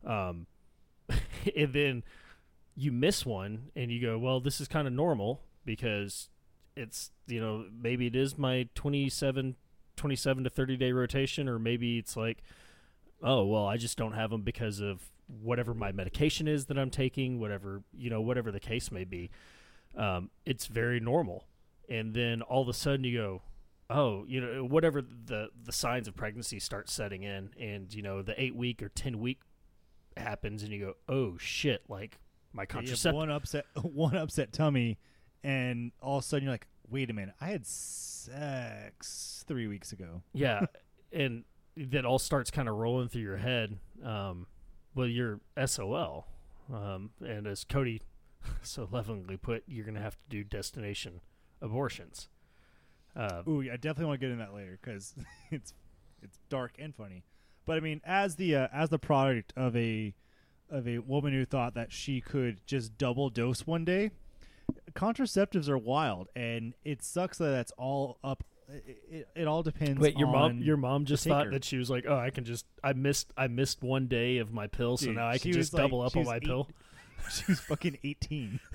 um, 0.06 0.46
and 1.56 1.74
then 1.74 2.04
you 2.76 2.92
miss 2.92 3.26
one 3.26 3.70
and 3.76 3.90
you 3.90 4.02
go, 4.02 4.18
well, 4.18 4.40
this 4.40 4.60
is 4.60 4.68
kind 4.68 4.86
of 4.88 4.94
normal 4.94 5.42
because 5.66 6.30
it's 6.76 7.12
you 7.28 7.40
know 7.40 7.66
maybe 7.72 8.08
it 8.08 8.16
is 8.16 8.38
my 8.38 8.68
27, 8.76 9.56
27 9.96 10.44
to 10.44 10.50
thirty 10.50 10.78
day 10.78 10.92
rotation, 10.92 11.48
or 11.48 11.58
maybe 11.58 11.98
it's 11.98 12.16
like 12.16 12.44
oh 13.22 13.44
well 13.44 13.66
i 13.66 13.76
just 13.76 13.98
don't 13.98 14.14
have 14.14 14.30
them 14.30 14.44
because 14.44 14.80
of 14.80 15.10
whatever 15.42 15.74
my 15.74 15.92
medication 15.92 16.48
is 16.48 16.68
that 16.68 16.80
i'm 16.80 16.90
taking 16.90 17.38
whatever 17.38 17.84
you 17.94 18.10
know 18.10 18.22
whatever 18.22 18.52
the 18.52 18.60
case 18.60 18.92
may 18.92 19.04
be. 19.04 19.30
Um, 19.98 20.30
it's 20.46 20.68
very 20.68 21.02
normal 21.02 21.49
and 21.90 22.14
then 22.14 22.42
all 22.42 22.62
of 22.62 22.68
a 22.68 22.74
sudden 22.74 23.04
you 23.04 23.18
go 23.18 23.42
oh 23.90 24.24
you 24.28 24.40
know 24.40 24.64
whatever 24.64 25.02
the 25.02 25.50
the 25.64 25.72
signs 25.72 26.08
of 26.08 26.16
pregnancy 26.16 26.60
start 26.60 26.90
setting 26.90 27.24
in 27.24 27.50
and 27.60 27.94
you 27.94 28.02
know 28.02 28.22
the 28.22 28.40
eight 28.42 28.56
week 28.56 28.82
or 28.84 28.90
ten 28.90 29.20
week 29.20 29.40
happens 30.16 30.64
and 30.64 30.72
you 30.72 30.80
go 30.80 30.94
oh 31.14 31.38
shit 31.38 31.82
like 31.90 32.20
my 32.54 32.66
contraceptive 32.66 33.16
one 33.16 33.32
upset 33.32 33.66
one 33.82 34.16
upset 34.16 34.52
tummy 34.54 34.98
and 35.44 35.92
all 36.02 36.18
of 36.18 36.24
a 36.24 36.28
sudden 36.28 36.44
you're 36.44 36.54
like 36.54 36.68
wait 36.90 37.10
a 37.10 37.14
minute 37.14 37.36
i 37.42 37.48
had 37.48 37.66
sex 37.66 39.44
three 39.48 39.68
weeks 39.68 39.92
ago. 39.92 40.22
Yeah 40.34 40.66
and 41.12 41.44
that 41.78 42.06
all 42.06 42.20
starts 42.20 42.52
kind 42.52 42.68
of 42.68 42.76
rolling 42.76 43.08
through 43.08 43.22
your 43.22 43.38
head 43.38 43.78
um, 44.04 44.48
well 44.94 45.08
you're 45.08 45.40
sol 45.66 46.28
um, 46.74 47.12
and 47.26 47.48
as 47.48 47.64
cody 47.64 48.02
so 48.62 48.88
lovingly 48.92 49.38
put 49.38 49.64
you're 49.68 49.86
going 49.86 49.96
to 49.96 50.02
have 50.02 50.16
to 50.16 50.30
do 50.30 50.44
destination 50.44 51.22
abortions 51.62 52.30
uh, 53.16 53.42
Ooh, 53.48 53.62
yeah, 53.62 53.74
I 53.74 53.76
definitely 53.76 54.06
want 54.06 54.22
to 54.22 54.26
get 54.28 54.32
in 54.32 54.40
that 54.40 54.54
later 54.54 54.78
because 54.82 55.14
it's 55.52 55.74
it's 56.22 56.38
dark 56.50 56.74
and 56.80 56.96
funny. 56.96 57.24
But 57.66 57.78
I 57.78 57.80
mean, 57.82 58.02
as 58.06 58.36
the 58.36 58.56
uh, 58.56 58.68
as 58.72 58.90
the 58.90 59.00
product 59.00 59.52
of 59.58 59.76
a 59.76 60.14
of 60.70 60.88
a 60.88 61.00
woman 61.00 61.34
who 61.34 61.44
thought 61.46 61.74
that 61.74 61.92
she 61.92 62.22
could 62.22 62.62
just 62.68 62.98
double 62.98 63.30
dose 63.30 63.66
one 63.66 63.84
day, 63.84 64.12
contraceptives 64.94 65.68
are 65.68 65.78
wild, 65.78 66.30
and 66.36 66.76
it 66.86 67.02
sucks 67.04 67.38
that 67.40 67.50
that's 67.50 67.72
all 67.78 68.20
up. 68.24 68.44
It, 68.72 68.98
it, 69.10 69.28
it 69.36 69.48
all 69.48 69.64
depends. 69.64 70.00
wait 70.00 70.16
your 70.16 70.28
mom 70.28 70.60
your 70.60 70.78
mom 70.78 71.06
just 71.06 71.26
thought 71.26 71.50
that 71.50 71.64
she 71.66 71.78
was 71.78 71.90
like 71.90 72.06
oh 72.08 72.16
i 72.16 72.30
can 72.30 72.44
just 72.46 72.68
i 72.84 72.94
missed 72.94 73.34
i 73.36 73.48
missed 73.48 73.82
one 73.82 74.06
day 74.06 74.38
of 74.38 74.54
my 74.54 74.68
pill 74.68 74.96
so 74.96 75.08
Dude, 75.08 75.16
now 75.16 75.28
i 75.28 75.40
can 75.40 75.50
was 75.50 75.58
just 75.58 75.74
like- 75.74 75.82
double 75.82 76.04
up 76.04 76.12
she 76.14 76.20
on 76.20 76.26
my 76.26 76.36
eight- 76.36 76.44
pill 76.44 76.70
she 77.32 77.46
was 77.48 77.60
fucking 77.62 77.98
eighteen. 78.04 78.60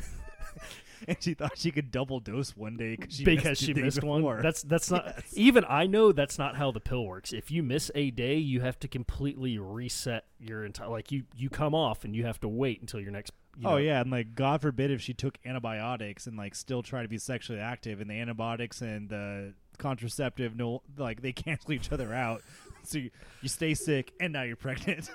And 1.08 1.16
she 1.20 1.34
thought 1.34 1.52
she 1.56 1.70
could 1.70 1.90
double 1.90 2.20
dose 2.20 2.56
one 2.56 2.76
day 2.76 2.96
she 3.08 3.24
because 3.24 3.44
missed 3.50 3.62
she 3.62 3.72
the 3.72 3.80
day 3.80 3.82
missed 3.82 4.02
one. 4.02 4.42
That's 4.42 4.62
that's 4.62 4.90
not 4.90 5.04
Yes. 5.16 5.32
even 5.34 5.64
I 5.68 5.86
know 5.86 6.12
that's 6.12 6.38
not 6.38 6.56
how 6.56 6.70
the 6.70 6.80
pill 6.80 7.04
works. 7.04 7.32
If 7.32 7.50
you 7.50 7.62
miss 7.62 7.90
a 7.94 8.10
day, 8.10 8.36
you 8.36 8.60
have 8.60 8.78
to 8.80 8.88
completely 8.88 9.58
reset 9.58 10.24
your 10.38 10.64
entire 10.64 10.88
like 10.88 11.12
you 11.12 11.24
you 11.36 11.50
come 11.50 11.74
off 11.74 12.04
and 12.04 12.14
you 12.16 12.24
have 12.24 12.40
to 12.40 12.48
wait 12.48 12.80
until 12.80 13.00
your 13.00 13.10
next. 13.10 13.32
You 13.58 13.68
oh 13.68 13.76
yeah, 13.76 14.00
and 14.00 14.10
like 14.10 14.34
God 14.34 14.62
forbid 14.62 14.90
if 14.90 15.00
she 15.00 15.14
took 15.14 15.38
antibiotics 15.44 16.26
and 16.26 16.36
like 16.36 16.54
still 16.54 16.82
try 16.82 17.02
to 17.02 17.08
be 17.08 17.18
sexually 17.18 17.60
active, 17.60 18.00
and 18.00 18.10
the 18.10 18.14
antibiotics 18.14 18.80
and 18.80 19.08
the 19.08 19.54
contraceptive 19.78 20.56
no 20.56 20.82
like 20.96 21.22
they 21.22 21.32
cancel 21.46 21.72
each 21.72 21.92
other 21.92 22.12
out, 22.14 22.42
so 22.82 22.98
you, 22.98 23.10
you 23.42 23.48
stay 23.48 23.74
sick 23.74 24.12
and 24.20 24.32
now 24.32 24.42
you're 24.42 24.56
pregnant. 24.56 25.10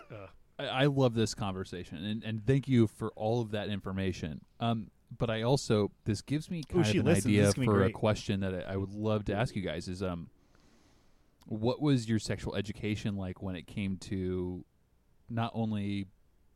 I, 0.57 0.65
I 0.65 0.85
love 0.85 1.13
this 1.15 1.33
conversation, 1.33 2.03
and, 2.03 2.23
and 2.23 2.45
thank 2.45 2.67
you 2.67 2.87
for 2.87 3.11
all 3.15 3.41
of 3.41 3.51
that 3.51 3.69
information. 3.69 4.41
Um, 4.59 4.91
but 5.18 5.30
I 5.30 5.41
also 5.41 5.91
this 6.05 6.22
gives 6.22 6.49
me 6.49 6.64
kind 6.64 6.86
she 6.86 6.97
of 6.97 7.05
an 7.05 7.14
listens. 7.14 7.26
Idea 7.28 7.47
is 7.47 7.53
gonna 7.53 7.68
be 7.68 7.74
for 7.74 7.84
a 7.84 7.91
question 7.91 8.41
that 8.41 8.53
I, 8.53 8.74
I 8.74 8.76
would 8.78 8.91
love 8.91 9.26
to 9.26 9.34
ask 9.34 9.55
you 9.55 9.62
guys: 9.62 9.88
is 9.88 10.03
um, 10.03 10.30
what 11.45 11.82
was 11.82 12.07
your 12.07 12.20
sexual 12.20 12.55
education 12.55 13.16
like 13.16 13.41
when 13.41 13.55
it 13.55 13.66
came 13.68 13.97
to 13.97 14.64
not 15.30 15.51
only 15.53 16.07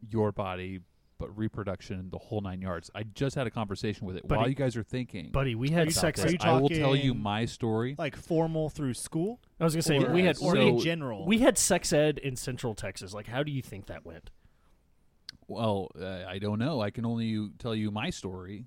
your 0.07 0.31
body 0.31 0.79
but 1.19 1.35
reproduction, 1.37 2.09
the 2.11 2.17
whole 2.17 2.41
nine 2.41 2.61
yards? 2.61 2.91
I 2.93 3.03
just 3.03 3.35
had 3.35 3.47
a 3.47 3.51
conversation 3.51 4.05
with 4.05 4.17
it 4.17 4.25
while 4.25 4.47
you 4.47 4.55
guys 4.55 4.75
are 4.75 4.83
thinking. 4.83 5.31
buddy, 5.31 5.55
we 5.55 5.69
had 5.69 5.91
sex. 5.91 6.21
are 6.21 6.27
this. 6.27 6.35
I 6.41 6.59
will 6.59 6.69
tell 6.69 6.95
you 6.95 7.13
my 7.13 7.45
story. 7.45 7.95
like 7.97 8.15
formal 8.15 8.69
through 8.69 8.93
school, 8.93 9.39
I 9.59 9.63
was 9.63 9.73
gonna 9.73 9.83
say 9.83 9.97
or, 9.97 10.11
we 10.11 10.23
had 10.23 10.37
or 10.41 10.53
so- 10.53 10.61
in 10.61 10.79
general. 10.79 11.25
we 11.25 11.39
had 11.39 11.57
sex 11.57 11.91
ed 11.93 12.17
in 12.19 12.35
Central 12.35 12.75
Texas. 12.75 13.13
Like, 13.13 13.27
how 13.27 13.41
do 13.41 13.51
you 13.51 13.61
think 13.61 13.87
that 13.87 14.05
went? 14.05 14.29
Well, 15.47 15.89
uh, 15.99 16.23
I 16.27 16.39
don't 16.39 16.59
know. 16.59 16.81
I 16.81 16.89
can 16.91 17.05
only 17.05 17.49
tell 17.59 17.75
you 17.75 17.91
my 17.91 18.09
story, 18.09 18.65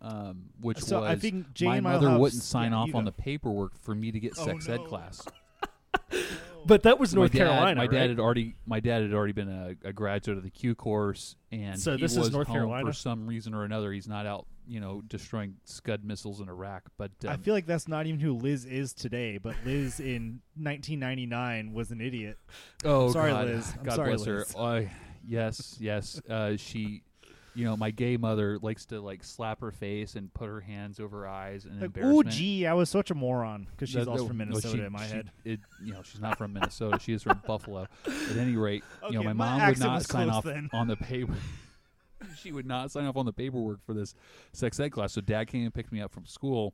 um, 0.00 0.44
which 0.60 0.78
So 0.78 1.00
was 1.00 1.10
I 1.10 1.16
think 1.16 1.52
Jay 1.54 1.66
my 1.66 1.80
mother 1.80 2.08
Milehouse- 2.08 2.20
wouldn't 2.20 2.42
sign 2.42 2.72
yeah, 2.72 2.78
off 2.78 2.94
on 2.94 3.04
the 3.04 3.12
paperwork 3.12 3.76
for 3.78 3.94
me 3.94 4.10
to 4.12 4.20
get 4.20 4.32
Oh, 4.38 4.44
sex 4.46 4.68
ed 4.68 4.84
class. 4.84 5.22
But 6.66 6.84
that 6.84 6.98
was 6.98 7.14
North 7.14 7.34
my 7.34 7.38
dad, 7.40 7.44
Carolina. 7.46 7.76
My 7.76 7.86
dad 7.86 7.96
right? 8.00 8.08
had 8.08 8.18
already 8.18 8.54
my 8.64 8.80
dad 8.80 9.02
had 9.02 9.12
already 9.12 9.34
been 9.34 9.50
a, 9.50 9.88
a 9.88 9.92
graduate 9.92 10.38
of 10.38 10.44
the 10.44 10.48
Q 10.50 10.74
course, 10.74 11.36
and 11.52 11.78
So 11.78 11.92
he 11.94 12.00
this 12.00 12.12
is 12.12 12.18
was 12.18 12.32
North 12.32 12.46
home 12.46 12.56
Carolina? 12.56 12.86
for 12.86 12.92
some 12.94 13.26
reason 13.26 13.52
or 13.52 13.64
another. 13.64 13.92
He's 13.92 14.08
not 14.08 14.24
out, 14.24 14.46
you 14.66 14.80
know, 14.80 15.02
destroying 15.06 15.56
Scud 15.64 16.04
missiles 16.04 16.40
in 16.40 16.48
Iraq. 16.48 16.84
But 16.96 17.10
um, 17.24 17.30
I 17.32 17.36
feel 17.36 17.52
like 17.52 17.66
that's 17.66 17.86
not 17.86 18.06
even 18.06 18.18
who 18.18 18.32
Liz 18.32 18.64
is 18.64 18.94
today, 18.94 19.36
but 19.36 19.56
Liz 19.66 20.00
in 20.00 20.40
1999 20.56 21.74
was 21.74 21.90
an 21.90 22.00
idiot. 22.00 22.38
oh, 22.82 23.12
sorry, 23.12 23.30
God, 23.32 23.46
Liz. 23.46 23.74
I'm 23.78 23.84
God 23.84 23.94
sorry, 23.96 24.14
bless 24.14 24.26
Liz. 24.26 24.54
her. 24.54 24.88
Yes, 25.26 25.76
yes. 25.80 26.20
Uh, 26.28 26.56
she, 26.56 27.02
you 27.54 27.64
know, 27.64 27.76
my 27.76 27.90
gay 27.90 28.16
mother 28.16 28.58
likes 28.60 28.86
to 28.86 29.00
like 29.00 29.22
slap 29.24 29.60
her 29.60 29.70
face 29.70 30.14
and 30.16 30.32
put 30.34 30.46
her 30.48 30.60
hands 30.60 30.98
over 31.00 31.20
her 31.20 31.28
eyes 31.28 31.64
and 31.64 31.74
Like, 31.80 31.82
oh, 31.82 31.84
embarrassment. 32.00 32.30
gee, 32.30 32.66
I 32.66 32.72
was 32.74 32.90
such 32.90 33.10
a 33.10 33.14
moron 33.14 33.66
because 33.70 33.88
she's 33.90 34.06
also 34.08 34.22
that- 34.24 34.28
from 34.28 34.38
well, 34.38 34.46
Minnesota 34.48 34.76
she- 34.78 34.82
in 34.84 34.92
my 34.92 35.06
she- 35.06 35.12
head. 35.12 35.30
It, 35.44 35.60
you 35.84 35.92
know, 35.92 36.02
she's 36.02 36.20
not 36.20 36.36
from 36.38 36.52
Minnesota. 36.52 36.98
she 37.00 37.12
is 37.12 37.22
from 37.22 37.40
Buffalo. 37.46 37.86
At 38.06 38.36
any 38.36 38.56
rate, 38.56 38.82
you 39.06 39.12
know, 39.12 39.18
Okay, 39.20 39.26
my 39.28 39.32
my 39.32 39.44
mom 39.46 39.54
would 39.60 39.62
accent 39.70 39.90
not 39.90 39.94
was 39.96 40.06
sign 40.06 40.26
close 40.28 40.36
off 40.38 40.44
then. 40.44 40.68
on 40.72 40.88
the 40.88 40.96
paper. 40.96 41.34
she 42.38 42.52
would 42.52 42.66
not 42.66 42.90
sign 42.90 43.04
off 43.06 43.16
on 43.16 43.26
the 43.26 43.32
paperwork 43.32 43.84
for 43.84 43.92
this 43.94 44.14
sex 44.52 44.80
ed 44.80 44.88
class. 44.90 45.12
So 45.12 45.20
dad 45.20 45.46
came 45.46 45.64
and 45.64 45.74
picked 45.74 45.92
me 45.92 46.00
up 46.00 46.10
from 46.12 46.26
school, 46.26 46.72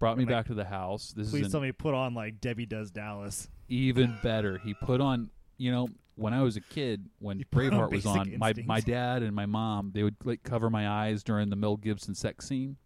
brought 0.00 0.18
me 0.18 0.24
Like, 0.24 0.30
back 0.34 0.46
to 0.46 0.54
the 0.54 0.64
house. 0.64 1.12
This 1.16 1.30
Please 1.30 1.46
is 1.46 1.52
tell 1.52 1.60
an 1.62 1.68
me 1.68 1.72
put 1.72 1.94
on 1.94 2.12
like 2.14 2.40
Debbie 2.40 2.66
Does 2.66 2.90
Dallas. 2.90 3.48
even 3.68 4.18
better. 4.22 4.58
He 4.58 4.74
put 4.74 5.00
on, 5.00 5.30
you 5.58 5.70
know, 5.70 5.88
when 6.16 6.32
I 6.32 6.42
was 6.42 6.56
a 6.56 6.60
kid, 6.60 7.08
when 7.18 7.38
You 7.38 7.44
put 7.44 7.66
on 7.66 7.70
Braveheart 7.72 7.90
was 7.92 8.04
Basic 8.04 8.20
on, 8.20 8.38
my 8.38 8.54
my 8.66 8.80
dad 8.80 9.22
and 9.22 9.34
my 9.34 9.46
mom 9.46 9.90
they 9.94 10.02
would 10.02 10.16
like 10.24 10.42
cover 10.42 10.70
my 10.70 10.88
eyes 10.88 11.22
during 11.22 11.50
the 11.50 11.56
Mel 11.56 11.76
Gibson 11.76 12.14
sex 12.14 12.46
scene, 12.48 12.76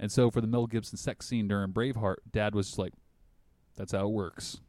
and 0.00 0.10
so 0.10 0.30
for 0.30 0.40
the 0.40 0.46
Mel 0.46 0.66
Gibson 0.66 0.96
sex 0.98 1.26
scene 1.26 1.48
during 1.48 1.72
Braveheart, 1.72 2.16
dad 2.30 2.54
was 2.54 2.78
like, 2.78 2.92
"That's 3.76 3.92
how 3.92 4.06
it 4.06 4.12
works." 4.12 4.60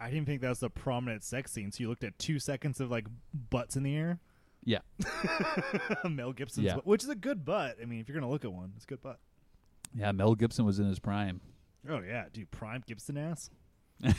I 0.00 0.10
didn't 0.10 0.26
think 0.26 0.40
that 0.40 0.48
was 0.48 0.62
a 0.64 0.68
prominent 0.70 1.22
sex 1.22 1.52
scene. 1.52 1.70
So 1.70 1.82
you 1.82 1.88
looked 1.88 2.02
at 2.04 2.18
two 2.18 2.38
seconds 2.40 2.80
of 2.80 2.90
like 2.90 3.06
butts 3.32 3.76
in 3.76 3.84
the 3.84 3.94
air. 3.96 4.18
Yeah. 4.64 4.78
Mel 6.08 6.32
Gibson's, 6.32 6.66
Yeah. 6.66 6.74
butt, 6.76 6.86
which 6.86 7.02
is 7.04 7.08
a 7.08 7.14
good 7.14 7.44
butt. 7.44 7.76
I 7.80 7.84
mean, 7.84 8.00
if 8.00 8.08
you're 8.08 8.18
gonna 8.18 8.30
look 8.30 8.44
at 8.44 8.52
one, 8.52 8.72
it's 8.76 8.84
a 8.84 8.88
good 8.88 9.00
butt. 9.02 9.18
Yeah, 9.94 10.10
Mel 10.12 10.34
Gibson 10.34 10.64
was 10.64 10.78
in 10.80 10.86
his 10.86 10.98
prime. 10.98 11.40
Oh 11.88 12.00
yeah, 12.00 12.24
dude, 12.32 12.50
prime 12.50 12.82
Gibson 12.86 13.16
ass. 13.16 13.50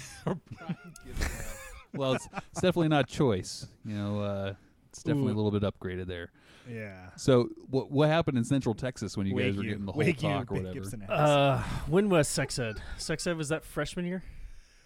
well, 1.93 2.13
it's, 2.13 2.27
it's 2.51 2.61
definitely 2.61 2.89
not 2.89 3.07
choice. 3.07 3.67
You 3.85 3.95
know, 3.95 4.21
uh, 4.21 4.53
it's 4.89 5.03
definitely 5.03 5.31
Ooh. 5.31 5.35
a 5.35 5.39
little 5.41 5.51
bit 5.51 5.63
upgraded 5.63 6.07
there. 6.07 6.31
Yeah. 6.69 7.09
So, 7.17 7.49
what 7.69 7.91
what 7.91 8.07
happened 8.09 8.37
in 8.37 8.43
Central 8.45 8.73
Texas 8.75 9.17
when 9.17 9.27
you 9.27 9.37
guys 9.37 9.57
were 9.57 9.63
Wagyu- 9.63 9.67
getting 9.69 9.85
the 9.85 9.91
whole 9.91 10.01
Wagyu 10.03 10.17
talk 10.19 10.51
or 10.51 10.55
big 10.55 10.63
whatever? 10.63 10.73
Gibson 10.73 11.01
ass. 11.03 11.09
Uh, 11.09 11.63
when 11.87 12.09
was 12.09 12.27
sex 12.27 12.57
ed? 12.57 12.75
Sex 12.97 13.27
ed 13.27 13.35
was 13.37 13.49
that 13.49 13.65
freshman 13.65 14.05
year? 14.05 14.23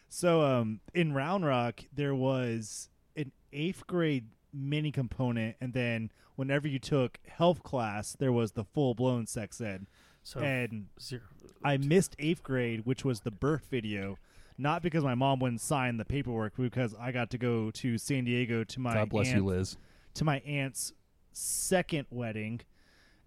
So 0.10 0.42
um, 0.42 0.80
in 0.94 1.14
Round 1.14 1.46
Rock, 1.46 1.82
there 1.94 2.16
was 2.16 2.90
an 3.16 3.32
eighth 3.54 3.86
grade 3.86 4.30
mini 4.54 4.92
component, 4.92 5.56
and 5.62 5.74
then 5.74 6.12
whenever 6.36 6.68
you 6.68 6.80
took 6.80 7.20
health 7.28 7.62
class, 7.62 8.16
there 8.18 8.32
was 8.32 8.54
the 8.54 8.64
full 8.64 8.96
blown 8.96 9.28
sex 9.28 9.60
ed. 9.62 9.86
So 10.24 10.40
And 10.40 10.88
zero. 11.00 11.22
I 11.64 11.78
missed 11.78 12.16
eighth 12.20 12.42
grade, 12.44 12.86
which 12.86 13.06
was 13.06 13.20
the 13.22 13.32
birth 13.32 13.68
video, 13.70 14.18
not 14.58 14.82
because 14.82 15.04
my 15.04 15.16
mom 15.16 15.40
wouldn't 15.40 15.62
sign 15.62 15.98
the 15.98 16.06
paperwork, 16.06 16.54
but 16.58 16.64
because 16.64 16.96
I 17.00 17.12
got 17.12 17.30
to 17.32 17.38
go 17.38 17.72
to 17.72 17.98
San 17.98 18.24
Diego 18.26 18.64
to 18.64 18.80
my 18.80 18.94
God 18.94 19.10
bless 19.10 19.28
aunt, 19.28 19.38
you, 19.38 19.46
Liz. 19.46 19.78
to 20.16 20.24
my 20.26 20.40
aunt's 20.40 20.94
second 21.32 22.08
wedding, 22.10 22.62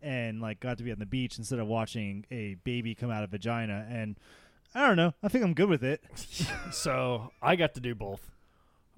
and 0.03 0.41
like 0.41 0.61
got 0.61 0.79
to 0.79 0.85
be 0.85 0.91
on 0.93 0.99
the 0.99 1.07
beach 1.07 1.39
instead 1.39 1.59
of 1.59 1.67
watching 1.67 2.25
a 2.31 2.55
baby 2.65 2.95
come 2.95 3.11
out 3.11 3.23
of 3.23 3.31
vagina. 3.31 3.87
And 3.91 4.19
I 4.75 4.87
don't 4.87 4.97
know, 4.97 5.15
I 5.23 5.29
think 5.29 5.45
I'm 5.45 5.55
good 5.55 5.69
with 5.69 5.85
it. 5.85 6.03
So 6.73 7.31
I 7.43 7.57
got 7.57 7.75
to 7.75 7.81
do 7.81 7.95
both. 7.95 8.31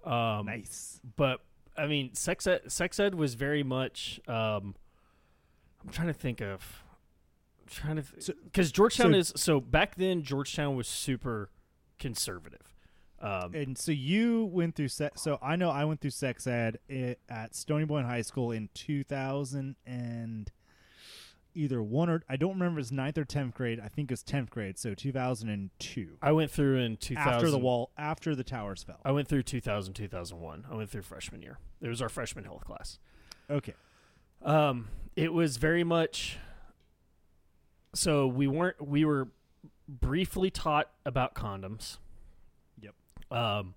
Um, 0.05 0.47
nice. 0.47 1.01
but 1.17 1.41
I 1.77 1.87
mean, 1.87 2.15
sex 2.15 2.47
ed, 2.47 2.71
sex 2.71 2.99
ed 3.01 3.15
was 3.15 3.35
very 3.35 3.63
much. 3.63 4.21
Um, 4.29 4.75
I'm 5.83 5.91
trying 5.91 6.09
to 6.09 6.13
think 6.15 6.41
of, 6.41 6.83
I'm 7.63 7.67
trying 7.69 7.97
to, 7.97 8.05
So- 8.19 8.35
because 8.45 8.71
Georgetown 8.73 9.13
so- 9.13 9.19
is 9.19 9.33
so 9.37 9.61
back 9.61 9.95
then. 9.97 10.23
Georgetown 10.23 10.77
was 10.77 10.87
super 10.89 11.51
conservative. 12.03 12.75
Um, 13.21 13.55
And 13.55 13.79
so 13.79 13.93
you 13.93 14.45
went 14.47 14.75
through 14.75 14.89
se- 14.89 15.11
so 15.15 15.39
I 15.41 15.55
know 15.57 15.71
I 15.71 15.85
went 15.85 16.01
through 16.01 16.11
sex 16.11 16.47
ed 16.47 16.79
i- 16.91 17.17
at 17.29 17.55
Stony 17.55 17.87
Point 17.87 18.07
High 18.07 18.23
School 18.23 18.51
in 18.51 18.69
2000 18.75 19.77
and 19.87 20.51
either 21.55 21.81
one 21.83 22.09
or 22.11 22.25
I 22.29 22.37
don't 22.37 22.55
remember 22.55 22.79
if 22.81 22.85
it 22.85 22.89
was 22.89 22.93
ninth 22.93 23.17
or 23.19 23.25
10th 23.25 23.55
grade. 23.55 23.79
I 23.79 23.87
think 23.89 24.11
it 24.11 24.15
was 24.15 24.23
10th 24.25 24.51
grade, 24.51 24.77
so 24.79 24.95
2002. 24.95 26.19
I 26.21 26.33
went 26.33 26.51
through 26.51 26.79
in 26.79 26.97
2000. 26.97 27.33
After 27.33 27.51
the 27.51 27.59
wall, 27.59 27.93
after 27.97 28.35
the 28.35 28.43
towers 28.43 28.83
fell. 28.83 29.01
I 29.05 29.13
went 29.13 29.29
through 29.29 29.43
2000, 29.45 29.95
2001. 29.95 30.65
I 30.69 30.75
went 30.75 30.91
through 30.91 31.03
freshman 31.03 31.43
year. 31.43 31.59
It 31.81 31.89
was 31.89 32.03
our 32.03 32.09
freshman 32.09 32.45
health 32.45 32.65
class. 32.65 32.99
Okay. 33.51 33.75
Um, 34.41 34.89
it 35.15 35.33
was 35.33 35.59
very 35.59 35.85
much. 35.85 36.39
So 37.95 38.27
we 38.27 38.47
weren't. 38.49 38.81
We 38.85 39.05
were 39.05 39.29
briefly 40.01 40.51
taught 40.51 40.91
about 41.05 41.35
condoms. 41.35 41.99
Yep. 42.81 42.95
Um, 43.31 43.75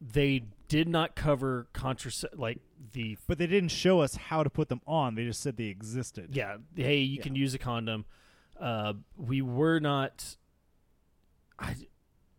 they 0.00 0.44
did 0.68 0.88
not 0.88 1.14
cover 1.14 1.66
contracept 1.74 2.36
like 2.38 2.58
the 2.92 3.16
But 3.26 3.38
they 3.38 3.46
didn't 3.46 3.70
show 3.70 4.00
us 4.00 4.16
how 4.16 4.42
to 4.42 4.50
put 4.50 4.68
them 4.68 4.80
on. 4.86 5.14
They 5.14 5.24
just 5.24 5.40
said 5.40 5.56
they 5.56 5.64
existed. 5.66 6.30
yeah. 6.34 6.56
Hey, 6.74 6.98
you 7.00 7.16
Yeah. 7.16 7.22
can 7.22 7.34
use 7.36 7.54
a 7.54 7.58
condom. 7.58 8.04
Uh, 8.58 8.94
we 9.16 9.42
were 9.42 9.80
not. 9.80 10.36
I, 11.58 11.76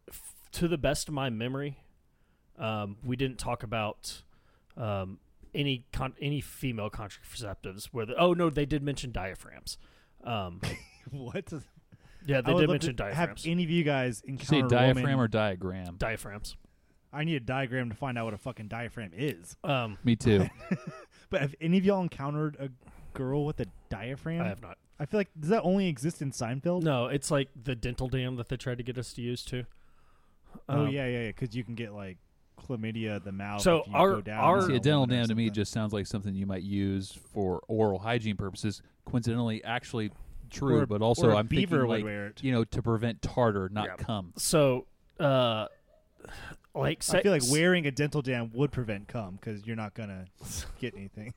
f- 0.10 0.34
to 0.54 0.68
the 0.68 0.78
best 0.78 1.08
of 1.08 1.14
my 1.14 1.30
memory, 1.30 1.78
um, 2.58 2.98
we 3.04 3.16
didn't 3.16 3.38
talk 3.40 3.64
about 3.64 4.22
um, 4.78 5.20
any 5.56 5.86
con- 5.94 6.16
any 6.22 6.42
female 6.42 6.90
contraceptives. 6.90 7.86
Where 7.86 8.06
the, 8.06 8.16
oh 8.16 8.34
no, 8.34 8.50
they 8.50 8.66
did 8.66 8.84
mention 8.84 9.12
diaphragms. 9.12 9.78
Um, 10.24 10.62
what? 11.12 11.52
Does- 12.26 12.30
yeah, 12.30 12.38
I 12.40 12.42
they 12.42 12.54
would 12.54 12.60
did 12.62 12.70
love 12.70 12.74
mention 12.76 12.96
to 12.98 13.14
Have 13.14 13.38
any 13.46 13.64
of 13.64 13.70
you 13.70 13.84
guys 13.84 14.22
Did 14.22 14.40
you 14.40 14.46
say 14.46 14.58
encountered 14.60 14.66
a 14.78 14.80
diaphragm 14.80 15.04
woman- 15.04 15.20
or 15.20 15.28
diagram? 15.28 15.96
diaphragms. 15.98 16.58
I 17.12 17.24
need 17.26 17.36
a 17.36 17.40
diagram 17.42 17.90
to 17.90 17.96
find 17.96 18.18
out 18.18 18.26
what 18.26 18.34
a 18.34 18.38
fucking 18.40 18.70
diaphragm 18.70 19.12
is. 19.14 19.56
Um, 19.64 19.98
Me 20.04 20.16
too. 20.16 20.48
But 21.30 21.42
have 21.42 21.56
any 21.62 21.78
of 21.80 21.86
y'all 21.86 22.02
encountered 22.02 22.58
a 22.60 22.70
girl 23.18 23.44
with 23.46 23.60
a 23.60 23.66
diaphragm? 23.90 24.42
I 24.42 24.48
have 24.50 24.62
not. 24.62 24.78
I 25.00 25.06
feel 25.08 25.20
like 25.20 25.30
does 25.40 25.50
that 25.50 25.64
only 25.64 25.88
exist 25.88 26.22
in 26.22 26.30
Seinfeld? 26.32 26.84
No, 26.84 27.08
it's 27.08 27.32
like 27.32 27.50
the 27.62 27.74
dental 27.76 28.08
dam 28.08 28.36
that 28.36 28.50
they 28.50 28.58
tried 28.58 28.78
to 28.78 28.84
get 28.84 28.98
us 29.00 29.14
to 29.14 29.22
use 29.22 29.44
too. 29.44 29.66
Oh 30.70 30.82
Um, 30.86 30.90
yeah, 30.90 31.08
yeah, 31.08 31.22
yeah. 31.22 31.28
Because 31.30 31.56
you 31.56 31.64
can 31.64 31.74
get 31.74 31.92
like 31.94 32.18
chlamydia 32.62 33.16
of 33.16 33.24
the 33.24 33.32
mouth. 33.32 33.62
So 33.62 33.80
if 33.82 33.88
you 33.88 33.94
our- 33.96 34.12
go 34.16 34.22
down 34.22 34.40
our- 34.44 34.58
on 34.58 34.68
See, 34.68 34.74
a 34.74 34.76
a 34.76 34.80
dental 34.80 35.08
dam 35.08 35.28
to 35.28 35.34
me 35.36 35.50
just 35.50 35.72
sounds 35.72 35.92
like 35.92 36.06
something 36.06 36.36
you 36.36 36.46
might 36.46 36.62
use 36.62 37.12
for 37.34 37.62
oral 37.68 37.98
hygiene 38.00 38.38
purposes. 38.38 38.84
Coincidentally, 39.06 39.64
actually 39.64 40.12
true, 40.54 40.82
Or- 40.82 40.86
but 40.86 41.02
also 41.02 41.28
or 41.28 41.32
a 41.32 41.38
I'm 41.38 41.48
beaver 41.48 41.78
thinking 41.78 41.80
would 41.88 41.90
like 41.90 42.04
wear 42.04 42.28
it. 42.28 42.44
you 42.44 42.52
know 42.52 42.64
to 42.64 42.82
prevent 42.82 43.22
tartar, 43.22 43.70
not 43.70 43.86
Yeah. 43.88 43.96
cum. 43.98 44.34
So, 44.38 44.86
uh, 45.20 45.68
like 46.76 47.04
I 47.12 47.22
feel 47.22 47.32
like 47.32 47.44
wearing 47.52 47.86
a 47.86 47.92
dental 47.92 48.22
dam 48.22 48.52
would 48.54 48.72
prevent 48.72 49.08
cum 49.08 49.36
because 49.36 49.66
you're 49.66 49.76
not 49.76 49.94
gonna 49.94 50.26
get 50.80 50.96
anything. 50.96 51.34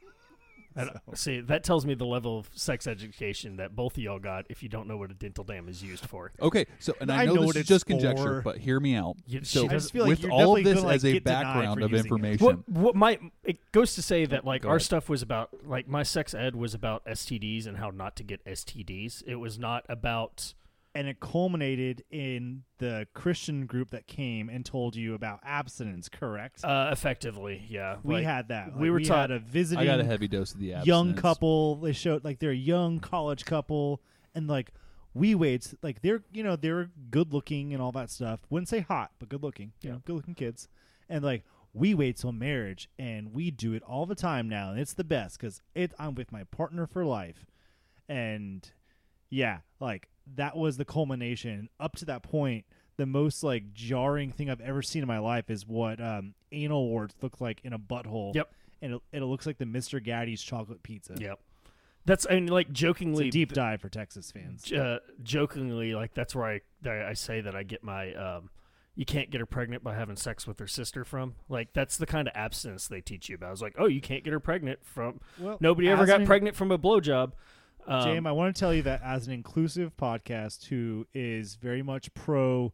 I 0.80 0.84
don't- 0.84 1.18
See, 1.18 1.40
that 1.40 1.64
tells 1.64 1.86
me 1.86 1.94
the 1.94 2.04
level 2.04 2.38
of 2.38 2.50
sex 2.54 2.86
education 2.86 3.56
that 3.56 3.74
both 3.74 3.96
of 3.96 4.02
y'all 4.02 4.18
got. 4.18 4.46
If 4.50 4.62
you 4.62 4.68
don't 4.68 4.86
know 4.86 4.96
what 4.96 5.10
a 5.10 5.14
dental 5.14 5.42
dam 5.44 5.68
is 5.68 5.82
used 5.82 6.04
for, 6.06 6.32
Okay, 6.40 6.66
so 6.78 6.94
and 7.00 7.10
I, 7.10 7.22
I 7.22 7.24
know, 7.26 7.34
know 7.34 7.40
this 7.42 7.46
what 7.46 7.56
is 7.56 7.60
it's 7.62 7.68
just 7.68 7.86
conjecture, 7.86 8.22
for. 8.22 8.42
but 8.42 8.58
hear 8.58 8.78
me 8.78 8.94
out. 8.94 9.16
You- 9.26 9.42
so 9.44 9.62
she 9.62 9.68
I 9.68 9.70
just 9.72 9.92
feel 9.92 10.02
like 10.02 10.10
with 10.10 10.22
you're 10.22 10.32
all 10.32 10.56
of 10.56 10.64
this 10.64 10.74
gonna, 10.74 10.86
like, 10.86 10.96
as 10.96 11.04
a 11.04 11.18
background 11.20 11.82
of 11.82 11.94
information, 11.94 12.44
what 12.46 12.68
what 12.68 12.94
my 12.94 13.18
it 13.44 13.58
goes 13.72 13.94
to 13.94 14.02
say 14.02 14.26
that 14.26 14.44
like 14.44 14.62
Go 14.62 14.68
our 14.68 14.76
ahead. 14.76 14.82
stuff 14.82 15.08
was 15.08 15.22
about 15.22 15.50
like 15.66 15.88
my 15.88 16.02
sex 16.02 16.34
ed 16.34 16.54
was 16.56 16.74
about 16.74 17.04
STDs 17.06 17.66
and 17.66 17.78
how 17.78 17.90
not 17.90 18.16
to 18.16 18.22
get 18.22 18.44
STDs. 18.44 19.22
It 19.26 19.36
was 19.36 19.58
not 19.58 19.84
about 19.88 20.52
and 20.96 21.06
it 21.08 21.20
culminated 21.20 22.02
in 22.10 22.62
the 22.78 23.06
Christian 23.14 23.66
group 23.66 23.90
that 23.90 24.06
came 24.06 24.48
and 24.48 24.64
told 24.64 24.96
you 24.96 25.14
about 25.14 25.40
abstinence. 25.44 26.08
Correct? 26.08 26.64
uh, 26.64 26.88
effectively, 26.92 27.64
yeah. 27.68 27.96
we 28.02 28.14
like, 28.16 28.24
had 28.24 28.48
that. 28.48 28.76
we 28.76 28.90
were 28.90 28.96
we 28.98 29.04
taught- 29.04 29.30
had 29.30 29.30
a 29.30 29.38
visiting 29.38 29.82
I 29.82 29.86
got 29.86 30.00
a 30.00 30.04
heavy 30.04 30.28
dose 30.28 30.52
of 30.54 30.60
the 30.60 30.72
abstinence. 30.74 30.86
young 30.86 31.14
couple. 31.14 31.76
They 31.76 31.92
showed 31.92 32.24
like 32.24 32.38
they're 32.38 32.50
a 32.50 32.54
young 32.54 32.98
college 33.00 33.44
couple, 33.44 34.00
and 34.34 34.48
like 34.48 34.72
we 35.14 35.34
wait, 35.34 35.72
like 35.82 36.02
they're 36.02 36.22
you 36.32 36.42
know 36.42 36.56
they're 36.56 36.90
good 37.10 37.32
looking 37.32 37.72
and 37.72 37.80
all 37.82 37.92
that 37.92 38.10
stuff. 38.10 38.40
Wouldn't 38.50 38.68
say 38.68 38.80
hot, 38.80 39.12
but 39.18 39.28
good 39.28 39.42
looking. 39.42 39.72
You 39.82 39.88
Yeah. 39.88 39.92
know, 39.94 40.02
good 40.04 40.16
looking 40.16 40.34
kids, 40.34 40.68
and 41.08 41.22
like 41.24 41.44
we 41.72 41.94
wait 41.94 42.16
till 42.16 42.32
marriage, 42.32 42.88
and 42.98 43.32
we 43.34 43.50
do 43.50 43.74
it 43.74 43.82
all 43.82 44.06
the 44.06 44.14
time 44.14 44.48
now, 44.48 44.70
and 44.70 44.80
it's 44.80 44.94
the 44.94 45.04
best 45.04 45.38
because 45.38 45.60
it 45.74 45.92
I'm 45.98 46.14
with 46.14 46.32
my 46.32 46.44
partner 46.44 46.86
for 46.86 47.04
life, 47.04 47.44
and 48.08 48.70
yeah, 49.30 49.58
like 49.80 50.08
that 50.34 50.56
was 50.56 50.76
the 50.76 50.84
culmination. 50.84 51.68
Up 51.78 51.96
to 51.96 52.04
that 52.06 52.22
point, 52.22 52.64
the 52.96 53.06
most 53.06 53.42
like 53.42 53.72
jarring 53.72 54.32
thing 54.32 54.50
I've 54.50 54.60
ever 54.60 54.82
seen 54.82 55.02
in 55.02 55.08
my 55.08 55.18
life 55.18 55.50
is 55.50 55.66
what 55.66 56.00
um, 56.00 56.34
anal 56.52 56.88
warts 56.88 57.14
look 57.22 57.40
like 57.40 57.60
in 57.64 57.72
a 57.72 57.78
butthole. 57.78 58.34
Yep. 58.34 58.50
and 58.82 58.94
it, 58.94 59.02
it 59.12 59.22
looks 59.22 59.46
like 59.46 59.58
the 59.58 59.64
Mr. 59.64 60.04
Gatti's 60.04 60.42
chocolate 60.42 60.82
pizza. 60.82 61.14
Yep. 61.18 61.38
That's 62.04 62.24
I 62.26 62.34
and 62.34 62.48
like 62.48 62.68
It's 62.70 62.78
jokingly 62.78 63.28
a 63.28 63.30
deep 63.30 63.52
dive 63.52 63.80
for 63.80 63.88
Texas 63.88 64.30
fans. 64.30 64.72
uh, 64.72 64.98
jokingly 65.22 65.94
like 65.94 66.14
that's 66.14 66.34
where 66.36 66.46
I 66.46 66.60
I 66.88 67.14
say 67.14 67.40
that 67.40 67.56
I 67.56 67.64
get 67.64 67.82
my 67.82 68.14
um 68.14 68.50
you 68.94 69.04
can't 69.04 69.28
get 69.30 69.40
her 69.40 69.46
pregnant 69.46 69.82
by 69.84 69.94
having 69.94 70.16
sex 70.16 70.46
with 70.46 70.58
her 70.60 70.68
sister 70.68 71.04
from 71.04 71.34
like 71.48 71.72
that's 71.74 71.96
the 71.96 72.06
kind 72.06 72.28
of 72.28 72.34
abstinence 72.36 72.86
they 72.86 73.00
teach 73.00 73.28
you 73.28 73.34
about. 73.34 73.52
It's 73.52 73.60
like 73.60 73.74
oh 73.76 73.86
you 73.86 74.00
can't 74.00 74.22
get 74.22 74.32
her 74.32 74.40
pregnant 74.40 74.78
from 74.84 75.20
Well, 75.38 75.58
nobody 75.60 75.88
ever 75.88 76.06
got 76.06 76.24
pregnant 76.24 76.54
from 76.56 76.70
a 76.70 76.78
blowjob. 76.78 77.32
Um, 77.86 78.02
James, 78.04 78.26
I 78.26 78.32
want 78.32 78.54
to 78.54 78.58
tell 78.58 78.74
you 78.74 78.82
that 78.82 79.02
as 79.04 79.26
an 79.26 79.32
inclusive 79.32 79.96
podcast 79.96 80.66
who 80.66 81.06
is 81.14 81.54
very 81.56 81.82
much 81.82 82.12
pro, 82.14 82.72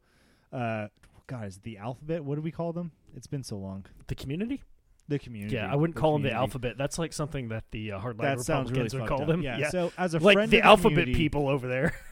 uh, 0.53 0.89
God, 1.27 1.47
is 1.47 1.57
it 1.59 1.63
the 1.63 1.79
alphabet? 1.79 2.25
What 2.25 2.37
do 2.37 2.41
we 2.41 2.51
call 2.51 2.73
them? 2.73 2.93
It's 3.15 3.27
been 3.27 3.43
so 3.43 3.57
long. 3.59 3.87
the 4.07 4.15
community. 4.15 4.63
The 5.09 5.19
community. 5.19 5.57
Yeah, 5.57 5.71
I 5.71 5.75
wouldn't 5.75 5.97
call 5.97 6.13
them 6.15 6.23
the 6.23 6.33
alphabet. 6.33 6.79
That's 6.79 6.99
like 6.99 7.13
something 7.13 7.49
that 7.49 7.65
the 7.73 7.93
uh, 7.93 8.01
hardline 8.01 8.23
That 8.23 8.41
sounds 8.41 8.71
really 8.71 8.85
Republicans 8.85 8.95
would 8.95 9.09
call 9.09 9.23
up. 9.23 9.27
them. 9.27 9.43
Yeah. 9.43 9.69
So 9.69 9.93
as 9.99 10.15
a 10.15 10.19
like 10.21 10.35
friend 10.35 10.51
the 10.51 10.63
alphabet 10.63 10.91
community, 11.01 11.15
people 11.15 11.49
over 11.49 11.67
there. 11.69 11.95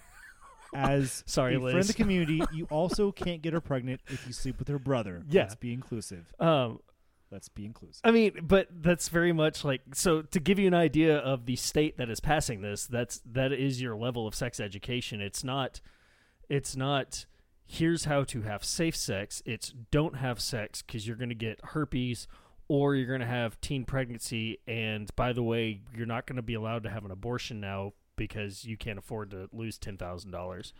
as 0.75 1.25
Sorry, 1.27 1.55
a 1.55 1.61
friend 1.61 1.77
Liz. 1.77 1.89
of 1.91 1.97
the 1.97 2.03
community, 2.03 2.43
you 2.53 2.67
also 2.71 3.11
can't 3.25 3.43
get 3.43 3.53
her 3.53 3.61
pregnant 3.61 4.01
if 4.09 4.27
you 4.27 4.33
sleep 4.33 4.59
with 4.59 4.69
her 4.69 4.79
brother. 4.79 5.23
Yeah. 5.29 5.43
Let's 5.43 5.55
be 5.57 5.73
inclusive. 5.73 6.33
Um, 6.39 6.81
Let's 7.31 7.49
be 7.49 7.65
inclusive. 7.65 8.01
I 8.03 8.11
mean, 8.11 8.41
but 8.43 8.69
that's 8.71 9.09
very 9.09 9.33
much 9.33 9.65
like 9.65 9.83
so. 9.95 10.23
To 10.23 10.41
give 10.41 10.59
you 10.59 10.67
an 10.67 10.75
idea 10.75 11.19
of 11.19 11.47
the 11.47 11.57
state 11.57 11.97
that 11.99 12.11
is 12.11 12.19
passing 12.19 12.61
this, 12.61 12.87
that's 12.87 13.21
that 13.25 13.53
is 13.53 13.81
your 13.81 13.97
level 13.97 14.27
of 14.27 14.35
sex 14.35 14.59
education. 14.59 15.21
It's 15.21 15.45
not, 15.45 15.81
it's 16.49 16.75
not. 16.75 17.27
Here's 17.67 18.05
how 18.07 18.25
to 18.25 18.43
have 18.43 18.65
safe 18.65 18.97
sex. 18.97 19.45
It's 19.47 19.73
don't 19.93 20.17
have 20.17 20.41
sex 20.41 20.83
because 20.83 21.07
you're 21.07 21.17
going 21.17 21.29
to 21.29 21.37
get 21.37 21.61
herpes, 21.63 22.27
or 22.67 22.97
you're 22.97 23.07
going 23.07 23.21
to 23.21 23.27
have 23.27 23.61
teen 23.61 23.85
pregnancy. 23.85 24.59
And 24.67 25.09
by 25.15 25.33
the 25.33 25.45
way, 25.45 25.83
you're 25.97 26.07
not 26.07 26.27
going 26.27 26.37
to 26.37 26.43
be 26.43 26.55
allowed 26.55 26.83
to 26.83 26.91
have 26.91 27.05
an 27.05 27.13
abortion 27.13 27.61
now 27.61 27.93
because 28.17 28.65
you 28.65 28.77
can't 28.77 28.99
afford 28.99 29.31
to 29.31 29.49
lose 29.53 29.79
ten 29.79 29.97
thousand 29.97 30.33
dollars. 30.33 30.73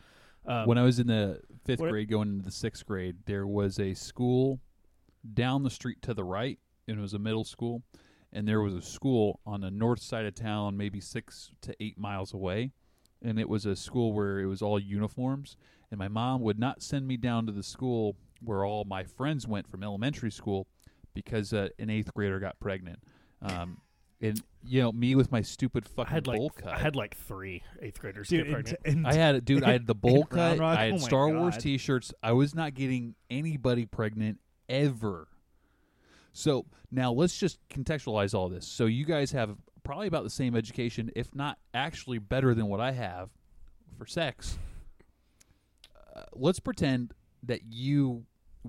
Um, 0.47 0.67
when 0.67 0.79
I 0.79 0.83
was 0.83 0.99
in 0.99 1.07
the 1.07 1.41
fifth 1.65 1.79
grade, 1.79 2.11
going 2.11 2.31
into 2.31 2.45
the 2.45 2.51
sixth 2.51 2.85
grade, 2.87 3.19
there 3.27 3.47
was 3.47 3.79
a 3.79 3.95
school 3.95 4.59
down 5.35 5.63
the 5.63 5.71
street 5.71 6.03
to 6.03 6.15
the 6.15 6.25
right, 6.25 6.59
and 6.89 6.99
it 6.99 7.01
was 7.01 7.15
a 7.15 7.19
middle 7.19 7.45
school, 7.45 7.83
and 8.33 8.47
there 8.47 8.61
was 8.61 8.75
a 8.75 8.83
school 8.83 9.41
on 9.47 9.61
the 9.61 9.71
north 9.71 10.01
side 10.03 10.25
of 10.25 10.35
town, 10.35 10.77
maybe 10.77 11.01
six 11.01 11.51
to 11.63 11.75
eight 11.81 11.99
miles 11.99 12.33
away, 12.33 12.73
and 13.23 13.39
it 13.39 13.49
was 13.49 13.67
a 13.67 13.77
school 13.77 14.13
where 14.13 14.41
it 14.41 14.47
was 14.47 14.63
all 14.63 14.79
uniforms, 14.79 15.57
and 15.91 15.99
my 15.99 16.09
mom 16.09 16.41
would 16.43 16.59
not 16.59 16.83
send 16.83 17.07
me 17.07 17.17
down 17.17 17.47
to 17.47 17.53
the 17.53 17.63
school 17.63 18.17
where 18.43 18.65
all 18.65 18.85
my 18.85 19.05
friends 19.05 19.47
went 19.47 19.69
from 19.69 19.83
elementary 19.83 20.31
school 20.31 20.67
because 21.15 21.53
uh, 21.53 21.69
an 21.79 21.91
eighth 21.91 22.15
grader 22.15 22.39
got 22.39 22.59
pregnant. 22.61 22.99
Um, 23.43 23.79
and 24.23 24.43
you 24.63 24.83
know 24.83 24.93
me 24.93 25.15
with 25.15 25.33
my 25.33 25.41
stupid 25.41 25.85
I 25.87 25.89
fucking 25.97 26.13
had 26.13 26.27
like 26.27 26.39
bowl 26.39 26.51
cut. 26.51 26.75
I 26.75 26.79
had 26.79 26.95
like 26.95 27.17
three 27.17 27.63
eighth 27.81 28.01
graders 28.01 28.29
Dude, 28.29 28.45
get 28.45 28.53
pregnant. 28.53 28.79
and 28.85 29.07
I 29.07 29.15
had 29.15 29.35
it, 29.35 29.45
dude. 29.45 29.65
I 29.65 29.73
had 29.73 29.87
the 29.87 29.95
bowl 29.95 30.25
cut. 30.31 30.59
Rock? 30.59 30.79
I 30.79 30.85
had 30.85 30.93
Oh 30.93 30.99
my 30.99 31.03
Star 31.03 31.29
Wars 31.29 31.57
T-shirts. 31.57 32.13
I 32.23 32.33
was 32.33 32.55
not 32.55 32.75
getting 32.75 33.15
anybody 33.31 33.87
pregnant 33.87 34.39
ever. 34.71 35.29
So 36.33 36.65
now 36.91 37.13
let's 37.13 37.37
just 37.37 37.59
contextualize 37.69 38.33
all 38.33 38.49
this. 38.49 38.67
So 38.67 38.87
you 38.87 39.05
guys 39.05 39.33
have 39.33 39.57
probably 39.83 40.07
about 40.07 40.25
the 40.25 40.31
same 40.31 40.57
education, 40.57 41.11
if 41.15 41.35
not 41.35 41.59
actually 41.75 42.19
better 42.19 42.55
than 42.55 42.67
what 42.67 42.81
I 42.81 42.93
have 42.93 43.29
for 43.99 44.07
sex. 44.07 44.57
Uh, 46.17 46.23
let's 46.33 46.61
pretend 46.61 47.13
that 47.43 47.61
you 47.69 48.25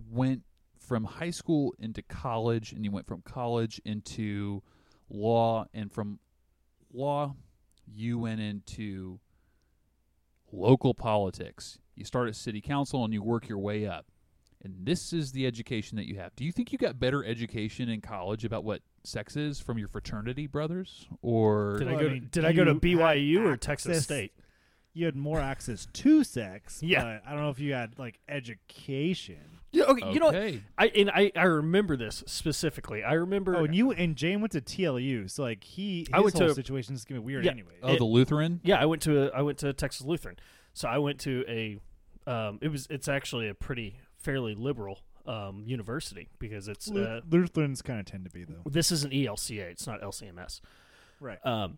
went 0.10 0.41
from 0.80 1.04
high 1.04 1.30
school 1.30 1.74
into 1.80 2.02
college, 2.02 2.74
and 2.74 2.84
you 2.84 2.91
went 2.91 3.08
from 3.08 3.22
college 3.22 3.80
into 3.86 4.62
law, 5.10 5.66
and 5.74 5.91
from 5.91 6.20
law 6.91 7.36
you 7.93 8.20
went 8.20 8.41
into 8.41 9.20
local 10.52 10.93
politics. 10.93 11.78
You 11.95 12.06
start 12.06 12.28
at 12.28 12.36
city 12.36 12.62
council 12.62 13.04
and 13.06 13.14
you 13.14 13.22
work 13.22 13.47
your 13.47 13.60
way 13.60 13.86
up. 13.86 14.11
And 14.64 14.76
this 14.86 15.12
is 15.12 15.32
the 15.32 15.47
education 15.47 15.97
that 15.97 16.07
you 16.07 16.18
have. 16.18 16.36
Do 16.36 16.43
you 16.45 16.51
think 16.51 16.72
you 16.72 16.78
got 16.78 16.99
better 16.99 17.26
education 17.26 17.89
in 17.89 17.99
college 18.01 18.45
about 18.45 18.64
what 18.64 18.82
sex 19.03 19.36
is 19.36 19.59
from 19.59 19.80
your 19.80 19.88
fraternity 19.88 20.45
brothers 20.45 21.07
or 21.24 21.78
Did 21.80 21.88
I 21.88 21.91
go? 21.91 21.97
I 21.97 22.03
to, 22.03 22.09
mean, 22.09 22.28
did 22.32 22.45
I 22.45 22.51
go 22.53 22.64
to 22.66 22.76
BYU 22.76 23.38
had 23.38 23.45
or 23.45 23.57
Texas 23.57 24.03
State? 24.03 24.34
you 24.93 25.05
had 25.05 25.16
more 25.16 25.39
access 25.39 25.88
to 25.93 26.24
sex. 26.24 26.80
Yeah. 26.84 27.03
but 27.03 27.24
I 27.26 27.34
don't 27.34 27.41
know 27.43 27.49
if 27.49 27.59
you 27.59 27.74
had 27.74 27.97
like 27.97 28.20
education. 28.28 29.38
Yeah, 29.72 29.86
okay, 29.86 30.12
you 30.12 30.20
know, 30.20 30.26
what? 30.28 30.36
Okay. 30.36 30.62
I 30.78 30.88
and 30.88 31.09
I, 31.09 31.32
I 31.36 31.43
remember 31.43 31.95
this 31.95 32.24
specifically. 32.28 33.03
I 33.05 33.14
remember. 33.14 33.55
Oh, 33.55 33.64
and 33.64 33.74
you 33.74 33.91
and 33.91 34.18
Jane 34.18 34.41
went 34.41 34.51
to 34.51 34.59
TLU, 34.62 35.30
so 35.30 35.43
like 35.43 35.64
he, 35.64 35.99
his 35.99 36.07
I 36.12 36.20
went 36.20 36.38
whole 36.38 36.49
to- 36.49 36.53
situation 36.53 36.93
is 36.93 37.05
gonna 37.05 37.22
be 37.22 37.26
weird 37.26 37.45
Yeah. 37.45 37.51
anyway. 37.51 37.76
Oh, 37.82 37.93
It- 37.93 37.97
the 37.99 38.03
Lutheran? 38.05 38.59
yeah, 38.64 38.82
I 38.82 38.86
went 38.86 39.01
to 39.03 39.24
a, 39.34 39.38
I 39.38 39.41
went 39.43 39.57
to 39.59 39.72
Texas 39.72 40.05
Lutheran, 40.05 40.36
so 40.74 40.89
I 40.89 40.97
went 40.97 41.20
to 41.22 41.45
a. 41.47 41.80
Um, 42.30 42.59
it 42.62 42.68
was 42.68 42.86
it's 42.89 43.07
actually 43.07 43.47
a 43.47 43.53
pretty 43.53 43.97
fairly 44.24 44.56
liberal 44.56 45.00
um, 45.26 45.64
university 45.66 46.30
because 46.40 46.68
it's 46.68 46.90
uh, 46.90 47.22
Lutherans 47.30 47.82
kind 47.82 48.00
of 48.00 48.06
tend 48.06 48.26
to 48.26 48.32
be 48.32 48.44
though. 48.44 48.70
this 48.70 48.92
is 48.92 49.04
an 49.04 49.12
ELCA. 49.12 49.72
It's 49.72 49.88
not 49.88 50.02
LCMS. 50.02 50.62
Right. 51.20 51.44
Um, 51.46 51.78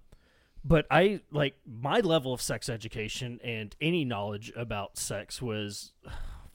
but 0.66 0.86
I 0.90 1.20
like 1.32 1.56
my 1.66 2.00
level 2.00 2.34
of 2.34 2.42
sex 2.42 2.70
education 2.70 3.40
and 3.44 3.76
any 3.82 4.06
knowledge 4.06 4.52
about 4.56 4.98
sex 4.98 5.42
was, 5.42 5.92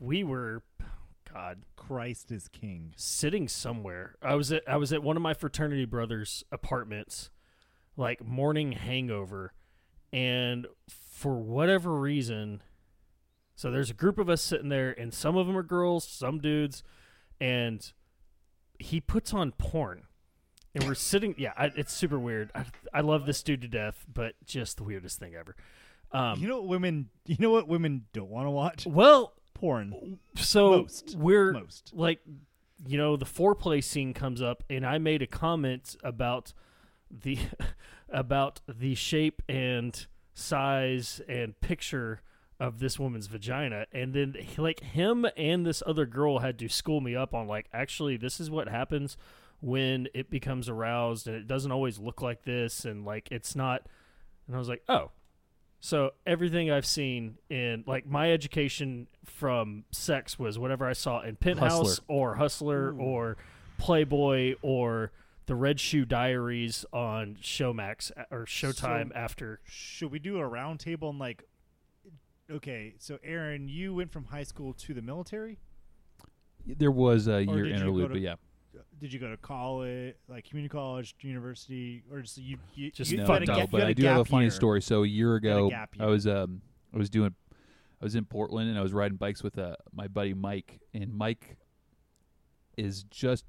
we 0.00 0.24
were, 0.24 0.62
God, 1.32 1.62
Christ 1.76 2.32
is 2.32 2.48
king. 2.48 2.94
sitting 2.96 3.48
somewhere. 3.48 4.16
I 4.22 4.34
was 4.34 4.50
at 4.50 4.62
I 4.66 4.76
was 4.78 4.92
at 4.92 5.02
one 5.02 5.16
of 5.16 5.22
my 5.22 5.34
fraternity 5.34 5.84
brothers' 5.84 6.42
apartments, 6.50 7.28
like 7.96 8.24
morning 8.24 8.72
hangover, 8.72 9.52
and 10.10 10.66
for 10.88 11.36
whatever 11.38 11.94
reason, 11.94 12.62
so 13.58 13.72
there's 13.72 13.90
a 13.90 13.94
group 13.94 14.18
of 14.18 14.28
us 14.30 14.40
sitting 14.40 14.68
there, 14.68 14.92
and 14.92 15.12
some 15.12 15.36
of 15.36 15.48
them 15.48 15.56
are 15.56 15.64
girls, 15.64 16.06
some 16.06 16.38
dudes, 16.38 16.84
and 17.40 17.92
he 18.78 19.00
puts 19.00 19.34
on 19.34 19.50
porn. 19.58 20.02
And 20.76 20.84
we're 20.84 20.94
sitting, 20.94 21.34
yeah, 21.36 21.54
I, 21.56 21.72
it's 21.74 21.92
super 21.92 22.20
weird. 22.20 22.52
I, 22.54 22.66
I 22.94 23.00
love 23.00 23.26
this 23.26 23.42
dude 23.42 23.62
to 23.62 23.68
death, 23.68 24.06
but 24.14 24.36
just 24.46 24.76
the 24.76 24.84
weirdest 24.84 25.18
thing 25.18 25.34
ever. 25.34 25.56
Um, 26.12 26.38
you 26.38 26.46
know 26.46 26.58
what 26.58 26.68
women? 26.68 27.08
You 27.26 27.34
know 27.40 27.50
what 27.50 27.66
women 27.66 28.04
don't 28.12 28.30
want 28.30 28.46
to 28.46 28.50
watch? 28.50 28.86
well, 28.86 29.32
Porn. 29.54 30.20
so 30.36 30.82
Most. 30.82 31.16
we're 31.18 31.52
Most. 31.52 31.90
like 31.92 32.20
you 32.86 32.96
know 32.96 33.16
the 33.16 33.26
foreplay 33.26 33.82
scene 33.82 34.14
comes 34.14 34.40
up 34.40 34.62
and 34.70 34.86
i 34.86 34.98
made 34.98 35.20
a 35.20 35.26
comment 35.26 35.96
about 36.04 36.52
the 37.10 37.36
about 38.08 38.60
the 38.68 38.94
shape 38.94 39.42
and 39.48 40.06
size 40.32 41.20
and 41.28 41.60
picture 41.60 42.22
of 42.60 42.80
this 42.80 42.98
woman's 42.98 43.28
vagina 43.28 43.86
and 43.92 44.12
then 44.14 44.34
like 44.56 44.80
him 44.80 45.24
and 45.36 45.64
this 45.64 45.82
other 45.86 46.06
girl 46.06 46.40
had 46.40 46.58
to 46.58 46.68
school 46.68 47.00
me 47.00 47.14
up 47.14 47.32
on 47.34 47.46
like 47.46 47.66
actually 47.72 48.16
this 48.16 48.40
is 48.40 48.50
what 48.50 48.68
happens 48.68 49.16
when 49.60 50.08
it 50.12 50.28
becomes 50.28 50.68
aroused 50.68 51.28
and 51.28 51.36
it 51.36 51.46
doesn't 51.46 51.70
always 51.70 51.98
look 52.00 52.20
like 52.20 52.42
this 52.42 52.84
and 52.84 53.04
like 53.04 53.28
it's 53.30 53.54
not 53.54 53.82
and 54.48 54.56
i 54.56 54.58
was 54.58 54.68
like 54.68 54.82
oh 54.88 55.10
so 55.80 56.10
everything 56.26 56.72
I've 56.72 56.84
seen 56.86 57.38
in 57.48 57.84
like 57.86 58.04
my 58.04 58.32
education 58.32 59.06
from 59.24 59.84
sex 59.92 60.36
was 60.36 60.58
whatever 60.58 60.84
I 60.88 60.92
saw 60.92 61.20
in 61.22 61.36
Penthouse 61.36 61.70
Hustler. 62.00 62.04
or 62.08 62.34
Hustler 62.34 62.88
Ooh. 62.94 62.98
or 63.00 63.36
Playboy 63.78 64.56
or 64.60 65.12
the 65.46 65.54
Red 65.54 65.78
Shoe 65.78 66.04
Diaries 66.04 66.84
on 66.92 67.36
Showmax 67.40 68.10
uh, 68.16 68.24
or 68.30 68.44
Showtime 68.44 69.10
So- 69.10 69.14
after. 69.14 69.60
Should 69.66 70.10
we 70.10 70.18
do 70.18 70.38
a 70.40 70.50
roundtable 70.50 71.10
and 71.10 71.20
like? 71.20 71.44
Okay, 72.50 72.94
so 72.98 73.18
Aaron, 73.22 73.68
you 73.68 73.94
went 73.94 74.10
from 74.10 74.24
high 74.24 74.42
school 74.42 74.72
to 74.74 74.94
the 74.94 75.02
military. 75.02 75.58
There 76.66 76.90
was 76.90 77.28
a 77.28 77.36
Or 77.36 77.56
year 77.56 77.64
did 77.64 77.66
you 77.66 77.70
go 77.70 77.74
interlude, 77.76 78.08
to- 78.08 78.14
but 78.14 78.20
yeah. 78.22 78.34
Did 79.00 79.12
you 79.12 79.18
go 79.20 79.30
to 79.30 79.36
college, 79.36 80.14
like 80.28 80.44
community 80.48 80.72
college, 80.72 81.14
university, 81.20 82.02
or 82.10 82.20
just 82.20 82.36
you? 82.38 82.58
you 82.74 82.90
Just 82.90 83.10
you, 83.10 83.18
no, 83.18 83.26
had 83.26 83.30
a 83.42 83.46
fucked 83.46 83.48
no, 83.48 83.54
gap- 83.54 83.62
you 83.62 83.68
but 83.70 83.80
had 83.82 83.88
I 83.88 83.92
do 83.92 84.06
have 84.06 84.16
a 84.16 84.20
gap 84.24 84.28
funny 84.30 84.44
year. 84.44 84.50
story. 84.50 84.82
So 84.82 85.02
a 85.04 85.06
year 85.06 85.34
ago, 85.36 85.70
gap 85.70 85.94
I 85.98 86.02
year. 86.04 86.10
was 86.12 86.26
um 86.26 86.62
I 86.94 86.98
was 86.98 87.08
doing 87.10 87.34
I 88.00 88.04
was 88.04 88.14
in 88.14 88.24
Portland 88.24 88.68
and 88.68 88.78
I 88.78 88.82
was 88.82 88.92
riding 88.92 89.16
bikes 89.16 89.42
with 89.42 89.58
uh, 89.58 89.76
my 89.92 90.08
buddy 90.08 90.34
Mike, 90.34 90.80
and 90.94 91.12
Mike 91.14 91.56
is 92.76 93.04
just 93.04 93.44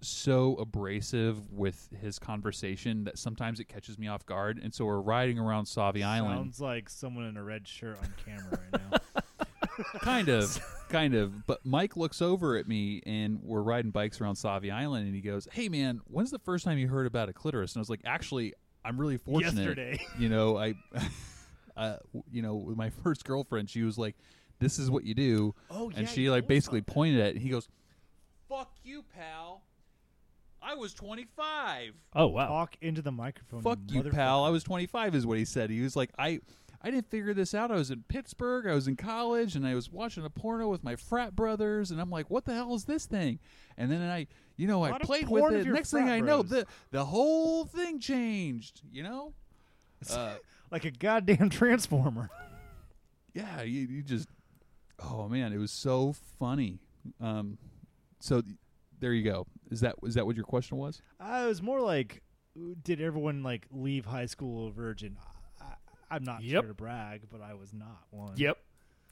so 0.00 0.56
abrasive 0.56 1.50
with 1.52 1.88
his 2.00 2.18
conversation 2.18 3.04
that 3.04 3.18
sometimes 3.18 3.60
it 3.60 3.68
catches 3.68 3.98
me 3.98 4.08
off 4.08 4.24
guard. 4.26 4.60
And 4.62 4.72
so 4.72 4.84
we're 4.84 5.00
riding 5.00 5.38
around 5.38 5.66
Sauvie 5.66 6.02
Island, 6.02 6.36
Sounds 6.36 6.60
like 6.60 6.88
someone 6.88 7.26
in 7.26 7.36
a 7.36 7.42
red 7.42 7.66
shirt 7.68 7.98
on 7.98 8.14
camera 8.24 8.58
right 8.72 8.82
now. 8.90 8.98
kind 10.00 10.28
of, 10.28 10.58
kind 10.88 11.14
of. 11.14 11.46
But 11.46 11.64
Mike 11.64 11.96
looks 11.96 12.20
over 12.22 12.56
at 12.56 12.66
me, 12.68 13.02
and 13.06 13.40
we're 13.42 13.62
riding 13.62 13.90
bikes 13.90 14.20
around 14.20 14.34
Sauvie 14.34 14.70
Island, 14.70 15.06
and 15.06 15.14
he 15.14 15.20
goes, 15.20 15.48
"Hey 15.52 15.68
man, 15.68 16.00
when's 16.06 16.30
the 16.30 16.38
first 16.38 16.64
time 16.64 16.78
you 16.78 16.88
heard 16.88 17.06
about 17.06 17.28
a 17.28 17.32
clitoris?" 17.32 17.74
And 17.74 17.80
I 17.80 17.82
was 17.82 17.90
like, 17.90 18.00
"Actually, 18.04 18.54
I'm 18.84 18.98
really 19.00 19.18
fortunate." 19.18 19.56
Yesterday. 19.56 20.00
you 20.18 20.28
know, 20.28 20.58
I, 20.58 20.74
uh, 21.76 21.96
you 22.30 22.42
know, 22.42 22.56
with 22.56 22.76
my 22.76 22.90
first 22.90 23.24
girlfriend, 23.24 23.70
she 23.70 23.82
was 23.82 23.96
like, 23.98 24.16
"This 24.58 24.78
is 24.78 24.90
what 24.90 25.04
you 25.04 25.14
do," 25.14 25.54
Oh 25.70 25.90
yeah, 25.90 25.98
and 26.00 26.08
she 26.08 26.30
like 26.30 26.46
basically 26.46 26.82
pointed 26.82 27.20
at 27.20 27.28
it. 27.28 27.34
And 27.36 27.42
he 27.42 27.48
goes, 27.48 27.68
"Fuck 28.48 28.72
you, 28.82 29.04
pal." 29.14 29.62
I 30.62 30.74
was 30.74 30.94
25. 30.94 31.94
Oh 32.14 32.26
wow. 32.26 32.46
Talk 32.46 32.76
into 32.80 33.02
the 33.02 33.12
microphone. 33.12 33.62
Fuck 33.62 33.78
you, 33.88 34.02
pal. 34.04 34.44
I 34.44 34.50
was 34.50 34.62
25 34.62 35.14
is 35.14 35.26
what 35.26 35.38
he 35.38 35.44
said. 35.44 35.70
He 35.70 35.80
was 35.80 35.96
like, 35.96 36.10
I 36.18 36.40
I 36.82 36.90
didn't 36.90 37.10
figure 37.10 37.34
this 37.34 37.54
out. 37.54 37.70
I 37.70 37.74
was 37.74 37.90
in 37.90 38.04
Pittsburgh. 38.08 38.66
I 38.66 38.74
was 38.74 38.88
in 38.88 38.96
college 38.96 39.54
and 39.54 39.66
I 39.66 39.74
was 39.74 39.90
watching 39.90 40.24
a 40.24 40.30
porno 40.30 40.68
with 40.68 40.82
my 40.82 40.96
frat 40.96 41.36
brothers 41.36 41.90
and 41.90 42.00
I'm 42.00 42.10
like, 42.10 42.30
what 42.30 42.46
the 42.46 42.54
hell 42.54 42.74
is 42.74 42.84
this 42.84 43.04
thing? 43.04 43.38
And 43.76 43.90
then 43.90 44.00
I, 44.02 44.26
you 44.56 44.66
know, 44.66 44.82
I 44.82 44.98
played 44.98 45.28
with 45.28 45.52
it. 45.52 45.66
Next 45.66 45.90
thing 45.90 46.04
frat 46.04 46.14
I 46.14 46.20
know, 46.20 46.42
bros. 46.42 46.50
the 46.50 46.66
the 46.90 47.04
whole 47.04 47.64
thing 47.64 48.00
changed, 48.00 48.80
you 48.90 49.02
know? 49.02 49.34
Uh, 50.10 50.34
like 50.70 50.84
a 50.86 50.90
goddamn 50.90 51.50
transformer. 51.50 52.30
yeah, 53.34 53.62
you, 53.62 53.82
you 53.82 54.02
just 54.02 54.28
Oh 55.02 55.28
man, 55.28 55.52
it 55.52 55.58
was 55.58 55.72
so 55.72 56.14
funny. 56.38 56.78
Um 57.20 57.58
so 58.20 58.40
th- 58.40 58.56
there 59.00 59.12
you 59.12 59.24
go. 59.24 59.46
Is 59.70 59.80
that 59.80 59.96
is 60.04 60.14
that 60.14 60.26
what 60.26 60.36
your 60.36 60.44
question 60.44 60.76
was? 60.78 61.02
I 61.18 61.46
was 61.46 61.60
more 61.62 61.80
like, 61.80 62.22
did 62.82 63.00
everyone 63.00 63.42
like 63.42 63.66
leave 63.70 64.04
high 64.06 64.26
school 64.26 64.68
a 64.68 64.70
virgin? 64.70 65.16
I, 65.60 65.74
I'm 66.10 66.24
not 66.24 66.42
Yep. 66.42 66.62
here 66.64 66.68
to 66.68 66.74
brag, 66.74 67.22
but 67.30 67.40
I 67.40 67.54
was 67.54 67.72
not 67.72 68.02
one. 68.10 68.34
Yep. 68.36 68.58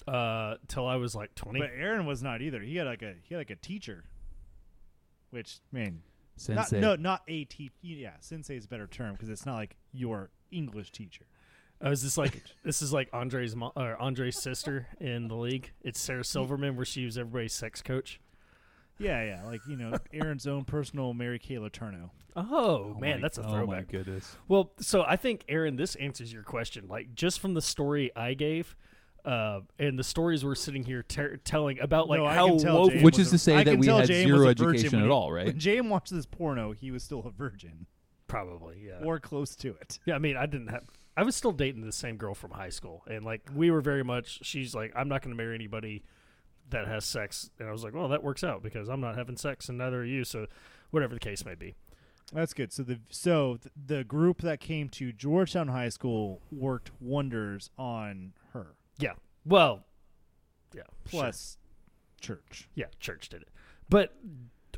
Uh, 0.07 0.55
till 0.69 0.87
I 0.87 0.97
was 0.97 1.15
like 1.15 1.35
twenty. 1.35 1.59
But 1.61 1.71
Aaron 1.77 2.07
was 2.07 2.23
not 2.23 2.41
either. 2.41 2.61
He 2.61 2.77
had 2.77 2.87
like 2.87 3.03
a 3.03 3.15
he 3.23 3.35
had 3.35 3.41
like 3.41 3.51
a 3.51 3.57
teacher, 3.57 4.05
which 5.31 5.59
man, 5.73 6.03
not, 6.49 6.69
Sensei. 6.69 6.81
no, 6.81 6.97
not 6.97 7.23
a 7.29 7.45
teacher. 7.45 7.73
Yeah, 7.83 8.13
sensei 8.21 8.57
is 8.57 8.65
a 8.65 8.69
better 8.69 8.87
term 8.87 9.13
because 9.15 9.29
it's 9.29 9.45
not 9.45 9.57
like 9.57 9.77
your 9.93 10.31
English 10.51 10.93
teacher. 10.93 11.25
I 11.81 11.91
was 11.91 12.03
just 12.03 12.19
like, 12.19 12.43
this 12.65 12.83
is 12.83 12.93
like 12.93 13.09
Andre's 13.13 13.55
mo- 13.55 13.73
or 13.77 13.97
Andre's 14.01 14.43
sister 14.43 14.87
in 15.01 15.29
the 15.29 15.37
league. 15.37 15.73
It's 15.83 16.01
Sarah 16.01 16.25
Silverman, 16.25 16.77
where 16.77 16.85
she 16.85 17.05
was 17.05 17.19
everybody's 17.19 17.55
sex 17.55 17.83
coach. 17.83 18.21
Yeah, 18.99 19.23
yeah, 19.23 19.45
like 19.47 19.61
you 19.69 19.77
know 19.77 19.95
Aaron's 20.13 20.47
own 20.47 20.65
personal 20.65 21.15
Mary 21.15 21.39
Kay 21.39 21.57
Letourneau. 21.57 22.11
Oh, 22.37 22.45
Oh 22.95 22.97
man, 23.01 23.17
my- 23.17 23.23
that's 23.23 23.39
a 23.39 23.43
Oh 23.43 23.45
my 23.47 23.51
throwback. 23.53 23.89
goodness. 23.89 24.37
well, 24.49 24.73
so 24.81 25.03
I 25.07 25.17
think 25.17 25.45
Aaron, 25.49 25.77
this 25.77 25.95
answers 25.97 26.33
your 26.33 26.43
question. 26.43 26.87
Like 26.89 27.15
just 27.15 27.41
from 27.41 27.55
the 27.55 27.63
story 27.63 28.11
I 28.17 28.35
gave, 28.35 28.77
uh, 29.25 29.61
and 29.79 29.99
the 29.99 30.05
stories 30.05 30.45
we're 30.45 30.55
sitting 30.55 30.85
here 30.85 31.03
ter- 31.03 31.37
telling 31.39 31.81
about 31.81 32.09
like 32.09 32.21
No, 32.21 32.27
how 32.29 32.53
woke. 32.55 32.93
Which 33.03 33.19
is 33.19 33.29
a- 33.29 33.31
to 33.33 33.39
say 33.39 33.55
I 33.57 33.65
that 33.65 33.79
we 33.79 33.87
had 33.89 34.07
James 34.07 34.27
zero 34.27 34.39
was 34.39 34.47
a 34.47 34.55
virgin 34.65 34.69
education 34.75 35.03
at 35.05 35.11
all, 35.11 35.33
right? 35.33 35.47
When 35.47 35.59
James 35.59 35.89
watched 35.89 36.13
this 36.13 36.27
porno, 36.27 36.73
he 36.73 36.91
was 36.91 37.03
still 37.03 37.21
a 37.27 37.31
virgin 37.31 37.87
Probably, 38.27 38.85
yeah. 38.87 39.05
or 39.05 39.19
close 39.19 39.57
to 39.57 39.69
it. 39.81 39.99
Yeah, 40.07 40.15
I 40.15 40.19
mean, 40.19 40.37
I 40.37 40.47
didn't 40.47 40.69
have. 40.69 40.85
I 41.17 41.23
was 41.25 41.35
still 41.35 41.51
dating 41.53 41.81
the 41.85 41.93
same 41.93 42.17
girl 42.17 42.35
from 42.35 42.51
high 42.53 42.69
school, 42.69 43.03
and 43.09 43.25
like 43.25 43.43
we 43.55 43.71
were 43.71 43.81
very 43.81 44.05
much. 44.05 44.41
She's 44.45 44.75
like, 44.75 44.93
I'm 44.95 45.09
not 45.09 45.23
going 45.23 45.35
to 45.35 45.37
marry 45.43 45.55
anybody 45.55 46.05
that 46.71 46.87
has 46.87 47.05
sex, 47.05 47.51
and 47.59 47.69
I 47.69 47.73
was 47.73 47.85
like, 47.85 47.95
well, 47.95 48.09
that 48.09 48.23
works 48.23 48.45
out 48.45 48.63
because 48.63 48.89
I'm 48.89 49.01
not 49.01 49.17
having 49.17 49.37
sex, 49.37 49.69
and 49.69 49.79
neither 49.79 50.01
are 50.01 50.05
you. 50.05 50.25
So, 50.25 50.47
whatever 50.91 51.15
the 51.15 51.21
case 51.21 51.45
may 51.45 51.55
be. 51.55 51.75
That's 52.33 52.53
good. 52.53 52.73
So 52.73 52.83
the 52.83 53.01
so 53.09 53.59
the 53.87 54.05
group 54.05 54.43
that 54.43 54.61
came 54.61 54.89
to 54.91 55.13
Georgetown 55.13 55.69
High 55.69 55.89
School 55.89 56.43
worked 56.51 56.91
wonders 57.01 57.71
on 57.79 58.35
her. 58.53 58.75
Yeah. 58.99 59.15
Well. 59.47 59.85
Yeah. 60.75 60.83
sure. 61.07 61.21
Plus, 61.21 61.57
church. 62.21 62.69
yeah, 62.75 62.87
church 63.01 63.31
did 63.31 63.43
it, 63.43 63.49
but 63.89 64.15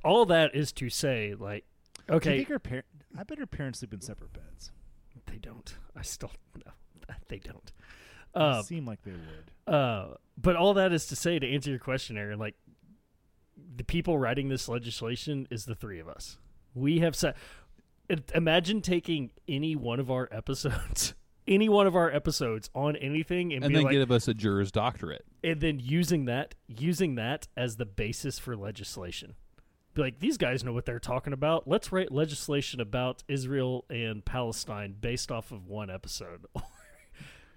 all 0.04 0.24
that 0.26 0.54
is 0.54 0.70
to 0.72 0.88
say, 0.88 1.34
like, 1.38 1.64
okay, 2.08 2.38
think 2.38 2.48
her 2.48 2.58
par- 2.60 2.84
I 3.18 3.24
bet 3.24 3.38
her 3.38 3.46
parents 3.46 3.80
sleep 3.80 3.92
in 3.92 4.00
separate 4.00 4.32
beds. 4.32 4.70
they 5.26 5.38
don't. 5.38 5.74
I 5.96 6.02
still 6.02 6.30
no, 6.54 6.72
they 7.28 7.38
don't. 7.38 7.72
It 8.34 8.38
Uh, 8.38 8.62
seem 8.62 8.86
like 8.86 9.02
they 9.02 9.12
would. 9.12 9.72
Uh, 9.74 10.14
but 10.36 10.56
all 10.56 10.74
that 10.74 10.92
is 10.92 11.06
to 11.06 11.16
say, 11.16 11.38
to 11.38 11.46
answer 11.48 11.70
your 11.70 11.78
question, 11.78 12.16
Aaron, 12.16 12.38
like 12.38 12.54
the 13.76 13.84
people 13.84 14.18
writing 14.18 14.48
this 14.48 14.68
legislation 14.68 15.46
is 15.50 15.64
the 15.64 15.74
three 15.74 16.00
of 16.00 16.08
us. 16.08 16.38
We 16.74 17.00
have 17.00 17.14
said, 17.16 17.34
imagine 18.34 18.80
taking 18.80 19.30
any 19.48 19.76
one 19.76 20.00
of 20.00 20.10
our 20.10 20.28
episodes, 20.32 21.14
any 21.48 21.68
one 21.68 21.86
of 21.86 21.94
our 21.96 22.10
episodes 22.10 22.70
on 22.74 22.96
anything, 22.96 23.52
and, 23.52 23.64
and 23.64 23.70
be 23.72 23.76
then 23.76 23.84
like, 23.84 23.92
give 23.92 24.10
us 24.10 24.28
a 24.28 24.34
Juris 24.34 24.70
Doctorate. 24.70 25.24
and 25.44 25.60
then 25.60 25.78
using 25.80 26.24
that, 26.26 26.54
using 26.68 27.14
that 27.16 27.48
as 27.56 27.76
the 27.76 27.86
basis 27.86 28.38
for 28.38 28.56
legislation. 28.56 29.34
Be 29.94 30.02
like, 30.02 30.20
these 30.20 30.36
guys 30.38 30.62
know 30.62 30.72
what 30.72 30.86
they're 30.86 31.00
talking 31.00 31.32
about. 31.32 31.66
Let's 31.66 31.90
write 31.90 32.12
legislation 32.12 32.80
about 32.80 33.24
Israel 33.26 33.84
and 33.90 34.24
Palestine 34.24 34.94
based 35.00 35.32
off 35.32 35.50
of 35.50 35.66
one 35.66 35.90
episode. 35.90 36.46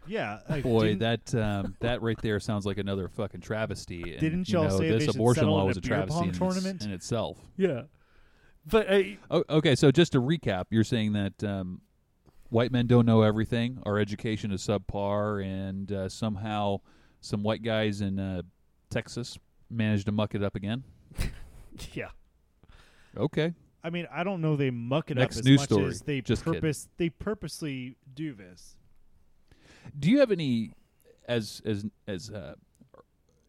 Yeah. 0.08 0.40
Like, 0.50 0.64
Boy, 0.64 0.96
that 0.96 1.34
um, 1.36 1.76
that 1.80 2.02
right 2.02 2.20
there 2.22 2.40
sounds 2.40 2.66
like 2.66 2.78
another 2.78 3.08
fucking 3.08 3.42
travesty. 3.42 4.02
And, 4.02 4.20
Didn't 4.20 4.50
you 4.50 4.60
y'all 4.60 4.70
know, 4.70 4.78
say 4.78 4.90
this 4.90 5.08
abortion 5.14 5.48
law 5.48 5.66
was 5.66 5.78
a 5.78 5.80
a 5.80 5.84
travesty 5.84 6.28
in, 6.28 6.34
tournament? 6.34 6.84
in 6.84 6.92
itself? 6.92 7.38
yeah, 7.58 7.84
but 8.66 8.88
O- 9.32 9.44
okay, 9.50 9.76
so 9.76 9.92
just 9.92 10.12
to 10.14 10.22
recap, 10.22 10.66
you're 10.70 10.84
saying 10.84 11.14
that 11.14 11.44
um, 11.44 11.82
white 12.50 12.72
men 12.72 12.88
don't 12.88 13.06
know 13.06 13.22
everything. 13.22 13.80
Our 13.86 13.98
education 14.00 14.52
is 14.52 14.62
subpar, 14.66 15.44
and 15.46 15.92
uh, 15.92 16.10
somehow 16.10 16.82
some 17.22 17.44
white 17.44 17.64
guys 17.64 18.02
in 18.02 18.20
uh, 18.20 18.42
Texas 18.90 19.38
managed 19.70 20.06
to 20.08 20.12
muck 20.12 20.36
it 20.36 20.44
up 20.44 20.56
again. 20.56 20.84
yeah. 21.94 22.10
Okay, 23.16 23.54
I 23.84 23.90
mean, 23.90 24.08
I 24.12 24.24
don't 24.24 24.42
know 24.42 24.56
they 24.56 24.72
muck 24.72 25.12
it 25.12 25.16
Next 25.18 25.38
up 25.38 25.40
as 25.42 25.46
news 25.46 25.60
much 25.62 25.70
story. 25.70 25.86
as 25.86 26.02
they 26.02 26.22
Just 26.22 26.44
kidding. 26.44 26.60
purpose 26.62 26.90
they 26.98 27.10
purposely 27.10 27.96
do 28.14 28.34
this. 28.34 28.76
Do 29.98 30.10
you 30.10 30.20
have 30.20 30.32
any 30.32 30.72
as 31.28 31.62
as 31.66 31.86
as 32.08 32.30
uh, 32.30 32.56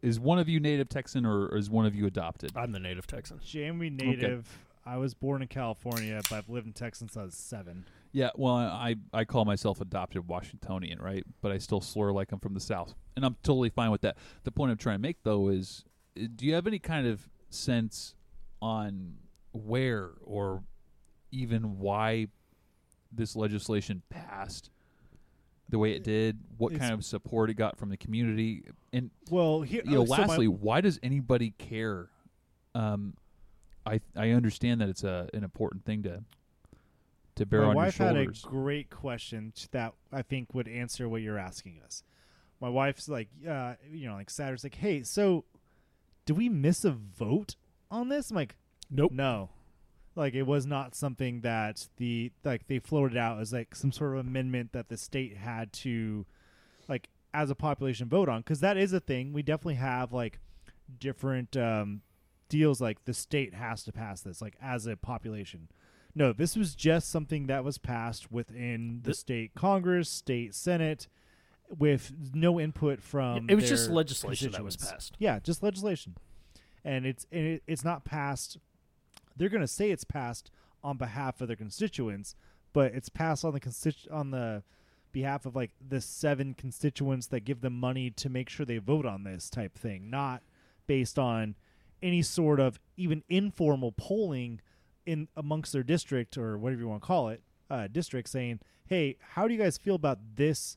is 0.02 0.20
one 0.20 0.38
of 0.38 0.48
you 0.48 0.60
native 0.60 0.88
Texan 0.88 1.24
or 1.24 1.56
is 1.56 1.70
one 1.70 1.86
of 1.86 1.94
you 1.94 2.06
adopted? 2.06 2.52
I'm 2.56 2.72
the 2.72 2.80
native 2.80 3.06
Texan. 3.06 3.40
Jamie 3.44 3.90
native. 3.90 4.58
I 4.86 4.98
was 4.98 5.14
born 5.14 5.40
in 5.40 5.48
California, 5.48 6.20
but 6.28 6.36
I've 6.36 6.48
lived 6.50 6.66
in 6.66 6.72
Texas 6.74 6.98
since 6.98 7.16
I 7.16 7.24
was 7.24 7.34
seven. 7.34 7.86
Yeah, 8.12 8.30
well, 8.36 8.54
I 8.54 8.96
I 9.12 9.24
call 9.24 9.44
myself 9.44 9.80
adopted 9.80 10.28
Washingtonian, 10.28 11.00
right? 11.00 11.24
But 11.40 11.52
I 11.52 11.58
still 11.58 11.80
slur 11.80 12.12
like 12.12 12.32
I'm 12.32 12.38
from 12.38 12.54
the 12.54 12.60
South, 12.60 12.94
and 13.16 13.24
I'm 13.24 13.36
totally 13.42 13.70
fine 13.70 13.90
with 13.90 14.02
that. 14.02 14.16
The 14.44 14.52
point 14.52 14.70
I'm 14.70 14.76
trying 14.76 14.96
to 14.98 15.02
make 15.02 15.22
though 15.24 15.48
is, 15.48 15.84
uh, 16.16 16.26
do 16.36 16.46
you 16.46 16.54
have 16.54 16.66
any 16.66 16.78
kind 16.78 17.06
of 17.06 17.28
sense 17.48 18.14
on 18.60 19.14
where 19.52 20.10
or 20.22 20.62
even 21.30 21.78
why 21.78 22.28
this 23.10 23.36
legislation 23.36 24.02
passed 24.10 24.70
the 25.74 25.78
way 25.80 25.90
it 25.92 26.04
did? 26.04 26.38
What 26.56 26.72
It's- 26.72 26.80
kind 26.88 26.94
of 26.94 27.04
support 27.04 27.50
it 27.50 27.54
got 27.54 27.76
from 27.76 27.88
the 27.88 27.96
community? 27.96 28.62
And 28.92 29.10
Well, 29.28 29.62
here, 29.62 29.82
you 29.84 29.90
know, 29.90 30.02
oh, 30.02 30.04
so 30.06 30.12
my- 30.12 30.18
lastly, 30.26 30.46
why 30.48 30.80
does 30.80 31.00
anybody 31.02 31.50
care? 31.58 32.08
Um, 32.76 33.16
I 33.84 34.00
I 34.16 34.30
understand 34.30 34.80
that 34.80 34.88
it's 34.88 35.02
a 35.04 35.28
an 35.34 35.42
important 35.44 35.84
thing 35.84 36.02
to 36.04 36.22
to 37.34 37.44
bear 37.46 37.62
my 37.62 37.68
on 37.70 37.74
wife 37.74 37.98
your 37.98 38.08
shoulders. 38.08 38.42
had 38.42 38.48
a 38.48 38.52
great 38.52 38.88
question 38.90 39.52
that 39.72 39.94
I 40.12 40.22
think 40.22 40.54
would 40.54 40.68
answer 40.68 41.08
what 41.08 41.20
you're 41.22 41.38
asking 41.38 41.80
us. 41.84 42.04
My 42.60 42.68
wife's 42.68 43.08
like, 43.08 43.28
uh, 43.46 43.74
you 43.92 44.06
know, 44.06 44.14
like 44.14 44.30
Saturday's 44.30 44.62
like, 44.64 44.76
hey, 44.76 45.02
so 45.02 45.44
do 46.26 46.34
we 46.34 46.48
miss 46.48 46.84
a 46.84 46.92
vote 46.92 47.56
on 47.90 48.08
this? 48.08 48.30
I'm 48.30 48.36
like, 48.36 48.54
Nope. 48.90 49.10
no. 49.12 49.50
Like 50.16 50.34
it 50.34 50.44
was 50.44 50.64
not 50.66 50.94
something 50.94 51.40
that 51.40 51.88
the 51.96 52.30
like 52.44 52.66
they 52.68 52.78
floated 52.78 53.16
out 53.16 53.40
as 53.40 53.52
like 53.52 53.74
some 53.74 53.90
sort 53.92 54.14
of 54.14 54.20
amendment 54.26 54.72
that 54.72 54.88
the 54.88 54.96
state 54.96 55.36
had 55.36 55.72
to 55.74 56.24
like 56.88 57.08
as 57.32 57.50
a 57.50 57.54
population 57.56 58.08
vote 58.08 58.28
on 58.28 58.40
because 58.40 58.60
that 58.60 58.76
is 58.76 58.92
a 58.92 59.00
thing. 59.00 59.32
We 59.32 59.42
definitely 59.42 59.74
have 59.74 60.12
like 60.12 60.38
different 61.00 61.56
um, 61.56 62.02
deals 62.48 62.80
like 62.80 63.04
the 63.06 63.14
state 63.14 63.54
has 63.54 63.82
to 63.84 63.92
pass 63.92 64.20
this 64.20 64.40
like 64.40 64.54
as 64.62 64.86
a 64.86 64.96
population. 64.96 65.68
No, 66.14 66.32
this 66.32 66.54
was 66.56 66.76
just 66.76 67.10
something 67.10 67.48
that 67.48 67.64
was 67.64 67.76
passed 67.78 68.30
within 68.30 69.00
the 69.02 69.10
The- 69.10 69.14
state 69.14 69.54
Congress, 69.56 70.08
state 70.08 70.54
Senate, 70.54 71.08
with 71.76 72.12
no 72.32 72.60
input 72.60 73.02
from. 73.02 73.50
it 73.50 73.56
was 73.56 73.68
just 73.68 73.90
legislation 73.90 74.52
that 74.52 74.62
was 74.62 74.76
passed. 74.76 75.16
Yeah, 75.18 75.40
just 75.40 75.60
legislation, 75.64 76.14
and 76.84 77.04
it's 77.04 77.26
and 77.32 77.44
it, 77.44 77.62
it's 77.66 77.82
not 77.84 78.04
passed. 78.04 78.58
They're 79.36 79.48
going 79.48 79.60
to 79.60 79.68
say 79.68 79.90
it's 79.90 80.04
passed 80.04 80.50
on 80.82 80.96
behalf 80.96 81.40
of 81.40 81.48
their 81.48 81.56
constituents, 81.56 82.34
but 82.72 82.94
it's 82.94 83.08
passed 83.08 83.44
on 83.44 83.52
the 83.54 83.60
constitu- 83.60 84.12
on 84.12 84.30
the 84.30 84.62
behalf 85.12 85.46
of 85.46 85.54
like 85.54 85.70
the 85.86 86.00
seven 86.00 86.54
constituents 86.54 87.28
that 87.28 87.40
give 87.40 87.60
them 87.60 87.78
money 87.78 88.10
to 88.10 88.28
make 88.28 88.48
sure 88.48 88.66
they 88.66 88.78
vote 88.78 89.06
on 89.06 89.24
this 89.24 89.48
type 89.48 89.78
thing, 89.78 90.10
not 90.10 90.42
based 90.86 91.18
on 91.18 91.54
any 92.02 92.20
sort 92.20 92.60
of 92.60 92.78
even 92.96 93.22
informal 93.28 93.92
polling 93.92 94.60
in 95.06 95.28
amongst 95.36 95.72
their 95.72 95.82
district 95.82 96.36
or 96.36 96.58
whatever 96.58 96.82
you 96.82 96.88
want 96.88 97.02
to 97.02 97.06
call 97.06 97.28
it, 97.28 97.42
uh, 97.70 97.86
district 97.90 98.28
saying, 98.28 98.58
"Hey, 98.86 99.16
how 99.20 99.46
do 99.48 99.54
you 99.54 99.60
guys 99.60 99.78
feel 99.78 99.94
about 99.94 100.18
this 100.36 100.76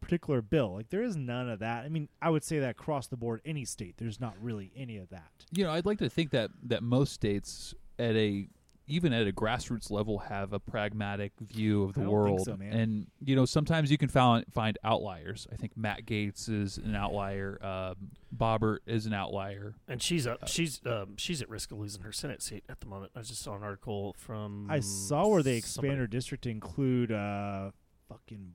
particular 0.00 0.40
bill?" 0.40 0.74
Like 0.74 0.88
there 0.88 1.02
is 1.02 1.16
none 1.16 1.50
of 1.50 1.58
that. 1.58 1.84
I 1.84 1.88
mean, 1.88 2.08
I 2.22 2.30
would 2.30 2.44
say 2.44 2.58
that 2.60 2.70
across 2.70 3.06
the 3.08 3.16
board, 3.16 3.40
any 3.44 3.64
state, 3.64 3.96
there's 3.98 4.20
not 4.20 4.34
really 4.40 4.72
any 4.76 4.96
of 4.96 5.10
that. 5.10 5.30
you 5.50 5.64
know, 5.64 5.70
I'd 5.70 5.84
like 5.86 5.98
to 5.98 6.08
think 6.08 6.30
that 6.30 6.50
that 6.62 6.82
most 6.82 7.12
states 7.12 7.74
at 7.98 8.14
a 8.16 8.48
even 8.88 9.12
at 9.12 9.28
a 9.28 9.32
grassroots 9.32 9.92
level, 9.92 10.18
have 10.18 10.52
a 10.52 10.58
pragmatic 10.58 11.32
view 11.40 11.84
of 11.84 11.94
the 11.94 12.00
I 12.00 12.04
don't 12.04 12.12
think 12.12 12.22
world. 12.36 12.44
so, 12.46 12.56
man. 12.56 12.72
And 12.72 13.06
you 13.24 13.36
know, 13.36 13.44
sometimes 13.44 13.90
you 13.92 13.96
can 13.96 14.08
find 14.08 14.44
find 14.52 14.76
outliers. 14.82 15.46
I 15.52 15.56
think 15.56 15.76
Matt 15.76 16.04
Gaetz 16.04 16.48
is 16.50 16.78
an 16.78 16.94
outlier. 16.96 17.58
Um, 17.64 18.10
Boebert 18.36 18.78
is 18.86 19.06
an 19.06 19.14
outlier. 19.14 19.76
And 19.86 20.02
she's 20.02 20.26
up. 20.26 20.48
She's 20.48 20.80
um, 20.84 21.16
she's 21.16 21.40
at 21.40 21.48
risk 21.48 21.70
of 21.70 21.78
losing 21.78 22.02
her 22.02 22.12
Senate 22.12 22.42
seat 22.42 22.64
at 22.68 22.80
the 22.80 22.86
moment. 22.86 23.12
I 23.14 23.20
just 23.20 23.40
saw 23.40 23.54
an 23.54 23.62
article 23.62 24.14
from. 24.18 24.66
I 24.68 24.80
saw 24.80 25.28
where 25.28 25.42
they 25.44 25.60
Mm, 25.60 25.64
somebody. 25.64 25.96
her 25.96 26.06
district 26.08 26.44
to 26.44 26.50
include 26.50 27.12
uh 27.12 27.70
fucking 28.08 28.54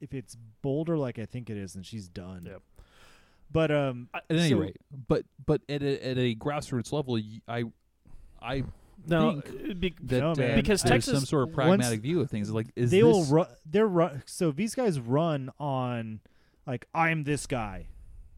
if 0.00 0.14
it's 0.14 0.36
Boulder 0.62 0.96
like 0.96 1.18
I 1.18 1.26
think 1.26 1.50
it 1.50 1.56
is, 1.58 1.74
then 1.74 1.82
she's 1.82 2.08
done. 2.08 2.44
Yep. 2.46 2.62
But 3.50 3.70
um 3.70 4.08
At 4.14 4.24
any 4.30 4.48
So- 4.50 4.58
rate, 4.58 4.76
but 5.08 5.24
but 5.44 5.60
at 5.68 5.82
a, 5.82 6.06
at 6.06 6.18
a 6.18 6.34
grassroots 6.34 6.90
level, 6.92 7.14
y- 7.14 7.40
I 7.46 7.64
I 8.40 8.64
No, 9.06 9.40
think 9.40 9.80
be, 9.80 9.94
that 10.02 10.20
No, 10.20 10.30
uh. 10.32 10.34
Because 10.56 10.82
there's 10.82 11.04
Texas- 11.06 11.14
some 11.18 11.26
sort 11.26 11.42
of 11.48 11.48
once 11.56 11.68
pragmatic 11.80 12.00
view 12.00 12.20
of 12.20 12.30
things. 12.30 12.50
Like, 12.50 12.68
is 12.76 12.90
they 12.90 12.98
this 13.00 13.04
will 13.04 13.24
ru- 13.24 13.46
they're 13.64 13.86
ru- 13.86 14.20
so 14.26 14.50
these 14.50 14.74
guys 14.74 14.98
run 15.00 15.50
on 15.58 16.20
like 16.66 16.86
I'm 16.94 17.24
this 17.24 17.46
guy 17.46 17.86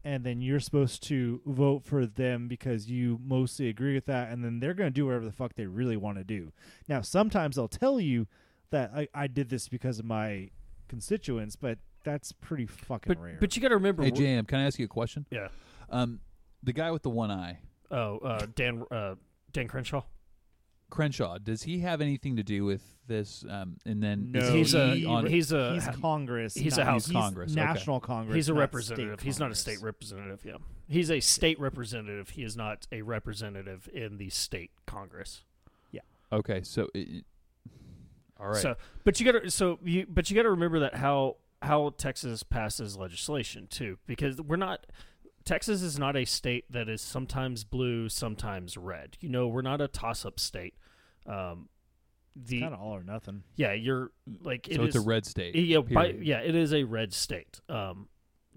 and 0.03 0.23
then 0.23 0.41
you're 0.41 0.59
supposed 0.59 1.03
to 1.03 1.41
vote 1.45 1.83
for 1.85 2.05
them 2.05 2.47
because 2.47 2.89
you 2.89 3.19
mostly 3.23 3.67
agree 3.69 3.93
with 3.93 4.05
that 4.05 4.31
and 4.31 4.43
then 4.43 4.59
they're 4.59 4.73
going 4.73 4.87
to 4.87 4.93
do 4.93 5.05
whatever 5.05 5.25
the 5.25 5.31
fuck 5.31 5.53
they 5.55 5.65
really 5.67 5.97
want 5.97 6.17
to 6.17 6.23
do. 6.23 6.51
Now 6.87 7.01
sometimes 7.01 7.55
they'll 7.57 7.67
tell 7.67 7.99
you 7.99 8.27
that 8.71 8.91
I, 8.95 9.07
I 9.13 9.27
did 9.27 9.49
this 9.49 9.67
because 9.67 9.99
of 9.99 10.05
my 10.05 10.49
constituents, 10.87 11.55
but 11.55 11.77
that's 12.03 12.31
pretty 12.31 12.65
fucking 12.65 13.13
but 13.13 13.21
rare. 13.21 13.37
but 13.39 13.55
you 13.55 13.61
got 13.61 13.69
to 13.69 13.75
remember. 13.75 14.03
Hey, 14.03 14.11
we're- 14.11 14.25
JM, 14.25 14.47
can 14.47 14.59
I 14.59 14.65
ask 14.65 14.79
you 14.79 14.85
a 14.85 14.87
question? 14.87 15.25
Yeah. 15.29 15.49
Um, 15.89 16.19
the 16.63 16.73
guy 16.73 16.89
with 16.91 17.03
the 17.03 17.09
one 17.09 17.29
eye, 17.31 17.59
Oh, 17.91 18.19
uh, 18.19 18.45
Dan 18.55 18.83
uh, 18.89 19.15
Dan 19.51 19.67
Crenshaw. 19.67 20.03
Crenshaw, 20.89 21.37
does 21.37 21.63
he 21.63 21.79
have 21.79 22.01
anything 22.01 22.35
to 22.35 22.43
do 22.43 22.65
with 22.65 22.81
this? 23.07 23.45
Um, 23.49 23.77
and 23.85 24.03
then 24.03 24.31
no, 24.33 24.39
is 24.41 24.49
he's 24.53 24.75
a 24.75 25.05
on, 25.05 25.25
he's 25.25 25.53
a 25.53 25.73
he's 25.75 25.87
Congress. 26.01 26.53
he's 26.53 26.75
not- 26.75 26.81
a 26.81 26.85
House 26.85 27.05
he's 27.05 27.15
Congress, 27.15 27.51
okay. 27.53 27.61
National 27.61 27.99
Congress. 28.01 28.35
he's 28.35 28.49
a 28.49 28.53
representative. 28.53 29.19
state 29.19 29.25
He's 29.25 29.39
not 29.39 29.51
a 29.51 29.55
state 29.55 29.81
representative. 29.81 30.41
Yeah, 30.43 30.57
he's 30.89 31.09
a 31.09 31.21
state 31.21 31.59
representative. 31.61 32.31
He 32.31 32.43
is 32.43 32.57
not 32.57 32.87
a 32.91 33.03
representative 33.03 33.87
in 33.93 34.17
the 34.17 34.29
state 34.29 34.71
Congress. 34.85 35.43
Yeah. 35.91 36.01
Okay. 36.31 36.61
So, 36.63 36.89
it, 36.93 36.99
it- 36.99 37.25
all 38.37 38.47
right. 38.47 38.57
So, 38.61 38.75
but 39.05 39.19
you 39.19 39.31
got 39.31 39.43
to 39.43 39.49
so 39.51 39.79
you 39.83 40.05
but 40.09 40.29
you 40.29 40.35
got 40.35 40.43
to 40.43 40.49
remember 40.49 40.79
that 40.79 40.95
how 40.95 41.37
how 41.61 41.93
Texas 41.97 42.43
passes 42.43 42.97
legislation 42.97 43.67
too, 43.69 43.97
because 44.07 44.41
we're 44.41 44.55
not. 44.57 44.85
Texas 45.45 45.81
is 45.81 45.97
not 45.99 46.15
a 46.15 46.25
state 46.25 46.65
that 46.69 46.87
is 46.89 47.01
sometimes 47.01 47.63
blue, 47.63 48.09
sometimes 48.09 48.77
red. 48.77 49.17
You 49.19 49.29
know, 49.29 49.47
we're 49.47 49.61
not 49.61 49.81
a 49.81 49.87
toss-up 49.87 50.39
state. 50.39 50.75
Um, 51.25 51.69
the 52.35 52.61
Kind 52.61 52.73
of 52.73 52.79
all 52.79 52.95
or 52.95 53.03
nothing. 53.03 53.43
yeah, 53.55 53.73
you're 53.73 54.11
like 54.43 54.67
it 54.69 54.75
so 54.75 54.83
it's 54.83 54.95
a 54.95 55.01
red 55.01 55.25
state. 55.25 55.53
Yeah, 55.55 55.79
by, 55.79 56.15
yeah, 56.21 56.39
it 56.39 56.55
is 56.55 56.73
a 56.73 56.83
red 56.83 57.13
state. 57.13 57.59
Um, 57.67 58.07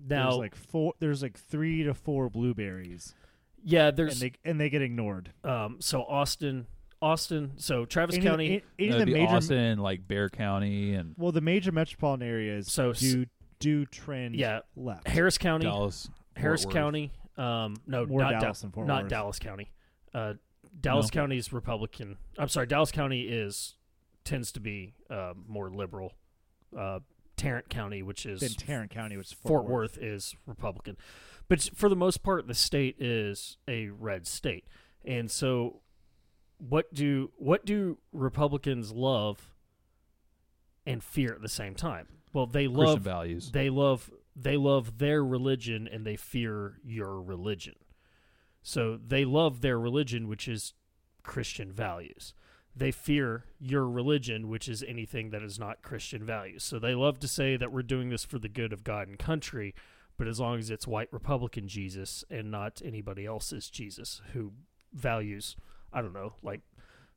now, 0.08 0.28
there's 0.30 0.38
like 0.38 0.54
four. 0.54 0.92
There's 1.00 1.22
like 1.22 1.36
three 1.38 1.82
to 1.82 1.92
four 1.94 2.30
blueberries, 2.30 3.14
yeah, 3.64 3.88
and 3.88 3.96
there's 3.96 4.20
they 4.20 4.32
and 4.44 4.60
they 4.60 4.70
get 4.70 4.80
ignored. 4.82 5.32
um, 5.42 5.78
so 5.80 6.02
Austin, 6.04 6.66
Austin, 7.02 7.52
so 7.56 7.84
Travis 7.84 8.14
Any- 8.16 8.24
County. 8.24 8.46
any, 8.46 8.62
any 8.78 9.00
of 9.00 9.06
the 9.06 9.12
major. 9.12 9.34
Austin, 9.34 9.78
like 9.78 10.06
Bexar 10.06 10.28
County, 10.30 10.94
and 10.94 11.14
Well, 11.18 11.32
the 11.32 11.40
major 11.40 11.72
metropolitan 11.72 12.26
areas 12.28 12.70
So 12.72 12.90
s- 12.90 13.00
do 13.00 13.26
do 13.58 13.86
trend 13.86 14.36
yeah, 14.36 14.60
left. 14.76 15.08
Harris 15.08 15.36
County, 15.38 15.64
Dallas. 15.66 16.08
Harris 16.36 16.64
Worth. 16.64 16.74
County. 16.74 17.12
Um, 17.36 17.76
no, 17.86 18.06
More 18.06 18.20
not 18.22 18.32
Da- 18.32 18.40
Dallas 18.40 18.62
and 18.62 18.72
Fort 18.72 18.86
not 18.86 19.02
Worth. 19.04 19.10
Dallas 19.10 19.38
County. 19.38 19.70
Uh, 20.12 20.34
Dallas 20.80 21.06
No. 21.06 21.20
County 21.20 21.36
is 21.38 21.52
Republican. 21.52 22.16
I'm 22.38 22.48
sorry, 22.48 22.66
Dallas 22.66 22.90
County 22.90 23.22
is 23.22 23.74
tends 24.24 24.52
to 24.52 24.60
be 24.60 24.94
uh, 25.10 25.34
more 25.46 25.70
liberal. 25.70 26.12
Uh, 26.76 27.00
Tarrant 27.36 27.68
County, 27.68 28.02
which 28.02 28.26
is 28.26 28.40
Then 28.40 28.50
Tarrant 28.50 28.90
County, 28.92 29.16
which 29.16 29.26
is 29.28 29.32
Fort, 29.32 29.62
Fort, 29.64 29.68
Worth. 29.68 29.98
is 29.98 30.34
Republican, 30.46 30.96
but 31.48 31.60
for 31.74 31.88
the 31.88 31.96
most 31.96 32.22
part, 32.22 32.46
the 32.46 32.54
state 32.54 32.96
is 33.00 33.56
a 33.66 33.88
red 33.88 34.26
state. 34.26 34.64
And 35.04 35.30
so, 35.30 35.80
what 36.58 36.94
do 36.94 37.30
what 37.36 37.64
do 37.66 37.98
Republicans 38.12 38.92
love 38.92 39.48
and 40.86 41.02
fear 41.02 41.32
at 41.34 41.42
the 41.42 41.48
same 41.48 41.74
time? 41.74 42.06
Well, 42.32 42.46
they 42.46 42.64
Christian 42.66 42.84
love 42.84 43.00
values. 43.00 43.50
they 43.52 43.70
love 43.70 44.10
they 44.36 44.56
love 44.56 44.98
their 44.98 45.24
religion 45.24 45.88
and 45.90 46.04
they 46.04 46.16
fear 46.16 46.78
your 46.82 47.20
religion. 47.20 47.74
So 48.62 48.96
they 48.96 49.24
love 49.24 49.60
their 49.60 49.78
religion, 49.78 50.26
which 50.26 50.48
is 50.48 50.74
Christian 51.22 51.70
values. 51.72 52.34
They 52.76 52.90
fear 52.90 53.44
your 53.60 53.88
religion, 53.88 54.48
which 54.48 54.68
is 54.68 54.82
anything 54.82 55.30
that 55.30 55.42
is 55.42 55.58
not 55.58 55.82
Christian 55.82 56.24
values. 56.24 56.64
So 56.64 56.78
they 56.78 56.94
love 56.94 57.20
to 57.20 57.28
say 57.28 57.56
that 57.56 57.70
we're 57.70 57.82
doing 57.82 58.10
this 58.10 58.24
for 58.24 58.38
the 58.38 58.48
good 58.48 58.72
of 58.72 58.82
God 58.82 59.06
and 59.06 59.18
country, 59.18 59.74
but 60.16 60.26
as 60.26 60.40
long 60.40 60.58
as 60.58 60.70
it's 60.70 60.86
white 60.86 61.12
Republican 61.12 61.68
Jesus 61.68 62.24
and 62.30 62.50
not 62.50 62.82
anybody 62.84 63.26
else's 63.26 63.70
Jesus 63.70 64.22
who 64.32 64.52
values, 64.92 65.56
I 65.92 66.02
don't 66.02 66.12
know, 66.12 66.34
like 66.42 66.62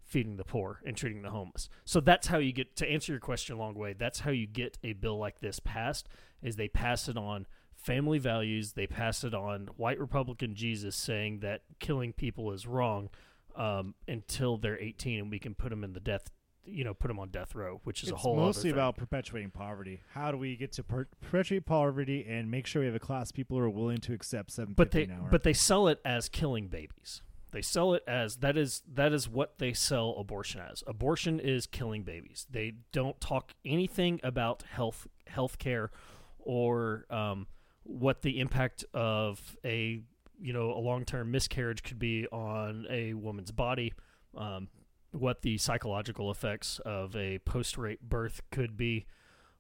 feeding 0.08 0.38
the 0.38 0.44
poor 0.44 0.80
and 0.86 0.96
treating 0.96 1.22
the 1.22 1.30
homeless. 1.30 1.70
So 1.86 2.00
that's 2.00 2.28
how 2.28 2.38
you 2.38 2.54
get 2.54 2.76
to 2.78 2.90
answer 2.90 3.12
your 3.12 3.20
question 3.20 3.56
a 3.56 3.60
long 3.60 3.76
way. 3.76 3.94
That's 3.94 4.20
how 4.22 4.32
you 4.32 4.48
get 4.48 4.78
a 4.84 4.94
bill 4.94 5.18
like 5.18 5.40
this 5.40 5.60
passed 5.60 6.08
is 6.42 6.56
they 6.56 6.70
pass 6.70 7.10
it 7.10 7.18
on 7.18 7.46
family 7.76 8.18
values, 8.18 8.74
they 8.74 8.88
pass 8.88 9.24
it 9.24 9.34
on 9.34 9.68
white 9.76 10.00
Republican 10.00 10.56
Jesus 10.56 10.96
saying 10.96 11.40
that 11.40 11.62
killing 11.80 12.14
people 12.14 12.52
is 12.54 12.66
wrong 12.66 13.10
um, 13.56 13.96
until 14.08 14.58
they're 14.58 14.80
18 14.80 15.20
and 15.20 15.32
we 15.32 15.40
can 15.40 15.54
put 15.54 15.70
them 15.70 15.84
in 15.84 15.94
the 15.94 16.00
death 16.00 16.32
you 16.68 16.84
know 16.84 16.94
put 16.94 17.08
them 17.08 17.20
on 17.20 17.30
death 17.30 17.56
row, 17.56 17.80
which 17.86 18.04
is 18.04 18.10
it's 18.10 18.16
a 18.16 18.20
whole 18.20 18.36
mostly 18.36 18.60
other 18.60 18.62
thing. 18.62 18.72
about 18.74 18.98
perpetuating 18.98 19.52
poverty. 19.52 20.02
How 20.14 20.32
do 20.32 20.38
we 20.38 20.56
get 20.56 20.74
to 20.74 20.84
per- 20.84 21.08
perpetuate 21.22 21.66
poverty 21.66 22.26
and 22.28 22.52
make 22.52 22.68
sure 22.68 22.82
we 22.82 22.86
have 22.86 22.96
a 22.96 23.00
class 23.00 23.30
of 23.30 23.36
people 23.36 23.58
who 23.58 23.64
are 23.64 23.70
willing 23.70 24.00
to 24.00 24.14
accept 24.14 24.52
seven 24.52 24.74
but 24.76 24.92
they 24.92 25.04
an 25.04 25.12
hour? 25.12 25.28
but 25.32 25.44
they 25.44 25.54
sell 25.54 25.88
it 25.88 26.02
as 26.04 26.30
killing 26.30 26.68
babies. 26.68 27.22
They 27.52 27.62
sell 27.62 27.94
it 27.94 28.04
as 28.08 28.38
that 28.38 28.58
is 28.58 28.84
that 28.94 29.14
is 29.14 29.30
what 29.30 29.58
they 29.58 29.74
sell 29.74 30.16
abortion 30.18 30.62
as. 30.62 30.84
Abortion 30.86 31.40
is 31.40 31.66
killing 31.66 32.04
babies. 32.04 32.46
They 32.50 32.74
don't 32.92 33.20
talk 33.22 33.54
anything 33.66 34.20
about 34.24 34.64
health 34.64 35.08
health 35.28 35.58
care 35.58 35.92
or 36.40 37.06
um, 37.10 37.48
what 37.84 38.22
the 38.22 38.40
impact 38.40 38.84
of 38.94 39.58
a 39.64 40.02
you 40.40 40.54
know 40.54 40.72
a 40.72 40.80
long 40.80 41.06
term 41.06 41.32
miscarriage 41.32 41.84
could 41.84 42.00
be 42.00 42.28
on 42.28 42.86
a 42.90 43.14
woman's 43.14 43.52
body. 43.52 43.94
Um, 44.36 44.68
what 45.12 45.42
the 45.42 45.58
psychological 45.58 46.30
effects 46.30 46.80
of 46.86 47.16
a 47.16 47.40
post 47.40 47.78
rape 47.78 48.02
birth 48.02 48.42
could 48.52 48.76
be 48.76 49.06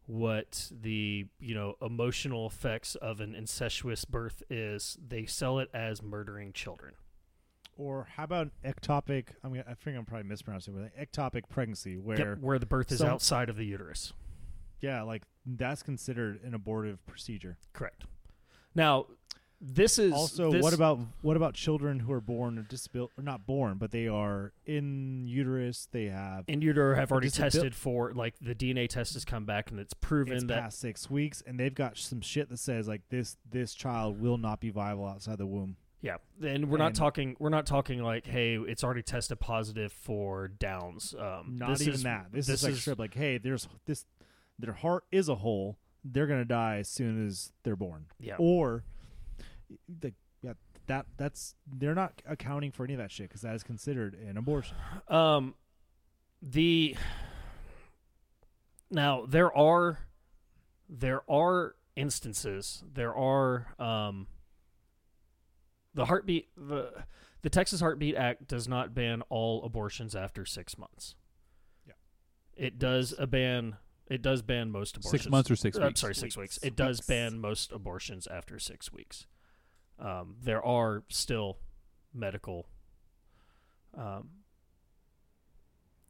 what 0.07 0.69
the 0.71 1.25
you 1.39 1.53
know 1.53 1.75
emotional 1.81 2.47
effects 2.47 2.95
of 2.95 3.19
an 3.19 3.35
incestuous 3.35 4.05
birth 4.05 4.41
is 4.49 4.97
they 5.05 5.25
sell 5.25 5.59
it 5.59 5.69
as 5.73 6.01
murdering 6.01 6.53
children 6.53 6.93
or 7.78 8.07
how 8.15 8.23
about 8.23 8.49
ectopic? 8.65 9.28
I'm 9.43 9.51
gonna, 9.51 9.63
I 9.69 9.73
think 9.73 9.97
I'm 9.97 10.05
probably 10.05 10.28
mispronouncing, 10.28 10.75
it, 10.78 10.91
but 10.95 11.11
ectopic 11.11 11.43
pregnancy, 11.49 11.97
where 11.97 12.17
Yep, 12.17 12.38
where 12.39 12.59
the 12.59 12.65
birth 12.65 12.91
is 12.91 12.99
some- 12.99 13.09
outside 13.09 13.49
of 13.49 13.55
the 13.55 13.65
uterus 13.65 14.13
yeah, 14.82 15.01
like 15.01 15.23
that's 15.45 15.82
considered 15.82 16.39
an 16.43 16.53
abortive 16.53 17.03
procedure. 17.07 17.57
correct 17.73 18.03
now 18.75 19.05
this 19.59 19.97
is 19.97 20.13
also, 20.13 20.51
this- 20.51 20.61
what 20.61 20.73
about 20.73 20.99
what 21.23 21.36
about 21.36 21.55
children 21.55 22.01
who 22.01 22.11
are 22.11 22.21
born 22.21 22.59
or 22.59 22.61
disabil 22.61 23.09
or 23.17 23.23
not 23.23 23.47
born, 23.47 23.80
but 23.80 23.89
they 23.89 24.07
are 24.07 24.53
in 24.67 25.25
uterus? 25.25 25.88
They 25.91 26.05
have 26.05 26.45
in 26.47 26.61
utero 26.61 26.93
have 26.95 27.11
already 27.11 27.30
disabil- 27.30 27.38
tested 27.39 27.75
for 27.75 28.13
like 28.13 28.36
the 28.39 28.53
dna 28.53 28.88
test 28.88 29.15
has 29.15 29.25
come 29.25 29.45
back 29.45 29.71
and 29.71 29.80
it's 29.80 29.95
proven 29.95 30.34
it's 30.36 30.43
that 30.43 30.61
past 30.61 30.80
six 30.80 31.09
weeks, 31.09 31.41
and 31.47 31.59
they've 31.59 31.73
got 31.73 31.97
some 31.97 32.21
shit 32.21 32.49
that 32.49 32.57
says 32.59 32.88
like 32.88 33.01
this 33.09 33.38
this 33.49 33.73
child 33.73 34.21
will 34.21 34.38
not 34.38 34.59
be 34.61 34.69
viable 34.69 35.07
outside 35.07 35.39
the 35.39 35.47
womb. 35.47 35.75
Yeah 36.02 36.18
and 36.43 36.70
we're 36.70 36.78
not 36.78 36.93
talking 36.93 37.36
we're 37.39 37.50
not 37.50 37.66
talking 37.66 38.02
like 38.04 38.26
hey 38.28 38.56
it's 38.56 38.84
already 38.84 39.02
tested 39.02 39.39
positive 39.39 39.91
for 39.91 40.48
downs 40.48 41.16
um 41.20 41.56
Not 41.58 41.70
this 41.70 41.82
even 41.82 41.93
is, 41.95 42.04
that. 42.04 42.28
This, 42.32 42.48
this 42.48 42.60
is 42.60 42.64
like 42.64 42.74
is- 42.74 42.82
strip 42.82 43.00
like, 43.00 43.14
hey, 43.16 43.38
there's 43.38 43.68
this. 43.86 44.06
Their 44.60 44.74
heart 44.74 45.04
is 45.12 45.30
a 45.30 45.36
hole. 45.36 45.78
They're 46.04 46.28
gonna 46.28 46.45
die 46.45 46.78
as 46.78 46.88
soon 46.89 47.26
as 47.26 47.52
they're 47.64 47.76
born. 47.76 48.06
yeah 48.20 48.36
Or, 48.38 48.84
the 49.88 50.14
yeah 50.41 50.54
that 50.88 51.06
that's 51.18 51.56
they're 51.68 51.95
not 51.95 52.22
accounting 52.28 52.72
for 52.72 52.84
any 52.86 52.93
of 52.93 53.00
that 53.00 53.12
shit 53.12 53.28
because 53.28 53.41
that 53.41 53.54
is 53.56 53.64
considered 53.64 54.14
an 54.16 54.38
abortion. 54.38 54.78
Um, 55.10 55.56
the 56.41 56.95
now 58.89 59.26
there 59.28 59.56
are 59.56 60.00
there 60.89 61.22
are 61.30 61.76
instances 61.95 62.84
there 62.93 63.14
are 63.16 63.74
um 63.80 64.28
the 65.98 66.06
heartbeat 66.06 66.48
the 66.56 66.93
the 67.41 67.50
Texas 67.50 67.82
Heartbeat 67.82 68.16
Act 68.16 68.48
does 68.48 68.68
not 68.68 68.93
ban 68.93 69.22
all 69.30 69.64
abortions 69.66 70.16
after 70.16 70.45
six 70.45 70.78
months. 70.78 71.16
Yeah. 71.86 71.93
it 72.56 72.80
does 72.80 73.14
a 73.18 73.28
ban. 73.28 73.76
It 74.10 74.22
does 74.22 74.41
ban 74.41 74.72
most 74.72 74.95
abortions. 74.95 75.22
Six 75.24 75.30
months 75.32 75.52
or 75.52 75.56
six 75.58 75.78
Uh, 75.78 75.82
weeks? 75.82 75.88
I'm 75.89 75.95
sorry, 75.95 76.16
six 76.16 76.38
Weeks. 76.38 76.56
weeks. 76.56 76.66
It 76.66 76.76
does 76.78 77.00
Weeks. 77.00 77.08
ban 77.08 77.39
most 77.39 77.72
abortions 77.74 78.26
after 78.28 78.58
six 78.60 78.91
weeks. 78.93 79.28
Um, 80.00 80.36
there 80.41 80.64
are 80.64 81.04
still 81.10 81.58
medical 82.14 82.68
um, 83.98 84.30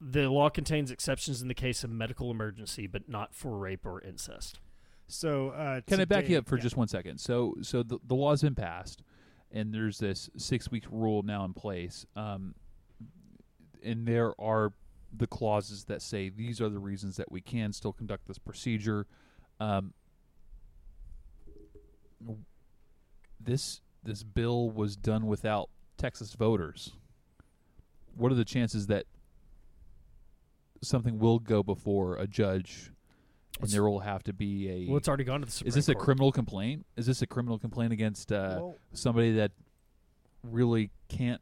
the 0.00 0.30
law 0.30 0.48
contains 0.48 0.90
exceptions 0.90 1.42
in 1.42 1.48
the 1.48 1.54
case 1.54 1.82
of 1.82 1.90
medical 1.90 2.30
emergency, 2.30 2.86
but 2.86 3.08
not 3.08 3.34
for 3.34 3.56
rape 3.58 3.84
or 3.84 4.00
incest. 4.00 4.60
So 5.08 5.48
uh, 5.50 5.80
Can 5.86 6.00
I 6.00 6.04
back 6.04 6.28
you 6.28 6.38
up 6.38 6.46
for 6.46 6.56
yeah. 6.56 6.62
just 6.62 6.76
one 6.76 6.86
second? 6.88 7.18
So, 7.18 7.56
so 7.62 7.82
the 7.82 7.98
the 8.06 8.14
law's 8.14 8.42
been 8.42 8.54
passed, 8.54 9.02
and 9.52 9.72
there's 9.72 9.98
this 9.98 10.30
six 10.36 10.70
week 10.70 10.84
rule 10.90 11.22
now 11.22 11.44
in 11.44 11.52
place. 11.52 12.06
Um, 12.16 12.54
and 13.82 14.06
there 14.06 14.38
are 14.40 14.72
the 15.16 15.26
clauses 15.26 15.84
that 15.84 16.02
say 16.02 16.28
these 16.28 16.60
are 16.60 16.68
the 16.68 16.78
reasons 16.78 17.16
that 17.16 17.32
we 17.32 17.40
can 17.40 17.72
still 17.72 17.92
conduct 17.92 18.26
this 18.26 18.38
procedure. 18.38 19.06
Um, 19.60 19.94
this 23.40 23.80
this 24.02 24.22
bill 24.22 24.70
was 24.70 24.96
done 24.96 25.26
without 25.26 25.70
Texas 25.96 26.34
voters. 26.34 26.92
What 28.16 28.32
are 28.32 28.36
the 28.36 28.44
chances 28.44 28.86
that 28.88 29.06
something 30.82 31.18
will 31.18 31.38
go 31.38 31.62
before 31.62 32.16
a 32.16 32.26
judge, 32.26 32.92
and 33.60 33.70
there 33.70 33.84
will 33.88 34.00
have 34.00 34.22
to 34.24 34.32
be 34.32 34.68
a 34.68 34.88
Well, 34.88 34.96
it's 34.98 35.08
already 35.08 35.24
gone 35.24 35.40
to 35.40 35.46
the 35.46 35.52
Supreme 35.52 35.68
is 35.68 35.74
this 35.74 35.88
a 35.88 35.94
criminal 35.94 36.32
complaint? 36.32 36.86
Is 36.96 37.06
this 37.06 37.22
a 37.22 37.26
criminal 37.26 37.58
complaint 37.58 37.92
against 37.92 38.32
uh, 38.32 38.56
Well, 38.58 38.76
somebody 38.92 39.32
that 39.32 39.52
really 40.42 40.90
can't? 41.08 41.40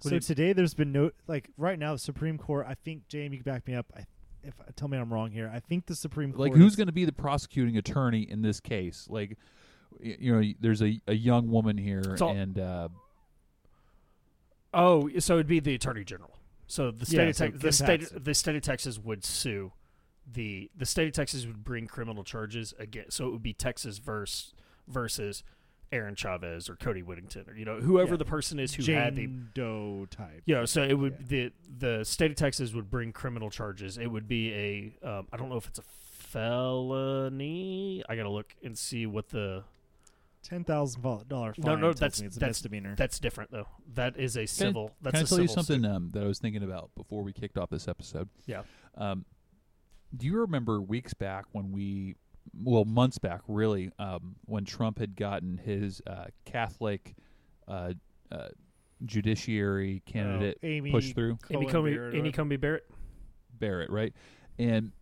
so 0.00 0.10
do 0.10 0.20
today 0.20 0.52
there's 0.52 0.74
been 0.74 0.92
no 0.92 1.10
like 1.26 1.48
right 1.56 1.78
now 1.78 1.92
the 1.92 1.98
Supreme 1.98 2.38
Court. 2.38 2.66
I 2.68 2.74
think 2.74 3.08
Jamie, 3.08 3.36
you 3.36 3.42
can 3.42 3.52
back 3.52 3.66
me 3.66 3.74
up. 3.74 3.86
I, 3.96 4.04
if 4.42 4.54
tell 4.76 4.88
me 4.88 4.98
I'm 4.98 5.12
wrong 5.12 5.30
here. 5.30 5.50
I 5.52 5.60
think 5.60 5.86
the 5.86 5.94
Supreme 5.96 6.32
Court 6.32 6.50
Like, 6.50 6.58
who's 6.58 6.76
going 6.76 6.88
to 6.88 6.92
be 6.92 7.04
the 7.04 7.12
prosecuting 7.12 7.78
attorney 7.78 8.22
in 8.22 8.42
this 8.42 8.60
case? 8.60 9.06
Like, 9.08 9.38
you 10.00 10.34
know, 10.34 10.52
there's 10.60 10.82
a 10.82 11.00
a 11.08 11.14
young 11.14 11.50
woman 11.50 11.78
here, 11.78 12.16
all- 12.20 12.30
and 12.36 12.58
uh, 12.58 12.88
Oh, 14.74 15.08
so 15.20 15.34
it'd 15.34 15.46
be 15.46 15.60
the 15.60 15.74
attorney 15.76 16.04
general. 16.04 16.33
So 16.66 16.90
the 16.90 17.06
state 17.06 17.16
Yeah, 17.16 17.22
of 17.28 17.36
so 17.36 17.48
the 17.48 17.72
state 17.72 18.24
the 18.24 18.34
state 18.34 18.56
of 18.56 18.62
Texas 18.62 18.98
would 18.98 19.24
sue 19.24 19.72
the 20.30 20.70
the 20.76 20.86
state 20.86 21.06
of 21.06 21.12
Texas 21.12 21.46
would 21.46 21.64
bring 21.64 21.86
criminal 21.86 22.24
charges 22.24 22.74
again. 22.78 23.10
So 23.10 23.26
it 23.28 23.32
would 23.32 23.42
be 23.42 23.52
Texas 23.52 23.98
versus 23.98 24.54
versus 24.88 25.42
Aaron 25.92 26.14
Chavez 26.14 26.68
or 26.68 26.76
Cody 26.76 27.02
Whittington 27.02 27.44
or 27.48 27.56
you 27.56 27.64
know 27.64 27.80
whoever 27.80 28.12
Yeah. 28.12 28.16
the 28.18 28.24
person 28.24 28.58
is 28.58 28.74
who 28.74 28.82
Jane 28.82 28.96
had 28.96 29.16
the 29.16 29.26
Doe 29.26 30.06
type. 30.10 30.42
you 30.46 30.54
know, 30.54 30.64
so 30.64 30.82
it 30.82 30.94
would 30.94 31.18
Yeah. 31.20 31.26
the 31.28 31.52
the 31.98 32.04
state 32.04 32.30
of 32.30 32.36
Texas 32.36 32.72
would 32.72 32.90
bring 32.90 33.12
criminal 33.12 33.50
charges. 33.50 33.98
It 33.98 34.08
would 34.08 34.26
be 34.26 34.52
a 34.52 34.96
um, 35.08 35.28
I 35.32 35.36
don't 35.36 35.48
know 35.50 35.56
if 35.56 35.68
it's 35.68 35.78
a 35.78 35.82
felony. 35.84 38.02
I 38.08 38.16
gotta 38.16 38.30
look 38.30 38.56
and 38.62 38.76
see 38.76 39.06
what 39.06 39.28
the 39.28 39.64
Ten 40.44 40.62
thousand 40.62 41.02
dollar 41.26 41.54
fine. 41.54 41.64
No, 41.64 41.74
no, 41.76 41.92
that's- 41.92 42.20
it's 42.20 42.36
a 42.36 42.38
that's- 42.38 42.62
misdemeanor. 42.62 42.94
that's 42.96 43.18
different 43.18 43.50
though. 43.50 43.66
That 43.94 44.16
is 44.18 44.36
a 44.36 44.46
civil. 44.46 44.92
that's 45.00 45.14
can 45.14 45.20
I 45.20 45.24
a 45.24 45.26
tell 45.26 45.40
you 45.40 45.48
something 45.48 45.84
um, 45.84 46.10
that 46.12 46.22
I 46.22 46.26
was 46.26 46.38
thinking 46.38 46.62
about 46.62 46.90
before 46.94 47.22
we 47.22 47.32
kicked 47.32 47.56
off 47.58 47.70
this 47.70 47.88
episode? 47.88 48.28
Yeah. 48.46 48.62
Um, 48.96 49.24
do 50.16 50.26
you 50.26 50.38
remember 50.40 50.80
weeks 50.80 51.14
back 51.14 51.46
when 51.52 51.72
we, 51.72 52.14
well, 52.62 52.84
months 52.84 53.18
back, 53.18 53.40
really, 53.48 53.90
um, 53.98 54.36
when 54.44 54.64
Trump 54.64 54.98
had 54.98 55.16
gotten 55.16 55.56
his 55.58 56.00
uh, 56.06 56.26
Catholic 56.44 57.16
uh, 57.66 57.94
uh, 58.30 58.48
judiciary 59.04 60.02
candidate 60.06 60.58
Oh, 60.62 60.66
Amy 60.66 60.90
pushed 60.92 61.14
through? 61.14 61.38
Amy 61.50 61.66
Comey, 61.66 61.94
Barrett, 61.96 62.14
Amy? 62.14 62.32
Comey 62.32 62.60
Barrett. 62.60 62.84
Barrett, 63.58 63.90
right? 63.90 64.12
And 64.58 64.92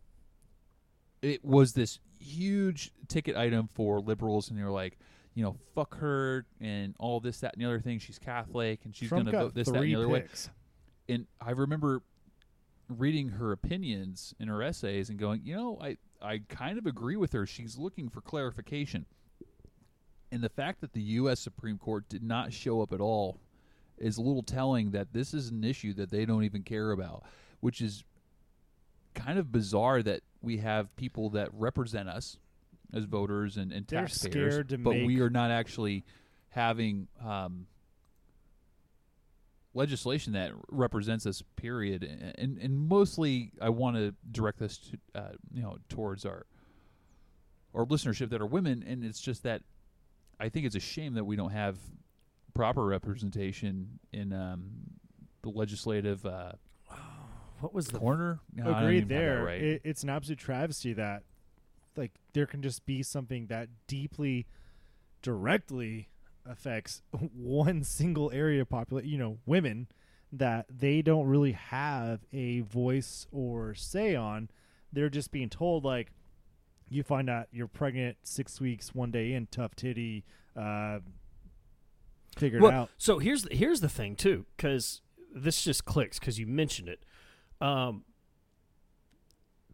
it 1.21 1.45
was 1.45 1.73
this 1.73 1.99
huge 2.21 2.93
ticket 3.09 3.37
item 3.37 3.69
for 3.75 4.01
liberals, 4.01 4.49
and 4.51 4.59
you're 4.59 4.71
like, 4.71 4.99
you 5.35 5.43
know, 5.43 5.57
fuck 5.75 5.97
her 5.99 6.47
and 6.61 6.95
all 6.99 7.21
this, 7.21 7.41
that, 7.41 7.55
and 7.55 7.63
the 7.63 7.67
other 7.67 7.81
thing. 7.81 7.99
She's 7.99 8.19
Catholic, 8.19 8.81
and 8.85 8.95
she's 8.95 9.11
going 9.11 9.27
to 9.27 9.33
vote 9.33 9.55
this, 9.55 9.69
that, 9.69 9.77
and 9.77 9.85
the 9.85 9.95
other 9.97 10.09
way. 10.09 10.25
And 11.09 11.27
I 11.41 11.51
remember 11.51 12.03
reading 12.89 13.31
her 13.31 13.53
opinions 13.53 14.35
in 14.39 14.49
her 14.49 14.63
essays 14.63 15.09
and 15.09 15.19
going, 15.19 15.41
you 15.45 15.57
know, 15.57 15.79
I 15.81 15.97
I 16.21 16.43
kind 16.49 16.79
of 16.79 16.87
agree 16.87 17.17
with 17.17 17.33
her. 17.33 17.47
She's 17.47 17.77
looking 17.79 18.09
for 18.09 18.21
clarification. 18.21 19.07
And 20.31 20.43
the 20.43 20.49
fact 20.49 20.81
that 20.81 20.93
the 20.93 21.03
U.S. 21.03 21.41
Supreme 21.41 21.79
Court 21.79 22.09
did 22.09 22.23
not 22.23 22.53
show 22.53 22.81
up 22.81 22.93
at 22.93 23.01
all 23.01 23.39
is 23.99 24.17
a 24.17 24.23
little 24.23 24.43
telling 24.43 24.93
that 24.93 25.13
this 25.13 25.35
is 25.35 25.51
an 25.51 25.63
issue 25.65 25.93
that 25.95 26.11
they 26.11 26.25
don't 26.25 26.45
even 26.45 26.63
care 26.63 26.93
about, 26.93 27.25
which 27.61 27.81
is 27.81 28.05
kind 29.15 29.39
of 29.39 29.53
bizarre 29.53 30.03
that 30.03 30.23
we 30.41 30.59
have 30.59 30.95
people 30.97 31.29
that 31.31 31.51
represent 31.53 32.09
us 32.09 32.39
as 32.93 33.05
voters 33.05 33.57
and, 33.57 33.73
and 33.73 33.87
They're 33.87 34.03
taxpayers, 34.03 34.53
scared 34.55 34.69
to 34.71 34.79
but 34.79 34.95
we 34.95 35.21
are 35.21 35.31
not 35.31 35.51
actually 35.51 36.05
having 36.51 37.09
um, 37.25 37.67
legislation 39.75 40.35
that 40.35 40.53
represents 40.71 41.27
us. 41.27 41.43
Period, 41.57 42.03
and 42.03 42.35
and, 42.39 42.59
and 42.59 42.89
mostly 42.89 43.53
I 43.61 43.71
want 43.71 43.97
to 43.97 44.15
direct 44.31 44.59
this 44.59 44.79
to 44.79 44.99
uh, 45.21 45.29
you 45.53 45.63
know 45.63 45.79
towards 45.89 46.25
our 46.25 46.47
our 47.75 47.87
listenership 47.87 48.31
that 48.31 48.41
are 48.41 48.47
women, 48.47 48.85
and 48.87 49.05
it's 49.05 49.21
just 49.21 49.43
that 49.45 49.63
I 50.39 50.49
think 50.49 50.67
it's 50.67 50.77
a 50.77 50.81
shame 50.81 51.15
that 51.15 51.25
we 51.25 51.37
don't 51.37 51.53
have 51.53 51.79
proper 52.55 52.85
representation 52.85 53.99
in 54.13 54.33
um, 54.33 54.65
the 55.43 55.49
legislative 55.49 56.25
uh, 56.27 56.53
What 57.61 57.73
was 57.73 57.87
the 57.87 57.99
corner. 57.99 58.41
No, 58.55 58.75
Agreed 58.75 58.97
even 58.97 59.01
have 59.01 59.09
that 59.09 59.15
there. 59.15 59.45
right. 59.45 59.63
It, 59.63 59.83
it's 59.85 60.03
an 60.03 60.11
absolute 60.11 60.39
travesty 60.39 60.93
that 60.95 61.23
like 61.97 62.13
there 62.33 62.47
can 62.47 62.63
just 62.63 62.85
be 62.87 63.03
something 63.03 63.47
that 63.47 63.69
deeply 63.87 64.47
directly 65.23 66.09
affects 66.47 67.03
one 67.35 67.85
single 67.85 68.31
area 68.33 68.65
population, 68.65 69.11
you 69.11 69.19
know, 69.19 69.39
women 69.47 69.89
that 70.33 70.67
they 70.71 71.03
don't 71.03 71.27
really 71.27 71.53
have 71.53 72.21
a 72.33 72.61
voice 72.61 73.27
or 73.31 73.75
say 73.75 74.15
on. 74.15 74.49
They're 74.93 75.11
just 75.11 75.31
being 75.31 75.49
told 75.51 75.85
like 75.85 76.13
you 76.89 77.03
find 77.03 77.31
out 77.31 77.49
you're 77.53 77.69
pregnant 77.69 78.17
6 78.23 78.61
weeks 78.61 78.95
one 78.95 79.11
day 79.11 79.33
in 79.33 79.47
tough 79.47 79.75
titty 79.75 80.25
uh 80.57 80.99
figure 82.37 82.59
it 82.59 82.75
out. 82.75 82.91
So 82.99 83.19
here's 83.19 83.45
the, 83.45 83.55
here's 83.55 83.81
the 83.81 83.89
thing 83.89 84.17
too, 84.17 84.47
because 84.57 85.01
this 85.35 85.63
just 85.63 85.85
clicks 85.85 86.19
because 86.19 86.39
you 86.39 86.47
mentioned 86.47 86.89
it. 86.89 87.05
Um, 87.61 88.05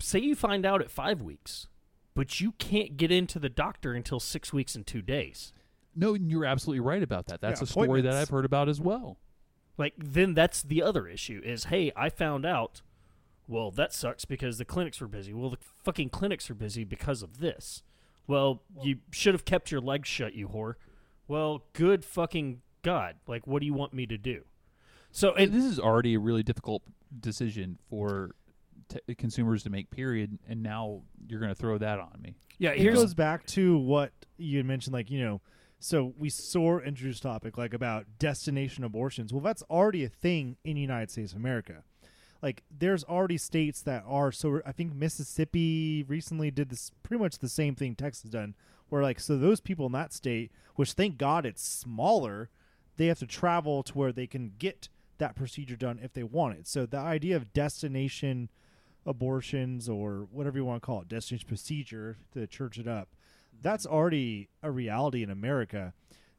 say 0.00 0.18
you 0.20 0.34
find 0.34 0.66
out 0.66 0.80
at 0.80 0.90
five 0.90 1.22
weeks, 1.22 1.68
but 2.14 2.40
you 2.40 2.52
can't 2.52 2.96
get 2.96 3.10
into 3.12 3.38
the 3.38 3.48
doctor 3.48 3.94
until 3.94 4.20
six 4.20 4.52
weeks 4.52 4.74
and 4.74 4.86
two 4.86 5.02
days. 5.02 5.52
no, 5.94 6.14
and 6.14 6.30
you're 6.30 6.44
absolutely 6.44 6.80
right 6.80 7.02
about 7.02 7.26
that. 7.26 7.40
That's 7.40 7.60
Yeah, 7.60 7.64
a 7.64 7.66
story 7.66 8.00
that. 8.02 8.14
I've 8.14 8.28
heard 8.28 8.44
about 8.44 8.68
as 8.68 8.80
well. 8.80 9.18
Like 9.76 9.94
then 9.96 10.34
that's 10.34 10.62
the 10.62 10.82
other 10.82 11.06
issue 11.08 11.40
is 11.44 11.64
hey 11.64 11.92
I 11.96 12.08
found 12.08 12.44
out. 12.46 12.82
Well, 13.46 13.70
that 13.72 13.94
sucks 13.94 14.24
because 14.26 14.58
the 14.58 14.64
clinics 14.64 15.00
were 15.00 15.08
busy. 15.08 15.32
Well, 15.32 15.50
the 15.50 15.56
fucking 15.84 16.10
clinics 16.10 16.50
are 16.50 16.54
busy 16.54 16.84
because 16.84 17.22
of 17.22 17.38
this. 17.38 17.82
Well, 18.26 18.62
you 18.82 18.98
should 19.10 19.32
have 19.32 19.46
kept 19.46 19.70
your 19.70 19.80
legs 19.80 20.06
shut, 20.08 20.34
you 20.34 20.48
whore. 20.48 20.74
Well, 21.26 21.64
good 21.72 22.04
fucking 22.04 22.60
god. 22.82 23.16
Like, 23.26 23.46
what 23.46 23.60
do 23.60 23.66
you 23.66 23.72
want 23.72 23.94
me 23.94 24.04
to 24.06 24.18
do? 24.18 24.42
So, 25.10 25.32
And 25.32 25.44
and 25.44 25.54
this 25.54 25.64
is 25.64 25.80
already 25.80 26.12
a 26.14 26.18
really 26.20 26.42
difficult 26.42 26.82
decision 27.20 27.78
for 27.88 28.32
t- 28.88 29.14
consumers 29.14 29.62
to 29.64 29.70
make. 29.70 29.90
Period. 29.90 30.38
And 30.48 30.62
now 30.62 31.02
you're 31.26 31.40
going 31.40 31.50
to 31.50 31.60
throw 31.60 31.78
that 31.78 31.98
on 31.98 32.20
me. 32.22 32.36
yeah, 32.58 32.70
it 32.70 32.92
goes 32.92 33.14
back 33.14 33.46
to 33.48 33.78
what 33.78 34.12
you 34.36 34.58
had 34.58 34.66
mentioned, 34.66 34.94
like 34.94 35.10
you 35.10 35.20
know, 35.20 35.40
so 35.80 36.12
we 36.18 36.28
saw 36.28 36.78
introduced 36.80 37.22
topic 37.22 37.56
like 37.56 37.72
about 37.72 38.06
destination 38.18 38.84
abortions. 38.84 39.32
Well, 39.32 39.42
that's 39.42 39.62
already 39.70 40.04
a 40.04 40.08
thing 40.08 40.56
in 40.64 40.74
the 40.74 40.80
United 40.80 41.10
States 41.10 41.32
of 41.32 41.38
America. 41.38 41.84
Like, 42.42 42.62
there's 42.70 43.02
already 43.04 43.38
states 43.38 43.82
that 43.82 44.04
are 44.06 44.30
so. 44.30 44.60
I 44.64 44.72
think 44.72 44.94
Mississippi 44.94 46.04
recently 46.06 46.50
did 46.50 46.70
this 46.70 46.92
pretty 47.02 47.22
much 47.22 47.38
the 47.38 47.48
same 47.48 47.74
thing 47.74 47.94
Texas 47.94 48.30
done, 48.30 48.54
where 48.88 49.02
like 49.02 49.18
so 49.20 49.36
those 49.36 49.60
people 49.60 49.86
in 49.86 49.92
that 49.92 50.12
state, 50.12 50.52
which 50.76 50.92
thank 50.92 51.18
God 51.18 51.44
it's 51.44 51.66
smaller, 51.66 52.48
they 52.96 53.06
have 53.06 53.18
to 53.20 53.26
travel 53.26 53.82
to 53.84 53.92
where 53.94 54.12
they 54.12 54.26
can 54.26 54.52
get 54.58 54.88
that 55.18 55.34
procedure 55.34 55.76
done 55.76 55.98
if 56.00 56.12
they 56.12 56.22
want 56.22 56.58
it. 56.58 56.68
So 56.68 56.86
the 56.86 56.98
idea 56.98 57.34
of 57.36 57.52
destination 57.52 58.50
abortions 59.06 59.88
or 59.88 60.26
whatever 60.30 60.58
you 60.58 60.64
want 60.64 60.82
to 60.82 60.86
call 60.86 61.00
it, 61.02 61.08
destination 61.08 61.48
procedure 61.48 62.18
to 62.32 62.46
church 62.46 62.78
it 62.78 62.88
up, 62.88 63.08
mm-hmm. 63.08 63.58
that's 63.62 63.86
already 63.86 64.48
a 64.62 64.70
reality 64.70 65.22
in 65.22 65.30
America. 65.30 65.92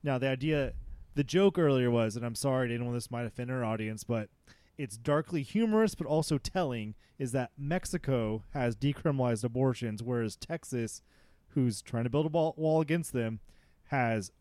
Now 0.03 0.17
the 0.17 0.29
idea, 0.29 0.73
the 1.15 1.23
joke 1.23 1.57
earlier 1.57 1.91
was, 1.91 2.15
and 2.15 2.25
I'm 2.25 2.35
sorry, 2.35 2.65
I 2.65 2.69
didn't 2.69 2.85
want 2.85 2.97
this 2.97 3.11
might 3.11 3.25
offend 3.25 3.51
our 3.51 3.63
audience, 3.63 4.03
but 4.03 4.29
it's 4.77 4.97
darkly 4.97 5.43
humorous 5.43 5.93
but 5.93 6.07
also 6.07 6.37
telling 6.37 6.95
is 7.17 7.33
that 7.33 7.51
Mexico 7.57 8.45
has 8.51 8.77
decriminalized 8.77 9.43
abortions, 9.43 10.01
whereas 10.01 10.37
Texas, 10.37 11.01
who's 11.49 11.81
trying 11.81 12.05
to 12.05 12.09
build 12.09 12.25
a 12.25 12.29
wall, 12.29 12.79
against 12.79 13.11
them, 13.11 13.41
has 13.87 14.31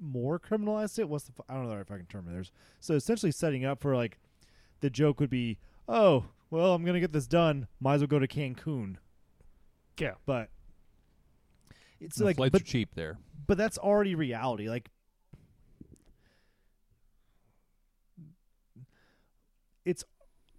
more 0.00 0.38
criminalized 0.38 0.98
it. 0.98 1.08
What's 1.08 1.24
the 1.24 1.32
I 1.48 1.54
don't 1.54 1.64
know 1.64 1.70
the 1.70 1.76
right 1.76 1.86
fucking 1.86 2.06
term 2.06 2.26
there's. 2.26 2.52
So 2.80 2.94
essentially 2.94 3.32
setting 3.32 3.64
up 3.64 3.80
for 3.80 3.94
like 3.94 4.18
the 4.80 4.90
joke 4.90 5.20
would 5.20 5.30
be, 5.30 5.58
oh 5.86 6.24
well, 6.52 6.74
I'm 6.74 6.84
gonna 6.84 7.00
get 7.00 7.12
this 7.12 7.26
done. 7.26 7.66
Might 7.80 7.94
as 7.94 8.00
well 8.02 8.08
go 8.08 8.18
to 8.18 8.28
Cancun. 8.28 8.96
yeah. 9.98 10.12
But 10.26 10.50
it's 12.00 12.16
The 12.18 12.24
like, 12.24 12.36
flights 12.36 12.52
but 12.52 12.60
are 12.62 12.64
cheap 12.64 12.94
there. 12.94 13.18
but 13.46 13.56
that's 13.58 13.78
already 13.78 14.14
reality. 14.14 14.68
Like 14.68 14.90
it's 19.84 20.04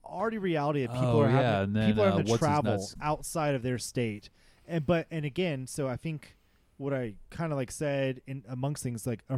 already 0.03 0.37
reality 0.37 0.81
that 0.81 0.91
people 0.93 1.07
Oh, 1.17 1.21
are 1.21 1.29
having 1.29 1.41
yeah, 1.45 1.61
and 1.61 1.75
then, 1.75 1.87
people 1.89 2.03
are 2.03 2.07
uh, 2.07 2.11
having 2.11 2.25
to 2.25 2.31
what's 2.31 2.41
his 2.41 2.47
travel 2.47 2.71
nuts? 2.73 2.95
outside 3.01 3.55
of 3.55 3.63
their 3.63 3.77
state, 3.77 4.29
and 4.67 4.85
but 4.85 5.07
and 5.11 5.25
again, 5.25 5.67
so 5.67 5.87
I 5.87 5.95
think 5.95 6.35
what 6.77 6.93
I 6.93 7.15
kind 7.29 7.51
of 7.51 7.57
like 7.57 7.71
said 7.71 8.21
in 8.27 8.43
amongst 8.49 8.83
things 8.83 9.05
like 9.07 9.21
uh, 9.29 9.37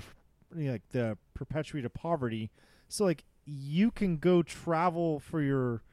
you 0.55 0.65
know, 0.65 0.71
like 0.73 0.89
the 0.91 1.17
perpetuate 1.33 1.85
of 1.85 1.93
poverty. 1.93 2.49
So 2.87 3.03
like 3.05 3.25
you 3.45 3.91
can 3.91 4.17
go 4.17 4.41
travel 4.41 5.19
for 5.19 5.41
your 5.41 5.83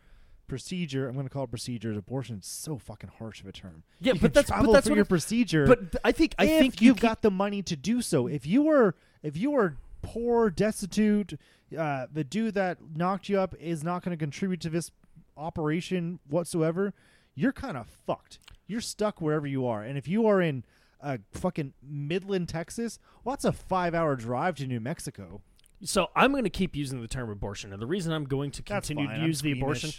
procedure. 0.52 1.08
I'm 1.08 1.14
going 1.14 1.26
to 1.26 1.32
call 1.32 1.44
it 1.44 1.50
procedure. 1.50 1.90
Abortion 1.94 2.36
is 2.40 2.44
so 2.46 2.76
fucking 2.76 3.10
harsh 3.18 3.40
of 3.40 3.46
a 3.46 3.52
term. 3.52 3.84
Yeah, 4.02 4.12
you 4.12 4.20
but 4.20 4.34
that's 4.34 4.50
but 4.50 4.70
that's 4.70 4.86
what 4.86 4.96
your 4.96 5.06
procedure. 5.06 5.66
But 5.66 5.96
I 6.04 6.12
think 6.12 6.34
I 6.38 6.46
think 6.46 6.82
you 6.82 6.88
you've 6.88 6.96
keep- 6.96 7.02
got 7.02 7.22
the 7.22 7.30
money 7.30 7.62
to 7.62 7.74
do 7.74 8.02
so. 8.02 8.26
If 8.26 8.46
you 8.46 8.60
were 8.60 8.94
if 9.22 9.34
you 9.34 9.50
were 9.50 9.76
poor, 10.02 10.50
destitute, 10.50 11.40
uh, 11.78 12.06
the 12.12 12.22
dude 12.22 12.52
that 12.52 12.76
knocked 12.94 13.30
you 13.30 13.40
up 13.40 13.54
is 13.58 13.82
not 13.82 14.04
going 14.04 14.14
to 14.14 14.22
contribute 14.22 14.60
to 14.60 14.68
this 14.68 14.90
operation 15.38 16.18
whatsoever. 16.28 16.92
You're 17.34 17.52
kind 17.54 17.78
of 17.78 17.86
fucked. 17.86 18.38
You're 18.66 18.82
stuck 18.82 19.22
wherever 19.22 19.46
you 19.46 19.66
are. 19.66 19.82
And 19.82 19.96
if 19.96 20.06
you 20.06 20.26
are 20.26 20.42
in 20.42 20.64
uh, 21.00 21.16
fucking 21.30 21.72
Midland, 21.82 22.50
Texas, 22.50 22.98
well, 23.24 23.32
that's 23.32 23.46
a 23.46 23.52
five-hour 23.52 24.16
drive 24.16 24.56
to 24.56 24.66
New 24.66 24.80
Mexico. 24.80 25.40
So 25.82 26.10
I'm 26.14 26.30
going 26.30 26.44
to 26.44 26.50
keep 26.50 26.76
using 26.76 27.00
the 27.00 27.08
term 27.08 27.30
abortion, 27.30 27.72
and 27.72 27.80
the 27.80 27.86
reason 27.86 28.12
I'm 28.12 28.24
going 28.24 28.50
to 28.52 28.62
continue 28.62 29.06
to 29.08 29.14
I'm 29.14 29.26
use 29.26 29.40
the 29.40 29.52
abortion. 29.52 29.90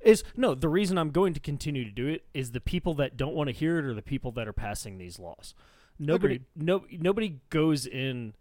Is 0.00 0.24
no. 0.36 0.54
The 0.54 0.68
reason 0.68 0.98
I'm 0.98 1.10
going 1.10 1.34
to 1.34 1.40
continue 1.40 1.84
to 1.84 1.90
do 1.90 2.06
it 2.08 2.24
is 2.34 2.52
the 2.52 2.60
people 2.60 2.94
that 2.94 3.16
don't 3.16 3.34
want 3.34 3.48
to 3.48 3.52
hear 3.52 3.78
it 3.78 3.84
are 3.84 3.94
the 3.94 4.02
people 4.02 4.32
that 4.32 4.48
are 4.48 4.52
passing 4.52 4.98
these 4.98 5.18
laws. 5.18 5.54
Nobody, 5.98 6.36
Agreed. 6.36 6.46
no, 6.56 6.84
nobody 6.90 7.40
goes 7.50 7.86
in. 7.86 8.34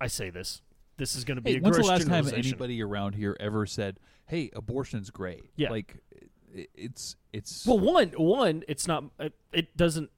I 0.00 0.06
say 0.06 0.30
this. 0.30 0.62
This 0.96 1.16
is 1.16 1.24
going 1.24 1.36
to 1.36 1.42
be 1.42 1.52
Hey, 1.52 1.58
a 1.58 1.60
when's 1.60 1.76
the 1.76 1.82
last 1.82 2.06
time 2.06 2.28
anybody 2.32 2.80
around 2.82 3.14
here 3.16 3.36
ever 3.40 3.66
said, 3.66 3.98
"Hey, 4.26 4.50
abortion's 4.54 5.10
great"? 5.10 5.50
Yeah. 5.56 5.70
like 5.70 5.96
it's 6.54 7.16
it's 7.32 7.66
Well, 7.66 7.80
one, 7.80 8.10
one, 8.16 8.62
it's 8.68 8.86
not. 8.86 9.04
It, 9.18 9.32
it 9.52 9.76
doesn't. 9.76 10.10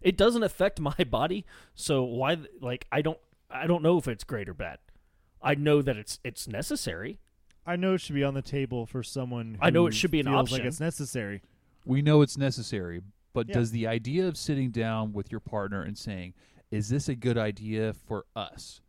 It 0.00 0.16
doesn't 0.16 0.42
affect 0.42 0.80
my 0.80 0.94
body. 1.10 1.44
So 1.74 2.02
why? 2.02 2.38
Like 2.60 2.86
I 2.90 3.02
don't. 3.02 3.18
I 3.50 3.66
don't 3.66 3.82
know 3.82 3.98
if 3.98 4.08
it's 4.08 4.24
great 4.24 4.48
or 4.48 4.54
bad. 4.54 4.78
I 5.42 5.54
know 5.54 5.82
that 5.82 5.96
it's 5.96 6.18
it's 6.24 6.48
necessary. 6.48 7.18
I 7.68 7.76
know 7.76 7.94
it 7.94 8.00
should 8.00 8.14
be 8.14 8.24
on 8.24 8.34
the 8.34 8.42
table 8.42 8.86
for 8.86 9.02
someone. 9.02 9.58
I 9.60 9.68
know 9.70 9.86
it 9.86 9.92
should 9.94 10.10
be 10.10 10.20
an 10.20 10.26
feels 10.26 10.50
like 10.50 10.62
it's 10.62 10.80
necessary. 10.80 11.42
we 11.84 12.00
know 12.02 12.22
it's 12.22 12.38
necessary, 12.38 13.02
but 13.34 13.48
Yeah. 13.48 13.54
does 13.54 13.70
the 13.70 13.86
idea 13.86 14.26
of 14.26 14.36
sitting 14.36 14.70
down 14.70 15.12
with 15.12 15.30
your 15.30 15.40
partner 15.40 15.82
and 15.82 15.96
saying, 15.96 16.32
"Is 16.70 16.88
this 16.88 17.08
a 17.08 17.14
good 17.14 17.36
idea 17.38 17.92
for 17.92 18.24
us?" 18.34 18.80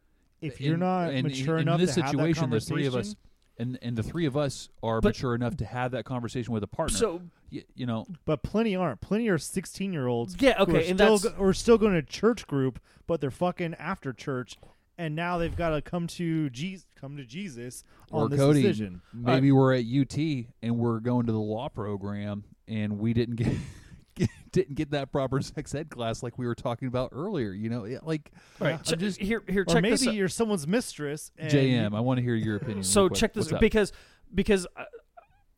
If 0.42 0.62
you're 0.62 0.76
In- 0.76 0.80
not 0.80 1.14
in- 1.14 1.24
mature 1.26 1.58
in, 1.58 1.64
enough 1.64 1.80
in 1.82 1.86
this 1.86 1.96
to 1.96 2.02
have 2.04 2.12
that 2.12 2.18
situation, 2.18 2.50
the 2.50 2.60
three 2.62 2.86
of 2.86 2.96
us, 2.96 3.14
conversation- 3.14 3.18
and 3.58 3.80
and 3.82 3.98
the 3.98 4.04
three 4.04 4.26
of 4.26 4.38
us 4.38 4.70
are 4.82 5.02
But- 5.02 5.10
mature 5.10 5.36
enough 5.36 5.58
to 5.58 5.66
have 5.66 5.92
that 5.92 6.06
conversation 6.06 6.54
with 6.54 6.64
a 6.64 6.68
partner. 6.68 6.98
So 6.98 7.22
Y- 7.52 7.64
you 7.74 7.86
know, 7.88 8.06
But 8.26 8.44
plenty 8.44 8.76
aren't. 8.76 9.02
Plenty 9.02 9.28
are 9.28 9.38
16 9.40 9.92
year 9.92 10.06
olds. 10.08 10.36
Yeah, 10.40 10.54
who 10.54 10.60
are 10.60 10.78
okay, 10.78 10.90
and 10.90 11.00
still 11.00 11.18
that's- 11.18 11.36
go- 11.38 11.44
or 11.44 11.52
still 11.54 11.78
going 11.80 11.94
to 11.96 12.04
church 12.04 12.46
group, 12.48 12.80
but 13.08 13.20
they're 13.22 13.32
fucking 13.32 13.74
after 13.74 14.14
church, 14.14 14.56
and 15.00 15.16
now 15.16 15.40
they've 15.40 15.56
got 15.56 15.70
to 15.72 15.82
come 15.82 16.06
to 16.08 16.50
Jesus, 16.52 16.86
come 17.00 17.18
to 17.18 17.26
Jesus 17.26 17.84
or 18.12 18.26
on 18.26 18.30
this 18.30 18.40
Cody, 18.40 18.62
decision. 18.62 19.02
maybe 19.14 19.52
we're 19.52 19.74
at 19.74 19.86
UT 19.86 20.18
and 20.62 20.78
we're 20.78 21.00
going 21.00 21.26
to 21.26 21.32
the 21.32 21.40
law 21.40 21.70
program, 21.70 22.44
and 22.68 23.00
we 23.00 23.14
didn't 23.14 23.36
get. 24.16 24.28
didn't 24.52 24.76
get 24.76 24.92
that 24.92 25.12
proper 25.12 25.40
sex 25.42 25.74
ed 25.76 25.90
class 25.90 26.22
like 26.24 26.38
we 26.38 26.46
were 26.46 26.56
talking 26.56 26.88
about 26.90 27.10
earlier. 27.14 27.54
You 27.54 27.70
know, 27.70 27.86
it- 27.86 28.04
like 28.06 28.32
all 28.60 28.68
right, 28.68 28.72
Yeah. 28.72 28.78
ch- 28.80 28.92
I'm 28.94 29.00
just- 29.00 29.20
here 29.22 29.44
here 29.48 29.62
Or 29.62 29.66
check 29.66 29.82
maybe 29.84 29.92
this. 29.92 30.08
out. 30.08 30.14
you're 30.14 30.28
someone's 30.28 30.68
mistress. 30.68 31.32
And 31.38 31.50
JM. 31.52 31.96
I 31.96 32.00
want 32.02 32.18
to 32.18 32.24
hear 32.24 32.36
your 32.36 32.58
opinion. 32.58 32.84
So 32.84 33.08
check 33.08 33.34
this 33.34 33.50
What's 33.52 33.62
because 33.62 33.94
because 34.36 34.68
uh, 34.76 34.84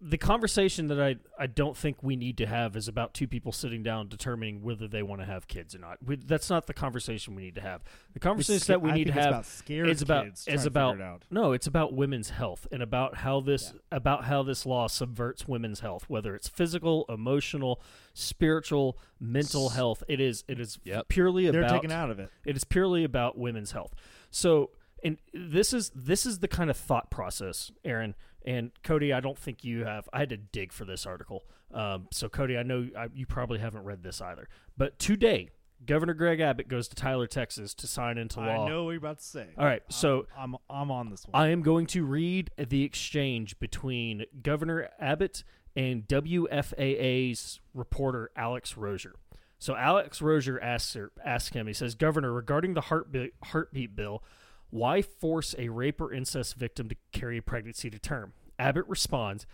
the 0.04 0.18
conversation 0.18 0.88
that 0.88 1.00
I 1.00 1.18
I 1.38 1.46
don't 1.46 1.78
think 1.78 2.02
we 2.02 2.16
need 2.16 2.38
to 2.40 2.48
have 2.48 2.76
is 2.76 2.88
about 2.88 3.14
two 3.14 3.28
people 3.28 3.52
sitting 3.52 3.84
down 3.84 4.08
determining 4.08 4.64
whether 4.64 4.88
they 4.88 5.04
want 5.04 5.22
to 5.22 5.26
have 5.26 5.48
kids 5.48 5.76
or 5.76 5.78
not. 5.80 6.00
We, 6.04 6.16
that's 6.16 6.50
not 6.50 6.66
the 6.66 6.74
conversation 6.74 7.36
we 7.36 7.44
need 7.44 7.54
to 7.56 7.62
have. 7.62 7.84
The 8.14 8.20
conversation 8.20 8.62
sca- 8.62 8.74
that 8.74 8.82
we 8.82 8.90
I 8.90 8.96
need 8.96 9.08
to 9.08 9.14
have 9.14 9.28
about 9.28 9.46
scared 9.46 9.90
is 9.90 10.02
about 10.02 10.26
is 10.48 10.66
about 10.66 11.00
it 11.00 11.24
no, 11.30 11.52
it's 11.52 11.68
about 11.68 11.94
women's 11.94 12.32
health 12.32 12.66
and 12.72 12.82
about 12.82 13.18
how 13.18 13.42
this 13.42 13.74
about 13.92 14.26
how 14.26 14.42
this 14.42 14.66
law 14.66 14.88
subverts 14.88 15.48
women's 15.48 15.82
health, 15.82 16.06
whether 16.08 16.34
it's 16.34 16.48
physical, 16.48 17.06
emotional, 17.08 17.80
spiritual, 18.16 18.98
mental 19.20 19.70
health. 19.70 20.04
It 20.08 20.20
is 20.20 20.44
it 20.48 20.60
is 20.60 20.80
Yep. 20.84 21.10
purely 21.10 21.50
They're 21.50 21.62
about 21.62 21.76
taken 21.76 21.92
out 21.92 22.10
of 22.10 22.20
it. 22.20 22.30
it 22.46 22.56
is 22.56 22.64
purely 22.64 23.04
about 23.04 23.38
women's 23.38 23.72
health. 23.72 23.94
So, 24.32 24.72
and 25.04 25.18
this 25.34 25.74
is 25.74 25.92
this 25.94 26.26
is 26.26 26.40
the 26.40 26.48
kind 26.48 26.70
of 26.70 26.78
thought 26.78 27.12
process, 27.12 27.72
Aaron 27.86 28.16
and 28.46 28.72
Cody. 28.84 29.14
I 29.14 29.20
don't 29.20 29.38
think 29.38 29.64
you 29.64 29.86
have. 29.86 30.08
I 30.14 30.20
had 30.20 30.30
to 30.30 30.38
dig 30.38 30.72
for 30.72 30.86
this 30.86 31.06
article. 31.06 31.44
Um, 31.74 32.08
so, 32.12 32.30
Cody, 32.30 32.58
I 32.58 32.64
know 32.64 32.88
I, 32.98 33.08
you 33.14 33.26
probably 33.26 33.60
haven't 33.60 33.84
read 33.84 34.04
this 34.04 34.22
either. 34.22 34.48
But 34.78 35.00
today, 35.00 35.50
Governor 35.86 36.14
Greg 36.14 36.40
Abbott 36.40 36.68
goes 36.68 36.88
to 36.90 36.96
Tyler, 36.96 37.28
Texas, 37.28 37.74
to 37.76 37.88
sign 37.88 38.18
into 38.18 38.40
law. 38.40 38.66
I 38.66 38.70
know 38.70 38.84
what 38.84 38.92
you're 38.92 39.00
about 39.00 39.20
to 39.20 39.26
say. 39.26 39.48
All 39.58 39.66
right, 39.66 39.82
so 39.90 40.28
I'm 40.38 40.56
I'm 40.70 40.92
on 40.92 41.10
this 41.10 41.26
one. 41.28 41.42
I 41.42 41.50
am 41.50 41.62
going 41.62 41.88
to 41.88 42.06
read 42.06 42.52
the 42.58 42.84
exchange 42.84 43.60
between 43.60 44.26
Governor 44.42 44.90
Abbott 45.00 45.44
and 45.76 46.08
WFAA's 46.08 47.60
reporter 47.74 48.30
Alex 48.36 48.78
Rozier. 48.78 49.16
So 49.58 49.76
Alex 49.76 50.22
Rozier 50.22 50.60
asks, 50.60 50.96
her, 50.96 51.12
asks 51.24 51.56
him, 51.56 51.68
he 51.68 51.74
says, 51.74 51.94
Governor, 51.94 52.34
regarding 52.34 52.74
the 52.74 52.82
heartbeat, 52.82 53.34
heartbeat 53.44 53.96
bill, 53.96 54.24
why 54.72 55.02
force 55.02 55.54
a 55.58 55.70
rape 55.70 56.02
or 56.02 56.12
incest 56.12 56.56
victim 56.56 56.90
to 56.90 56.96
carry 57.12 57.38
a 57.38 57.42
pregnancy 57.42 57.90
to 57.90 58.00
term? 58.00 58.34
Abbott 58.58 58.88
responds, 58.88 59.46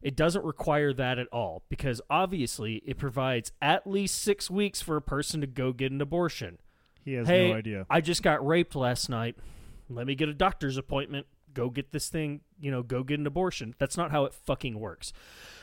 it 0.00 0.14
doesn't 0.16 0.44
require 0.44 0.92
that 0.92 1.18
at 1.18 1.26
all 1.32 1.64
because 1.68 2.00
obviously 2.08 2.76
it 2.86 2.98
provides 2.98 3.52
at 3.60 3.86
least 3.86 4.22
six 4.22 4.50
weeks 4.50 4.80
for 4.80 4.96
a 4.96 5.02
person 5.02 5.40
to 5.40 5.46
go 5.46 5.72
get 5.72 5.90
an 5.90 6.00
abortion 6.00 6.58
he 7.06 7.14
has 7.14 7.28
hey, 7.28 7.50
no 7.50 7.56
idea. 7.56 7.86
I 7.88 8.00
just 8.00 8.22
got 8.22 8.44
raped 8.44 8.74
last 8.74 9.08
night. 9.08 9.36
Let 9.88 10.08
me 10.08 10.16
get 10.16 10.28
a 10.28 10.34
doctor's 10.34 10.76
appointment. 10.76 11.26
Go 11.54 11.70
get 11.70 11.92
this 11.92 12.08
thing, 12.08 12.40
you 12.58 12.70
know, 12.72 12.82
go 12.82 13.04
get 13.04 13.20
an 13.20 13.26
abortion. 13.28 13.74
That's 13.78 13.96
not 13.96 14.10
how 14.10 14.24
it 14.24 14.34
fucking 14.34 14.78
works. 14.78 15.12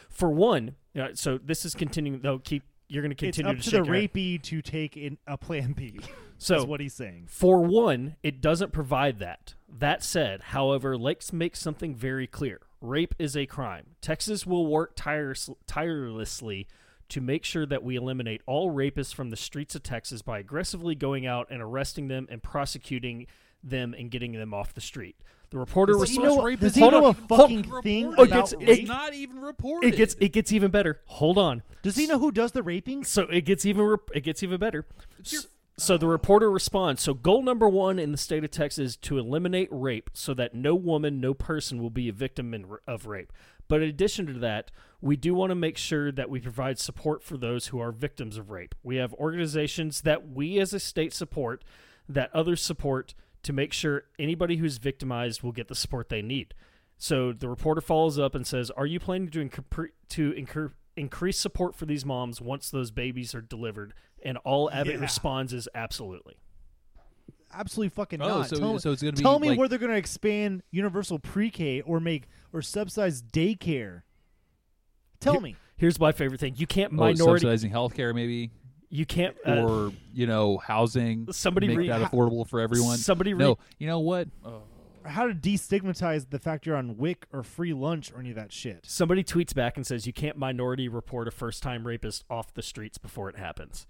For 0.10 0.32
one, 0.32 0.76
uh, 0.98 1.10
so 1.16 1.38
this 1.38 1.66
is 1.66 1.76
continuing. 1.76 2.22
They'll 2.22 2.40
keep. 2.40 2.64
You're 2.88 3.04
going 3.04 3.14
to 3.14 3.28
It's 3.28 3.38
continue 3.38 3.52
up 3.52 3.58
to 3.58 3.64
to 3.64 3.70
the 3.72 3.78
shake 3.78 3.86
your 3.86 3.94
head. 3.94 4.04
rapee 4.04 4.38
to 4.44 4.62
take 4.62 4.96
in 4.96 5.18
a 5.28 5.38
plan 5.38 5.74
B. 5.74 6.00
So 6.44 6.56
is 6.58 6.66
what 6.66 6.80
he's 6.80 6.94
saying. 6.94 7.26
For 7.28 7.62
one, 7.62 8.16
it 8.24 8.42
doesn't 8.42 8.72
provide 8.74 9.20
that. 9.20 9.56
That 9.70 10.04
said, 10.04 10.42
however, 10.42 10.98
let's 10.98 11.32
make 11.34 11.56
something 11.56 11.96
very 11.96 12.28
clear. 12.28 12.62
Rape 12.82 13.16
is 13.18 13.36
a 13.38 13.46
crime. 13.46 13.96
Texas 14.02 14.46
will 14.46 14.68
work 14.68 14.92
tires- 14.96 15.50
tirelessly 15.68 16.68
to 17.10 17.22
make 17.22 17.44
sure 17.46 17.66
that 17.66 17.84
we 17.84 17.96
eliminate 17.96 18.42
all 18.46 18.72
rapists 18.74 19.14
from 19.14 19.30
the 19.30 19.36
streets 19.36 19.76
of 19.76 19.84
Texas 19.84 20.22
by 20.22 20.40
aggressively 20.40 20.96
going 20.96 21.26
out 21.26 21.48
and 21.50 21.62
arresting 21.62 22.08
them 22.08 22.28
and 22.30 22.42
prosecuting 22.44 23.28
them 23.64 23.94
and 23.98 24.12
getting 24.12 24.34
them 24.34 24.54
off 24.54 24.74
the 24.74 24.82
street. 24.82 25.16
The 25.52 25.60
reporter 25.60 25.94
Does 25.94 26.02
was 26.02 26.10
he 26.10 26.18
know- 26.18 26.56
does 26.56 26.74
he 26.76 26.82
hold 26.82 26.94
know 26.94 27.06
on, 27.06 27.12
a 27.12 27.14
hold- 27.14 27.30
fucking 27.30 27.82
thing 27.84 28.08
Oh, 28.18 28.24
about 28.24 28.52
it's- 28.52 28.54
rape? 28.56 28.80
it's 28.80 28.88
not 28.88 29.14
even 29.14 29.40
reported. 29.40 29.94
it 29.94 29.98
gets 29.98 30.16
it 30.20 30.30
gets 30.34 30.52
even 30.52 30.72
better. 30.72 31.00
Hold 31.06 31.38
on. 31.38 31.62
Does 31.84 31.96
he 31.96 32.08
know 32.08 32.18
who 32.18 32.32
does 32.32 32.54
the 32.54 32.64
raping? 32.64 33.04
So 33.04 33.24
it 33.24 33.42
gets 33.46 33.66
even 33.66 33.98
it 34.16 34.22
gets 34.22 34.42
even 34.42 34.60
better. 34.60 34.88
S- 35.24 35.48
So 35.78 35.98
the 35.98 36.08
reporter 36.08 36.52
responds. 36.52 37.02
So 37.02 37.14
goal 37.16 37.42
number 37.42 37.68
one 37.68 37.98
in 37.98 38.12
the 38.12 38.18
state 38.18 38.44
of 38.44 38.52
Texas 38.52 38.92
is 38.92 38.98
to 38.98 39.18
eliminate 39.18 39.70
rape, 39.72 40.12
so 40.14 40.34
that 40.36 40.54
no 40.54 40.76
woman, 40.76 41.20
no 41.20 41.34
person 41.34 41.82
will 41.82 41.90
be 41.90 42.08
a 42.08 42.14
victim 42.14 42.54
in, 42.54 42.66
of 42.88 43.08
rape. 43.08 43.34
But 43.68 43.82
in 43.82 43.90
addition 43.90 44.28
to 44.28 44.34
that, 44.34 44.70
we 45.02 45.16
do 45.16 45.34
want 45.34 45.50
to 45.50 45.56
make 45.56 45.78
sure 45.78 46.12
that 46.12 46.30
we 46.30 46.40
provide 46.40 46.78
support 46.78 47.24
for 47.24 47.38
those 47.38 47.68
who 47.68 47.80
are 47.80 47.92
victims 47.92 48.38
of 48.38 48.52
rape. 48.52 48.76
We 48.84 48.98
have 48.98 49.14
organizations 49.16 50.02
that 50.02 50.30
we 50.30 50.60
as 50.60 50.74
a 50.74 50.80
state 50.80 51.12
support, 51.12 51.64
that 52.08 52.30
others 52.36 52.62
support, 52.62 53.16
to 53.42 53.52
make 53.52 53.74
sure 53.74 54.04
anybody 54.20 54.58
who's 54.58 54.78
victimized 54.78 55.42
will 55.42 55.52
get 55.52 55.70
the 55.70 55.76
support 55.76 56.10
they 56.10 56.22
need. 56.22 56.54
So 56.98 57.34
the 57.34 57.50
reporter 57.50 57.82
follows 57.82 58.20
up 58.20 58.36
and 58.36 58.46
says, 58.46 58.70
"Are 58.72 58.86
you 58.86 59.00
planning 59.00 59.30
to 59.30 59.44
incre- 59.44 59.90
to 60.10 60.46
increase 60.96 61.38
support 61.40 61.76
for 61.76 61.86
these 61.86 62.06
moms 62.06 62.40
once 62.40 62.70
those 62.70 62.92
babies 62.92 63.34
are 63.34 63.42
delivered?" 63.42 63.94
And 64.24 64.38
all 64.40 64.72
Abbott 64.72 64.96
Yeah. 64.96 65.02
responds 65.02 65.54
is 65.54 65.68
absolutely. 65.76 66.36
Absolutely 67.52 67.90
fucking 67.90 68.22
Oh, 68.22 68.28
not. 68.28 68.50
so- 68.50 68.58
tell 68.58 68.80
so 68.80 68.92
it's 68.92 69.02
gonna 69.04 69.12
be 69.14 69.22
tell 69.22 69.38
me 69.40 69.50
like- 69.50 69.60
where 69.60 69.68
they're 69.68 69.78
going 69.78 69.92
to 69.92 69.98
expand 69.98 70.64
universal 70.72 71.20
pre-K 71.20 71.82
or 71.82 72.00
make 72.00 72.24
or 72.52 72.62
subsidize 72.62 73.22
daycare. 73.22 74.02
Tell 75.20 75.34
Here- 75.34 75.42
me. 75.42 75.56
Here's 75.76 76.00
my 76.00 76.12
favorite 76.12 76.40
thing: 76.40 76.54
you 76.58 76.66
can't 76.68 76.94
oh, 76.94 76.96
minority, 76.96 77.20
subsidizing 77.42 77.72
healthcare, 77.72 78.14
maybe, 78.16 78.52
you 78.90 79.06
can't. 79.06 79.36
Uh, 79.46 79.64
or 79.66 79.94
you 80.14 80.26
know, 80.26 80.58
housing. 80.58 81.32
somebody 81.32 81.68
make 81.68 81.78
read- 81.78 81.90
that 81.90 82.10
affordable 82.12 82.48
for 82.48 82.60
everyone. 82.60 82.98
somebody 82.98 83.34
no, 83.34 83.58
you 83.80 83.88
know 83.88 84.00
what? 84.00 84.30
How 85.06 85.28
to 85.28 85.34
destigmatize 85.34 86.30
the 86.30 86.40
fact 86.40 86.66
you're 86.66 86.78
on 86.78 86.96
WIC 86.96 87.26
or 87.34 87.44
free 87.44 87.74
lunch 87.74 88.12
or 88.14 88.20
any 88.22 88.30
of 88.30 88.36
that 88.38 88.54
shit. 88.54 88.86
somebody 88.86 89.22
tweets 89.24 89.54
back 89.54 89.76
and 89.76 89.86
says 89.86 90.08
you 90.08 90.14
can't 90.14 90.38
minority 90.38 90.88
report 90.88 91.28
a 91.28 91.32
first-time 91.32 91.86
rapist 91.86 92.24
off 92.30 92.54
the 92.54 92.62
streets 92.62 92.98
before 92.98 93.30
it 93.30 93.36
happens. 93.38 93.86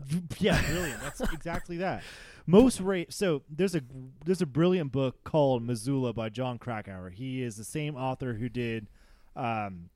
yeah, 0.38 0.60
brilliant. 0.70 1.00
That's 1.02 1.20
exactly 1.32 1.78
that. 1.78 2.02
Most 2.46 2.80
rape. 2.80 3.12
So 3.12 3.42
there's 3.48 3.74
a 3.74 3.82
there's 4.24 4.42
a 4.42 4.46
brilliant 4.46 4.90
book 4.92 5.22
called 5.24 5.62
Missoula 5.62 6.12
by 6.12 6.28
Jon 6.28 6.58
Krakauer. 6.58 7.10
He 7.10 7.42
is 7.42 7.56
the 7.56 7.64
same 7.64 7.96
author 7.96 8.34
who 8.34 8.48
did 8.48 8.88
um, 9.36 9.90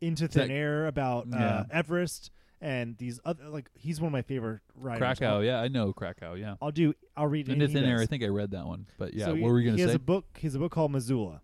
Into 0.00 0.28
Thin 0.28 0.48
that- 0.48 0.54
Air 0.54 0.86
about 0.86 1.32
uh, 1.32 1.64
Everest 1.70 2.30
and 2.60 2.96
these 2.98 3.20
other 3.24 3.48
like 3.48 3.68
he's 3.74 4.00
one 4.00 4.08
of 4.08 4.12
my 4.12 4.22
favorite 4.22 4.60
writers. 4.74 4.98
Krakow, 4.98 5.36
I'll, 5.36 5.44
yeah, 5.44 5.60
I 5.60 5.68
know 5.68 5.92
Krakow, 5.92 6.34
yeah. 6.34 6.54
I'll 6.60 6.72
do. 6.72 6.94
I'll 7.16 7.26
read 7.28 7.48
Into 7.48 7.68
Thin 7.68 7.84
Air. 7.84 8.00
I 8.00 8.06
think 8.06 8.24
I 8.24 8.28
read 8.28 8.50
that 8.52 8.66
one. 8.66 8.86
But 8.98 9.14
yeah, 9.14 9.26
So 9.26 9.30
what 9.32 9.38
he, 9.38 9.44
were 9.44 9.54
we 9.54 9.64
gonna 9.64 9.78
has 9.78 9.90
say? 9.90 9.96
a 9.96 10.00
book. 10.00 10.24
He 10.36 10.46
has 10.46 10.54
a 10.54 10.58
book 10.58 10.72
called 10.72 10.90
Missoula, 10.90 11.42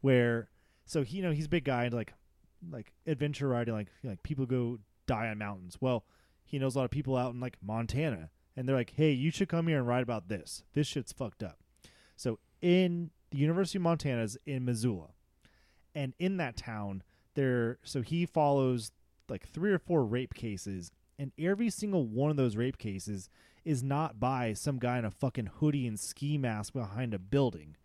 where 0.00 0.48
so 0.84 1.02
he 1.02 1.18
you 1.18 1.22
know 1.22 1.30
he's 1.32 1.46
a 1.46 1.50
big 1.50 1.64
guy 1.64 1.84
and 1.84 1.94
like 1.94 2.12
like 2.70 2.92
adventure 3.06 3.48
writing. 3.48 3.72
Like 3.74 3.88
like 4.04 4.22
people 4.22 4.44
go 4.44 4.78
die 5.06 5.28
on 5.28 5.38
mountains. 5.38 5.78
Well, 5.80 6.04
he 6.44 6.58
knows 6.58 6.74
a 6.74 6.78
lot 6.78 6.84
of 6.84 6.90
people 6.90 7.16
out 7.16 7.32
in 7.32 7.40
like 7.40 7.56
Montana, 7.62 8.30
and 8.56 8.68
they're 8.68 8.76
like, 8.76 8.92
hey, 8.96 9.12
you 9.12 9.30
should 9.30 9.48
come 9.48 9.66
here 9.68 9.78
and 9.78 9.86
write 9.86 10.02
about 10.02 10.28
this. 10.28 10.62
This 10.74 10.86
shit's 10.86 11.12
fucked 11.12 11.42
up. 11.42 11.58
So 12.16 12.38
in 12.60 13.10
the 13.30 13.38
University 13.38 13.78
of 13.78 13.82
Montana 13.82 14.22
is 14.22 14.36
in 14.46 14.64
Missoula, 14.64 15.08
and 15.94 16.14
in 16.18 16.36
that 16.38 16.56
town 16.56 17.02
there. 17.34 17.78
So 17.82 18.02
he 18.02 18.26
follows 18.26 18.92
like 19.28 19.48
three 19.48 19.72
or 19.72 19.78
four 19.78 20.04
rape 20.04 20.34
cases, 20.34 20.90
and 21.18 21.32
every 21.38 21.70
single 21.70 22.06
one 22.06 22.30
of 22.30 22.36
those 22.36 22.56
rape 22.56 22.78
cases 22.78 23.30
is 23.64 23.82
not 23.82 24.18
by 24.18 24.52
some 24.52 24.78
guy 24.78 24.98
in 24.98 25.04
a 25.04 25.10
fucking 25.10 25.50
hoodie 25.60 25.86
and 25.86 25.98
ski 25.98 26.36
mask 26.36 26.72
behind 26.72 27.14
a 27.14 27.18
building. 27.18 27.76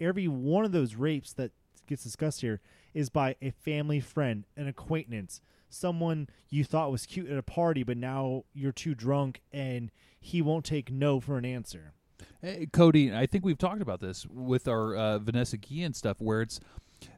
Every 0.00 0.28
one 0.28 0.64
of 0.64 0.72
those 0.72 0.94
rapes 0.94 1.32
that 1.34 1.52
gets 1.86 2.04
discussed 2.04 2.42
here 2.42 2.60
is 2.94 3.08
by 3.08 3.36
a 3.40 3.50
family 3.50 4.00
friend, 4.00 4.44
an 4.56 4.68
acquaintance, 4.68 5.40
someone 5.72 6.28
you 6.50 6.64
thought 6.64 6.90
was 6.90 7.06
cute 7.06 7.30
at 7.30 7.36
a 7.38 7.42
party, 7.42 7.82
but 7.82 7.96
now 7.96 8.44
you're 8.54 8.72
too 8.72 8.94
drunk 8.94 9.40
and 9.52 9.90
he 10.20 10.40
won't 10.42 10.64
take 10.64 10.90
no 10.90 11.20
for 11.20 11.38
an 11.38 11.44
answer. 11.44 11.92
Hey, 12.40 12.68
Cody, 12.72 13.14
I 13.14 13.26
think 13.26 13.44
we've 13.44 13.58
talked 13.58 13.82
about 13.82 14.00
this 14.00 14.26
with 14.26 14.66
our 14.68 14.94
uh, 14.94 15.18
Vanessa 15.18 15.56
Guillen 15.56 15.94
stuff, 15.94 16.20
where 16.20 16.42
it's 16.42 16.60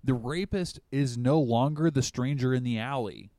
the 0.03 0.15
rapist 0.15 0.81
is 0.91 1.17
no 1.19 1.39
longer 1.41 1.91
the 1.91 2.03
stranger 2.03 2.55
in 2.55 2.63
the 2.65 2.79
alley. 2.79 3.31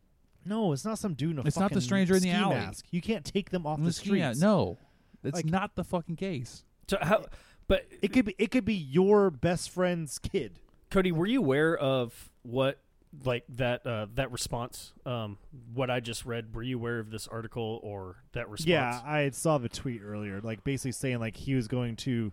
No, 0.45 0.73
it's 0.73 0.85
not 0.85 0.99
some 0.99 1.15
dude 1.15 1.31
in 1.31 1.39
a 1.39 1.43
It's 1.43 1.57
not 1.57 1.71
the 1.71 1.81
stranger 1.81 2.15
in 2.15 2.21
the 2.21 2.29
ski 2.29 2.37
alley. 2.37 2.55
mask. 2.55 2.85
You 2.91 3.01
can't 3.01 3.25
take 3.25 3.49
them 3.49 3.65
off 3.65 3.79
the 3.79 3.85
Let's- 3.85 4.05
yeah, 4.05 4.33
no, 4.37 4.77
it's 5.23 5.35
Like- 5.37 5.45
not 5.45 5.75
the 5.75 5.83
fucking 5.83 6.17
case. 6.17 6.63
So 6.87 6.97
how? 7.01 7.25
But 7.67 7.87
It 8.03 8.09
could 8.13 8.25
be 8.25 8.35
it 8.37 8.51
could 8.51 8.65
be 8.65 8.75
your 8.75 9.31
best 9.31 9.71
friend's 9.71 10.19
kid. 10.19 10.59
Cody, 10.91 11.11
were 11.11 11.25
you 11.25 11.39
aware 11.39 11.75
of 11.75 12.29
what 12.43 12.79
like 13.23 13.43
that 13.49 13.85
uh, 13.87 14.07
that 14.15 14.31
response? 14.31 14.93
Um, 15.05 15.37
what 15.73 15.89
I 15.89 15.99
just 15.99 16.25
read. 16.25 16.53
Were 16.55 16.63
you 16.63 16.77
aware 16.77 16.99
of 16.99 17.11
this 17.11 17.27
article 17.27 17.79
or 17.83 18.17
that 18.33 18.49
response? 18.49 18.67
Yeah, 18.67 19.01
I 19.05 19.29
saw 19.31 19.57
the 19.57 19.69
tweet 19.69 20.01
earlier, 20.03 20.41
like 20.41 20.63
basically 20.63 20.91
saying 20.93 21.19
like 21.19 21.35
he 21.37 21.55
was 21.55 21.67
going 21.67 21.95
to 21.97 22.31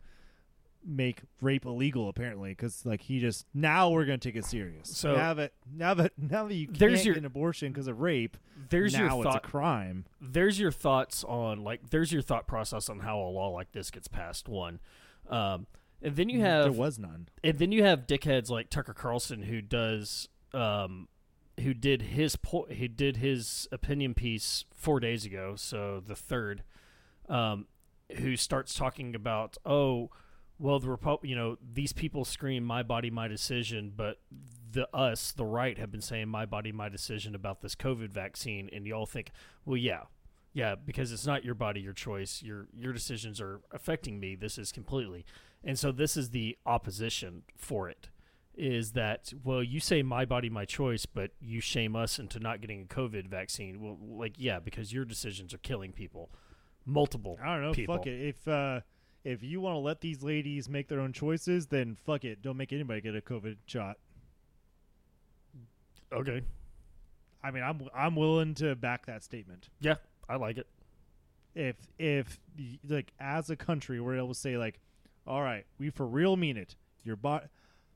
make 0.85 1.21
rape 1.41 1.65
illegal 1.65 2.09
apparently 2.09 2.51
because 2.51 2.85
like 2.85 3.03
he 3.03 3.21
just 3.21 3.47
now 3.55 3.89
we're 3.91 4.05
going 4.05 4.19
to 4.19 4.29
take 4.29 4.35
it 4.37 4.45
serious. 4.45 4.89
So- 4.97 5.15
now 5.15 5.35
that 5.35 5.53
now 5.73 5.95
that 5.95 6.13
now 6.19 6.49
that 6.49 6.55
you 6.55 6.67
can't 6.67 6.79
There's 6.79 7.05
your- 7.05 7.15
get 7.15 7.21
an 7.21 7.27
abortion 7.27 7.71
because 7.73 7.87
of 7.87 8.01
rape, 8.01 8.37
There's 8.69 8.97
your 8.99 9.07
it's 9.07 9.23
thought. 9.23 9.37
a 9.37 9.41
crime. 9.41 10.07
there's 10.21 10.59
your 10.59 10.73
thoughts 10.73 11.23
on 11.23 11.63
like 11.63 11.91
there's 11.91 12.13
your 12.13 12.23
thought 12.23 12.49
process 12.49 12.89
on 12.89 12.99
how 13.01 13.19
a 13.21 13.31
law 13.31 13.51
like 13.51 13.71
this 13.71 13.93
gets 13.93 14.09
passed. 14.09 14.49
One, 14.49 14.81
um, 15.31 15.69
and 16.03 16.17
then 16.17 16.29
you 16.29 16.41
have 16.41 16.65
there 16.65 16.73
was 16.73 16.99
none. 16.99 17.29
and 17.45 17.59
then 17.61 17.71
you 17.71 17.85
have 17.85 18.09
dickheads 18.09 18.51
like 18.51 18.69
Tucker 18.69 18.93
Carlson 18.95 19.43
who 19.43 19.63
does 19.63 20.29
um 20.55 21.09
who 21.61 21.75
did 21.75 22.03
his 22.03 22.37
po- 22.37 22.67
he 22.71 22.89
did 22.89 23.19
his 23.19 23.69
opinion 23.71 24.15
piece 24.15 24.65
4 24.75 25.01
days 25.01 25.25
ago 25.25 25.55
so 25.57 26.03
the 26.05 26.15
3rd 26.15 26.61
um 27.29 27.67
who 28.19 28.37
starts 28.37 28.75
talking 28.75 29.15
about 29.15 29.57
oh 29.65 30.11
well 30.59 30.79
the 30.79 30.89
Repu- 30.89 31.25
you 31.25 31.35
know 31.35 31.57
these 31.73 31.93
people 31.93 32.25
scream 32.25 32.65
my 32.65 32.83
body 32.83 33.11
my 33.11 33.29
decision 33.29 33.93
but 33.95 34.21
the 34.71 34.89
us 34.97 35.33
the 35.33 35.45
right 35.45 35.79
have 35.79 35.91
been 35.91 36.01
saying 36.01 36.29
my 36.29 36.47
body 36.47 36.73
my 36.73 36.89
decision 36.89 37.35
about 37.35 37.61
this 37.61 37.75
covid 37.75 38.11
vaccine 38.11 38.69
and 38.73 38.87
y'all 38.87 39.07
think 39.07 39.31
well 39.65 39.77
yeah 39.77 40.03
yeah 40.53 40.75
because 40.75 41.13
it's 41.13 41.27
not 41.27 41.45
your 41.45 41.55
body 41.55 41.81
your 41.81 41.93
choice 41.93 42.43
your 42.43 42.67
your 42.77 42.93
decisions 42.93 43.41
are 43.41 43.61
affecting 43.73 44.21
me 44.21 44.35
this 44.35 44.59
is 44.59 44.73
completely 44.73 45.25
and 45.65 45.79
so 45.79 45.93
this 45.93 46.17
is 46.17 46.31
the 46.31 46.57
opposition 46.67 47.43
for 47.57 47.89
it 47.89 48.09
is 48.55 48.93
that 48.93 49.33
well 49.45 49.63
you 49.63 49.81
say 49.81 50.03
my 50.03 50.25
body 50.27 50.51
my 50.51 50.65
choice 50.67 51.07
but 51.07 51.31
you 51.41 51.59
shame 51.61 51.97
us 51.97 52.19
into 52.19 52.39
not 52.39 52.61
getting 52.61 52.83
a 52.83 52.85
covid 52.85 53.27
vaccine 53.27 53.81
well 53.81 53.97
like 54.03 54.35
yeah 54.37 54.59
because 54.59 54.93
your 54.93 55.07
decisions 55.07 55.55
are 55.55 55.59
killing 55.59 55.91
people 55.91 56.31
multiple 56.85 57.39
I 57.43 57.55
don't 57.55 57.63
know. 57.63 57.73
people. 57.73 57.97
Fuck 57.97 58.07
it. 58.09 58.29
If 58.29 58.47
uh, 58.49 58.81
if 59.25 59.43
you 59.43 59.61
want 59.61 59.75
to 59.77 59.79
let 59.79 60.01
these 60.01 60.23
ladies 60.23 60.69
make 60.69 60.89
their 60.89 60.99
own 61.01 61.13
choices, 61.13 61.69
then 61.69 61.97
fuck 62.05 62.25
it. 62.25 62.43
Don't 62.43 62.57
make 62.57 62.73
anybody 62.73 63.01
get 63.01 63.15
a 63.15 63.21
COVID 63.21 63.57
shot. 63.67 63.97
okay 66.13 66.43
I 67.45 67.51
mean, 67.51 67.63
I'm 67.63 67.89
I'm 67.95 68.17
willing 68.17 68.55
to 68.55 68.75
back 68.75 69.07
that 69.07 69.23
statement. 69.25 69.69
yeah 69.81 69.95
i 70.29 70.37
like 70.37 70.57
it 70.59 70.67
if 71.55 71.77
if 71.99 72.39
like 72.89 73.13
as 73.19 73.51
a 73.51 73.57
country 73.57 74.01
we're 74.01 74.17
able 74.17 74.29
to 74.29 74.35
say 74.35 74.57
like 74.57 74.79
all 75.27 75.43
right 75.43 75.67
we 75.79 75.91
for 75.91 76.07
real 76.07 76.37
mean 76.37 76.57
it 76.57 76.77
your 77.05 77.17
body 77.17 77.47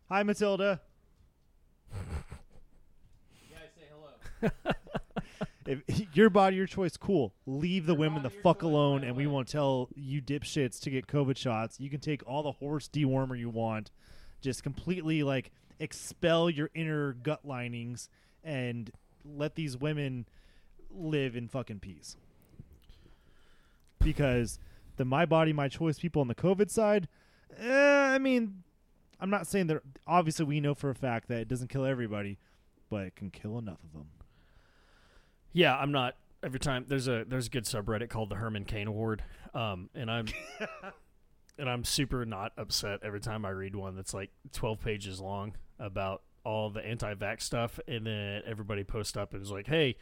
hi 0.09 0.23
matilda. 0.23 0.81
You 1.93 3.55
guys 3.55 3.69
say 3.77 3.85
hello. 3.91 4.53
if 5.67 6.17
your 6.17 6.31
body 6.31 6.57
your 6.57 6.67
choice 6.67 6.97
cool. 6.97 7.35
Leave 7.47 7.87
the 7.87 7.95
women 7.95 8.23
the 8.23 8.31
fuck 8.31 8.63
alone 8.63 9.05
and 9.05 9.17
we 9.17 9.27
won't 9.27 9.49
tell 9.49 9.89
you 9.95 10.23
dipshits 10.23 10.81
to 10.81 10.91
get 10.91 11.07
covid 11.07 11.37
shots. 11.37 11.81
You 11.81 11.91
can 11.91 12.01
take 12.01 12.23
all 12.27 12.43
the 12.43 12.53
horse 12.53 12.89
dewormer 12.89 13.39
you 13.39 13.51
want. 13.51 13.91
Just 14.41 14.63
completely 14.63 15.23
like 15.23 15.51
expel 15.79 16.49
your 16.49 16.71
inner 16.75 17.13
gut 17.13 17.45
linings 17.45 18.09
and 18.45 18.91
let 19.25 19.55
these 19.55 19.77
women 19.77 20.27
live 20.91 21.37
in 21.37 21.49
fucking 21.49 21.81
peace. 21.81 22.17
Because 23.99 24.59
the 24.97 25.05
my 25.05 25.27
body 25.27 25.53
my 25.53 25.69
choice 25.69 25.99
people 25.99 26.21
on 26.21 26.29
the 26.29 26.35
covid 26.35 26.71
side 26.71 27.09
eh, 27.59 27.69
i 27.71 28.19
mean 28.19 28.63
i'm 29.21 29.31
not 29.31 29.47
saying 29.47 29.67
that 29.67 29.83
obviously 30.07 30.45
we 30.45 30.61
know 30.61 30.75
for 30.75 30.91
a 30.91 30.95
fact 30.95 31.29
that 31.29 31.39
it 31.39 31.49
doesn't 31.49 31.69
kill 31.69 31.85
everybody 31.85 32.39
but 32.89 33.07
it 33.07 33.17
can 33.17 33.31
kill 33.31 33.59
enough 33.59 33.83
of 33.85 33.93
them 33.93 34.07
yeah 35.53 35.77
i'm 35.77 35.93
not 35.93 36.17
every 36.43 36.61
time 36.61 36.85
there's 36.89 37.09
a 37.09 37.25
there's 37.27 37.47
a 37.47 37.51
good 37.51 37.65
subreddit 37.65 38.09
called 38.09 38.31
the 38.31 38.37
herman 38.37 38.65
cain 38.65 38.87
award 38.87 39.23
um 39.55 39.89
and 39.95 40.11
i'm 40.11 40.27
and 41.59 41.69
i'm 41.69 41.85
super 41.85 42.25
not 42.25 42.53
upset 42.57 43.01
every 43.03 43.21
time 43.21 43.45
i 43.45 43.51
read 43.51 43.75
one 43.75 43.97
that's 43.97 44.15
like 44.15 44.31
12 44.53 44.81
pages 44.81 45.21
long 45.21 45.55
about 45.79 46.23
all 46.45 46.71
the 46.71 46.85
anti-vax 46.87 47.43
stuff 47.43 47.81
and 47.89 48.07
then 48.07 48.43
everybody 48.47 48.85
posts 48.85 49.17
up 49.17 49.35
and 49.35 49.43
is 49.43 49.51
like 49.51 49.67
hey 49.67 49.97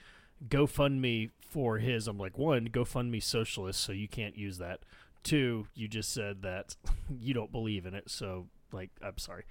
go 0.49 0.67
fund 0.67 1.01
me 1.01 1.31
for 1.41 1.79
his 1.79 2.07
i'm 2.07 2.19
like 2.19 2.37
one 2.37 2.67
go 2.67 2.85
fund 2.85 3.11
me 3.11 3.21
socialist 3.21 3.81
so 3.81 3.93
you 3.93 4.09
can't 4.09 4.37
use 4.37 4.59
that. 4.59 4.81
Two 5.23 5.69
you 5.75 5.89
just 5.89 6.13
said 6.13 6.43
that 6.43 6.77
you 7.19 7.33
don't 7.33 7.51
believe 7.51 7.87
in 7.87 7.95
it 7.95 8.11
so 8.11 8.49
like 8.75 8.91
i'm 9.03 9.19
sorry. 9.19 9.45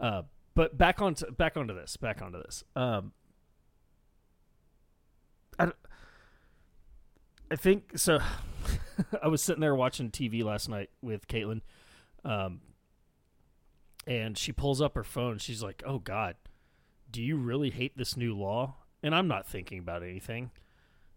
Uh 0.00 0.22
but 0.54 0.76
back 0.76 1.00
on 1.00 1.14
to, 1.14 1.30
back 1.32 1.56
onto 1.56 1.74
this 1.74 1.96
back 1.96 2.22
onto 2.22 2.38
this. 2.38 2.64
Um 2.76 3.12
I, 5.58 5.72
I 7.50 7.56
think 7.56 7.98
so 7.98 8.20
i 9.22 9.28
was 9.28 9.42
sitting 9.42 9.60
there 9.60 9.74
watching 9.74 10.10
tv 10.10 10.44
last 10.44 10.68
night 10.68 10.90
with 11.02 11.26
caitlin 11.26 11.62
um 12.24 12.60
and 14.06 14.38
she 14.38 14.52
pulls 14.52 14.80
up 14.80 14.94
her 14.94 15.04
phone. 15.04 15.38
She's 15.38 15.62
like 15.62 15.82
oh 15.86 15.98
god 15.98 16.36
do 17.10 17.22
you 17.22 17.36
really 17.36 17.70
hate 17.70 17.96
this 17.96 18.16
new 18.16 18.36
law? 18.36 18.76
And 19.02 19.14
i'm 19.14 19.28
not 19.28 19.46
thinking 19.46 19.78
about 19.78 20.02
anything 20.02 20.50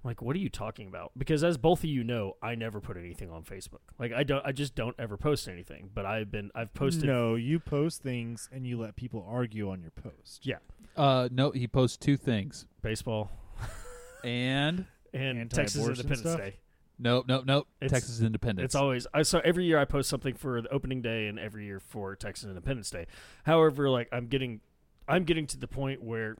like 0.03 0.22
what 0.22 0.36
are 0.36 0.40
you 0.40 0.49
talking 0.49 0.88
about 0.88 1.11
because 1.18 1.44
as 1.44 1.57
both 1.57 1.80
of 1.80 1.86
you 1.86 2.03
know 2.03 2.36
i 2.41 2.56
never 2.56 2.80
put 2.82 2.98
anything 2.98 3.30
on 3.30 3.44
facebook 3.44 3.82
like 3.99 4.11
i 4.14 4.23
don't 4.23 4.45
i 4.45 4.52
just 4.52 4.73
don't 4.76 4.95
ever 4.98 5.15
post 5.18 5.48
anything 5.48 5.90
but 5.94 6.06
i've 6.06 6.32
been 6.32 6.49
i've 6.56 6.73
posted 6.73 7.06
no 7.06 7.36
you 7.36 7.60
post 7.60 8.02
things 8.02 8.49
and 8.52 8.65
you 8.65 8.80
let 8.80 8.95
people 8.95 9.26
argue 9.30 9.69
on 9.69 9.82
your 9.82 9.91
post 9.91 10.45
yeah 10.45 10.56
Uh, 10.98 11.30
no, 11.32 11.52
he 11.52 11.68
posts 11.68 11.98
two 11.98 12.18
things, 12.18 12.65
baseball 12.82 13.32
and 14.23 14.86
and 15.14 15.49
texas 15.52 15.78
Anti-abortion 15.78 15.91
independence 16.06 16.19
stuff? 16.22 16.38
day 16.40 16.56
nope, 16.99 17.26
nope, 17.28 17.45
nope. 17.45 17.68
It's- 17.82 17.91
Texas 17.91 18.22
Independence. 18.22 18.65
It's 18.65 18.76
always 18.76 19.07
I 19.14 19.23
so 19.23 19.41
every 19.44 19.65
year 19.65 19.80
I 19.80 19.86
post 19.86 20.10
something 20.10 20.36
for 20.36 20.61
the 20.61 20.69
opening 20.69 21.02
day 21.02 21.28
and 21.28 21.40
every 21.40 21.65
year 21.65 21.80
for 21.80 22.15
Texas 22.15 22.48
Independence 22.48 22.91
Day. 22.91 23.07
However, 23.44 23.90
like 23.90 24.07
I'm 24.11 24.28
getting 24.28 24.61
I'm 25.07 25.23
getting 25.23 25.48
to 25.48 25.57
the 25.57 25.68
point 25.68 26.03
where 26.03 26.38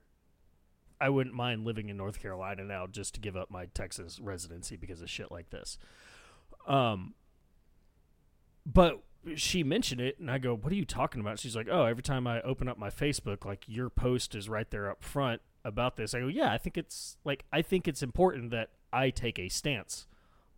I 1.02 1.08
wouldn't 1.08 1.34
mind 1.34 1.64
living 1.64 1.88
in 1.88 1.96
North 1.96 2.20
Carolina 2.20 2.62
now 2.64 2.86
just 2.86 3.14
to 3.14 3.20
give 3.20 3.36
up 3.36 3.50
my 3.50 3.66
Texas 3.66 4.20
residency 4.20 4.76
because 4.76 5.02
of 5.02 5.10
shit 5.10 5.32
like 5.32 5.50
this. 5.50 5.76
Um 6.66 7.14
but 8.64 9.02
she 9.34 9.64
mentioned 9.64 10.00
it 10.00 10.18
and 10.20 10.30
I 10.30 10.38
go, 10.38 10.54
"What 10.54 10.72
are 10.72 10.76
you 10.76 10.84
talking 10.84 11.20
about?" 11.20 11.38
She's 11.40 11.56
like, 11.56 11.68
"Oh, 11.70 11.84
every 11.84 12.02
time 12.02 12.26
I 12.26 12.40
open 12.42 12.68
up 12.68 12.78
my 12.78 12.90
Facebook, 12.90 13.44
like 13.44 13.64
your 13.66 13.90
post 13.90 14.34
is 14.34 14.48
right 14.48 14.70
there 14.70 14.88
up 14.88 15.02
front 15.02 15.42
about 15.64 15.96
this." 15.96 16.14
I 16.14 16.20
go, 16.20 16.28
"Yeah, 16.28 16.52
I 16.52 16.58
think 16.58 16.76
it's 16.78 17.16
like 17.24 17.44
I 17.52 17.62
think 17.62 17.88
it's 17.88 18.02
important 18.02 18.50
that 18.50 18.70
I 18.92 19.10
take 19.10 19.38
a 19.38 19.48
stance 19.48 20.06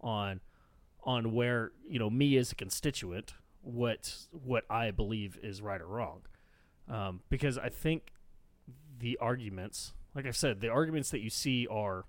on 0.01 0.41
on 1.03 1.33
where 1.33 1.73
you 1.89 1.99
know 1.99 2.11
me 2.11 2.37
as 2.37 2.53
a 2.53 2.55
constituent 2.55 3.35
what 3.62 4.27
what 4.31 4.65
I 4.71 4.91
believe 4.91 5.39
is 5.43 5.62
right 5.62 5.81
or 5.81 5.87
wrong, 5.87 6.23
um, 6.89 7.21
because 7.31 7.57
I 7.59 7.71
think 7.71 8.12
the 8.99 9.16
arguments, 9.21 9.93
like 10.15 10.27
I 10.27 10.31
said, 10.31 10.61
the 10.61 10.69
arguments 10.69 11.11
that 11.11 11.20
you 11.20 11.31
see 11.31 11.66
are 11.66 12.05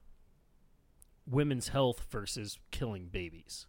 women's 1.28 1.70
health 1.70 2.06
versus 2.10 2.60
killing 2.72 3.08
babies. 3.08 3.68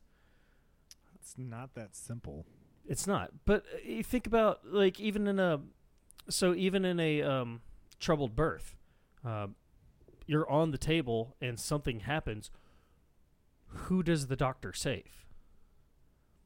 It's 1.14 1.34
not 1.38 1.74
that 1.74 1.96
simple. 1.96 2.46
It's 2.86 3.06
not. 3.06 3.30
But 3.44 3.64
uh, 3.74 3.78
you 3.84 4.02
think 4.02 4.26
about 4.26 4.60
like 4.64 5.00
even 5.00 5.26
in 5.26 5.38
a 5.38 5.60
so 6.28 6.54
even 6.54 6.84
in 6.84 7.00
a 7.00 7.22
um, 7.22 7.60
troubled 7.98 8.36
birth, 8.36 8.76
uh, 9.24 9.48
you're 10.26 10.48
on 10.50 10.70
the 10.70 10.78
table 10.78 11.34
and 11.40 11.58
something 11.58 12.00
happens. 12.00 12.50
Who 13.68 14.02
does 14.02 14.28
the 14.28 14.36
doctor 14.36 14.72
save? 14.72 15.26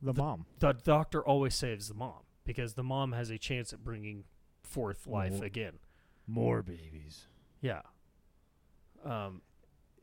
The, 0.02 0.14
mom. 0.14 0.46
The 0.58 0.72
doctor 0.72 1.22
always 1.22 1.54
saves 1.54 1.88
the 1.88 1.94
mom 1.94 2.22
because 2.44 2.72
the 2.72 2.82
mom 2.82 3.12
has 3.12 3.28
a 3.28 3.36
chance 3.36 3.72
at 3.74 3.84
bringing 3.84 4.24
forth 4.62 5.06
life 5.06 5.34
More- 5.34 5.44
again. 5.44 5.78
More 6.26 6.62
babies. 6.62 7.26
Yeah. 7.60 7.82
Um, 9.04 9.42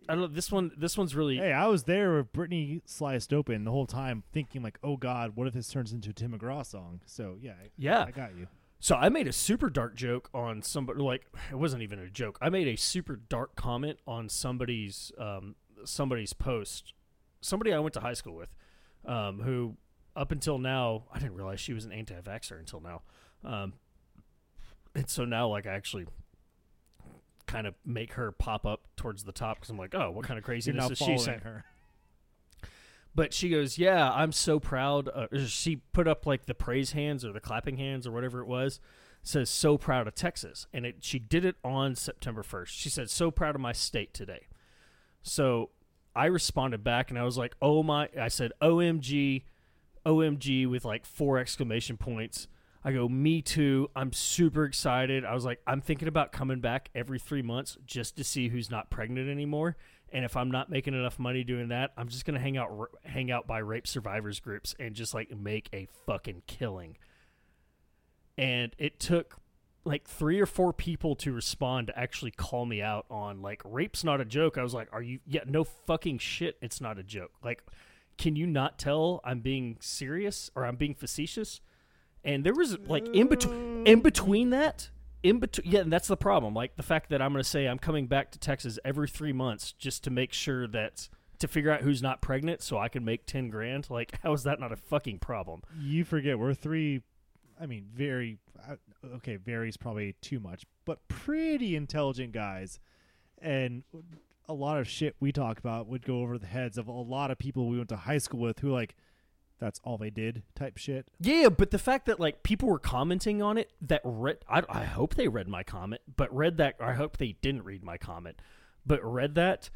I 0.10 0.14
don't 0.14 0.22
know. 0.22 0.28
This 0.28 0.52
one. 0.52 0.72
This 0.78 0.98
one's 0.98 1.16
really. 1.16 1.38
Hey, 1.38 1.52
I 1.52 1.68
was 1.68 1.84
there 1.84 2.16
with 2.16 2.32
Brittany 2.32 2.82
sliced 2.86 3.34
open 3.34 3.66
the 3.66 3.72
whole 3.72 3.86
time, 3.86 4.24
thinking 4.32 4.62
like, 4.62 4.80
"Oh 4.84 4.96
God, 4.98 5.34
what 5.36 5.48
if 5.48 5.54
this 5.54 5.70
turns 5.70 5.92
into 5.92 6.12
a 6.12 6.14
Tim 6.14 6.32
McGraw 6.38 6.66
song?" 6.66 7.02
So 7.06 7.38
yeah, 7.42 7.52
I, 7.52 7.70
Yeah. 7.78 8.06
I 8.08 8.12
got 8.12 8.36
you. 8.36 8.48
So 8.80 8.96
I 8.96 9.10
made 9.10 9.28
a 9.28 9.34
super 9.34 9.70
dark 9.70 9.96
joke 9.96 10.30
on 10.34 10.62
somebody 10.62 11.02
like 11.02 11.26
it 11.52 11.56
wasn't 11.56 11.82
even 11.84 12.00
a 12.00 12.10
joke. 12.10 12.38
I 12.42 12.50
made 12.50 12.68
a 12.68 12.76
super 12.78 13.16
dark 13.16 13.56
comment 13.56 14.00
on 14.08 14.30
somebody's 14.30 15.12
um, 15.18 15.56
somebody's 15.84 16.34
post. 16.34 16.94
Somebody 17.42 17.74
I 17.74 17.80
went 17.80 17.94
to 17.96 18.00
high 18.00 18.14
school 18.14 18.36
with, 18.36 18.50
um, 19.06 19.42
who 19.42 19.78
up 20.16 20.32
until 20.32 20.58
now 20.58 21.04
I 21.12 21.20
didn't 21.20 21.36
realize 21.36 21.60
she 21.60 21.74
was 21.74 21.86
an 21.86 21.92
anti-vaxxer 21.92 22.58
until 22.60 22.80
now, 22.80 23.02
um, 23.44 23.74
and 24.96 25.10
so 25.10 25.26
now 25.26 25.48
like 25.48 25.68
I 25.68 25.74
actually 25.74 26.06
kind 27.48 27.66
of 27.66 27.74
make 27.86 28.14
her 28.14 28.32
pop 28.32 28.66
up 28.66 28.82
towards 28.96 29.24
the 29.24 29.32
top 29.32 29.58
because 29.58 29.70
I'm 29.70 29.78
like, 29.78 29.96
oh, 29.96 30.12
what 30.12 30.26
kind 30.26 30.38
of 30.38 30.44
craziness 30.46 30.92
is 30.92 30.98
she 30.98 31.18
saying? 31.18 31.40
her. 31.40 31.66
But 33.16 33.34
she 33.34 33.50
goes, 33.50 33.80
"Yeah, 33.80 34.12
I'm 34.12 34.32
so 34.32 34.60
proud." 34.60 35.10
Uh, 35.10 35.26
she 35.48 35.78
put 35.78 36.08
up 36.08 36.28
like 36.28 36.46
the 36.46 36.54
praise 36.54 36.92
hands 36.92 37.26
or 37.26 37.34
the 37.34 37.40
clapping 37.40 37.78
hands 37.78 38.06
or 38.06 38.12
whatever 38.12 38.42
it 38.42 38.48
was. 38.48 38.80
Says 39.24 39.50
so 39.50 39.76
proud 39.76 40.08
of 40.08 40.14
Texas, 40.14 40.68
and 40.72 40.86
it 40.86 40.98
she 41.00 41.18
did 41.18 41.44
it 41.44 41.56
on 41.64 41.96
September 41.96 42.44
1st. 42.44 42.68
She 42.68 42.90
said, 42.90 43.10
"So 43.10 43.32
proud 43.32 43.56
of 43.56 43.62
my 43.62 43.72
state 43.72 44.14
today." 44.14 44.46
So 45.24 45.72
I 46.16 46.28
responded 46.28 46.84
back, 46.84 47.10
and 47.10 47.18
I 47.18 47.24
was 47.24 47.40
like, 47.40 47.56
"Oh 47.60 47.82
my!" 47.82 48.08
I 48.20 48.28
said, 48.28 48.52
"OMG, 48.62 49.46
OMG!" 50.06 50.70
with 50.70 50.86
like 50.86 51.04
four 51.04 51.40
exclamation 51.40 51.98
points. 51.98 52.48
I 52.88 52.94
go, 52.94 53.10
"Me 53.10 53.42
too! 53.42 53.92
I'm 53.98 54.14
super 54.14 54.64
excited." 54.64 55.26
I 55.26 55.34
was 55.34 55.44
like, 55.44 55.62
"I'm 55.68 55.82
thinking 55.82 56.08
about 56.08 56.32
coming 56.32 56.62
back 56.62 56.90
every 56.96 57.20
three 57.20 57.42
months 57.42 57.78
just 57.86 58.16
to 58.16 58.24
see 58.24 58.48
who's 58.48 58.72
not 58.72 58.90
pregnant 58.90 59.30
anymore." 59.30 59.76
And 60.10 60.24
if 60.24 60.38
I'm 60.38 60.50
not 60.50 60.70
making 60.70 60.94
enough 60.94 61.20
money 61.20 61.44
doing 61.44 61.68
that, 61.68 61.92
I'm 61.98 62.08
just 62.08 62.24
gonna 62.24 62.40
hang 62.40 62.56
out 62.56 62.72
hang 63.04 63.30
out 63.30 63.46
by 63.46 63.58
rape 63.58 63.88
survivors 63.88 64.40
groups 64.40 64.74
and 64.80 64.96
just 64.96 65.14
like 65.14 65.30
make 65.36 65.68
a 65.74 65.90
fucking 66.06 66.44
killing. 66.48 66.98
And 68.38 68.74
it 68.78 69.02
took 69.02 69.36
like 69.84 70.08
three 70.08 70.40
or 70.40 70.46
four 70.46 70.72
people 70.72 71.14
to 71.18 71.34
respond 71.34 71.88
to 71.88 72.00
actually 72.00 72.32
call 72.32 72.66
me 72.66 72.82
out 72.82 73.06
on 73.10 73.42
like 73.42 73.62
rape's 73.66 74.06
not 74.06 74.22
a 74.22 74.26
joke. 74.26 74.58
I 74.58 74.64
was 74.64 74.74
like, 74.74 74.88
"Are 74.94 75.02
you? 75.02 75.20
Yeah, 75.28 75.44
no 75.46 75.66
fucking 75.66 76.20
shit. 76.20 76.58
It's 76.62 76.80
not 76.80 76.98
a 76.98 77.04
joke. 77.04 77.34
Like, 77.44 77.66
can 78.18 78.38
you 78.38 78.48
not 78.48 78.80
tell 78.80 79.20
I'm 79.26 79.42
being 79.42 79.76
serious 79.82 80.50
or 80.56 80.66
I'm 80.66 80.78
being 80.78 80.96
facetious?" 80.96 81.60
And 82.28 82.44
there 82.44 82.54
was 82.54 82.78
like 82.88 83.08
in 83.16 83.28
between 83.28 83.88
in 83.88 84.02
between 84.02 84.50
that 84.52 84.90
in 85.24 85.40
between 85.40 85.72
yeah 85.72 85.80
and 85.80 85.92
that's 85.92 86.08
the 86.08 86.18
problem 86.18 86.54
like 86.54 86.76
the 86.76 86.84
fact 86.84 87.10
that 87.10 87.22
i'm 87.22 87.32
going 87.32 87.44
to 87.44 87.50
say 87.50 87.66
i'm 87.68 87.80
coming 87.80 88.06
back 88.06 88.32
to 88.32 88.38
texas 88.38 88.78
every 88.86 89.08
three 89.08 89.34
months 89.34 89.72
just 89.72 90.04
to 90.04 90.12
make 90.12 90.32
sure 90.32 90.68
that 90.68 91.10
to 91.40 91.48
figure 91.48 91.72
out 91.72 91.82
who's 91.82 92.02
not 92.04 92.22
pregnant 92.22 92.62
so 92.62 92.78
i 92.78 92.88
can 92.88 93.04
make 93.04 93.26
10 93.26 93.50
grand 93.50 93.90
like 93.90 94.20
how 94.22 94.32
is 94.34 94.44
that 94.44 94.60
not 94.60 94.72
a 94.72 94.76
fucking 94.76 95.18
problem 95.20 95.62
You 95.80 96.04
forget 96.04 96.38
we're 96.38 96.54
three. 96.54 97.02
I 97.60 97.66
mean, 97.66 97.88
very 97.92 98.38
okay. 99.16 99.38
Varies 99.38 99.78
probably 99.78 100.14
too 100.22 100.40
much, 100.40 100.64
but 100.86 101.08
pretty 101.08 101.76
intelligent 101.76 102.32
guys, 102.32 102.80
and 103.42 103.84
a 104.48 104.54
lot 104.54 104.80
of 104.80 104.88
shit 104.88 105.16
we 105.20 105.32
talk 105.32 105.58
about 105.58 105.88
would 105.88 106.06
go 106.06 106.22
over 106.22 106.38
the 106.38 106.46
heads 106.46 106.78
of 106.78 106.88
a 106.88 106.92
lot 106.92 107.32
of 107.32 107.40
people 107.40 107.68
we 107.68 107.78
went 107.78 107.90
to 107.90 107.96
high 107.96 108.20
school 108.20 108.40
with 108.42 108.60
who 108.60 108.72
like 108.72 108.96
that's 109.60 109.80
all 109.84 109.98
they 109.98 110.10
did 110.10 110.44
type 110.56 110.78
shit. 110.78 111.08
yeah 111.20 111.50
but 111.50 111.72
the 111.72 111.80
fact 111.80 112.06
that 112.06 112.20
like 112.20 112.44
people 112.44 112.70
were 112.70 112.80
commenting 112.80 113.42
on 113.42 113.58
it 113.58 113.72
that 113.82 114.02
read 114.04 114.38
i, 114.48 114.62
I 114.70 114.84
hope 114.84 115.16
they 115.16 115.28
read 115.28 115.48
my 115.48 115.64
comment 115.64 116.02
but 116.16 116.34
read 116.36 116.58
that 116.58 116.76
i 116.80 116.94
hope 116.94 117.18
they 117.18 117.36
didn't 117.42 117.64
read 117.64 117.84
my 117.84 117.98
comment 117.98 118.40
but 118.86 119.04
read 119.04 119.36
that 119.36 119.70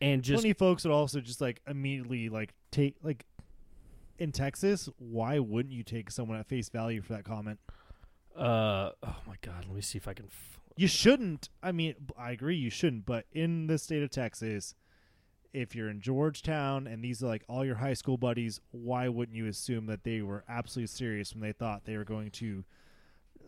and 0.00 0.22
just 0.22 0.40
Plenty 0.42 0.50
of 0.50 0.58
folks 0.58 0.84
would 0.84 0.92
also 0.92 1.20
just 1.20 1.40
like 1.40 1.60
immediately 1.66 2.28
like 2.28 2.52
take 2.70 2.96
like 3.02 3.24
in 4.18 4.30
Texas. 4.32 4.88
Why 4.98 5.38
wouldn't 5.40 5.74
you 5.74 5.82
take 5.82 6.10
someone 6.10 6.38
at 6.38 6.46
face 6.46 6.68
value 6.68 7.00
for 7.02 7.14
that 7.14 7.24
comment? 7.24 7.58
uh 8.36 8.90
oh 9.02 9.16
my 9.26 9.36
god 9.42 9.64
let 9.66 9.74
me 9.76 9.80
see 9.80 9.96
if 9.96 10.08
i 10.08 10.12
can 10.12 10.26
f- 10.26 10.58
You 10.76 10.88
shouldn't. 10.88 11.48
I 11.62 11.70
mean, 11.72 11.94
I 12.18 12.32
agree 12.32 12.56
you 12.56 12.70
shouldn't, 12.70 13.06
but 13.06 13.26
in 13.32 13.68
the 13.68 13.78
state 13.78 14.02
of 14.02 14.10
Texas, 14.10 14.74
if 15.54 15.74
you're 15.74 15.88
in 15.88 16.00
Georgetown 16.00 16.86
and 16.86 17.02
these 17.02 17.22
are 17.22 17.28
like 17.28 17.44
all 17.48 17.64
your 17.64 17.76
high 17.76 17.94
school 17.94 18.18
buddies, 18.18 18.60
why 18.72 19.08
wouldn't 19.08 19.36
you 19.36 19.46
assume 19.46 19.86
that 19.86 20.02
they 20.04 20.20
were 20.20 20.44
absolutely 20.48 20.88
serious 20.88 21.32
when 21.32 21.40
they 21.40 21.52
thought 21.52 21.84
they 21.84 21.96
were 21.96 22.04
going 22.04 22.30
to 22.32 22.64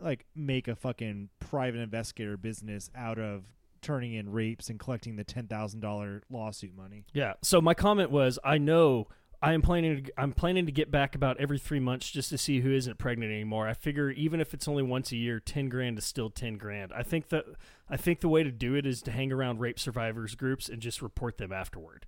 like 0.00 0.24
make 0.34 0.68
a 0.68 0.76
fucking 0.76 1.28
private 1.40 1.80
investigator 1.80 2.36
business 2.36 2.90
out 2.94 3.18
of 3.18 3.44
turning 3.82 4.14
in 4.14 4.30
rapes 4.30 4.70
and 4.70 4.78
collecting 4.78 5.16
the 5.16 5.24
$10,000 5.24 6.22
lawsuit 6.30 6.76
money? 6.76 7.04
Yeah. 7.12 7.34
So 7.42 7.60
my 7.60 7.74
comment 7.74 8.10
was, 8.10 8.38
I 8.44 8.58
know 8.58 9.08
I 9.42 9.52
am 9.52 9.62
planning. 9.62 10.04
To, 10.04 10.12
I'm 10.16 10.32
planning 10.32 10.66
to 10.66 10.72
get 10.72 10.90
back 10.90 11.14
about 11.14 11.38
every 11.38 11.58
three 11.58 11.80
months 11.80 12.10
just 12.10 12.30
to 12.30 12.38
see 12.38 12.60
who 12.60 12.72
isn't 12.72 12.98
pregnant 12.98 13.32
anymore. 13.32 13.68
I 13.68 13.74
figure 13.74 14.10
even 14.10 14.40
if 14.40 14.54
it's 14.54 14.66
only 14.66 14.82
once 14.82 15.12
a 15.12 15.16
year, 15.16 15.40
ten 15.40 15.68
grand 15.68 15.98
is 15.98 16.04
still 16.04 16.30
ten 16.30 16.56
grand. 16.56 16.92
I 16.94 17.02
think 17.02 17.28
that 17.28 17.44
I 17.88 17.96
think 17.96 18.20
the 18.20 18.28
way 18.28 18.42
to 18.42 18.50
do 18.50 18.74
it 18.74 18.86
is 18.86 19.02
to 19.02 19.10
hang 19.10 19.32
around 19.32 19.60
rape 19.60 19.78
survivors 19.78 20.34
groups 20.34 20.68
and 20.68 20.80
just 20.80 21.02
report 21.02 21.38
them 21.38 21.52
afterward. 21.52 22.06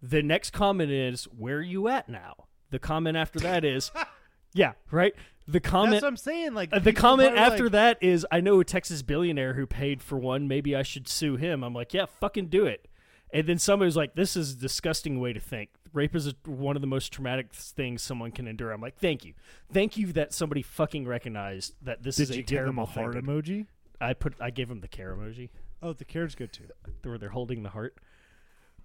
The 0.00 0.22
next 0.22 0.50
comment 0.50 0.90
is, 0.90 1.24
"Where 1.24 1.58
are 1.58 1.62
you 1.62 1.88
at 1.88 2.08
now?" 2.08 2.46
The 2.70 2.78
comment 2.78 3.16
after 3.16 3.38
that 3.40 3.64
is, 3.64 3.90
"Yeah, 4.52 4.72
right." 4.90 5.14
The 5.48 5.60
comment 5.60 5.92
That's 5.92 6.02
what 6.02 6.08
I'm 6.08 6.16
saying. 6.16 6.54
Like 6.54 6.70
uh, 6.72 6.78
the 6.78 6.92
comment 6.92 7.36
after 7.36 7.64
like, 7.64 7.72
that 7.72 7.98
is, 8.00 8.24
I 8.30 8.40
know 8.40 8.60
a 8.60 8.64
Texas 8.64 9.02
billionaire 9.02 9.54
who 9.54 9.66
paid 9.66 10.00
for 10.00 10.16
one. 10.16 10.46
Maybe 10.46 10.76
I 10.76 10.82
should 10.82 11.08
sue 11.08 11.36
him. 11.36 11.64
I'm 11.64 11.74
like, 11.74 11.92
yeah, 11.92 12.06
fucking 12.20 12.46
do 12.46 12.64
it. 12.64 12.86
And 13.32 13.46
then 13.46 13.58
somebody's 13.58 13.96
like, 13.96 14.14
this 14.14 14.36
is 14.36 14.52
a 14.52 14.56
disgusting 14.56 15.18
way 15.18 15.32
to 15.32 15.40
think. 15.40 15.70
Rape 15.92 16.14
is 16.14 16.26
a, 16.28 16.34
one 16.46 16.76
of 16.76 16.80
the 16.82 16.86
most 16.88 17.12
traumatic 17.12 17.52
things 17.52 18.02
someone 18.02 18.30
can 18.32 18.46
endure. 18.48 18.70
I'm 18.72 18.80
like, 18.80 18.96
thank 18.98 19.24
you. 19.24 19.34
Thank 19.72 19.96
you 19.96 20.12
that 20.14 20.32
somebody 20.32 20.62
fucking 20.62 21.06
recognized 21.06 21.74
that 21.82 22.02
this 22.02 22.16
Did 22.16 22.22
is 22.24 22.30
a 22.30 22.34
give 22.36 22.46
them 22.46 22.56
terrible 22.56 22.82
a 22.84 22.86
heart 22.86 23.14
thing. 23.14 23.22
emoji? 23.22 23.66
I 24.00 24.14
put, 24.14 24.34
I 24.40 24.50
gave 24.50 24.70
him 24.70 24.80
the 24.80 24.88
care 24.88 25.14
emoji 25.14 25.50
Oh, 25.82 25.92
the 25.92 26.04
care's 26.04 26.34
good 26.34 26.52
too. 26.52 26.64
where 27.02 27.18
they're 27.18 27.30
holding 27.30 27.62
the 27.64 27.70
heart. 27.70 27.96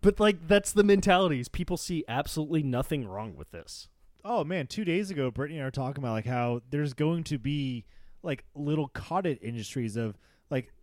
But 0.01 0.19
like, 0.19 0.47
that's 0.47 0.71
the 0.71 0.83
mentalities. 0.83 1.47
people 1.47 1.77
see 1.77 2.03
absolutely 2.07 2.63
nothing 2.63 3.07
wrong 3.07 3.35
with 3.35 3.51
this. 3.51 3.87
Oh 4.25 4.43
man, 4.43 4.67
two 4.67 4.83
days 4.83 5.09
ago, 5.11 5.31
Brittany 5.31 5.59
and 5.59 5.63
I 5.63 5.67
were 5.67 5.71
talking 5.71 6.03
about 6.03 6.13
like 6.13 6.25
how 6.25 6.61
there's 6.69 6.93
going 6.93 7.23
to 7.25 7.37
be 7.37 7.85
like 8.23 8.43
little 8.55 8.87
cottage 8.89 9.39
industries 9.41 9.95
of 9.95 10.17
like 10.49 10.73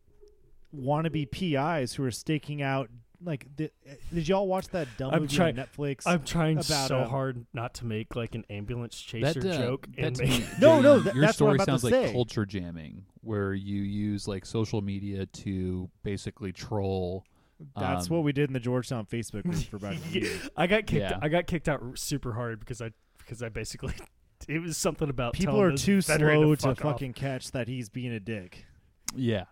wannabe 0.74 1.30
PIs 1.30 1.94
who 1.94 2.04
are 2.04 2.10
staking 2.10 2.62
out. 2.62 2.90
Like, 3.24 3.46
the, 3.56 3.70
did 4.12 4.28
y'all 4.28 4.46
watch 4.46 4.68
that 4.68 4.86
dumb 4.98 5.14
I'm 5.14 5.22
movie 5.22 5.36
trying- 5.36 5.58
on 5.58 5.66
Netflix? 5.66 6.02
I'm 6.06 6.22
trying 6.24 6.58
about, 6.58 6.88
so 6.88 7.00
um, 7.02 7.08
hard 7.08 7.46
not 7.54 7.74
to 7.74 7.86
make 7.86 8.14
like 8.14 8.34
an 8.34 8.44
ambulance 8.50 9.00
chaser 9.00 9.40
That, 9.40 9.54
uh, 9.54 9.58
joke 9.58 9.86
that 9.96 10.04
and 10.04 10.16
to 10.16 10.22
make 10.26 10.40
me- 10.40 10.46
No, 10.60 10.80
no, 10.80 11.02
th- 11.02 11.14
your 11.14 11.24
that's 11.24 11.40
what 11.40 11.50
I'm 11.50 11.54
story 11.54 11.54
about 11.56 11.64
to 11.64 11.70
sounds 11.70 11.84
like 11.84 11.92
say. 11.94 12.12
culture 12.12 12.44
jamming, 12.46 13.04
where 13.22 13.54
you 13.54 13.80
use 13.82 14.28
like 14.28 14.44
social 14.44 14.82
media 14.82 15.26
to 15.26 15.88
basically 16.02 16.52
troll. 16.52 17.24
That's 17.78 18.10
um, 18.10 18.16
what 18.16 18.24
we 18.24 18.32
did 18.32 18.50
in 18.50 18.52
the 18.52 18.60
Georgetown 18.60 19.06
Facebook 19.06 19.44
group 19.44 19.62
for 19.64 19.76
about 19.76 19.94
a 20.12 20.18
year. 20.18 20.30
I 20.56 20.66
got 20.66 20.86
kicked. 20.86 21.00
Yeah. 21.10 21.18
I 21.22 21.28
got 21.28 21.46
kicked 21.46 21.68
out 21.68 21.80
r- 21.82 21.96
super 21.96 22.32
hard 22.34 22.60
because 22.60 22.82
I 22.82 22.90
because 23.18 23.42
I 23.42 23.48
basically 23.48 23.94
it 24.48 24.60
was 24.60 24.76
something 24.76 25.08
about 25.08 25.32
People 25.32 25.54
telling 25.54 25.68
are 25.68 25.70
this 25.72 25.84
too 25.84 26.02
veteran 26.02 26.40
slow 26.40 26.54
to, 26.54 26.60
to, 26.60 26.66
fuck 26.74 26.84
off. 26.84 26.92
fucking 26.94 27.12
catch 27.14 27.52
that 27.52 27.68
he's 27.68 27.88
being 27.88 28.12
a 28.12 28.20
dick. 28.20 28.66
Yeah. 29.16 29.44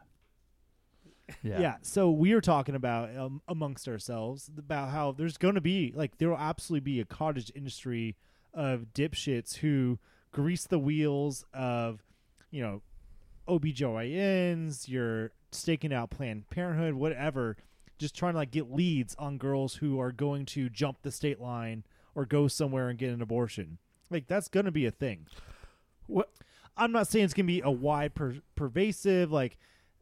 Yeah. 1.42 1.60
Yeah. 1.60 1.76
So 1.82 2.10
we 2.10 2.34
were 2.34 2.40
talking 2.40 2.74
about 2.74 3.16
um, 3.16 3.42
amongst 3.48 3.88
ourselves 3.88 4.50
about 4.58 4.90
how 4.90 5.12
there's 5.12 5.36
going 5.36 5.54
to 5.54 5.60
be 5.60 5.92
like 5.94 6.18
there 6.18 6.28
will 6.28 6.36
absolutely 6.36 6.84
be 6.84 7.00
a 7.00 7.04
cottage 7.04 7.50
industry 7.54 8.16
of 8.54 8.86
dipshits 8.94 9.56
who 9.56 9.98
grease 10.32 10.66
the 10.66 10.78
wheels 10.78 11.44
of, 11.54 12.02
you 12.50 12.62
know, 12.62 12.82
OBGYNs, 13.48 14.88
you're 14.88 15.32
staking 15.50 15.92
out 15.92 16.10
Planned 16.10 16.48
Parenthood, 16.50 16.94
whatever, 16.94 17.56
just 17.98 18.14
trying 18.14 18.32
to 18.32 18.38
like 18.38 18.50
get 18.50 18.72
leads 18.72 19.14
on 19.16 19.38
girls 19.38 19.74
who 19.76 20.00
are 20.00 20.12
going 20.12 20.46
to 20.46 20.68
jump 20.68 20.98
the 21.02 21.10
state 21.10 21.40
line 21.40 21.84
or 22.14 22.24
go 22.24 22.48
somewhere 22.48 22.88
and 22.88 22.98
get 22.98 23.10
an 23.10 23.22
abortion. 23.22 23.78
Like 24.10 24.26
that's 24.26 24.48
going 24.48 24.66
to 24.66 24.72
be 24.72 24.86
a 24.86 24.90
thing. 24.90 25.26
What? 26.06 26.30
I'm 26.76 26.92
not 26.92 27.06
saying 27.06 27.26
it's 27.26 27.34
going 27.34 27.46
to 27.46 27.52
be 27.52 27.60
a 27.60 27.70
wide 27.70 28.14
per- 28.14 28.40
pervasive 28.54 29.30
like 29.30 29.58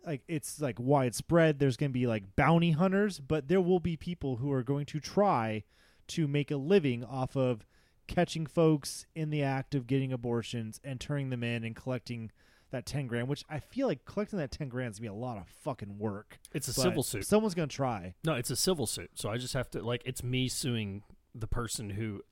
like 0.07 0.23
it's 0.29 0.61
like 0.61 0.79
widespread. 0.79 1.59
There's 1.59 1.77
going 1.77 1.91
to 1.91 1.99
be 1.99 2.07
like 2.07 2.37
bounty 2.37 2.73
hunters, 2.73 3.21
but 3.21 3.49
there 3.49 3.61
will 3.61 3.81
be 3.81 3.97
people 3.97 4.37
who 4.37 4.53
are 4.53 4.63
going 4.63 4.87
to 4.87 5.01
try 5.01 5.65
to 6.09 6.27
make 6.27 6.51
a 6.51 6.57
living 6.57 7.05
off 7.05 7.37
of 7.37 7.67
catching 8.07 8.47
folks 8.47 9.07
in 9.15 9.31
the 9.31 9.43
act 9.43 9.75
of 9.75 9.87
getting 9.87 10.13
abortions 10.13 10.81
and 10.83 11.01
turning 11.01 11.31
them 11.31 11.45
in 11.45 11.63
and 11.65 11.77
collecting 11.77 12.31
that 12.71 12.87
10 12.87 13.07
grand, 13.07 13.29
which 13.29 13.45
I 13.49 13.59
feel 13.59 13.87
like 13.87 14.05
collecting 14.05 14.39
that 14.39 14.51
10 14.51 14.69
grand 14.69 14.93
is 14.93 14.99
going 14.99 15.11
to 15.11 15.15
be 15.15 15.19
a 15.19 15.27
lot 15.27 15.39
of 15.39 15.49
fucking 15.49 15.99
work. 15.99 16.39
It's 16.53 16.69
a 16.69 16.73
civil 16.73 17.03
suit. 17.03 17.27
Someone's 17.27 17.55
going 17.55 17.69
to 17.69 17.75
try. 17.75 18.15
No, 18.25 18.35
it's 18.35 18.51
a 18.51 18.57
civil 18.57 18.87
suit. 18.87 19.11
So 19.15 19.29
I 19.29 19.39
just 19.39 19.55
have 19.55 19.71
to 19.71 19.83
like 19.83 20.03
it's 20.05 20.23
me 20.23 20.49
suing 20.49 21.03
the 21.35 21.47
person 21.47 21.91
who. 21.91 22.23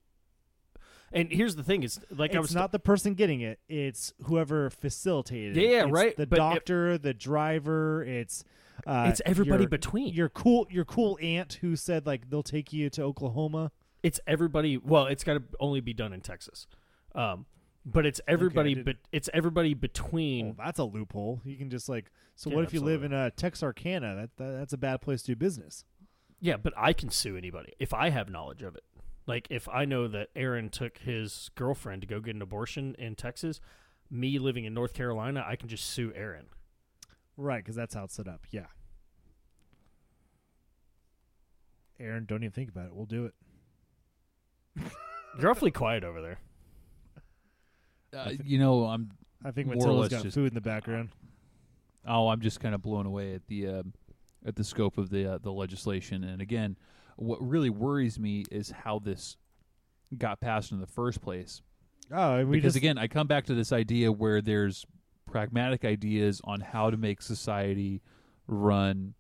And 1.13 1.33
here's 1.33 1.57
the 1.57 1.63
thing: 1.63 1.83
is 1.83 1.99
like 2.11 2.35
I 2.35 2.41
was 2.41 2.55
not 2.55 2.71
the 2.73 2.79
person 2.79 3.15
getting 3.15 3.41
it; 3.41 3.59
it's 3.69 4.13
whoever 4.25 4.69
facilitated. 4.71 5.57
it. 5.57 5.71
Yeah, 5.71 5.85
It's 5.85 5.91
right, 5.93 6.17
The 6.17 6.27
but 6.27 6.37
it- 6.37 6.39
doctor, 6.39 6.99
the 6.99 7.15
driver. 7.15 8.03
It's 8.05 8.45
uh, 8.87 9.07
it's 9.09 9.21
everybody 9.27 9.63
your, 9.65 9.69
between. 9.71 10.13
your 10.15 10.29
cool 10.29 10.67
your 10.71 10.85
cool 10.85 11.19
aunt 11.23 11.55
who 11.63 11.77
said 11.77 12.07
like 12.07 12.29
they'll 12.31 12.43
take 12.43 12.73
you 12.73 12.91
to 12.91 13.03
Oklahoma. 13.03 13.73
It's 14.03 14.21
everybody. 14.27 14.77
Well, 14.77 15.07
it's 15.07 15.25
got 15.25 15.35
to 15.35 15.43
only 15.61 15.81
be 15.81 15.93
done 15.95 16.13
in 16.13 16.21
Texas, 16.21 16.67
um, 17.15 17.47
but 17.87 18.05
it's 18.07 18.21
everybody. 18.29 18.75
didn't- 18.75 18.85
but 18.87 18.97
it's 19.11 19.29
everybody 19.33 19.73
Oh, 19.73 19.79
between. 19.79 20.55
that's 20.59 20.79
a 20.79 20.85
loophole. 20.85 21.41
You 21.45 21.57
can 21.57 21.71
just 21.71 21.89
like. 21.89 22.11
So 22.37 22.51
Yeah, 22.51 22.57
what 22.57 22.65
if 22.67 22.73
you 22.75 22.81
live 22.81 23.03
in 23.03 23.13
uh, 23.13 23.31
Texarkana? 23.35 24.15
That, 24.15 24.31
that 24.37 24.59
that's 24.59 24.73
a 24.73 24.79
bad 24.79 25.01
place 25.01 25.23
to 25.23 25.33
do 25.33 25.37
business. 25.37 25.85
Yeah, 26.41 26.57
but 26.57 26.73
I 26.77 26.93
can 26.93 27.11
sue 27.11 27.37
anybody 27.37 27.73
if 27.81 27.93
I 27.93 28.11
have 28.11 28.31
knowledge 28.31 28.63
of 28.63 28.77
it. 28.77 28.85
Like 29.29 29.47
if 29.51 29.69
I 29.69 29.85
know 29.85 30.09
that 30.09 30.31
Aaron 30.35 30.71
took 30.71 30.99
his 30.99 31.51
girlfriend 31.55 32.01
to 32.01 32.09
go 32.09 32.19
get 32.19 32.35
an 32.35 32.41
abortion 32.41 32.97
in 32.99 33.15
Texas, 33.15 33.61
me 34.11 34.39
living 34.39 34.65
in 34.65 34.73
North 34.73 34.95
Carolina, 34.95 35.45
I 35.47 35.55
can 35.55 35.69
just 35.69 35.85
sue 35.85 36.13
Aaron. 36.17 36.47
Right, 37.37 37.63
because 37.63 37.77
that's 37.77 37.95
how 37.95 38.05
it's 38.05 38.15
set 38.15 38.27
up. 38.27 38.47
Yeah. 38.51 38.67
Aaron, 42.01 42.25
don't 42.25 42.43
even 42.43 42.53
think 42.53 42.71
about 42.71 42.87
it. 42.87 42.95
We'll 42.95 43.07
do 43.07 43.27
it. 43.27 43.35
You're 45.39 45.51
awfully 45.51 45.71
quiet 45.71 46.03
over 46.03 46.21
there. 46.21 46.41
Uh, 48.11 48.31
you 48.43 48.59
know, 48.59 48.87
I'm 48.87 49.11
I 49.45 49.51
think 49.51 49.69
Matilda's 49.69 50.09
got 50.09 50.23
just- 50.23 50.35
food 50.35 50.49
in 50.49 50.55
the 50.55 50.63
background. 50.63 51.11
oh, 52.07 52.29
I'm 52.29 52.41
just 52.41 52.59
kind 52.59 52.75
of 52.75 52.81
blown 52.81 53.05
away 53.05 53.35
at 53.35 53.47
the 53.49 53.67
um, 53.67 53.93
at 54.47 54.57
the 54.57 54.65
scope 54.65 54.97
of 54.97 55.11
the 55.11 55.35
uh, 55.35 55.39
the 55.43 55.53
legislation. 55.53 56.25
And 56.25 56.41
again, 56.41 56.79
what 57.19 57.47
really 57.47 57.71
worries 57.71 58.19
me 58.19 58.45
is 58.51 58.71
how 58.71 58.99
this 58.99 59.37
got 60.17 60.41
passed 60.41 60.73
in 60.73 60.81
the 60.81 60.87
first 60.87 61.21
place. 61.21 61.63
Oh, 62.11 62.45
we 62.45 62.57
because 62.59 62.75
just 62.75 62.77
again, 62.77 62.97
I 62.97 63.07
come 63.09 63.27
back 63.27 63.45
to 63.47 63.55
this 63.55 63.73
idea 63.73 64.11
where 64.11 64.41
there's 64.41 64.87
pragmatic 65.31 65.85
ideas 65.85 66.41
on 66.45 66.61
how 66.61 66.91
to 66.91 66.97
make 66.97 67.21
society 67.21 68.01
run 68.47 69.15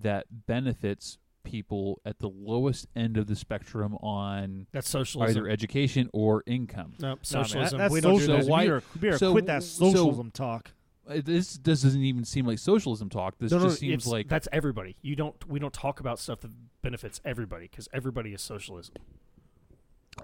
that 0.00 0.26
benefits 0.46 1.18
people 1.44 2.00
at 2.04 2.18
the 2.18 2.28
lowest 2.28 2.86
end 2.94 3.16
of 3.16 3.26
the 3.26 3.34
spectrum 3.34 3.94
on 3.96 4.66
That's 4.72 4.88
socialism. 4.88 5.36
either 5.38 5.48
education 5.48 6.08
or 6.12 6.42
income. 6.46 6.94
no, 7.00 7.08
Nah, 7.08 7.08
man, 7.08 7.18
that- 7.20 7.26
socialism. 7.26 7.78
that's 7.78 7.92
we 7.92 8.00
don't 8.00 8.14
do 8.14 8.20
socialism. 8.20 8.46
that. 8.46 8.50
why- 8.50 8.62
we 8.62 8.68
better, 8.68 8.82
we 8.94 9.00
better 9.00 9.18
so- 9.18 9.32
quit 9.32 9.46
that 9.46 9.62
so- 9.62 9.90
socialism 9.90 10.30
talk. 10.30 10.70
Uh, 11.08 11.20
This 11.24 11.58
this 11.58 11.82
doesn't 11.82 12.02
even 12.02 12.24
seem 12.24 12.46
like 12.46 12.58
socialism 12.58 13.08
talk. 13.08 13.38
This 13.38 13.50
No, 13.50 13.58
no, 13.58 13.64
just 13.64 13.80
seems 13.80 14.06
like 14.06 14.28
that's 14.28 14.48
everybody. 14.52 14.96
You 15.02 15.16
don't. 15.16 15.48
We 15.48 15.58
don't 15.58 15.72
talk 15.72 16.00
about 16.00 16.18
stuff 16.18 16.40
that 16.40 16.52
benefits 16.82 17.20
everybody 17.24 17.68
because 17.68 17.88
everybody 17.92 18.32
is 18.32 18.40
socialism. 18.42 18.94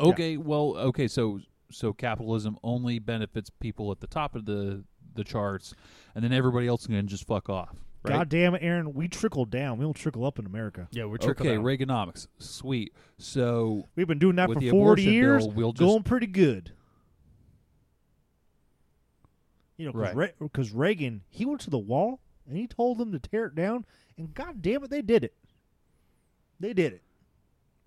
okay. 0.00 0.36
Well, 0.36 0.76
okay. 0.76 1.09
So 1.09 1.40
so 1.70 1.92
capitalism 1.92 2.59
only 2.62 2.98
benefits 2.98 3.50
people 3.50 3.90
at 3.92 4.00
the 4.00 4.06
top 4.06 4.34
of 4.34 4.44
the 4.44 4.84
the 5.14 5.24
charts, 5.24 5.74
and 6.14 6.22
then 6.24 6.32
everybody 6.32 6.66
else 6.66 6.86
can 6.86 7.06
just 7.09 7.26
fuck 7.26 7.48
off. 7.48 7.76
Right? 8.05 8.14
God 8.14 8.28
damn 8.28 8.55
it, 8.55 8.62
Aaron. 8.62 8.94
We 8.94 9.09
trickle 9.09 9.44
down. 9.44 9.78
We 9.78 9.84
don't 9.84 9.96
trickle 9.96 10.24
up 10.24 10.38
in 10.38 10.46
America. 10.46 10.86
Yeah, 10.92 11.06
we're 11.06 11.16
trickle 11.16 11.46
okay, 11.46 11.56
down. 11.56 11.64
Reaganomics, 11.64 12.28
sweet. 12.38 12.94
So 13.18 13.88
We've 13.96 14.06
been 14.06 14.20
doing 14.20 14.36
that 14.36 14.52
for 14.52 14.60
40 14.60 15.02
years. 15.02 15.46
bill, 15.46 15.56
we'll 15.56 15.72
just 15.72 15.80
going 15.80 16.05
pretty 16.05 16.28
good. 16.28 16.72
You 19.78 19.86
know, 19.86 19.92
Right. 19.92 20.34
because 20.38 20.72
Reagan, 20.72 21.22
he 21.30 21.46
went 21.46 21.60
to 21.62 21.70
the 21.70 21.78
wall 21.78 22.20
and 22.46 22.56
he 22.56 22.66
told 22.66 22.98
them 22.98 23.12
to 23.12 23.18
tear 23.18 23.46
it 23.46 23.55
down, 23.55 23.86
and 24.18 24.34
God 24.34 24.60
damn 24.60 24.84
it, 24.84 24.90
they 24.90 25.00
did 25.02 25.24
it. 25.24 25.34
They 26.60 26.72
did 26.74 26.92
it. 26.92 27.02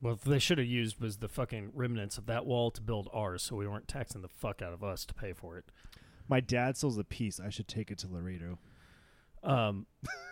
Well, 0.02 0.14
what 0.16 0.22
they 0.24 0.40
should 0.40 0.58
have 0.58 0.66
used 0.68 1.00
was 1.00 1.18
the 1.18 1.28
fucking 1.28 1.72
remnants 1.76 2.18
of 2.18 2.26
that 2.26 2.46
wall 2.46 2.72
to 2.72 2.82
build 2.82 3.08
ours, 3.14 3.44
so 3.44 3.56
we 3.58 3.68
weren't 3.68 3.88
taxing 3.88 4.22
the 4.22 4.28
fuck 4.30 4.62
out 4.62 4.74
of 4.74 4.84
us 4.84 5.06
to 5.06 5.14
pay 5.14 5.34
for 5.34 5.58
it. 5.58 5.66
My 6.28 6.40
dad 6.40 6.78
sells 6.78 6.98
a 6.98 7.04
piece. 7.04 7.40
I 7.40 7.50
should 7.50 7.68
take 7.68 7.92
it 7.92 8.00
to 8.00 8.08
Laredo. 8.08 8.58
Um, 9.44 9.86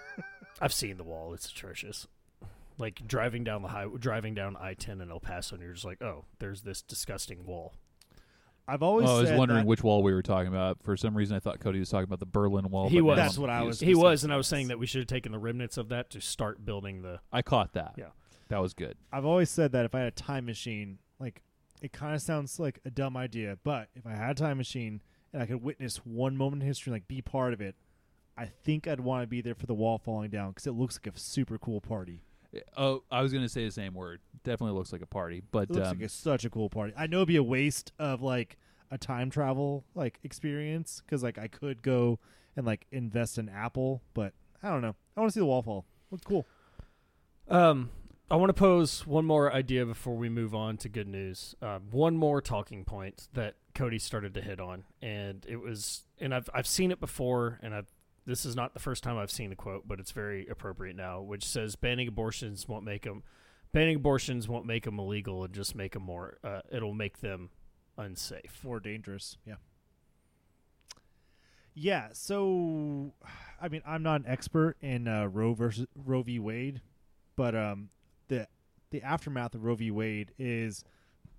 I've 0.61 0.73
seen 0.73 0.97
the 0.97 1.03
wall; 1.03 1.33
it's 1.33 1.51
atrocious. 1.51 2.07
Like 2.77 3.05
driving 3.05 3.43
down 3.43 3.61
the 3.61 3.67
high, 3.67 3.85
driving 3.99 4.33
down 4.33 4.55
I 4.57 4.73
ten 4.73 5.01
in 5.01 5.11
El 5.11 5.19
Paso, 5.19 5.55
and 5.55 5.63
you're 5.63 5.73
just 5.73 5.85
like, 5.85 6.01
oh, 6.01 6.25
there's 6.39 6.61
this 6.61 6.81
disgusting 6.81 7.45
wall. 7.45 7.73
I've 8.69 8.83
always 8.83 9.09
Oh, 9.09 9.17
I 9.17 9.19
was 9.21 9.29
said 9.29 9.37
wondering 9.37 9.61
that- 9.61 9.65
which 9.67 9.83
wall 9.83 10.03
we 10.03 10.13
were 10.13 10.21
talking 10.21 10.47
about. 10.47 10.81
For 10.83 10.95
some 10.95 11.15
reason, 11.17 11.35
I 11.35 11.39
thought 11.39 11.59
Cody 11.59 11.79
was 11.79 11.89
talking 11.89 12.03
about 12.03 12.19
the 12.19 12.25
Berlin 12.25 12.69
Wall. 12.69 12.87
He 12.89 12.99
but 12.99 13.05
was. 13.05 13.17
now 13.17 13.23
That's 13.23 13.37
what 13.37 13.49
I 13.49 13.63
was- 13.63 13.79
He 13.79 13.95
was, 13.95 14.23
and 14.23 14.31
I 14.31 14.37
was 14.37 14.47
saying 14.47 14.67
that 14.67 14.77
we 14.79 14.85
should 14.85 14.99
have 14.99 15.07
taken 15.07 15.31
the 15.31 15.39
remnants 15.39 15.77
of 15.77 15.89
that 15.89 16.09
to 16.11 16.21
start 16.21 16.63
building 16.65 17.01
the. 17.01 17.19
I 17.31 17.41
caught 17.41 17.73
that. 17.73 17.95
Yeah. 17.97 18.09
that 18.49 18.59
was 18.61 18.73
good. 18.73 18.97
I've 19.11 19.25
always 19.25 19.49
said 19.49 19.71
that 19.73 19.85
if 19.85 19.93
I 19.93 19.99
had 19.99 20.07
a 20.07 20.11
time 20.11 20.45
machine, 20.45 20.97
like 21.19 21.43
it 21.81 21.91
kind 21.93 22.15
of 22.15 22.21
sounds 22.21 22.59
like 22.59 22.79
a 22.85 22.89
dumb 22.91 23.15
idea, 23.15 23.57
but 23.63 23.89
if 23.95 24.05
I 24.07 24.11
had 24.15 24.31
a 24.31 24.33
time 24.35 24.57
machine 24.57 25.01
and 25.33 25.41
I 25.41 25.45
could 25.45 25.61
witness 25.63 25.97
one 25.97 26.35
moment 26.35 26.61
in 26.63 26.67
history, 26.67 26.91
like 26.91 27.07
be 27.07 27.21
part 27.21 27.53
of 27.53 27.61
it, 27.61 27.75
I 28.37 28.45
think 28.45 28.87
I'd 28.87 29.01
want 29.01 29.23
to 29.23 29.27
be 29.27 29.41
there 29.41 29.53
for 29.55 29.65
the 29.65 29.73
wall 29.73 29.97
falling 29.97 30.29
down 30.29 30.49
because 30.49 30.65
it 30.65 30.71
looks 30.71 30.97
like 31.03 31.13
a 31.13 31.19
super 31.19 31.57
cool 31.57 31.79
party. 31.81 32.21
Oh, 32.75 33.03
I 33.11 33.21
was 33.21 33.31
going 33.31 33.43
to 33.43 33.49
say 33.49 33.65
the 33.65 33.71
same 33.71 33.93
word. 33.93 34.21
Definitely 34.43 34.77
looks 34.77 34.91
like 34.91 35.01
a 35.01 35.07
party, 35.07 35.43
but 35.51 35.69
It 35.69 35.71
looks 35.71 35.87
um, 35.87 35.97
like 35.97 36.05
it's 36.05 36.13
such 36.13 36.45
a 36.45 36.49
cool 36.49 36.69
party. 36.69 36.93
I 36.97 37.07
know 37.07 37.17
it'd 37.17 37.27
be 37.27 37.35
a 37.35 37.43
waste 37.43 37.91
of 37.99 38.21
like 38.21 38.57
a 38.91 38.97
time 38.97 39.29
travel 39.29 39.85
like 39.93 40.19
experience 40.23 41.01
because 41.05 41.21
like 41.21 41.37
I 41.37 41.47
could 41.47 41.81
go 41.81 42.19
and 42.55 42.65
like 42.65 42.87
invest 42.91 43.37
in 43.37 43.49
Apple, 43.49 44.01
but 44.13 44.33
I 44.63 44.69
don't 44.69 44.81
know. 44.81 44.95
I 45.15 45.19
want 45.19 45.31
to 45.31 45.33
see 45.33 45.39
the 45.39 45.45
wall 45.45 45.61
fall. 45.61 45.85
Looks 46.11 46.25
cool. 46.25 46.45
Um, 47.47 47.91
I 48.31 48.35
want 48.35 48.49
to 48.49 48.53
pose 48.53 49.07
one 49.07 49.25
more 49.25 49.51
idea 49.51 49.85
before 49.85 50.15
we 50.15 50.29
move 50.29 50.53
on 50.53 50.77
to 50.77 50.89
good 50.89 51.07
news. 51.07 51.55
Um, 51.61 51.83
one 51.91 52.15
more 52.15 52.41
talking 52.41 52.85
point 52.85 53.27
that 53.33 53.55
Cody 53.73 53.97
started 53.97 54.33
to 54.35 54.41
hit 54.41 54.59
on, 54.59 54.83
and 55.01 55.45
it 55.47 55.57
was, 55.57 56.03
and 56.19 56.33
I've 56.33 56.49
I've 56.53 56.67
seen 56.67 56.91
it 56.91 56.99
before, 56.99 57.59
and 57.61 57.73
I've 57.73 57.91
this 58.29 58.45
is 58.45 58.55
not 58.55 58.73
the 58.73 58.79
first 58.79 59.03
time 59.03 59.17
I've 59.17 59.31
seen 59.31 59.49
the 59.49 59.55
quote, 59.55 59.87
but 59.87 59.99
it's 59.99 60.11
very 60.11 60.47
appropriate 60.47 60.95
now, 60.95 61.19
which 61.19 61.43
says 61.43 61.75
banning 61.75 62.07
abortions 62.07 62.67
won't 62.67 62.85
make 62.85 63.03
them, 63.03 63.23
banning 63.71 63.95
abortions 63.95 64.47
won't 64.47 64.67
make 64.67 64.85
them 64.85 64.99
illegal, 64.99 65.43
and 65.43 65.53
just 65.53 65.73
make 65.73 65.93
them 65.93 66.03
more, 66.03 66.37
uh, 66.43 66.61
it'll 66.71 66.93
make 66.93 67.21
them 67.21 67.49
unsafe. 67.97 68.63
more 68.63 68.79
dangerous. 68.79 69.37
Yeah. 69.45 69.55
Yeah. 71.73 72.09
So, 72.13 73.13
I 73.59 73.67
mean, 73.67 73.81
I'm 73.85 74.03
not 74.03 74.21
an 74.21 74.27
expert 74.27 74.77
in 74.79 75.07
uh, 75.07 75.25
Roe 75.25 75.55
versus 75.55 75.87
Roe 75.95 76.21
v. 76.21 76.37
Wade, 76.37 76.81
but 77.35 77.55
um, 77.55 77.89
the 78.27 78.47
the 78.91 79.01
aftermath 79.01 79.55
of 79.55 79.63
Roe 79.63 79.75
v. 79.75 79.89
Wade 79.89 80.33
is 80.37 80.83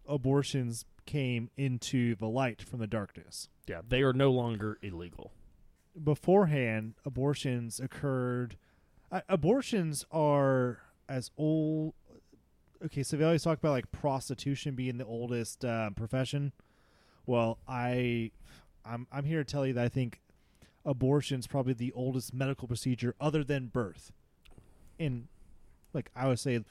abortions 0.08 0.84
came 1.06 1.50
into 1.56 2.16
the 2.16 2.28
light 2.28 2.62
from 2.62 2.80
the 2.80 2.86
darkness. 2.86 3.48
Yeah, 3.68 3.80
they 3.86 4.02
are 4.02 4.12
no 4.12 4.30
longer 4.30 4.78
illegal. 4.82 5.32
Beforehand, 6.02 6.94
abortions 7.04 7.80
occurred. 7.80 8.56
Uh, 9.10 9.20
abortions 9.28 10.04
are 10.10 10.78
as 11.08 11.30
old. 11.36 11.94
Okay, 12.84 13.02
so 13.02 13.16
they 13.16 13.24
always 13.24 13.42
talk 13.42 13.58
about 13.58 13.72
like 13.72 13.90
prostitution 13.92 14.74
being 14.74 14.98
the 14.98 15.04
oldest 15.04 15.64
uh, 15.64 15.90
profession. 15.90 16.52
Well, 17.26 17.58
I, 17.68 18.30
I'm 18.84 19.06
I'm 19.12 19.24
here 19.24 19.44
to 19.44 19.50
tell 19.50 19.66
you 19.66 19.72
that 19.74 19.84
I 19.84 19.88
think 19.88 20.20
abortion's 20.84 21.46
probably 21.46 21.74
the 21.74 21.92
oldest 21.92 22.32
medical 22.32 22.66
procedure 22.66 23.14
other 23.20 23.44
than 23.44 23.66
birth. 23.66 24.12
And 24.98 25.28
like 25.92 26.10
I 26.16 26.28
would 26.28 26.38
say, 26.38 26.64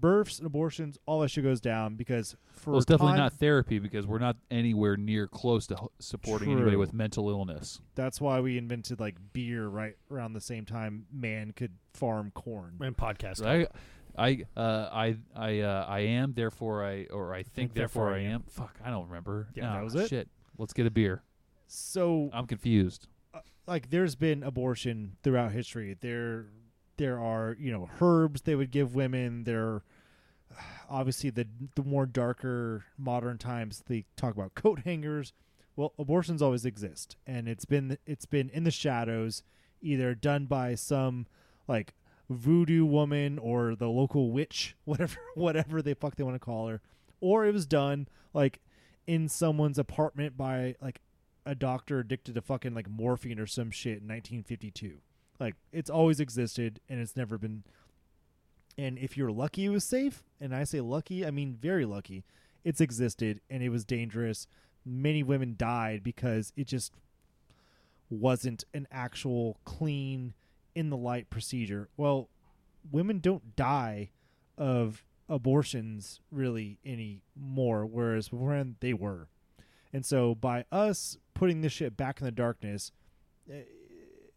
births 0.00 0.38
and 0.38 0.46
abortions, 0.46 0.98
all 1.06 1.20
that 1.20 1.28
shit 1.28 1.44
goes 1.44 1.60
down 1.60 1.94
because 1.96 2.36
for 2.54 2.70
well, 2.70 2.78
it's 2.78 2.86
definitely 2.86 3.12
time- 3.12 3.18
not 3.20 3.32
therapy 3.34 3.78
because 3.78 4.06
we're 4.06 4.18
not 4.18 4.36
anywhere 4.50 4.96
near 4.96 5.26
close 5.28 5.66
to 5.68 5.74
h- 5.74 5.88
supporting 5.98 6.50
anybody 6.50 6.76
with 6.76 6.92
mental 6.92 7.28
illness. 7.28 7.80
That's 7.94 8.20
why 8.20 8.40
we 8.40 8.56
invented 8.58 8.98
like 9.00 9.16
beer 9.32 9.66
right 9.68 9.96
around 10.10 10.32
the 10.32 10.40
same 10.40 10.64
time 10.64 11.06
man 11.12 11.52
could 11.52 11.72
farm 11.92 12.30
corn. 12.34 12.76
And 12.80 12.96
podcast. 12.96 13.36
So 13.38 13.46
I, 13.48 13.66
I, 14.16 14.44
uh, 14.60 14.88
I, 14.92 15.16
I, 15.34 15.60
uh, 15.60 15.86
I 15.88 16.00
am. 16.00 16.32
Therefore, 16.34 16.84
I, 16.84 17.06
or 17.10 17.34
I 17.34 17.42
think, 17.42 17.74
therefore, 17.74 18.12
I 18.12 18.20
am. 18.20 18.42
Fuck, 18.48 18.78
I 18.84 18.90
don't 18.90 19.06
remember. 19.08 19.48
Yeah, 19.54 19.70
Ah, 19.70 19.74
that 19.76 19.84
was 19.84 19.94
it. 19.94 20.08
Shit. 20.08 20.28
Let's 20.58 20.72
get 20.72 20.86
a 20.86 20.90
beer. 20.90 21.22
So 21.66 22.28
I'm 22.32 22.46
confused. 22.46 23.08
like 23.66 23.88
there's 23.90 24.14
been 24.14 24.42
abortion 24.42 25.16
throughout 25.22 25.52
history. 25.52 25.96
There 26.00 26.46
there 26.96 27.18
are 27.18 27.56
you 27.58 27.72
know 27.72 27.88
herbs 28.00 28.42
they 28.42 28.54
would 28.54 28.70
give 28.70 28.94
women. 28.94 29.44
There, 29.44 29.82
obviously 30.90 31.30
the 31.30 31.46
the 31.74 31.82
more 31.82 32.06
darker 32.06 32.84
modern 32.98 33.38
times 33.38 33.82
they 33.86 34.04
talk 34.16 34.34
about 34.34 34.54
coat 34.54 34.80
hangers. 34.80 35.32
Well, 35.74 35.94
abortions 35.98 36.42
always 36.42 36.66
exist, 36.66 37.16
and 37.26 37.48
it's 37.48 37.64
been 37.64 37.98
it's 38.06 38.26
been 38.26 38.50
in 38.50 38.64
the 38.64 38.70
shadows, 38.70 39.42
either 39.80 40.14
done 40.14 40.46
by 40.46 40.74
some 40.74 41.26
like 41.66 41.94
voodoo 42.28 42.84
woman 42.84 43.38
or 43.38 43.74
the 43.74 43.88
local 43.88 44.30
witch, 44.30 44.76
whatever 44.84 45.18
whatever 45.34 45.82
they 45.82 45.94
fuck 45.94 46.16
they 46.16 46.24
want 46.24 46.34
to 46.34 46.40
call 46.40 46.68
her, 46.68 46.80
or 47.20 47.46
it 47.46 47.52
was 47.52 47.66
done 47.66 48.08
like 48.34 48.60
in 49.06 49.28
someone's 49.28 49.78
apartment 49.78 50.36
by 50.36 50.76
like 50.80 51.00
a 51.44 51.54
doctor 51.54 51.98
addicted 51.98 52.34
to 52.34 52.40
fucking 52.40 52.74
like 52.74 52.88
morphine 52.88 53.38
or 53.38 53.46
some 53.46 53.70
shit 53.70 54.02
in 54.02 54.08
1952. 54.08 54.98
Like 55.38 55.54
it's 55.72 55.90
always 55.90 56.20
existed 56.20 56.80
and 56.88 57.00
it's 57.00 57.16
never 57.16 57.38
been. 57.38 57.64
And 58.78 58.98
if 58.98 59.16
you're 59.16 59.32
lucky, 59.32 59.66
it 59.66 59.70
was 59.70 59.84
safe. 59.84 60.22
And 60.40 60.54
I 60.54 60.64
say 60.64 60.80
lucky, 60.80 61.26
I 61.26 61.30
mean 61.30 61.58
very 61.60 61.84
lucky. 61.84 62.24
It's 62.64 62.80
existed 62.80 63.40
and 63.50 63.62
it 63.62 63.68
was 63.68 63.84
dangerous. 63.84 64.46
Many 64.84 65.22
women 65.22 65.54
died 65.56 66.02
because 66.02 66.52
it 66.56 66.66
just 66.66 66.92
wasn't 68.10 68.64
an 68.74 68.86
actual 68.90 69.58
clean, 69.64 70.34
in 70.74 70.90
the 70.90 70.96
light 70.96 71.30
procedure. 71.30 71.88
Well, 71.96 72.28
women 72.90 73.18
don't 73.20 73.56
die 73.56 74.10
of 74.56 75.04
abortions 75.28 76.20
really 76.30 76.78
anymore, 76.84 77.86
whereas 77.86 78.32
when 78.32 78.76
they 78.80 78.92
were. 78.92 79.28
And 79.92 80.04
so 80.04 80.34
by 80.34 80.64
us 80.72 81.18
putting 81.34 81.60
this 81.60 81.72
shit 81.72 81.96
back 81.96 82.20
in 82.20 82.24
the 82.24 82.30
darkness, 82.30 82.92
eh, 83.50 83.62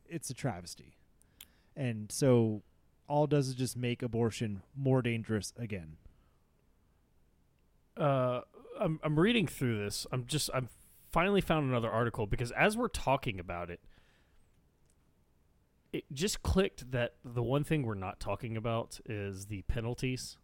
it's 0.10 0.30
a 0.30 0.34
travesty. 0.34 0.98
And 1.76 2.12
so 2.12 2.64
all 3.08 3.28
does 3.28 3.50
is 3.50 3.56
just 3.56 3.78
make 3.78 4.02
abortion 4.02 4.62
more 4.76 5.02
dangerous 5.02 5.54
again. 5.58 5.98
uh, 7.98 8.42
I'm 8.80 9.00
I'm 9.04 9.20
reading 9.20 9.48
through 9.48 9.78
this. 9.84 10.06
I'm 10.12 10.26
just 10.26 10.50
I'm 10.54 10.70
finally 11.12 11.42
found 11.42 11.70
another 11.70 11.90
article 11.90 12.28
because 12.28 12.52
as 12.52 12.76
we're 12.78 12.88
talking 12.90 13.40
about 13.40 13.70
it, 13.70 13.80
it 15.94 16.04
just 16.12 16.44
clicked 16.44 16.92
that 16.92 17.16
the 17.24 17.44
one 17.44 17.64
thing 17.64 17.84
we're 17.84 17.94
not 17.96 18.20
talking 18.20 18.58
about 18.58 19.00
is 19.06 19.46
the 19.46 19.62
penalties. 19.64 20.38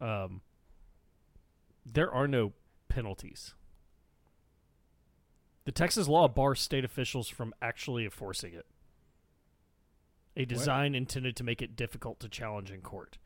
Um, 0.00 0.40
there 1.86 2.12
are 2.12 2.26
no 2.26 2.52
penalties. 2.88 3.54
The 5.70 5.74
Texas 5.74 6.08
law 6.08 6.26
bars 6.26 6.60
state 6.60 6.84
officials 6.84 7.28
from 7.28 7.54
actually 7.62 8.04
enforcing 8.04 8.54
it. 8.54 8.66
A 10.36 10.44
design 10.44 10.96
intended 10.96 11.36
to 11.36 11.44
make 11.44 11.62
it 11.62 11.76
difficult 11.76 12.18
to 12.20 12.28
challenge 12.28 12.72
in 12.72 12.80
court. 12.80 13.18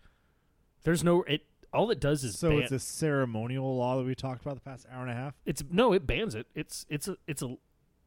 There's 0.83 1.03
no 1.03 1.23
it. 1.23 1.47
All 1.73 1.91
it 1.91 2.01
does 2.01 2.23
is 2.23 2.39
So 2.39 2.51
ban- 2.51 2.61
it's 2.61 2.71
a 2.71 2.79
ceremonial 2.79 3.75
law 3.79 3.97
that 3.97 4.05
we 4.05 4.15
talked 4.15 4.43
about 4.43 4.57
the 4.57 4.61
past 4.61 4.85
hour 4.93 5.01
and 5.01 5.11
a 5.11 5.15
half. 5.15 5.33
It's 5.47 5.65
no, 5.71 5.95
it 5.95 6.07
bans 6.07 6.35
it. 6.35 6.47
It's 6.55 6.85
it's 6.91 7.09
a 7.09 7.16
it's 7.27 7.41
a 7.41 7.57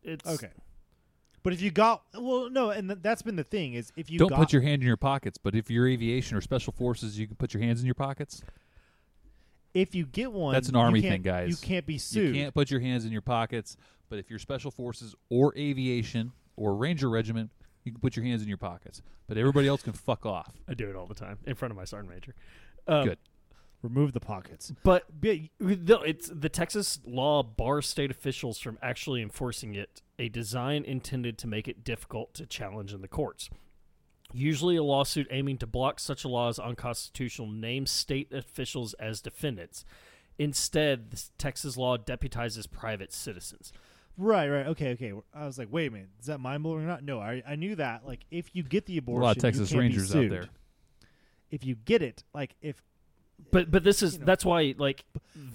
it's 0.04 0.30
Okay. 0.30 0.52
But 1.42 1.54
if 1.54 1.62
you 1.64 1.72
got 1.72 2.04
well, 2.14 2.48
no, 2.52 2.70
and 2.70 2.90
th- 2.90 3.00
that's 3.02 3.24
been 3.24 3.38
the 3.38 3.44
thing 3.44 3.74
is 3.74 3.92
if 3.96 4.12
you 4.12 4.20
Don't 4.20 4.30
got, 4.30 4.38
put 4.38 4.54
your 4.54 4.62
hand 4.62 4.84
in 4.84 4.88
your 4.88 4.98
pockets, 4.98 5.40
but 5.40 5.56
if 5.56 5.72
you're 5.72 5.88
aviation 5.88 6.38
or 6.38 6.42
special 6.42 6.74
forces, 6.74 7.18
you 7.18 7.26
can 7.26 7.38
put 7.38 7.56
your 7.56 7.64
hands 7.64 7.80
in 7.80 7.88
your 7.88 7.96
pockets. 7.96 8.44
if 9.74 9.96
you 9.96 10.06
get 10.06 10.32
one, 10.32 10.54
That's 10.54 10.70
an 10.70 10.76
army 10.76 11.02
thing, 11.02 11.24
guys. 11.24 11.50
You 11.50 11.56
can't 11.56 11.88
be 11.88 11.98
sued. 11.98 12.36
You 12.36 12.44
can't 12.44 12.54
put 12.54 12.70
your 12.70 12.82
hands 12.82 13.04
in 13.04 13.12
your 13.12 13.22
pockets, 13.24 13.78
but 14.10 14.20
if 14.20 14.30
you're 14.30 14.40
special 14.40 14.72
forces 14.72 15.16
or 15.30 15.54
aviation 15.58 16.32
or 16.56 16.76
ranger 16.76 17.10
regiment, 17.10 17.52
you 17.84 17.92
can 17.92 18.02
put 18.02 18.16
your 18.16 18.26
hands 18.26 18.42
in 18.42 18.48
your 18.48 18.58
pockets. 18.58 19.02
But 19.28 19.38
everybody 19.38 19.68
else 19.68 19.82
can 19.82 19.94
fuck 19.94 20.26
off. 20.26 20.54
I 20.68 20.74
do 20.74 20.90
it 20.90 20.96
all 20.96 21.08
the 21.08 21.16
time 21.16 21.38
in 21.46 21.56
front 21.56 21.72
of 21.72 21.78
my 21.78 21.86
sergeant 21.86 22.14
major. 22.14 22.36
Um, 22.88 23.08
Good. 23.08 23.18
Remove 23.84 24.14
the 24.14 24.20
pockets. 24.20 24.74
but 24.84 25.06
but 25.22 25.38
no, 25.60 26.02
it's 26.02 26.30
the 26.34 26.50
Texas 26.50 27.00
law 27.06 27.44
bars 27.44 27.88
state 27.88 28.10
officials 28.10 28.58
from 28.58 28.80
actually 28.82 29.22
enforcing 29.22 29.76
it. 29.76 30.02
A 30.18 30.30
design 30.30 30.84
intended 30.84 31.38
to 31.38 31.48
make 31.48 31.68
it 31.68 31.84
difficult 31.84 32.34
to 32.36 32.48
challenge 32.48 32.92
in 32.92 33.02
the 33.02 33.08
courts. 33.08 33.50
Usually, 34.34 34.76
a 34.76 34.84
lawsuit 34.84 35.28
aiming 35.30 35.60
to 35.60 35.68
block 35.68 36.00
such 36.00 36.26
a 36.26 36.28
law 36.28 36.50
as 36.50 36.60
unconstitutional 36.60 37.50
names 37.50 37.92
state 37.92 38.34
officials 38.34 38.94
as 38.96 39.22
defendants. 39.22 39.86
Instead, 40.40 41.12
the 41.12 41.24
Texas 41.38 41.78
law 41.78 41.98
deputizes 41.98 42.70
private 42.70 43.14
citizens. 43.14 43.72
Right, 44.18 44.50
right. 44.50 44.68
Okay, 44.68 44.92
okay. 44.94 45.14
I 45.34 45.46
was 45.46 45.58
like, 45.60 45.68
wait 45.72 45.88
a 45.90 45.92
minute. 45.92 46.10
Is 46.20 46.26
that 46.26 46.40
mind 46.40 46.64
blowing 46.64 46.84
or 46.84 46.88
not? 46.88 47.04
No, 47.04 47.20
I, 47.20 47.44
I 47.48 47.56
knew 47.56 47.76
that. 47.76 48.06
Like, 48.06 48.22
if 48.32 48.56
you 48.56 48.64
get 48.64 48.86
the 48.88 48.98
abortion, 48.98 49.22
A 49.22 49.26
lot 49.26 49.38
of 49.38 49.42
Texas 49.42 49.72
you 49.72 49.76
can't 49.80 49.82
Rangers 49.94 50.16
out 50.16 50.30
there. 50.30 50.48
If 51.52 51.64
you 51.66 51.76
get 51.76 52.02
it, 52.02 52.24
like, 52.34 52.56
if 52.62 52.82
But 53.52 53.70
but 53.72 53.84
this 53.84 54.02
is 54.02 54.14
You 54.16 54.20
know. 54.20 54.26
that's 54.26 54.44
why 54.44 54.74
like 54.78 55.06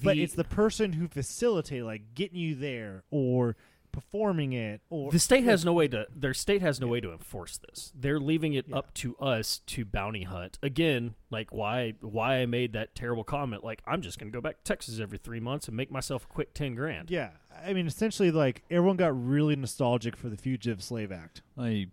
but 0.02 0.16
it's 0.16 0.34
the 0.34 0.44
person 0.44 0.92
who 0.92 1.08
facilitated, 1.08 1.84
like, 1.84 2.14
getting 2.14 2.38
you 2.38 2.54
there 2.54 3.02
or 3.10 3.56
performing 3.90 4.54
it, 4.54 4.80
or 4.88 5.12
the 5.12 5.18
state 5.18 5.44
has 5.44 5.66
no 5.66 5.74
way 5.74 5.86
to 5.86 6.06
their 6.16 6.32
state 6.32 6.62
has 6.62 6.80
no 6.80 6.86
way 6.86 6.98
to 6.98 7.12
enforce 7.12 7.58
this 7.58 7.92
they're 7.94 8.18
leaving 8.18 8.54
it 8.54 8.64
Yeah. 8.66 8.76
up 8.78 8.94
to 8.94 9.14
us 9.18 9.58
to 9.66 9.84
bounty 9.84 10.22
hunt 10.22 10.58
again 10.62 11.14
like 11.30 11.52
why 11.52 11.92
why 12.00 12.36
i 12.36 12.46
made 12.46 12.72
that 12.72 12.94
terrible 12.94 13.22
comment 13.22 13.62
like 13.62 13.82
i'm 13.86 14.00
just 14.00 14.18
gonna 14.18 14.30
go 14.30 14.40
back 14.40 14.56
to 14.56 14.62
texas 14.64 14.98
every 14.98 15.18
three 15.18 15.40
months 15.40 15.68
and 15.68 15.76
make 15.76 15.90
myself 15.90 16.24
a 16.24 16.26
quick 16.28 16.54
10 16.54 16.74
grand 16.74 17.10
Yeah, 17.10 17.32
I 17.64 17.72
mean, 17.72 17.86
essentially, 17.86 18.30
like 18.30 18.62
everyone 18.70 18.96
got 18.96 19.12
really 19.26 19.56
nostalgic 19.56 20.16
for 20.16 20.28
the 20.28 20.36
Fugitive 20.36 20.82
Slave 20.82 21.12
Act. 21.12 21.42
I, 21.58 21.86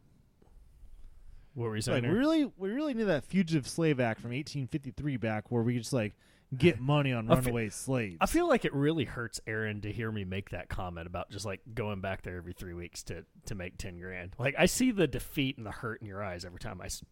what 1.54 1.66
were 1.66 1.70
you 1.76 1.82
Like, 1.82 1.84
saying 1.84 2.04
we 2.04 2.18
really, 2.18 2.52
we 2.58 2.70
really 2.70 2.94
need 2.94 3.04
that 3.04 3.26
Fugitive 3.26 3.68
Slave 3.68 4.00
Act 4.00 4.22
from 4.22 4.32
1853 4.32 5.18
back, 5.18 5.52
where 5.52 5.64
we 5.64 5.78
just 5.78 5.94
like 5.94 6.14
get 6.58 6.80
money 6.82 7.12
on 7.14 7.26
I 7.30 7.36
feel- 7.36 7.44
runaway 7.44 7.70
slaves. 7.70 8.18
i 8.22 8.26
feel 8.26 8.48
like 8.48 8.66
it 8.66 8.74
really 8.74 9.04
hurts 9.06 9.40
aaron 9.46 9.82
to 9.82 9.92
hear 9.92 10.12
me 10.12 10.24
make 10.26 10.50
that 10.50 10.68
comment 10.68 11.06
about 11.06 11.30
just 11.30 11.46
like 11.46 11.62
going 11.76 12.02
back 12.02 12.24
there 12.24 12.38
every 12.38 12.54
three 12.54 12.74
weeks 12.74 13.04
to 13.04 13.24
to 13.46 13.54
make 13.54 13.78
10 13.78 14.00
grand 14.00 14.32
like 14.40 14.56
i 14.58 14.66
see 14.66 14.90
the 14.90 15.06
defeat 15.06 15.58
and 15.58 15.66
the 15.68 15.70
hurt 15.70 16.02
in 16.02 16.08
your 16.08 16.24
eyes 16.24 16.46
every 16.46 16.58
time 16.58 16.82
i 16.82 16.86
s- 16.86 17.04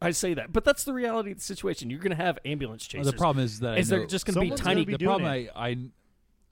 I 0.00 0.12
say 0.12 0.32
that, 0.34 0.52
but 0.52 0.64
that's 0.64 0.84
the 0.84 0.92
reality 0.94 1.32
of 1.32 1.38
the 1.38 1.42
situation. 1.42 1.90
You're 1.90 1.98
going 1.98 2.16
to 2.16 2.22
have 2.22 2.38
ambulance 2.44 2.88
well, 2.94 3.02
the 3.02 3.12
problem 3.14 3.44
is 3.44 3.58
that 3.60 3.72
is 3.72 3.76
I 3.76 3.80
is 3.80 3.88
there 3.88 3.98
know- 3.98 4.06
just 4.06 4.24
going 4.26 4.34
to 4.36 4.40
be 4.54 4.62
tiny? 4.62 4.84
be 4.84 4.92
the 4.96 5.04
problem 5.04 5.28
it. 5.32 5.50
I, 5.56 5.68
I 5.70 5.76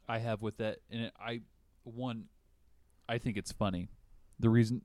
I 0.08 0.18
have 0.18 0.42
with 0.42 0.58
that, 0.58 0.78
and 0.90 1.02
it, 1.02 1.12
I 1.18 1.40
one, 1.84 2.24
I 3.08 3.18
think 3.18 3.36
it's 3.36 3.52
funny. 3.52 3.88
The 4.38 4.50
reason 4.50 4.82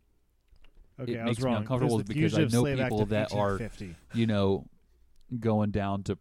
okay, 1.00 1.14
it 1.14 1.20
I 1.20 1.24
makes 1.26 1.38
was 1.38 1.46
me 1.46 1.54
uncomfortable 1.54 2.00
is 2.00 2.06
because 2.06 2.38
I 2.38 2.46
know 2.46 2.64
people 2.64 3.06
that 3.08 3.34
are 3.34 3.58
1850. 3.58 3.96
you 4.14 4.28
know 4.28 4.66
going 5.40 5.72
down 5.72 6.04
to 6.04 6.18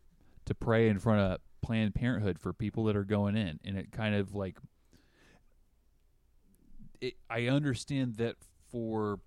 to 0.46 0.54
pray 0.54 0.88
in 0.88 0.98
front 0.98 1.20
of 1.20 1.40
Planned 1.62 1.94
Parenthood 1.94 2.38
for 2.38 2.52
people 2.52 2.84
that 2.84 2.96
are 2.96 3.04
going 3.04 3.36
in, 3.36 3.60
and 3.64 3.76
it 3.76 3.92
kind 3.92 4.14
of 4.14 4.34
like 4.34 4.58
it, 7.00 7.14
I 7.28 7.46
understand 7.46 8.16
that 8.16 8.36
for 8.70 9.20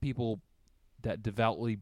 people 0.00 0.40
that 1.02 1.22
devoutly 1.22 1.78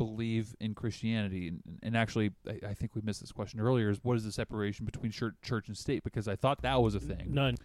believe 0.00 0.54
in 0.60 0.74
Christianity, 0.74 1.48
and, 1.48 1.60
and 1.82 1.94
actually, 1.94 2.30
I, 2.48 2.68
I 2.70 2.74
think 2.74 2.94
we 2.94 3.02
missed 3.02 3.20
this 3.20 3.32
question 3.32 3.60
earlier: 3.60 3.90
is 3.90 3.98
what 4.02 4.16
is 4.16 4.24
the 4.24 4.32
separation 4.32 4.86
between 4.86 5.12
church, 5.12 5.34
church 5.42 5.68
and 5.68 5.76
state? 5.76 6.02
Because 6.02 6.26
I 6.26 6.36
thought 6.36 6.62
that 6.62 6.80
was 6.80 6.94
a 6.94 7.00
thing. 7.00 7.26
None. 7.34 7.56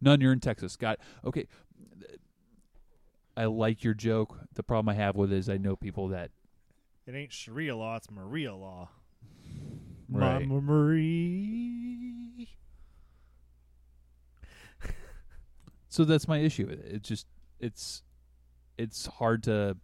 None. 0.00 0.20
You're 0.20 0.32
in 0.32 0.38
Texas, 0.38 0.72
Scott. 0.72 1.00
Okay. 1.24 1.48
I 3.36 3.46
like 3.46 3.82
your 3.82 3.94
joke. 3.94 4.38
The 4.54 4.62
problem 4.62 4.88
I 4.88 4.94
have 4.94 5.16
with 5.16 5.32
it 5.32 5.36
is 5.36 5.48
I 5.48 5.56
know 5.56 5.74
people 5.74 6.06
that 6.08 6.30
It 7.08 7.16
ain't 7.16 7.32
Sharia 7.32 7.74
law; 7.74 7.96
it's 7.96 8.08
Maria 8.08 8.54
law. 8.54 8.90
Right. 10.08 10.46
Mama 10.46 10.60
Marie. 10.60 12.50
So 15.88 16.04
that's 16.04 16.28
my 16.28 16.38
issue 16.38 16.66
with 16.68 16.84
it. 16.84 16.92
It's 16.92 17.08
just 17.08 17.26
it's 17.58 18.04
it's 18.78 19.06
hard 19.06 19.42
to 19.44 19.76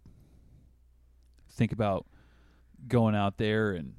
think 1.51 1.71
about 1.71 2.05
going 2.87 3.15
out 3.15 3.37
there 3.37 3.71
and 3.71 3.93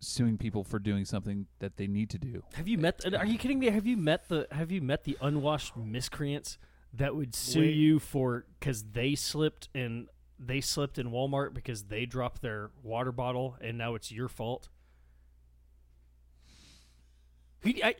suing 0.00 0.36
people 0.38 0.64
for 0.64 0.78
doing 0.78 1.04
something 1.04 1.46
that 1.58 1.76
they 1.76 1.86
need 1.86 2.10
to 2.10 2.18
do. 2.18 2.42
Have 2.54 2.68
you 2.68 2.78
met? 2.78 3.00
Are 3.14 3.26
you 3.26 3.38
kidding 3.38 3.58
me? 3.58 3.66
Have 3.70 3.86
you 3.86 3.96
met 3.96 4.28
the 4.28 4.46
Have 4.50 4.70
you 4.70 4.80
met 4.80 5.04
the 5.04 5.16
unwashed 5.20 5.76
miscreants 5.76 6.58
that 6.92 7.14
would 7.16 7.34
sue 7.34 7.60
Wait. 7.60 7.74
you 7.74 7.98
for 7.98 8.46
because 8.58 8.84
they 8.92 9.14
slipped 9.14 9.68
in 9.74 10.08
they 10.38 10.60
slipped 10.60 10.98
in 10.98 11.10
Walmart 11.10 11.54
because 11.54 11.84
they 11.84 12.06
dropped 12.06 12.42
their 12.42 12.70
water 12.82 13.12
bottle 13.12 13.56
and 13.60 13.78
now 13.78 13.94
it's 13.94 14.12
your 14.12 14.28
fault? 14.28 14.68
He- 17.62 17.82
I, 17.82 17.94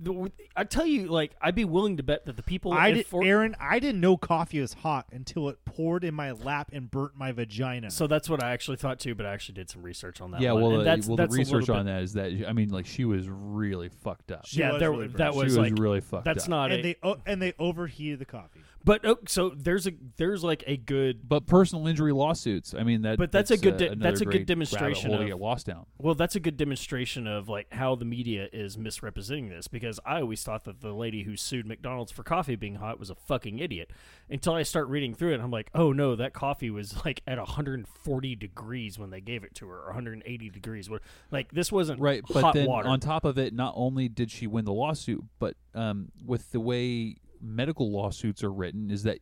the- 0.00 0.30
I 0.56 0.64
tell 0.64 0.86
you, 0.86 1.06
like 1.08 1.32
I'd 1.40 1.54
be 1.54 1.64
willing 1.64 1.96
to 1.98 2.02
bet 2.02 2.26
that 2.26 2.36
the 2.36 2.42
people 2.42 2.72
I 2.72 2.90
did, 2.92 3.06
Fort- 3.06 3.26
Aaron. 3.26 3.56
I 3.60 3.78
didn't 3.78 4.00
know 4.00 4.16
coffee 4.16 4.60
was 4.60 4.72
hot 4.74 5.06
until 5.12 5.48
it 5.48 5.58
poured 5.64 6.04
in 6.04 6.14
my 6.14 6.32
lap 6.32 6.70
and 6.72 6.90
burnt 6.90 7.16
my 7.16 7.32
vagina. 7.32 7.90
So 7.90 8.06
that's 8.06 8.28
what 8.28 8.42
I 8.42 8.52
actually 8.52 8.76
thought 8.76 8.98
too, 8.98 9.14
but 9.14 9.26
I 9.26 9.32
actually 9.32 9.54
did 9.56 9.70
some 9.70 9.82
research 9.82 10.20
on 10.20 10.30
that. 10.32 10.40
yeah, 10.40 10.52
one. 10.52 10.62
well, 10.62 10.70
and 10.72 10.80
uh, 10.80 10.84
that's, 10.84 11.06
well, 11.06 11.16
that's 11.16 11.34
the 11.34 11.40
a 11.40 11.44
little 11.44 11.58
research 11.60 11.70
on 11.70 11.84
bit- 11.86 11.92
that 11.92 12.02
is 12.02 12.12
that 12.14 12.48
I 12.48 12.52
mean, 12.52 12.70
like 12.70 12.86
she 12.86 13.04
was 13.04 13.28
really 13.28 13.88
fucked 13.88 14.30
up. 14.32 14.46
She 14.46 14.60
yeah, 14.60 14.72
was 14.72 14.80
there, 14.80 14.90
really 14.90 15.08
that 15.08 15.34
was 15.34 15.52
she 15.54 15.58
like 15.58 15.72
was 15.72 15.80
really 15.80 16.00
fucked 16.00 16.24
that's 16.24 16.44
up. 16.44 16.50
not 16.50 16.70
and 16.72 16.80
a, 16.80 16.82
they 16.82 16.96
oh, 17.02 17.16
and 17.26 17.40
they 17.40 17.54
overheated 17.58 18.18
the 18.18 18.24
coffee. 18.24 18.60
But 18.84 19.04
oh, 19.04 19.18
so 19.26 19.50
there's 19.50 19.86
a 19.86 19.92
there's 20.16 20.42
like 20.44 20.62
a 20.66 20.76
good 20.76 21.28
But 21.28 21.46
personal 21.46 21.86
injury 21.88 22.12
lawsuits. 22.12 22.74
I 22.74 22.84
mean 22.84 23.02
that. 23.02 23.18
But 23.18 23.32
that's 23.32 23.50
a 23.50 23.58
good 23.58 23.74
uh, 23.74 23.88
de- 23.88 23.96
that's 23.96 24.20
a 24.20 24.24
good 24.24 24.46
demonstration 24.46 25.10
rabbit 25.10 25.16
hole 25.16 25.16
to 25.18 25.22
of- 25.32 25.38
get 25.38 25.44
lost 25.44 25.66
down. 25.66 25.86
well 25.98 26.14
that's 26.14 26.36
a 26.36 26.40
good 26.40 26.56
demonstration 26.56 27.26
of 27.26 27.48
like 27.48 27.66
how 27.72 27.94
the 27.96 28.04
media 28.04 28.48
is 28.52 28.78
misrepresenting 28.78 29.48
this 29.48 29.66
because 29.68 29.87
I 30.04 30.20
always 30.20 30.42
thought 30.42 30.64
that 30.64 30.80
the 30.80 30.92
lady 30.92 31.22
who 31.22 31.36
sued 31.36 31.66
McDonald's 31.66 32.12
for 32.12 32.22
coffee 32.22 32.56
being 32.56 32.76
hot 32.76 32.98
was 32.98 33.10
a 33.10 33.14
fucking 33.14 33.58
idiot 33.60 33.90
until 34.28 34.54
I 34.54 34.62
start 34.62 34.88
reading 34.88 35.14
through 35.14 35.30
it 35.30 35.34
and 35.34 35.42
I'm 35.42 35.50
like 35.50 35.70
oh 35.74 35.92
no 35.92 36.16
that 36.16 36.32
coffee 36.32 36.70
was 36.70 37.04
like 37.04 37.22
at 37.26 37.38
140 37.38 38.36
degrees 38.36 38.98
when 38.98 39.10
they 39.10 39.20
gave 39.20 39.44
it 39.44 39.54
to 39.56 39.68
her 39.68 39.78
or 39.78 39.86
180 39.86 40.50
degrees. 40.50 40.90
Like 41.30 41.52
this 41.52 41.70
wasn't 41.72 42.00
Right, 42.00 42.22
but 42.28 42.42
hot 42.42 42.54
then 42.54 42.66
water. 42.66 42.88
on 42.88 43.00
top 43.00 43.24
of 43.24 43.38
it, 43.38 43.54
not 43.54 43.72
only 43.76 44.08
did 44.08 44.30
she 44.30 44.46
win 44.46 44.64
the 44.64 44.72
lawsuit, 44.72 45.24
but 45.38 45.54
um, 45.74 46.10
with 46.24 46.50
the 46.52 46.60
way 46.60 47.16
medical 47.40 47.90
lawsuits 47.90 48.42
are 48.42 48.52
written, 48.52 48.90
is 48.90 49.04
that 49.04 49.18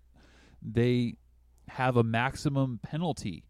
they 0.62 1.14
have 1.68 1.96
a 1.96 2.02
maximum 2.02 2.80
penalty, 2.82 3.44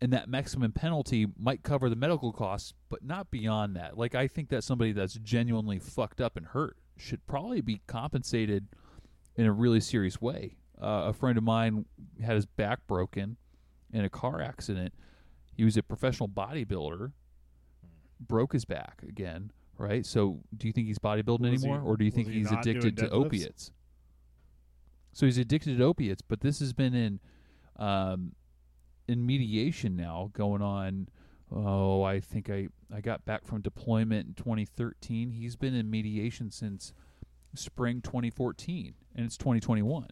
and 0.00 0.12
that 0.12 0.28
maximum 0.28 0.72
penalty 0.72 1.26
might 1.38 1.62
cover 1.62 1.88
the 1.88 1.96
medical 1.96 2.32
costs, 2.32 2.74
but 2.88 3.02
not 3.04 3.30
beyond 3.30 3.76
that. 3.76 3.96
Like 3.96 4.14
I 4.14 4.28
think 4.28 4.50
that 4.50 4.62
somebody 4.64 4.92
that's 4.92 5.14
genuinely 5.14 5.78
fucked 5.78 6.20
up 6.20 6.36
and 6.36 6.46
hurt 6.46 6.76
should 6.96 7.26
probably 7.26 7.60
be 7.60 7.80
compensated 7.86 8.66
in 9.36 9.46
a 9.46 9.52
really 9.52 9.80
serious 9.80 10.20
way. 10.20 10.56
Uh, 10.80 11.04
a 11.06 11.12
friend 11.12 11.38
of 11.38 11.44
mine 11.44 11.86
had 12.22 12.34
his 12.34 12.46
back 12.46 12.86
broken 12.86 13.36
in 13.92 14.04
a 14.04 14.10
car 14.10 14.40
accident. 14.40 14.92
He 15.54 15.64
was 15.64 15.76
a 15.76 15.82
professional 15.82 16.28
bodybuilder 16.28 17.12
broke 18.20 18.52
his 18.52 18.64
back 18.64 19.02
again, 19.06 19.50
right? 19.78 20.04
So 20.04 20.40
do 20.56 20.66
you 20.66 20.72
think 20.72 20.86
he's 20.86 20.98
bodybuilding 20.98 21.50
Was 21.50 21.62
he- 21.62 21.68
anymore, 21.68 21.86
or 21.86 21.96
do 21.96 22.04
you 22.04 22.10
think 22.10 22.28
he 22.28 22.38
he's 22.40 22.52
addicted 22.52 22.96
to 22.98 23.10
opiates? 23.10 23.72
So 25.12 25.24
he's 25.24 25.38
addicted 25.38 25.78
to 25.78 25.84
opiates, 25.84 26.20
but 26.22 26.40
this 26.40 26.58
has 26.60 26.72
been 26.74 26.94
in 26.94 27.20
um, 27.76 28.32
in 29.08 29.24
mediation 29.24 29.96
now, 29.96 30.30
going 30.32 30.62
on. 30.62 31.08
Oh, 31.50 32.02
I 32.02 32.20
think 32.20 32.50
I 32.50 32.68
I 32.94 33.00
got 33.00 33.24
back 33.24 33.44
from 33.44 33.60
deployment 33.60 34.28
in 34.28 34.34
2013. 34.34 35.30
He's 35.30 35.56
been 35.56 35.74
in 35.74 35.90
mediation 35.90 36.50
since 36.50 36.92
spring 37.54 38.00
2014, 38.02 38.94
and 39.14 39.26
it's 39.26 39.36
2021. 39.36 40.08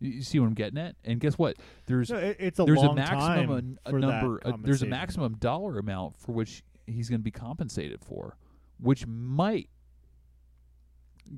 You, 0.00 0.22
see 0.22 0.38
what 0.38 0.46
I'm 0.46 0.54
getting 0.54 0.78
at? 0.78 0.96
And 1.04 1.18
guess 1.20 1.38
what? 1.38 1.56
There's 1.86 2.10
No, 2.10 2.16
it's 2.16 2.58
a 2.58 2.64
there's 2.64 2.82
a 2.82 2.94
maximum 2.94 3.78
a, 3.86 3.94
a 3.94 3.98
number 3.98 4.40
a, 4.44 4.54
there's 4.58 4.82
a 4.82 4.86
maximum 4.86 5.36
dollar 5.36 5.78
amount 5.78 6.16
for 6.16 6.32
which 6.32 6.62
he's 6.86 7.08
going 7.08 7.20
to 7.20 7.24
be 7.24 7.30
compensated 7.30 8.02
for 8.04 8.36
which 8.78 9.06
might 9.06 9.70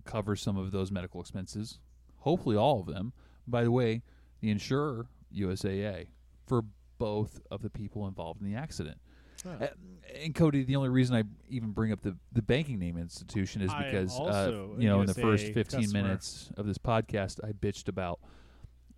cover 0.05 0.35
some 0.35 0.57
of 0.57 0.73
those 0.73 0.91
medical 0.91 1.21
expenses 1.21 1.79
hopefully 2.19 2.57
all 2.57 2.81
of 2.81 2.87
them 2.87 3.13
by 3.47 3.63
the 3.63 3.71
way 3.71 4.03
the 4.41 4.51
insurer 4.51 5.07
USAA 5.33 6.09
for 6.45 6.65
both 6.99 7.41
of 7.51 7.63
the 7.63 7.71
people 7.71 8.07
involved 8.07 8.41
in 8.41 8.51
the 8.51 8.57
accident 8.57 8.99
Huh. 9.45 9.51
Uh, 9.61 9.67
and 10.23 10.35
Cody 10.35 10.65
the 10.65 10.77
only 10.77 10.89
reason 10.89 11.17
I 11.17 11.25
even 11.49 11.71
bring 11.71 11.93
up 11.93 12.01
the 12.03 12.17
the 12.33 12.43
banking 12.43 12.79
name 12.79 12.97
institution 12.97 13.63
is 13.63 13.73
because 13.75 14.19
uh, 14.19 14.67
you 14.79 14.89
know 14.89 15.01
in 15.01 15.07
the 15.07 15.15
first 15.15 15.53
15 15.53 15.81
customer. 15.83 16.03
minutes 16.03 16.51
of 16.57 16.67
this 16.67 16.79
podcast 16.79 17.41
I 17.45 17.53
bitched 17.53 17.89
about 17.89 18.21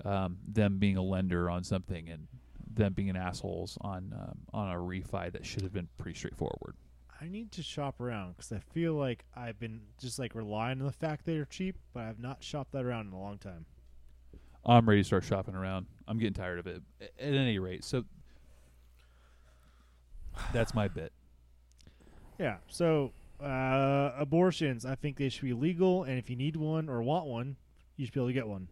um, 0.05 0.39
them 0.47 0.79
being 0.79 0.97
a 0.97 1.03
lender 1.03 1.51
on 1.51 1.65
something 1.65 2.09
and 2.09 2.29
them 2.73 2.93
being 2.93 3.11
an 3.11 3.16
assholes 3.16 3.77
on 3.81 4.15
um, 4.16 4.39
on 4.53 4.70
a 4.70 4.79
refi 4.79 5.33
that 5.33 5.45
should 5.45 5.62
have 5.62 5.73
been 5.73 5.89
pretty 5.99 6.16
straightforward. 6.16 6.77
I 7.20 7.27
need 7.27 7.51
to 7.53 7.65
shop 7.65 8.01
around 8.01 8.37
because 8.37 8.53
I 8.53 8.61
feel 8.73 8.95
like 8.95 9.25
I've 9.35 9.59
been 9.59 9.81
just 10.01 10.20
like 10.20 10.37
relying 10.37 10.81
on 10.81 10.87
the 10.87 10.93
fact 10.93 11.27
they're 11.27 11.47
cheap, 11.47 11.77
but 11.93 12.05
I've 12.05 12.20
not 12.20 12.45
shopped 12.45 12.73
that 12.73 12.85
around 12.85 13.09
in 13.09 13.12
a 13.12 13.19
long 13.19 13.39
time. 13.39 13.66
I'm 14.69 14.89
ready 14.89 15.01
to 15.01 15.05
start 15.07 15.24
shopping 15.24 15.55
around. 15.55 15.86
I'm 16.07 16.19
getting 16.19 16.35
tired 16.35 16.59
of 16.59 16.66
it. 16.66 16.82
At 17.01 17.11
any 17.19 17.59
rate, 17.59 17.85
so 17.85 18.05
that's 20.53 20.74
my 20.74 20.89
bit. 20.89 21.12
Yeah. 22.39 22.59
So 22.69 23.12
uh, 23.43 24.12
abortions, 24.19 24.85
I 24.85 24.95
think 24.95 25.16
they 25.16 25.28
should 25.28 25.43
be 25.43 25.53
legal, 25.55 26.05
and 26.05 26.19
if 26.19 26.28
you 26.31 26.36
need 26.36 26.57
one 26.57 26.89
or 26.89 27.03
want 27.03 27.27
one, 27.27 27.57
you 27.97 28.07
should 28.07 28.15
be 28.15 28.20
able 28.20 28.28
to 28.28 28.32
get 28.35 28.47
one. 28.47 28.69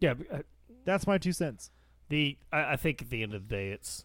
yeah 0.00 0.14
but, 0.14 0.26
uh, 0.32 0.42
That's 0.84 1.06
my 1.06 1.18
two 1.18 1.32
cents. 1.32 1.70
the 2.08 2.36
I, 2.52 2.72
I 2.72 2.76
think 2.76 3.02
at 3.02 3.10
the 3.10 3.22
end 3.22 3.34
of 3.34 3.48
the 3.48 3.54
day 3.54 3.70
it's 3.70 4.04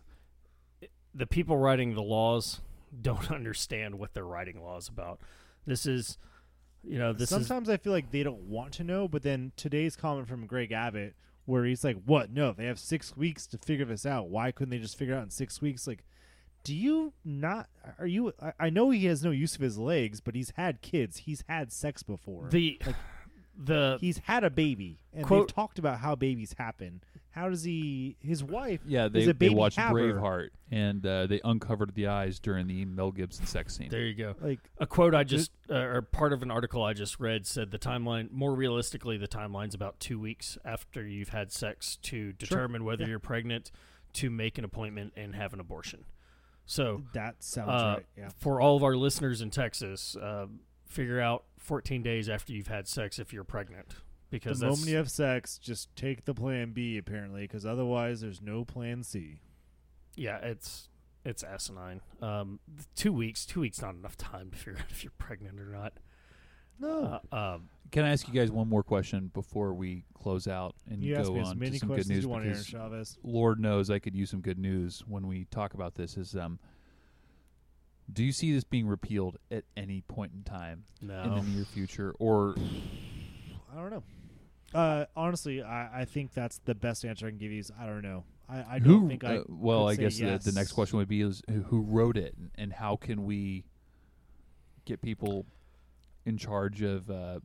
the 1.13 1.27
people 1.27 1.57
writing 1.57 1.93
the 1.93 2.01
laws 2.03 2.61
don't 3.01 3.29
understand 3.39 3.99
what 3.99 4.13
they're 4.13 4.25
writing 4.25 4.61
laws 4.61 4.87
about 4.87 5.19
this 5.65 5.85
is 5.85 6.17
you 6.87 6.97
know 6.99 7.13
this 7.13 7.31
is 7.31 7.47
Sometimes 7.47 7.69
I 7.69 7.77
feel 7.77 7.93
like 7.93 8.11
they 8.11 8.23
don't 8.23 8.43
want 8.43 8.73
to 8.73 8.83
know, 8.83 9.07
but 9.07 9.23
then 9.23 9.51
today's 9.55 9.95
comment 9.95 10.27
from 10.27 10.45
Greg 10.45 10.71
Abbott, 10.71 11.15
where 11.45 11.65
he's 11.65 11.83
like, 11.83 11.97
"What? 12.05 12.31
No, 12.31 12.53
they 12.53 12.65
have 12.65 12.79
six 12.79 13.15
weeks 13.17 13.45
to 13.47 13.57
figure 13.57 13.85
this 13.85 14.05
out. 14.05 14.29
Why 14.29 14.51
couldn't 14.51 14.71
they 14.71 14.79
just 14.79 14.97
figure 14.97 15.13
it 15.13 15.17
out 15.17 15.23
in 15.23 15.29
six 15.29 15.61
weeks?" 15.61 15.87
Like, 15.87 16.03
do 16.63 16.73
you 16.75 17.13
not? 17.23 17.67
Are 17.99 18.07
you? 18.07 18.33
I, 18.41 18.53
I 18.59 18.69
know 18.69 18.89
he 18.89 19.05
has 19.05 19.23
no 19.23 19.31
use 19.31 19.55
of 19.55 19.61
his 19.61 19.77
legs, 19.77 20.19
but 20.21 20.35
he's 20.35 20.51
had 20.57 20.81
kids. 20.81 21.17
He's 21.17 21.43
had 21.47 21.71
sex 21.71 22.03
before. 22.03 22.47
the 22.49 22.79
the 23.57 23.97
he's 23.99 24.19
had 24.19 24.43
a 24.43 24.49
baby, 24.49 24.99
and 25.13 25.25
Quote- 25.25 25.47
they've 25.47 25.55
talked 25.55 25.79
about 25.79 25.99
how 25.99 26.15
babies 26.15 26.55
happen. 26.57 27.01
How 27.37 27.49
does 27.49 27.63
he? 27.63 28.17
His 28.19 28.43
wife. 28.43 28.81
Yeah, 28.87 29.05
is 29.05 29.11
they 29.13 29.23
a 29.23 29.25
they 29.27 29.31
baby 29.33 29.55
watched 29.55 29.77
haver. 29.77 29.93
Braveheart 30.13 30.49
and 30.71 31.05
uh, 31.05 31.27
they 31.27 31.39
uncovered 31.43 31.93
the 31.95 32.07
eyes 32.07 32.39
during 32.39 32.67
the 32.67 32.83
Mel 32.85 33.11
Gibson 33.11 33.45
sex 33.45 33.77
scene. 33.77 33.89
there 33.89 34.01
you 34.05 34.13
go 34.15 34.35
Like, 34.41 34.59
a 34.79 34.85
quote 34.85 35.15
I 35.15 35.23
just 35.23 35.51
uh, 35.69 35.75
or 35.75 36.01
part 36.01 36.33
of 36.33 36.41
an 36.43 36.51
article 36.51 36.83
I 36.83 36.91
just 36.93 37.19
read 37.19 37.45
said 37.47 37.71
the 37.71 37.79
timeline 37.79 38.31
more 38.31 38.53
realistically 38.53 39.17
the 39.17 39.27
timeline's 39.29 39.75
about 39.75 39.99
2 40.01 40.19
weeks 40.19 40.57
after 40.65 41.05
you've 41.07 41.29
had 41.29 41.51
sex 41.53 41.97
to 42.03 42.33
determine 42.33 42.83
whether 42.83 43.03
Yeah. 43.03 43.11
you're 43.11 43.19
pregnant 43.19 43.71
to 44.13 44.29
make 44.29 44.57
an 44.57 44.65
appointment 44.65 45.13
and 45.15 45.35
have 45.35 45.53
an 45.53 45.59
abortion 45.61 46.03
so 46.65 47.03
that 47.13 47.41
sounds 47.43 47.69
uh, 47.69 47.93
right. 47.97 48.05
Yeah. 48.17 48.29
for 48.37 48.59
all 48.59 48.75
of 48.75 48.83
our 48.83 48.97
listeners 48.97 49.41
in 49.41 49.51
Texas, 49.51 50.17
uh, 50.17 50.47
figure 50.85 51.21
out 51.21 51.45
14 51.59 52.03
days 52.03 52.27
after 52.27 52.51
you've 52.51 52.67
had 52.67 52.89
sex 52.89 53.19
if 53.19 53.31
you're 53.31 53.45
pregnant. 53.45 53.95
Because 54.29 54.59
the 54.59 54.67
that's, 54.67 54.77
moment 54.77 54.91
you 54.91 54.97
have 54.97 55.09
sex, 55.09 55.57
just 55.57 55.95
take 55.95 56.25
the 56.25 56.33
plan 56.33 56.71
B 56.71 56.97
apparently, 56.97 57.41
because 57.43 57.65
otherwise 57.65 58.21
there's 58.21 58.41
no 58.41 58.65
plan 58.65 59.03
C. 59.03 59.39
yeah, 60.15 60.37
it's 60.39 60.89
it's 61.23 61.43
asinine. 61.43 62.01
Um, 62.21 62.59
two 62.95 63.11
weeks, 63.11 63.45
two 63.45 63.61
weeks, 63.61 63.81
not 63.81 63.95
enough 63.95 64.17
time 64.17 64.49
to 64.51 64.57
figure 64.57 64.79
out 64.79 64.85
if 64.89 65.03
you're 65.03 65.13
pregnant 65.17 65.59
or 65.59 65.65
not. 65.65 65.93
No. 66.79 67.19
Uh, 67.31 67.35
um, 67.35 67.69
Can 67.91 68.05
I 68.05 68.11
ask 68.11 68.27
you 68.27 68.33
guys 68.33 68.51
one 68.51 68.69
more 68.69 68.83
question 68.83 69.31
before 69.33 69.73
we 69.73 70.03
close 70.13 70.47
out 70.47 70.75
and 70.89 71.03
you 71.03 71.15
go 71.15 71.21
ask 71.21 71.31
me 71.31 71.39
as 71.39 71.47
on 71.49 71.59
many 71.59 71.71
to 71.71 71.79
some 71.79 71.89
good 71.89 72.07
news? 72.07 72.23
you 72.23 72.29
want, 72.29 72.43
Aaron 72.43 72.53
because 72.53 72.67
Chavez. 72.67 73.17
Lord 73.23 73.59
knows 73.59 73.89
I 73.89 73.99
could 73.99 74.15
use 74.15 74.29
some 74.29 74.41
good 74.41 74.59
news 74.59 75.03
when 75.07 75.27
we 75.27 75.45
talk 75.45 75.73
about 75.73 75.95
this. 75.95 76.17
Is 76.17 76.35
um, 76.35 76.59
do 78.11 78.23
you 78.23 78.31
see 78.31 78.53
this 78.53 78.63
being 78.63 78.87
repealed 78.87 79.37
at 79.51 79.63
any 79.75 80.01
point 80.01 80.31
in 80.35 80.43
time 80.43 80.83
in 81.01 81.07
the 81.07 81.41
near 81.55 81.65
future, 81.65 82.13
or 82.19 82.55
I 83.75 83.81
don't 83.81 83.89
know. 83.89 84.03
Uh, 84.73 85.05
honestly, 85.15 85.61
I, 85.61 86.01
I 86.01 86.05
think 86.05 86.33
that's 86.33 86.59
the 86.65 86.75
best 86.75 87.05
answer 87.05 87.27
I 87.27 87.29
can 87.29 87.37
give 87.37 87.51
you. 87.51 87.59
Is 87.59 87.71
I 87.79 87.85
don't 87.85 88.01
know. 88.01 88.23
I, 88.49 88.75
I 88.75 88.79
don't 88.79 89.01
who? 89.01 89.07
think 89.07 89.23
I. 89.23 89.37
uh, 89.37 89.43
well, 89.47 89.87
I 89.87 89.95
guess 89.95 90.19
yes. 90.19 90.43
the, 90.43 90.51
the 90.51 90.59
next 90.59 90.73
question 90.73 90.97
would 90.97 91.07
be: 91.07 91.21
is 91.21 91.41
who, 91.67 91.81
wrote 91.81 92.17
it, 92.17 92.35
and, 92.37 92.51
and 92.55 92.73
how 92.73 92.95
can 92.95 93.23
we 93.25 93.63
get 94.85 95.01
people 95.01 95.45
in 96.25 96.37
charge 96.37 96.81
of? 96.81 97.09
Uh, 97.09 97.39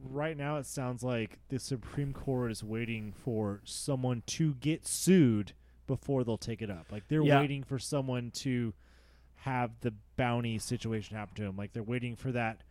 Right 0.00 0.36
now, 0.36 0.58
it 0.58 0.66
sounds 0.66 1.02
like 1.02 1.40
the 1.48 1.58
Supreme 1.58 2.12
Court 2.12 2.52
is 2.52 2.62
waiting 2.62 3.12
for 3.12 3.60
someone 3.64 4.22
to 4.26 4.54
get 4.54 4.86
sued 4.86 5.54
before 5.88 6.22
they'll 6.22 6.38
take 6.38 6.62
it 6.62 6.70
up. 6.70 6.86
Like 6.92 7.08
they're 7.08 7.24
Yeah. 7.24 7.40
waiting 7.40 7.64
for 7.64 7.80
someone 7.80 8.30
to 8.36 8.74
have 9.38 9.72
the 9.80 9.92
bounty 10.16 10.56
situation 10.60 11.16
happen 11.16 11.34
to 11.34 11.42
them. 11.42 11.56
Like 11.56 11.72
they're 11.72 11.82
waiting 11.82 12.14
for 12.14 12.30
that 12.30 12.62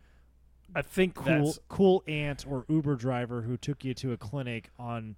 I 0.74 0.82
think 0.82 1.14
cool 1.14 1.24
that's 1.46 1.58
cool 1.68 2.04
aunt 2.06 2.44
or 2.48 2.64
Uber 2.68 2.96
driver 2.96 3.42
who 3.42 3.56
took 3.56 3.84
you 3.84 3.94
to 3.94 4.12
a 4.12 4.16
clinic 4.16 4.70
on 4.78 5.16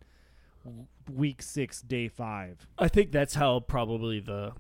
week 1.13 1.43
six, 1.43 1.81
day 1.83 2.09
five. 2.09 2.67
I 2.79 2.89
think 2.89 3.13
that's 3.13 3.35
how 3.35 3.61
probably 3.61 4.21
the 4.21 4.53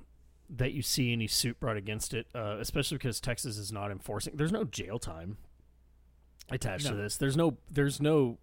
that 0.48 0.72
you 0.72 0.82
see 0.82 1.12
any 1.12 1.28
suit 1.28 1.60
brought 1.60 1.76
against 1.76 2.12
it, 2.12 2.26
uh, 2.34 2.56
especially 2.58 2.98
because 2.98 3.20
Texas 3.20 3.56
is 3.56 3.70
not 3.70 3.90
enforcing. 3.92 4.36
There's 4.36 4.50
no 4.52 4.64
jail 4.64 4.98
time 4.98 5.36
attached 6.50 6.86
to 6.86 6.94
this. 6.94 7.16
There's 7.16 7.36
no 7.36 7.56
there's 7.70 8.00
no 8.00 8.38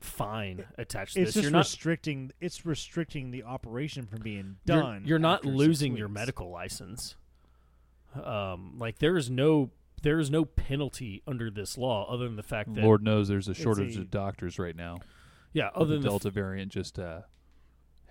fine 0.00 0.64
attached 0.76 1.14
to 1.14 1.20
It's 1.20 1.28
this. 1.28 1.34
just 1.34 1.42
You're 1.44 1.52
not 1.52 1.58
restricting. 1.60 2.32
It's 2.40 2.66
restricting 2.66 3.30
the 3.30 3.44
operation 3.44 4.06
from 4.06 4.20
being 4.22 4.56
you're- 4.66 4.80
done. 4.80 5.02
You're, 5.06 5.18
not 5.20 5.38
after 5.38 5.48
six 5.48 5.56
losing 5.58 5.96
your 5.96 6.08
weeks. 6.08 6.14
medical 6.14 6.50
license. 6.50 7.14
Um, 8.20 8.74
like 8.78 8.98
there 8.98 9.16
is 9.16 9.30
no 9.30 9.70
there 10.06 10.20
is 10.20 10.30
no 10.30 10.44
penalty 10.44 11.20
under 11.26 11.50
this 11.50 11.76
law 11.76 12.06
other 12.08 12.26
than 12.26 12.36
the 12.36 12.42
fact 12.44 12.72
that 12.74 12.84
Lord 12.84 13.02
knows 13.02 13.26
there's 13.26 13.48
a 13.48 13.54
shortage 13.54 13.96
a- 13.96 14.02
of 14.02 14.10
doctors 14.10 14.56
right 14.56 14.76
now. 14.76 14.98
yeah, 15.52 15.70
other 15.74 15.94
than 15.94 16.02
the 16.02 16.08
Delta 16.08 16.30
variant 16.30 16.70
just 16.70 16.96
uh, 16.98 17.22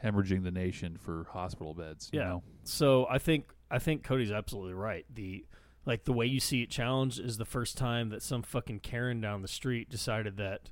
hemorrhaging 0.03 0.43
the 0.43 0.51
nation 0.51 0.97
for 0.97 1.25
hospital 1.31 1.73
beds. 1.73 2.09
You 2.11 2.19
Yeah. 2.19 2.25
know? 2.27 2.43
So 2.63 3.07
I 3.09 3.17
think 3.17 3.45
I 3.71 3.79
think 3.79 4.03
Cody's 4.03 4.31
absolutely 4.31 4.73
right. 4.73 5.05
The 5.13 5.45
like 5.85 6.03
the 6.03 6.11
way 6.13 6.25
you 6.25 6.39
see 6.41 6.61
it 6.63 6.69
challenged 6.69 7.19
is 7.19 7.37
the 7.37 7.45
first 7.45 7.77
time 7.77 8.09
that 8.09 8.21
some 8.21 8.41
fucking 8.43 8.79
Karen 8.81 9.21
down 9.21 9.41
the 9.41 9.47
street 9.47 9.89
decided 9.89 10.35
that 10.37 10.71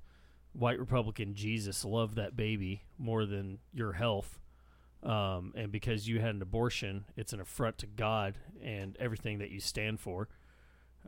white 0.51 0.77
Republican 0.79 1.35
Jesus 1.35 1.85
loved 1.85 2.15
that 2.17 2.35
baby 2.35 2.83
more 2.97 3.25
than 3.25 3.59
your 3.73 3.93
health. 3.93 4.39
Um, 5.01 5.53
and 5.55 5.71
because 5.71 6.07
you 6.07 6.19
had 6.19 6.35
an 6.35 6.41
abortion, 6.41 7.05
it's 7.15 7.33
an 7.33 7.39
affront 7.39 7.77
to 7.79 7.87
God 7.87 8.35
and 8.61 8.95
everything 8.99 9.39
that 9.39 9.51
you 9.51 9.59
stand 9.59 9.99
for. 9.99 10.27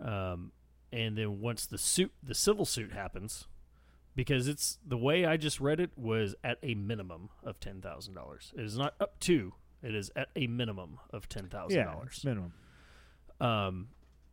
Um, 0.01 0.51
and 0.91 1.17
then 1.17 1.39
once 1.41 1.65
the 1.65 1.77
suit, 1.77 2.11
the 2.23 2.35
civil 2.35 2.65
suit 2.65 2.91
happens, 2.93 3.47
because 4.15 4.47
it's 4.47 4.77
the 4.85 4.97
way 4.97 5.25
I 5.25 5.37
just 5.37 5.59
read 5.59 5.79
it 5.79 5.91
was 5.97 6.35
at 6.43 6.57
a 6.63 6.75
minimum 6.75 7.29
of 7.43 7.59
ten 7.59 7.81
thousand 7.81 8.13
dollars. 8.13 8.53
It 8.57 8.63
is 8.63 8.77
not 8.77 8.93
up 8.99 9.19
to. 9.21 9.53
It 9.83 9.93
is 9.93 10.09
at 10.15 10.29
a 10.35 10.47
minimum 10.47 10.99
of 11.11 11.27
ten 11.29 11.47
thousand 11.47 11.77
Yeah, 11.77 11.85
dollars. 11.85 12.11
it's 12.13 12.25
minimum. 12.25 12.53
Um, 13.39 13.87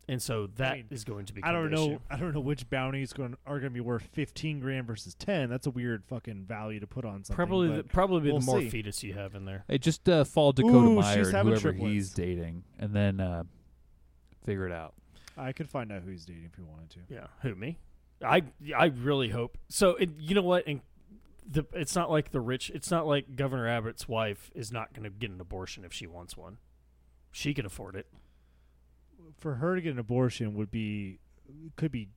and 0.09 0.21
so 0.21 0.49
that 0.57 0.79
is 0.91 1.07
mean, 1.07 1.15
going 1.15 1.27
to 1.27 1.33
be. 1.33 1.43
I 1.43 1.53
don't 1.53 1.71
know. 1.71 2.01
I 2.11 2.17
don't 2.17 2.35
know 2.35 2.41
which 2.41 2.69
bounties 2.69 3.13
going 3.13 3.37
are 3.47 3.59
going 3.61 3.71
to 3.71 3.75
be 3.75 3.81
worth 3.81 4.09
fifteen 4.13 4.61
grand 4.61 4.87
versus 4.87 5.15
ten. 5.15 5.49
That's 5.49 5.67
a 5.67 5.71
weird 5.71 6.05
fucking 6.05 6.45
value 6.45 6.81
to 6.81 6.87
put 6.87 7.05
on 7.05 7.25
something. 7.25 7.35
Probably, 7.37 7.69
the, 7.77 7.85
probably 7.85 8.31
we'll 8.31 8.41
the 8.41 8.47
more 8.47 8.61
see. 8.61 8.69
fetus 8.71 9.03
you 9.03 9.15
have 9.15 9.35
in 9.35 9.45
there. 9.45 9.65
Hey, 9.69 9.79
just 9.79 10.09
uh, 10.09 10.25
follow 10.25 10.53
Dakota 10.53 10.77
Ooh, 10.89 10.95
Meyer 11.01 11.19
she's 11.25 11.29
and 11.33 11.49
whoever 11.49 11.61
triplets. 11.73 11.93
he's 11.93 12.11
dating, 12.11 12.65
and 12.79 12.95
then 12.95 13.21
uh, 13.21 13.45
figure 14.45 14.67
it 14.67 14.73
out. 14.73 14.95
I 15.43 15.53
could 15.53 15.69
find 15.69 15.93
out 15.93 16.03
who 16.03 16.11
he's 16.11 16.25
dating 16.25 16.49
if 16.51 16.59
you 16.59 16.65
wanted 16.65 16.91
to. 16.91 16.99
Yeah, 17.09 17.27
who 17.43 17.55
me? 17.55 17.79
I 18.25 18.43
I 18.77 18.87
really 18.87 19.31
hope 19.31 19.59
so. 19.69 19.97
It, 19.97 20.11
you 20.19 20.35
know 20.35 20.43
what? 20.43 20.67
And 20.67 20.81
the 21.49 21.65
it's 21.73 21.95
not 21.95 22.11
like 22.11 22.31
the 22.31 22.41
rich. 22.41 22.71
It's 22.71 22.91
not 22.91 23.07
like 23.07 23.37
Governor 23.37 23.69
Abbott's 23.69 24.09
wife 24.09 24.51
is 24.55 24.73
not 24.73 24.93
going 24.93 25.05
to 25.05 25.11
get 25.11 25.31
an 25.31 25.41
abortion 25.41 25.85
if 25.85 25.93
she 25.93 26.07
wants 26.07 26.37
one. 26.37 26.59
She 27.31 27.55
can 27.55 27.67
afford 27.67 27.97
it. 27.97 28.07
For 29.39 29.57
her 29.57 29.75
to 29.75 29.81
get 29.81 29.93
an 29.93 29.99
abortion 29.99 30.55
would 30.55 30.71
be 30.71 31.19
could 31.77 31.93
be 31.93 32.09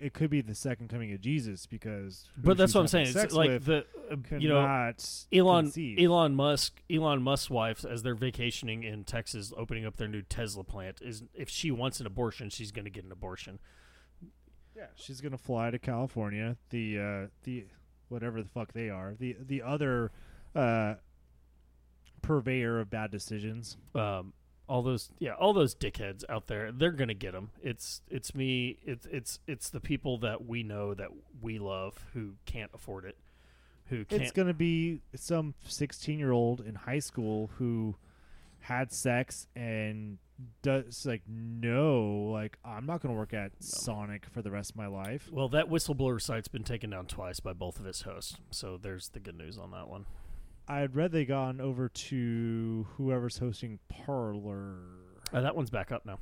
it 0.00 0.12
could 0.12 0.30
be 0.30 0.40
the 0.40 0.54
second 0.54 0.88
coming 0.88 1.12
of 1.12 1.20
Jesus 1.20 1.66
because 1.66 2.28
But 2.36 2.56
that's 2.56 2.74
what 2.74 2.82
I'm 2.82 2.86
saying. 2.88 3.08
It's 3.14 3.34
like 3.34 3.64
the 3.64 3.84
uh, 4.10 4.16
you 4.38 4.48
know 4.48 4.92
Elon 5.32 5.64
conceive. 5.66 5.98
Elon 5.98 6.34
Musk 6.34 6.82
Elon 6.90 7.22
Musk's 7.22 7.50
wife 7.50 7.84
as 7.84 8.02
they're 8.02 8.14
vacationing 8.14 8.82
in 8.84 9.04
Texas, 9.04 9.52
opening 9.56 9.86
up 9.86 9.96
their 9.96 10.08
new 10.08 10.22
Tesla 10.22 10.64
plant. 10.64 11.00
Is 11.02 11.22
if 11.34 11.48
she 11.48 11.70
wants 11.70 12.00
an 12.00 12.06
abortion, 12.06 12.50
she's 12.50 12.72
going 12.72 12.84
to 12.84 12.90
get 12.90 13.04
an 13.04 13.12
abortion. 13.12 13.58
Yeah, 14.76 14.86
she's 14.96 15.20
gonna 15.20 15.38
fly 15.38 15.70
to 15.70 15.78
California. 15.78 16.56
The 16.70 16.98
uh, 16.98 17.26
the 17.44 17.66
whatever 18.08 18.42
the 18.42 18.48
fuck 18.48 18.72
they 18.72 18.88
are. 18.90 19.14
The 19.18 19.36
the 19.38 19.62
other 19.62 20.12
uh, 20.54 20.94
purveyor 22.22 22.80
of 22.80 22.90
bad 22.90 23.10
decisions. 23.10 23.76
um, 23.94 24.32
all 24.68 24.82
those 24.82 25.10
yeah 25.18 25.32
all 25.32 25.52
those 25.52 25.74
dickheads 25.74 26.24
out 26.28 26.46
there 26.46 26.70
they're 26.72 26.92
gonna 26.92 27.12
get 27.14 27.32
them 27.32 27.50
it's 27.62 28.00
it's 28.08 28.34
me 28.34 28.78
it's 28.84 29.06
it's 29.06 29.40
it's 29.46 29.68
the 29.70 29.80
people 29.80 30.18
that 30.18 30.46
we 30.46 30.62
know 30.62 30.94
that 30.94 31.08
we 31.40 31.58
love 31.58 32.04
who 32.14 32.34
can't 32.46 32.70
afford 32.74 33.04
it 33.04 33.16
who 33.86 34.04
can't 34.04 34.22
It's 34.22 34.32
gonna 34.32 34.54
be 34.54 35.00
some 35.14 35.54
sixteen 35.66 36.18
year 36.18 36.32
old 36.32 36.60
in 36.60 36.74
high 36.74 37.00
school 37.00 37.50
who 37.58 37.96
had 38.60 38.92
sex 38.92 39.48
and 39.56 40.18
does 40.62 41.04
like 41.04 41.22
no 41.28 42.30
like 42.32 42.56
I'm 42.64 42.86
not 42.86 43.00
gonna 43.02 43.14
work 43.14 43.34
at 43.34 43.52
Sonic 43.60 44.26
for 44.32 44.42
the 44.42 44.50
rest 44.50 44.70
of 44.70 44.76
my 44.76 44.86
life. 44.86 45.28
well 45.30 45.48
that 45.50 45.68
whistleblower 45.68 46.20
site's 46.20 46.48
been 46.48 46.64
taken 46.64 46.90
down 46.90 47.06
twice 47.06 47.40
by 47.40 47.52
both 47.52 47.78
of 47.78 47.86
its 47.86 48.02
hosts 48.02 48.36
so 48.50 48.78
there's 48.80 49.08
the 49.10 49.20
good 49.20 49.36
news 49.36 49.58
on 49.58 49.72
that 49.72 49.88
one 49.88 50.06
I 50.72 50.78
had 50.80 50.96
read 50.96 51.12
they 51.12 51.24
gone 51.26 51.60
over 51.60 51.88
to 51.88 52.86
whoever's 52.96 53.38
hosting 53.38 53.78
Parler. 53.88 54.76
uh, 55.32 55.40
that 55.42 55.54
one's 55.54 55.68
back 55.70 55.92
up 55.92 56.06
now 56.06 56.18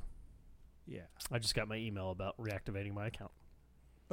Yeah. 0.85 1.01
i 1.31 1.39
just 1.39 1.55
got 1.55 1.67
my 1.67 1.77
email 1.77 2.11
about 2.11 2.37
reactivating 2.37 2.93
my 2.93 3.07
account 3.07 3.31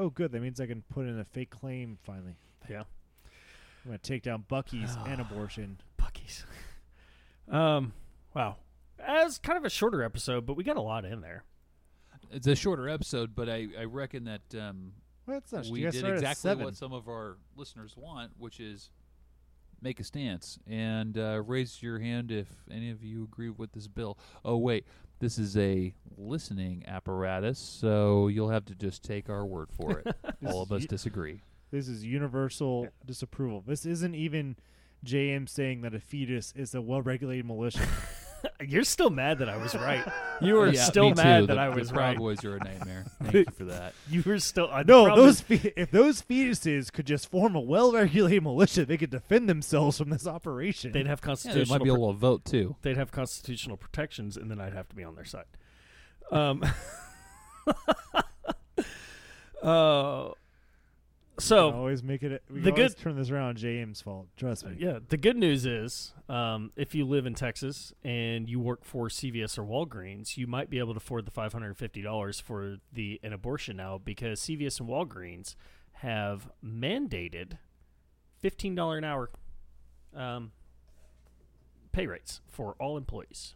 Oh, 0.00 0.10
good. 0.10 0.30
That 0.30 0.42
means 0.42 0.60
I 0.60 0.66
can 0.68 0.82
put 0.88 1.06
in 1.06 1.18
a 1.18 1.24
fake 1.24 1.50
claim 1.50 1.98
finally. 2.04 2.36
yeah 2.70 2.82
I'm 3.84 3.86
gonna 3.86 3.98
take 3.98 4.22
down 4.22 4.44
Buc-ee's 4.48 4.96
and 5.06 5.20
abortion. 5.20 5.78
Buc-ee's 6.00 6.44
um 7.50 7.92
wow 8.34 8.56
as 9.00 9.38
kind 9.38 9.56
of 9.58 9.64
a 9.64 9.70
shorter 9.70 10.02
episode 10.04 10.44
but 10.46 10.54
we 10.54 10.62
got 10.62 10.76
a 10.76 10.80
lot 10.80 11.04
in 11.04 11.20
there 11.20 11.42
It's 12.30 12.46
a 12.46 12.54
shorter 12.54 12.88
episode, 12.88 13.34
but 13.34 13.48
I, 13.48 13.66
I 13.78 13.84
reckon 13.84 14.24
that 14.24 14.42
um, 14.54 14.92
Well, 15.26 15.40
that's 15.40 15.52
not. 15.52 15.66
we 15.72 15.80
did 15.80 16.04
exactly 16.04 16.54
what 16.56 16.76
some 16.76 16.92
of 16.92 17.08
our 17.08 17.38
listeners 17.56 17.94
want, 17.96 18.32
which 18.38 18.60
is 18.60 18.90
make 19.80 20.00
a 20.00 20.04
stance 20.04 20.58
and 20.66 21.16
uh, 21.16 21.42
raise 21.44 21.82
your 21.82 21.98
hand 21.98 22.30
if 22.30 22.48
any 22.70 22.90
of 22.90 23.02
you 23.02 23.24
agree 23.24 23.50
with 23.50 23.72
this 23.72 23.86
bill. 23.86 24.18
Oh 24.44 24.56
wait, 24.56 24.84
this 25.20 25.38
is 25.38 25.56
a 25.56 25.94
listening 26.16 26.84
apparatus, 26.86 27.58
so 27.58 28.28
you'll 28.28 28.50
have 28.50 28.64
to 28.66 28.74
just 28.74 29.02
take 29.02 29.28
our 29.28 29.44
word 29.44 29.68
for 29.70 30.00
it. 30.00 30.16
All 30.46 30.62
of 30.62 30.72
us 30.72 30.82
Ye- 30.82 30.86
disagree. 30.88 31.42
This 31.70 31.88
is 31.88 32.04
universal 32.04 32.88
disapproval. 33.04 33.62
This 33.66 33.84
isn't 33.84 34.14
even 34.14 34.56
JM 35.04 35.48
saying 35.48 35.82
that 35.82 35.94
a 35.94 36.00
fetus 36.00 36.52
is 36.56 36.74
a 36.74 36.80
well-regulated 36.80 37.44
militia. 37.44 37.86
You're 38.60 38.82
still 38.84 39.10
mad 39.10 39.38
that 39.38 39.48
I 39.48 39.56
was 39.56 39.74
right. 39.76 40.04
You 40.40 40.54
were 40.54 40.68
Yeah, 40.72 40.82
still 40.82 41.10
mad 41.14 41.42
too. 41.42 41.46
that 41.46 41.54
the, 41.54 41.60
I 41.60 41.70
the 41.70 41.76
was 41.76 41.92
Proud 41.92 42.00
right. 42.08 42.18
Boys 42.18 42.44
are 42.44 42.56
a 42.56 42.58
nightmare. 42.58 43.04
Thank 43.22 43.34
you 43.34 43.44
for 43.56 43.64
that. 43.66 43.94
You 44.10 44.22
were 44.26 44.38
still 44.40 44.68
I 44.72 44.82
no, 44.82 45.14
those 45.14 45.40
fe- 45.40 45.72
if 45.76 45.90
those 45.92 46.22
fetuses 46.22 46.92
could 46.92 47.06
just 47.06 47.30
form 47.30 47.54
a 47.54 47.60
well-regulated 47.60 48.42
militia, 48.42 48.84
they 48.84 48.96
could 48.96 49.10
defend 49.10 49.48
themselves 49.48 49.98
from 49.98 50.10
this 50.10 50.26
operation. 50.26 50.90
they'd 50.90 51.06
have 51.06 51.20
constitutional. 51.20 51.58
Yeah, 51.60 51.64
they 51.64 51.68
constitutional 51.68 51.78
might 51.78 51.84
be 51.84 51.90
pro- 51.90 51.96
able 51.98 52.12
to 52.12 52.18
vote 52.18 52.44
too. 52.44 52.76
they'd 52.82 52.96
have 52.96 53.12
constitutional 53.12 53.76
protections, 53.76 54.36
and 54.36 54.50
then 54.50 54.60
I'd 54.60 54.74
have 54.74 54.88
to 54.88 54.96
be 54.96 55.04
on 55.04 55.14
their 55.14 55.24
side. 55.24 55.44
Um. 56.32 56.64
uh, 59.62 60.28
We 60.30 60.32
so 61.38 61.72
always 61.72 62.02
make 62.02 62.22
it. 62.22 62.42
We 62.50 62.60
the 62.60 62.72
can 62.72 62.86
good- 62.86 62.96
turn 62.96 63.16
this 63.16 63.30
around. 63.30 63.56
James' 63.58 64.00
fault. 64.00 64.26
Trust 64.36 64.66
me. 64.66 64.76
yeah, 64.78 64.98
the 65.08 65.16
good 65.16 65.36
news 65.36 65.66
is, 65.66 66.12
um, 66.28 66.72
if 66.76 66.94
you 66.94 67.04
live 67.06 67.26
in 67.26 67.34
Texas 67.34 67.92
and 68.04 68.48
you 68.48 68.58
work 68.60 68.84
for 68.84 69.08
CVS 69.08 69.58
or 69.58 69.62
Walgreens, 69.64 70.36
you 70.36 70.46
might 70.46 70.68
be 70.70 70.78
able 70.78 70.94
to 70.94 70.98
afford 70.98 71.26
the 71.26 71.30
five 71.30 71.52
hundred 71.52 71.68
and 71.68 71.76
fifty 71.76 72.02
dollars 72.02 72.40
for 72.40 72.76
the 72.92 73.20
an 73.22 73.32
abortion 73.32 73.76
now 73.76 73.98
because 73.98 74.40
CVS 74.40 74.80
and 74.80 74.88
Walgreens 74.88 75.54
have 75.94 76.48
mandated 76.64 77.58
fifteen 78.40 78.74
dollar 78.74 78.98
an 78.98 79.04
hour 79.04 79.30
um, 80.14 80.52
pay 81.92 82.06
rates 82.06 82.40
for 82.48 82.74
all 82.78 82.96
employees 82.96 83.54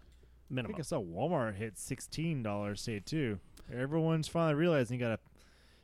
I 0.51 0.55
minimum. 0.55 0.73
think 0.77 0.81
I 0.81 0.87
saw 0.87 1.01
Walmart 1.01 1.57
hit 1.57 1.79
sixteen 1.79 2.43
dollars 2.43 2.83
today 2.85 3.01
too. 3.05 3.39
Everyone's 3.75 4.29
finally 4.29 4.55
realizing 4.55 4.99
you 4.99 5.05
gotta 5.05 5.19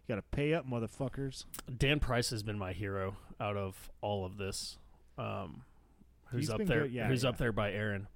you 0.08 0.14
gotta 0.14 0.26
pay 0.30 0.54
up, 0.54 0.66
motherfuckers. 0.66 1.44
Dan 1.76 2.00
Price 2.00 2.30
has 2.30 2.42
been 2.42 2.58
my 2.58 2.72
hero 2.72 3.16
out 3.38 3.56
of 3.56 3.90
all 4.00 4.24
of 4.24 4.38
this. 4.38 4.78
Um, 5.18 5.62
who's 6.26 6.42
He's 6.42 6.50
up 6.50 6.64
there? 6.64 6.82
good, 6.82 6.92
yeah, 6.92 7.08
who's 7.08 7.24
yeah. 7.24 7.28
up 7.28 7.36
there 7.36 7.52
by 7.52 7.72
Aaron? 7.72 8.08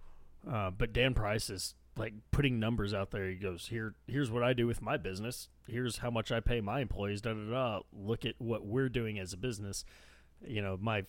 Uh, 0.50 0.70
but 0.70 0.92
Dan 0.92 1.12
Price 1.12 1.50
is 1.50 1.74
like 1.96 2.14
putting 2.30 2.58
numbers 2.58 2.94
out 2.94 3.10
there. 3.10 3.28
He 3.28 3.34
goes, 3.34 3.66
"Here, 3.68 3.94
here's 4.06 4.30
what 4.30 4.42
I 4.42 4.54
do 4.54 4.66
with 4.66 4.80
my 4.80 4.96
business. 4.96 5.48
Here's 5.68 5.98
how 5.98 6.10
much 6.10 6.32
I 6.32 6.40
pay 6.40 6.60
my 6.62 6.80
employees. 6.80 7.20
Da 7.20 7.34
da 7.34 7.50
da. 7.50 7.80
Look 7.92 8.24
at 8.24 8.36
what 8.38 8.64
we're 8.64 8.88
doing 8.88 9.18
as 9.18 9.34
a 9.34 9.36
business. 9.36 9.84
You 10.46 10.62
know, 10.62 10.78
my 10.80 11.04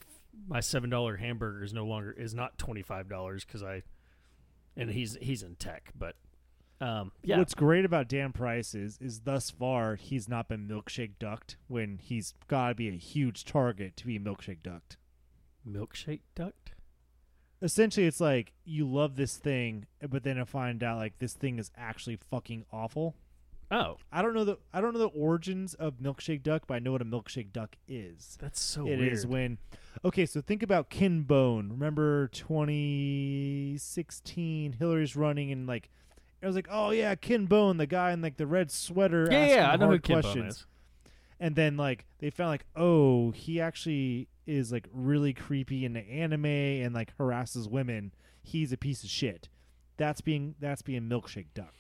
my 0.48 0.60
seven 0.60 0.90
dollar 0.90 1.16
hamburger 1.16 1.64
is 1.64 1.74
no 1.74 1.86
longer 1.86 2.12
is 2.12 2.34
not 2.34 2.58
twenty 2.58 2.82
five 2.82 3.08
dollars 3.08 3.46
because 3.46 3.64
I, 3.64 3.84
and 4.76 4.90
he's 4.90 5.18
he's 5.22 5.44
in 5.44 5.56
tech, 5.56 5.94
but 5.98 6.16
um, 6.82 7.12
yeah, 7.24 7.38
What's 7.38 7.54
great 7.54 7.86
about 7.86 8.10
Dan 8.10 8.34
Price 8.34 8.76
is 8.76 8.98
is 9.00 9.22
thus 9.22 9.50
far 9.50 9.96
he's 9.96 10.28
not 10.28 10.50
been 10.50 10.68
milkshake 10.68 11.14
ducked 11.20 11.56
when 11.68 11.98
he's 11.98 12.34
gotta 12.48 12.76
be 12.76 12.90
a 12.90 12.98
huge 12.98 13.46
target 13.46 13.96
to 13.98 14.06
be 14.08 14.20
milkshake 14.20 14.62
ducked. 14.64 14.98
milkshake 15.68 16.22
duct. 16.36 16.72
Essentially 17.62 18.06
it's 18.08 18.20
like 18.20 18.52
you 18.66 18.86
love 18.86 19.16
this 19.16 19.38
thing, 19.38 19.86
but 20.10 20.24
then 20.24 20.38
I 20.38 20.44
find 20.44 20.84
out 20.84 20.98
like 20.98 21.20
this 21.20 21.32
thing 21.34 21.60
is 21.60 21.72
actually 21.78 22.18
fucking 22.30 22.66
awful. 22.74 23.16
Oh, 23.72 23.96
I 24.12 24.22
don't 24.22 24.34
know 24.34 24.44
the 24.44 24.58
I 24.74 24.82
don't 24.82 24.92
know 24.94 25.00
the 25.00 25.08
origins 25.08 25.74
of 25.76 26.00
milkshake 26.00 26.44
duck, 26.44 26.64
but 26.68 26.74
I 26.76 26.80
know 26.80 26.92
what 26.92 27.02
a 27.02 27.06
milkshake 27.06 27.54
duck 27.54 27.78
is. 27.88 28.38
that's 28.42 28.60
so 28.62 28.86
It 28.86 29.00
weird. 29.00 29.14
is 29.14 29.26
when 29.26 29.60
okay 30.04 30.26
so 30.26 30.42
think 30.42 30.62
about 30.62 30.90
Ken 30.90 31.22
Bone 31.22 31.70
remember 31.70 32.28
2016 32.28 34.74
hillary's 34.74 35.16
running 35.16 35.50
and 35.52 35.68
like 35.68 35.90
it 36.44 36.48
was 36.48 36.56
like 36.56 36.68
oh 36.70 36.92
yeah 36.92 37.16
Ken 37.16 37.46
Bone 37.48 37.78
the 37.78 37.88
guy 37.88 38.12
in 38.12 38.22
like 38.22 38.38
the 38.38 38.46
red 38.46 38.70
sweater 38.70 39.28
yeah, 39.32 39.46
yeah, 39.48 39.72
I 39.72 39.76
know 39.78 39.86
who 39.86 39.92
hard 39.94 40.04
Ken 40.04 40.22
Bone 40.22 40.38
is. 40.48 40.66
and 41.40 41.56
then 41.56 41.78
like 41.78 42.06
they 42.20 42.30
found 42.30 42.50
like 42.50 42.66
oh 42.76 43.32
he 43.32 43.60
actually 43.62 44.28
is 44.46 44.72
like 44.72 44.88
really 44.94 45.34
creepy 45.34 45.86
in 45.86 45.94
the 45.94 46.02
anime 46.02 46.46
and 46.46 46.94
like 46.94 47.14
harasses 47.18 47.68
women 47.68 48.14
he's 48.44 48.72
a 48.74 48.78
piece 48.78 49.04
of 49.04 49.10
shit 49.10 49.48
that's 49.98 50.22
being 50.22 50.54
that's 50.60 50.82
being 50.82 51.04
milkshake 51.04 51.48
duck 51.54 51.74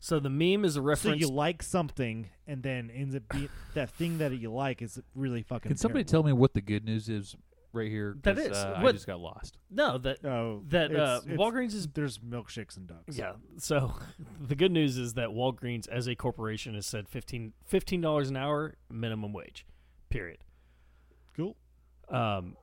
So 0.00 0.18
the 0.20 0.28
meme 0.30 0.64
is 0.64 0.76
a 0.76 0.82
reference. 0.82 1.02
so 1.02 1.08
reference. 1.10 1.20
you 1.22 1.28
like 1.34 1.62
something 1.62 2.28
and 2.46 2.62
then 2.62 2.90
ends 2.90 3.14
up 3.14 3.22
being 3.30 3.48
that 3.74 3.90
thing 3.90 4.18
that 4.18 4.32
you 4.38 4.50
like 4.52 4.82
is 4.82 5.00
really 5.14 5.42
fucking 5.42 5.70
Can 5.70 5.76
somebody 5.78 6.04
terrible. 6.04 6.24
tell 6.24 6.34
me 6.34 6.38
what 6.38 6.52
the 6.54 6.60
good 6.60 6.84
news 6.84 7.08
is 7.08 7.36
right 7.72 7.88
here, 7.90 8.16
that 8.22 8.38
is. 8.38 8.46
is. 8.46 8.56
Uh, 8.56 8.74
I 8.76 8.82
What- 8.82 8.92
just 8.94 9.06
got 9.06 9.20
lost. 9.20 9.58
no, 9.70 9.98
that 9.98 10.24
Oh, 10.24 10.62
that 10.68 10.90
uh, 10.90 10.94
it's- 10.94 11.22
it's- 11.26 11.38
Walgreens 11.38 11.74
is 11.74 11.86
there's 11.88 12.18
milkshakes 12.18 12.76
and 12.76 12.86
ducks. 12.86 13.16
yeah. 13.16 13.34
So 13.58 13.94
the 14.40 14.54
good 14.56 14.72
news 14.72 14.96
is 14.98 15.14
that 15.14 15.28
Walgreens, 15.30 15.88
as 15.88 16.06
a 16.08 16.14
corporation, 16.14 16.74
has 16.74 16.86
said 16.86 17.08
15 17.08 18.00
dollars 18.00 18.28
an 18.30 18.36
hour 18.36 18.76
minimum 18.90 19.32
wage. 19.32 19.66
Period. 20.08 20.44
Cool. 21.36 21.56
Um, 22.08 22.56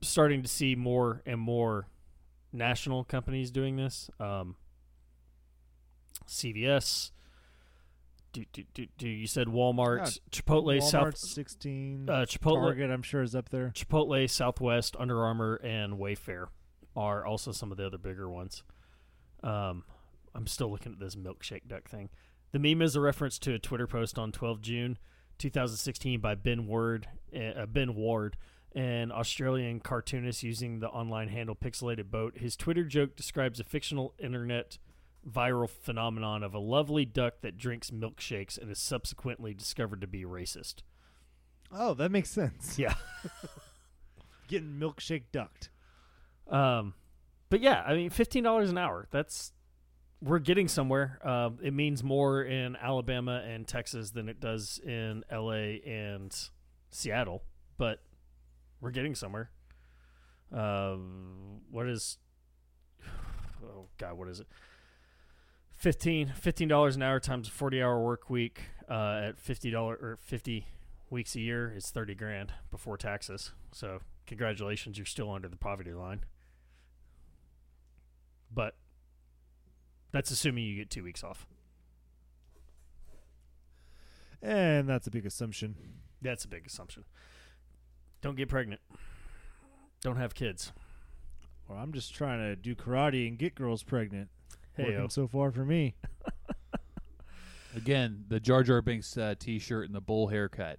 starting 0.00 0.42
to 0.42 0.48
see 0.48 0.74
more 0.74 1.22
and 1.26 1.38
more 1.40 1.88
national 2.52 3.04
companies 3.04 3.50
doing 3.50 3.76
this. 3.76 4.08
Um, 4.18 4.56
CVS. 6.26 7.10
Do, 8.32 8.44
do, 8.52 8.64
do, 8.74 8.86
do 8.98 9.08
you 9.08 9.26
said 9.26 9.46
Walmart, 9.48 9.98
Yeah, 9.98 10.40
Chipotle, 10.42 10.78
Walmart 10.80 10.82
South, 10.90 11.16
sixteen. 11.16 12.08
uh, 12.08 12.26
Chipotle, 12.28 12.60
Target, 12.62 12.90
I'm 12.90 13.02
sure 13.02 13.22
is 13.22 13.34
up 13.34 13.48
there. 13.48 13.72
Chipotle, 13.74 14.28
Southwest, 14.28 14.94
Under 14.98 15.24
Armour, 15.24 15.56
and 15.56 15.94
Wayfair 15.94 16.46
are 16.94 17.24
also 17.24 17.52
some 17.52 17.70
of 17.72 17.78
the 17.78 17.86
other 17.86 17.98
bigger 17.98 18.28
ones. 18.28 18.62
Um, 19.42 19.84
I'm 20.34 20.46
still 20.46 20.70
looking 20.70 20.92
at 20.92 21.00
this 21.00 21.14
milkshake 21.16 21.66
duck 21.66 21.88
thing. 21.88 22.10
The 22.52 22.58
meme 22.58 22.82
is 22.82 22.96
a 22.96 23.00
reference 23.00 23.38
to 23.40 23.54
a 23.54 23.58
Twitter 23.58 23.86
post 23.86 24.18
on 24.18 24.30
12 24.32 24.60
June 24.60 24.98
2016 25.38 26.20
by 26.20 26.34
Ben 26.34 26.66
Ward, 26.66 27.08
uh, 27.34 27.66
Ben 27.66 27.94
Ward, 27.94 28.36
an 28.74 29.10
Australian 29.12 29.80
cartoonist 29.80 30.42
using 30.42 30.80
the 30.80 30.88
online 30.88 31.28
handle 31.28 31.54
Pixelated 31.56 32.10
Boat. 32.10 32.38
His 32.38 32.56
Twitter 32.56 32.84
joke 32.84 33.16
describes 33.16 33.58
a 33.60 33.64
fictional 33.64 34.14
internet 34.18 34.78
viral 35.28 35.68
phenomenon 35.68 36.42
of 36.42 36.54
a 36.54 36.58
lovely 36.58 37.04
duck 37.04 37.40
that 37.42 37.56
drinks 37.56 37.90
milkshakes 37.90 38.58
and 38.58 38.70
is 38.70 38.78
subsequently 38.78 39.54
discovered 39.54 40.00
to 40.00 40.06
be 40.06 40.24
racist. 40.24 40.76
Oh, 41.72 41.94
that 41.94 42.10
makes 42.10 42.30
sense. 42.30 42.78
Yeah. 42.78 42.94
Getting 44.48 44.78
milkshake 44.80 45.24
ducked. 45.32 45.68
Um, 46.48 46.94
but 47.50 47.60
yeah, 47.60 47.82
I 47.86 47.94
mean, 47.94 48.10
fifteen 48.10 48.44
dollars 48.44 48.70
an 48.70 48.78
hour. 48.78 49.06
That's 49.10 49.52
we're 50.20 50.38
getting 50.38 50.68
somewhere. 50.68 51.18
Um, 51.22 51.58
it 51.62 51.72
means 51.72 52.02
more 52.02 52.42
in 52.42 52.76
Alabama 52.76 53.42
and 53.46 53.66
Texas 53.66 54.10
than 54.10 54.28
it 54.28 54.40
does 54.40 54.80
in 54.84 55.22
L.A. 55.30 55.80
and 55.86 56.34
Seattle, 56.90 57.44
but 57.76 58.02
we're 58.80 58.90
getting 58.90 59.14
somewhere. 59.14 59.50
Um, 60.52 61.60
what 61.70 61.86
is? 61.86 62.18
Oh 63.60 63.88
God, 63.98 64.16
what 64.16 64.28
is 64.28 64.38
it? 64.38 64.46
15 65.78 66.68
dollars 66.68 66.96
an 66.96 67.02
hour 67.02 67.20
times 67.20 67.48
a 67.48 67.50
forty 67.50 67.80
hour 67.80 68.02
work 68.02 68.28
week 68.28 68.62
uh, 68.90 69.28
at 69.28 69.38
fifty 69.38 69.70
dollar 69.70 69.94
or 69.94 70.18
fifty 70.20 70.66
weeks 71.08 71.36
a 71.36 71.40
year 71.40 71.72
is 71.74 71.90
thirty 71.90 72.14
grand 72.14 72.52
before 72.70 72.96
taxes. 72.96 73.52
So 73.72 74.00
congratulations, 74.26 74.98
you're 74.98 75.06
still 75.06 75.30
under 75.30 75.48
the 75.48 75.56
poverty 75.56 75.92
line. 75.92 76.24
But 78.52 78.74
that's 80.10 80.30
assuming 80.30 80.64
you 80.64 80.76
get 80.76 80.90
two 80.90 81.04
weeks 81.04 81.22
off. 81.22 81.46
And 84.42 84.88
that's 84.88 85.06
a 85.06 85.10
big 85.10 85.26
assumption. 85.26 85.76
That's 86.20 86.44
a 86.44 86.48
big 86.48 86.66
assumption. 86.66 87.04
Don't 88.20 88.36
get 88.36 88.48
pregnant. 88.48 88.80
Don't 90.00 90.16
have 90.16 90.34
kids. 90.34 90.72
Or 91.68 91.76
I'm 91.76 91.92
just 91.92 92.14
trying 92.14 92.38
to 92.38 92.56
do 92.56 92.74
karate 92.74 93.28
and 93.28 93.38
get 93.38 93.54
girls 93.54 93.82
pregnant. 93.82 94.28
Hey, 94.78 94.92
Working 94.94 95.10
so 95.10 95.26
far 95.28 95.50
for 95.50 95.64
me. 95.64 95.94
Again, 97.76 98.24
the 98.28 98.40
Jar 98.40 98.62
Jar 98.62 98.80
Binks 98.80 99.16
uh, 99.16 99.34
T-shirt 99.38 99.86
and 99.86 99.94
the 99.94 100.00
bowl 100.00 100.28
haircut. 100.28 100.78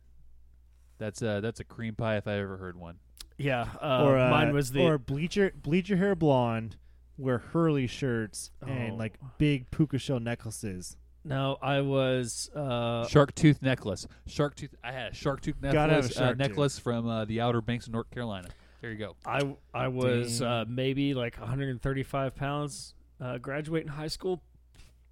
That's 0.97 1.21
uh 1.21 1.39
that's 1.39 1.59
a 1.61 1.63
cream 1.63 1.95
pie 1.95 2.17
if 2.17 2.27
I 2.27 2.33
ever 2.39 2.57
heard 2.57 2.75
one. 2.75 2.97
yeah. 3.37 3.67
Uh, 3.81 4.03
or 4.03 4.17
uh, 4.17 4.29
mine 4.29 4.53
was 4.53 4.71
the 4.71 4.81
or 4.81 4.97
bleacher 4.97 5.53
bleacher 5.55 5.95
hair 5.95 6.13
blonde, 6.15 6.75
wear 7.17 7.37
Hurley 7.37 7.87
shirts 7.87 8.51
Oh. 8.61 8.67
and 8.67 8.97
like 8.97 9.13
big 9.37 9.71
puka 9.71 9.97
shell 9.97 10.19
necklaces. 10.19 10.97
no. 11.23 11.57
I 11.61 11.79
was 11.81 12.49
uh, 12.53 13.07
Shark 13.07 13.33
tooth 13.35 13.61
necklace. 13.61 14.07
Shark 14.27 14.55
tooth. 14.55 14.75
I 14.83 14.91
had 14.91 15.11
a 15.13 15.15
shark 15.15 15.39
tooth 15.41 15.55
Gotta 15.61 15.77
have 15.79 15.89
a 15.89 15.93
necklace. 15.93 16.11
uh, 16.17 16.19
shark 16.19 16.29
tooth. 16.37 16.47
necklace 16.49 16.79
from 16.79 17.07
uh, 17.07 17.23
the 17.25 17.39
Outer 17.39 17.61
Banks 17.61 17.87
of 17.87 17.93
North 17.93 18.09
Carolina. 18.11 18.49
There 18.81 18.91
you 18.91 18.97
go. 18.97 19.15
I 19.25 19.55
I 19.73 19.87
was 19.87 20.41
uh, 20.41 20.65
maybe 20.67 21.13
like 21.13 21.37
135 21.39 22.35
pounds 22.35 22.93
uh, 23.21 23.37
graduating 23.37 23.89
high 23.89 24.07
school 24.07 24.41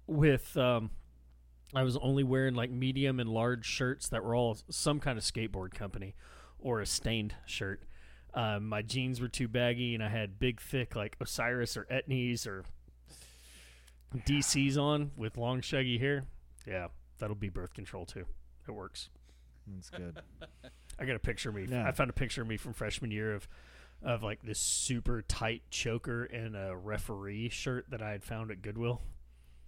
with 0.06 0.56
um, 0.56 0.90
I 1.74 1.82
was 1.82 1.96
only 1.98 2.24
wearing 2.24 2.54
like 2.54 2.70
medium 2.70 3.20
and 3.20 3.28
large 3.28 3.66
shirts 3.66 4.08
that 4.08 4.24
were 4.24 4.34
all 4.34 4.58
some 4.70 5.00
kind 5.00 5.18
of 5.18 5.24
skateboard 5.24 5.74
company 5.74 6.14
or 6.58 6.80
a 6.80 6.86
stained 6.86 7.34
shirt. 7.46 7.82
Um, 8.34 8.68
my 8.68 8.82
jeans 8.82 9.20
were 9.20 9.28
too 9.28 9.48
baggy, 9.48 9.94
and 9.94 10.02
I 10.02 10.08
had 10.08 10.38
big, 10.38 10.60
thick 10.60 10.94
like 10.96 11.16
Osiris 11.20 11.76
or 11.76 11.86
Etnies 11.90 12.46
or 12.46 12.64
DCs 14.14 14.76
on 14.76 15.10
with 15.16 15.36
long, 15.36 15.60
shaggy 15.60 15.98
hair. 15.98 16.24
Yeah, 16.66 16.88
that'll 17.18 17.36
be 17.36 17.48
birth 17.48 17.74
control 17.74 18.06
too. 18.06 18.24
It 18.66 18.70
works. 18.72 19.08
That's 19.66 19.90
good. 19.90 20.20
I 20.98 21.04
got 21.04 21.16
a 21.16 21.20
picture 21.20 21.50
of 21.50 21.54
me. 21.54 21.66
Yeah. 21.68 21.86
I 21.86 21.92
found 21.92 22.10
a 22.10 22.14
picture 22.14 22.42
of 22.42 22.48
me 22.48 22.56
from 22.56 22.72
freshman 22.72 23.10
year 23.10 23.34
of 23.34 23.48
of 24.02 24.22
like 24.22 24.42
this 24.42 24.58
super 24.58 25.22
tight 25.22 25.62
choker 25.70 26.24
and 26.24 26.54
a 26.56 26.76
referee 26.76 27.48
shirt 27.48 27.86
that 27.90 28.00
I 28.02 28.10
had 28.12 28.22
found 28.24 28.50
at 28.50 28.62
Goodwill. 28.62 29.00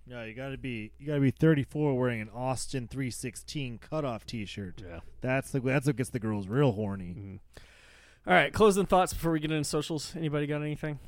yeah, 0.06 0.24
you 0.24 0.34
gotta 0.34 0.56
be 0.58 0.92
you 0.98 1.06
gotta 1.06 1.20
be 1.20 1.30
34 1.30 1.98
wearing 1.98 2.20
an 2.20 2.30
Austin 2.34 2.86
316 2.88 3.78
cutoff 3.78 4.24
T-shirt. 4.26 4.82
Yeah. 4.86 5.00
That's 5.20 5.50
the 5.50 5.60
that's 5.60 5.86
what 5.86 5.96
gets 5.96 6.10
the 6.10 6.18
girls 6.20 6.46
real 6.48 6.72
horny. 6.72 7.14
Mhm. 7.16 7.38
All 8.26 8.34
right, 8.34 8.52
closing 8.52 8.86
thoughts 8.86 9.12
before 9.14 9.32
we 9.32 9.40
get 9.40 9.50
into 9.50 9.64
socials. 9.64 10.14
Anybody 10.16 10.46
got 10.46 10.62
anything? 10.62 10.98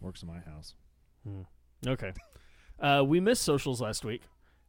Works 0.00 0.22
in 0.22 0.28
my 0.28 0.40
house. 0.40 0.74
Okay. 1.86 2.12
Uh, 2.82 3.04
we 3.06 3.20
missed 3.20 3.42
socials 3.42 3.82
last 3.82 4.06
week, 4.06 4.22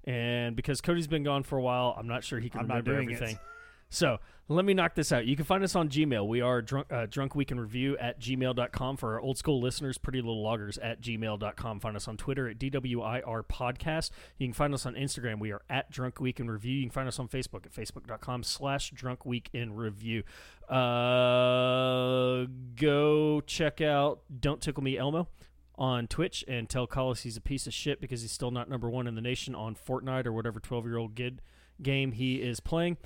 and 0.03 0.53
because 0.53 0.81
Cody's 0.81 1.07
been 1.07 1.23
gone 1.23 1.43
for 1.43 1.57
a 1.57 1.61
while, 1.61 1.95
I'm 1.97 2.09
not 2.09 2.25
sure 2.25 2.39
he 2.41 2.49
can 2.49 2.59
I'm 2.59 2.67
remember 2.67 2.93
everything. 2.93 3.39
So 3.91 4.19
let 4.47 4.63
me 4.63 4.73
knock 4.73 4.95
this 4.95 5.11
out. 5.11 5.25
You 5.25 5.35
can 5.35 5.43
find 5.43 5.65
us 5.65 5.75
on 5.75 5.89
Gmail. 5.89 6.25
We 6.25 6.39
are 6.39 6.61
drunk, 6.61 6.87
uh, 6.89 7.07
drunk 7.07 7.35
week 7.35 7.51
in 7.51 7.59
review 7.59 7.97
at 7.97 8.21
gmail.com. 8.21 8.95
For 8.95 9.13
our 9.13 9.19
old 9.19 9.37
school 9.37 9.61
listeners, 9.61 9.97
pretty 9.97 10.19
little 10.21 10.41
loggers 10.41 10.77
at 10.81 11.01
gmail.com. 11.01 11.79
Find 11.81 11.95
us 11.97 12.07
on 12.07 12.15
Twitter 12.15 12.47
at 12.47 12.57
DWIR 12.57 13.43
podcast. 13.43 14.11
You 14.37 14.47
can 14.47 14.53
find 14.53 14.73
us 14.73 14.85
on 14.85 14.95
Instagram. 14.95 15.39
We 15.39 15.51
are 15.51 15.61
at 15.69 15.91
drunk 15.91 16.21
week 16.21 16.39
in 16.39 16.49
review. 16.49 16.77
You 16.77 16.83
can 16.83 16.91
find 16.91 17.09
us 17.09 17.19
on 17.19 17.27
Facebook 17.27 17.65
at 17.65 17.73
facebook.com 17.73 18.43
slash 18.43 18.91
drunk 18.91 19.25
week 19.25 19.49
in 19.51 19.75
review. 19.75 20.23
Uh, 20.69 22.45
go 22.77 23.41
check 23.41 23.81
out 23.81 24.21
Don't 24.39 24.61
Tickle 24.61 24.83
Me 24.83 24.97
Elmo 24.97 25.27
on 25.75 26.07
Twitch 26.07 26.45
and 26.47 26.69
tell 26.69 26.87
Collis 26.87 27.23
he's 27.23 27.35
a 27.35 27.41
piece 27.41 27.67
of 27.67 27.73
shit 27.73 27.99
because 27.99 28.21
he's 28.21 28.31
still 28.31 28.51
not 28.51 28.69
number 28.69 28.89
one 28.89 29.05
in 29.05 29.15
the 29.15 29.21
nation 29.21 29.53
on 29.53 29.75
Fortnite 29.75 30.25
or 30.25 30.31
whatever 30.31 30.61
12 30.61 30.85
year 30.85 30.97
old 30.97 31.13
kid 31.13 31.41
game 31.83 32.11
he 32.11 32.35
is 32.35 32.59
playing. 32.59 32.97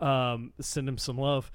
Um, 0.00 0.52
send 0.60 0.88
him 0.88 0.98
some 0.98 1.18
love. 1.18 1.50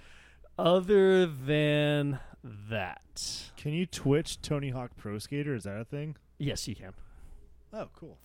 Other 0.57 1.25
than 1.25 2.19
that, 2.43 3.49
Can 3.57 3.73
you 3.73 3.85
Twitch 3.85 4.41
Tony 4.41 4.69
Hawk 4.69 4.91
Pro 4.97 5.17
Skater? 5.17 5.55
Is 5.55 5.63
that 5.63 5.79
a 5.79 5.85
thing? 5.85 6.15
yes, 6.37 6.67
you 6.67 6.75
can. 6.75 6.93
Oh, 7.73 7.87
cool. 7.93 8.17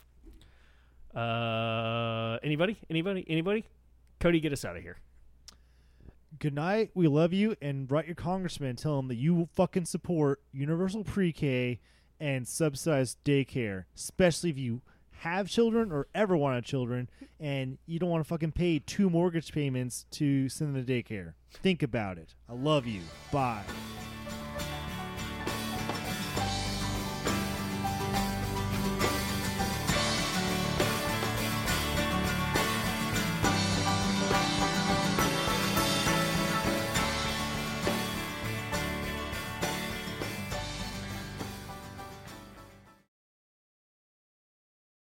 Uh, 1.14 2.39
anybody? 2.43 2.78
Anybody? 2.89 3.24
Anybody? 3.28 3.64
Cody, 4.20 4.40
get 4.40 4.52
us 4.52 4.64
out 4.64 4.77
of 4.77 4.82
here. 4.82 4.98
Good 6.39 6.55
night. 6.55 6.90
We 6.94 7.09
love 7.09 7.32
you. 7.32 7.56
And 7.60 7.90
write 7.90 8.06
your 8.06 8.14
congressman. 8.14 8.70
and 8.70 8.78
Tell 8.78 8.98
him 8.98 9.09
that 9.09 9.16
you 9.16 9.35
will 9.35 9.48
fucking 9.55 9.86
support 9.86 10.40
universal 10.52 11.02
pre-K 11.02 11.81
and 12.20 12.47
subsidized 12.47 13.18
daycare, 13.24 13.85
especially 13.97 14.51
if 14.51 14.59
you 14.59 14.82
have 15.20 15.48
children 15.48 15.92
or 15.92 16.06
ever 16.14 16.36
wanted 16.36 16.64
children, 16.64 17.09
and 17.38 17.78
you 17.86 17.98
don't 17.98 18.09
want 18.09 18.24
to 18.24 18.28
fucking 18.28 18.52
pay 18.52 18.78
two 18.78 19.10
mortgage 19.10 19.52
payments 19.52 20.06
to 20.10 20.48
send 20.48 20.74
them 20.74 20.84
to 20.84 20.90
daycare. 20.92 21.34
Think 21.51 21.82
about 21.82 22.16
it. 22.16 22.34
I 22.48 22.55
love 22.55 22.86
you. 22.86 23.02
Bye. 23.30 23.62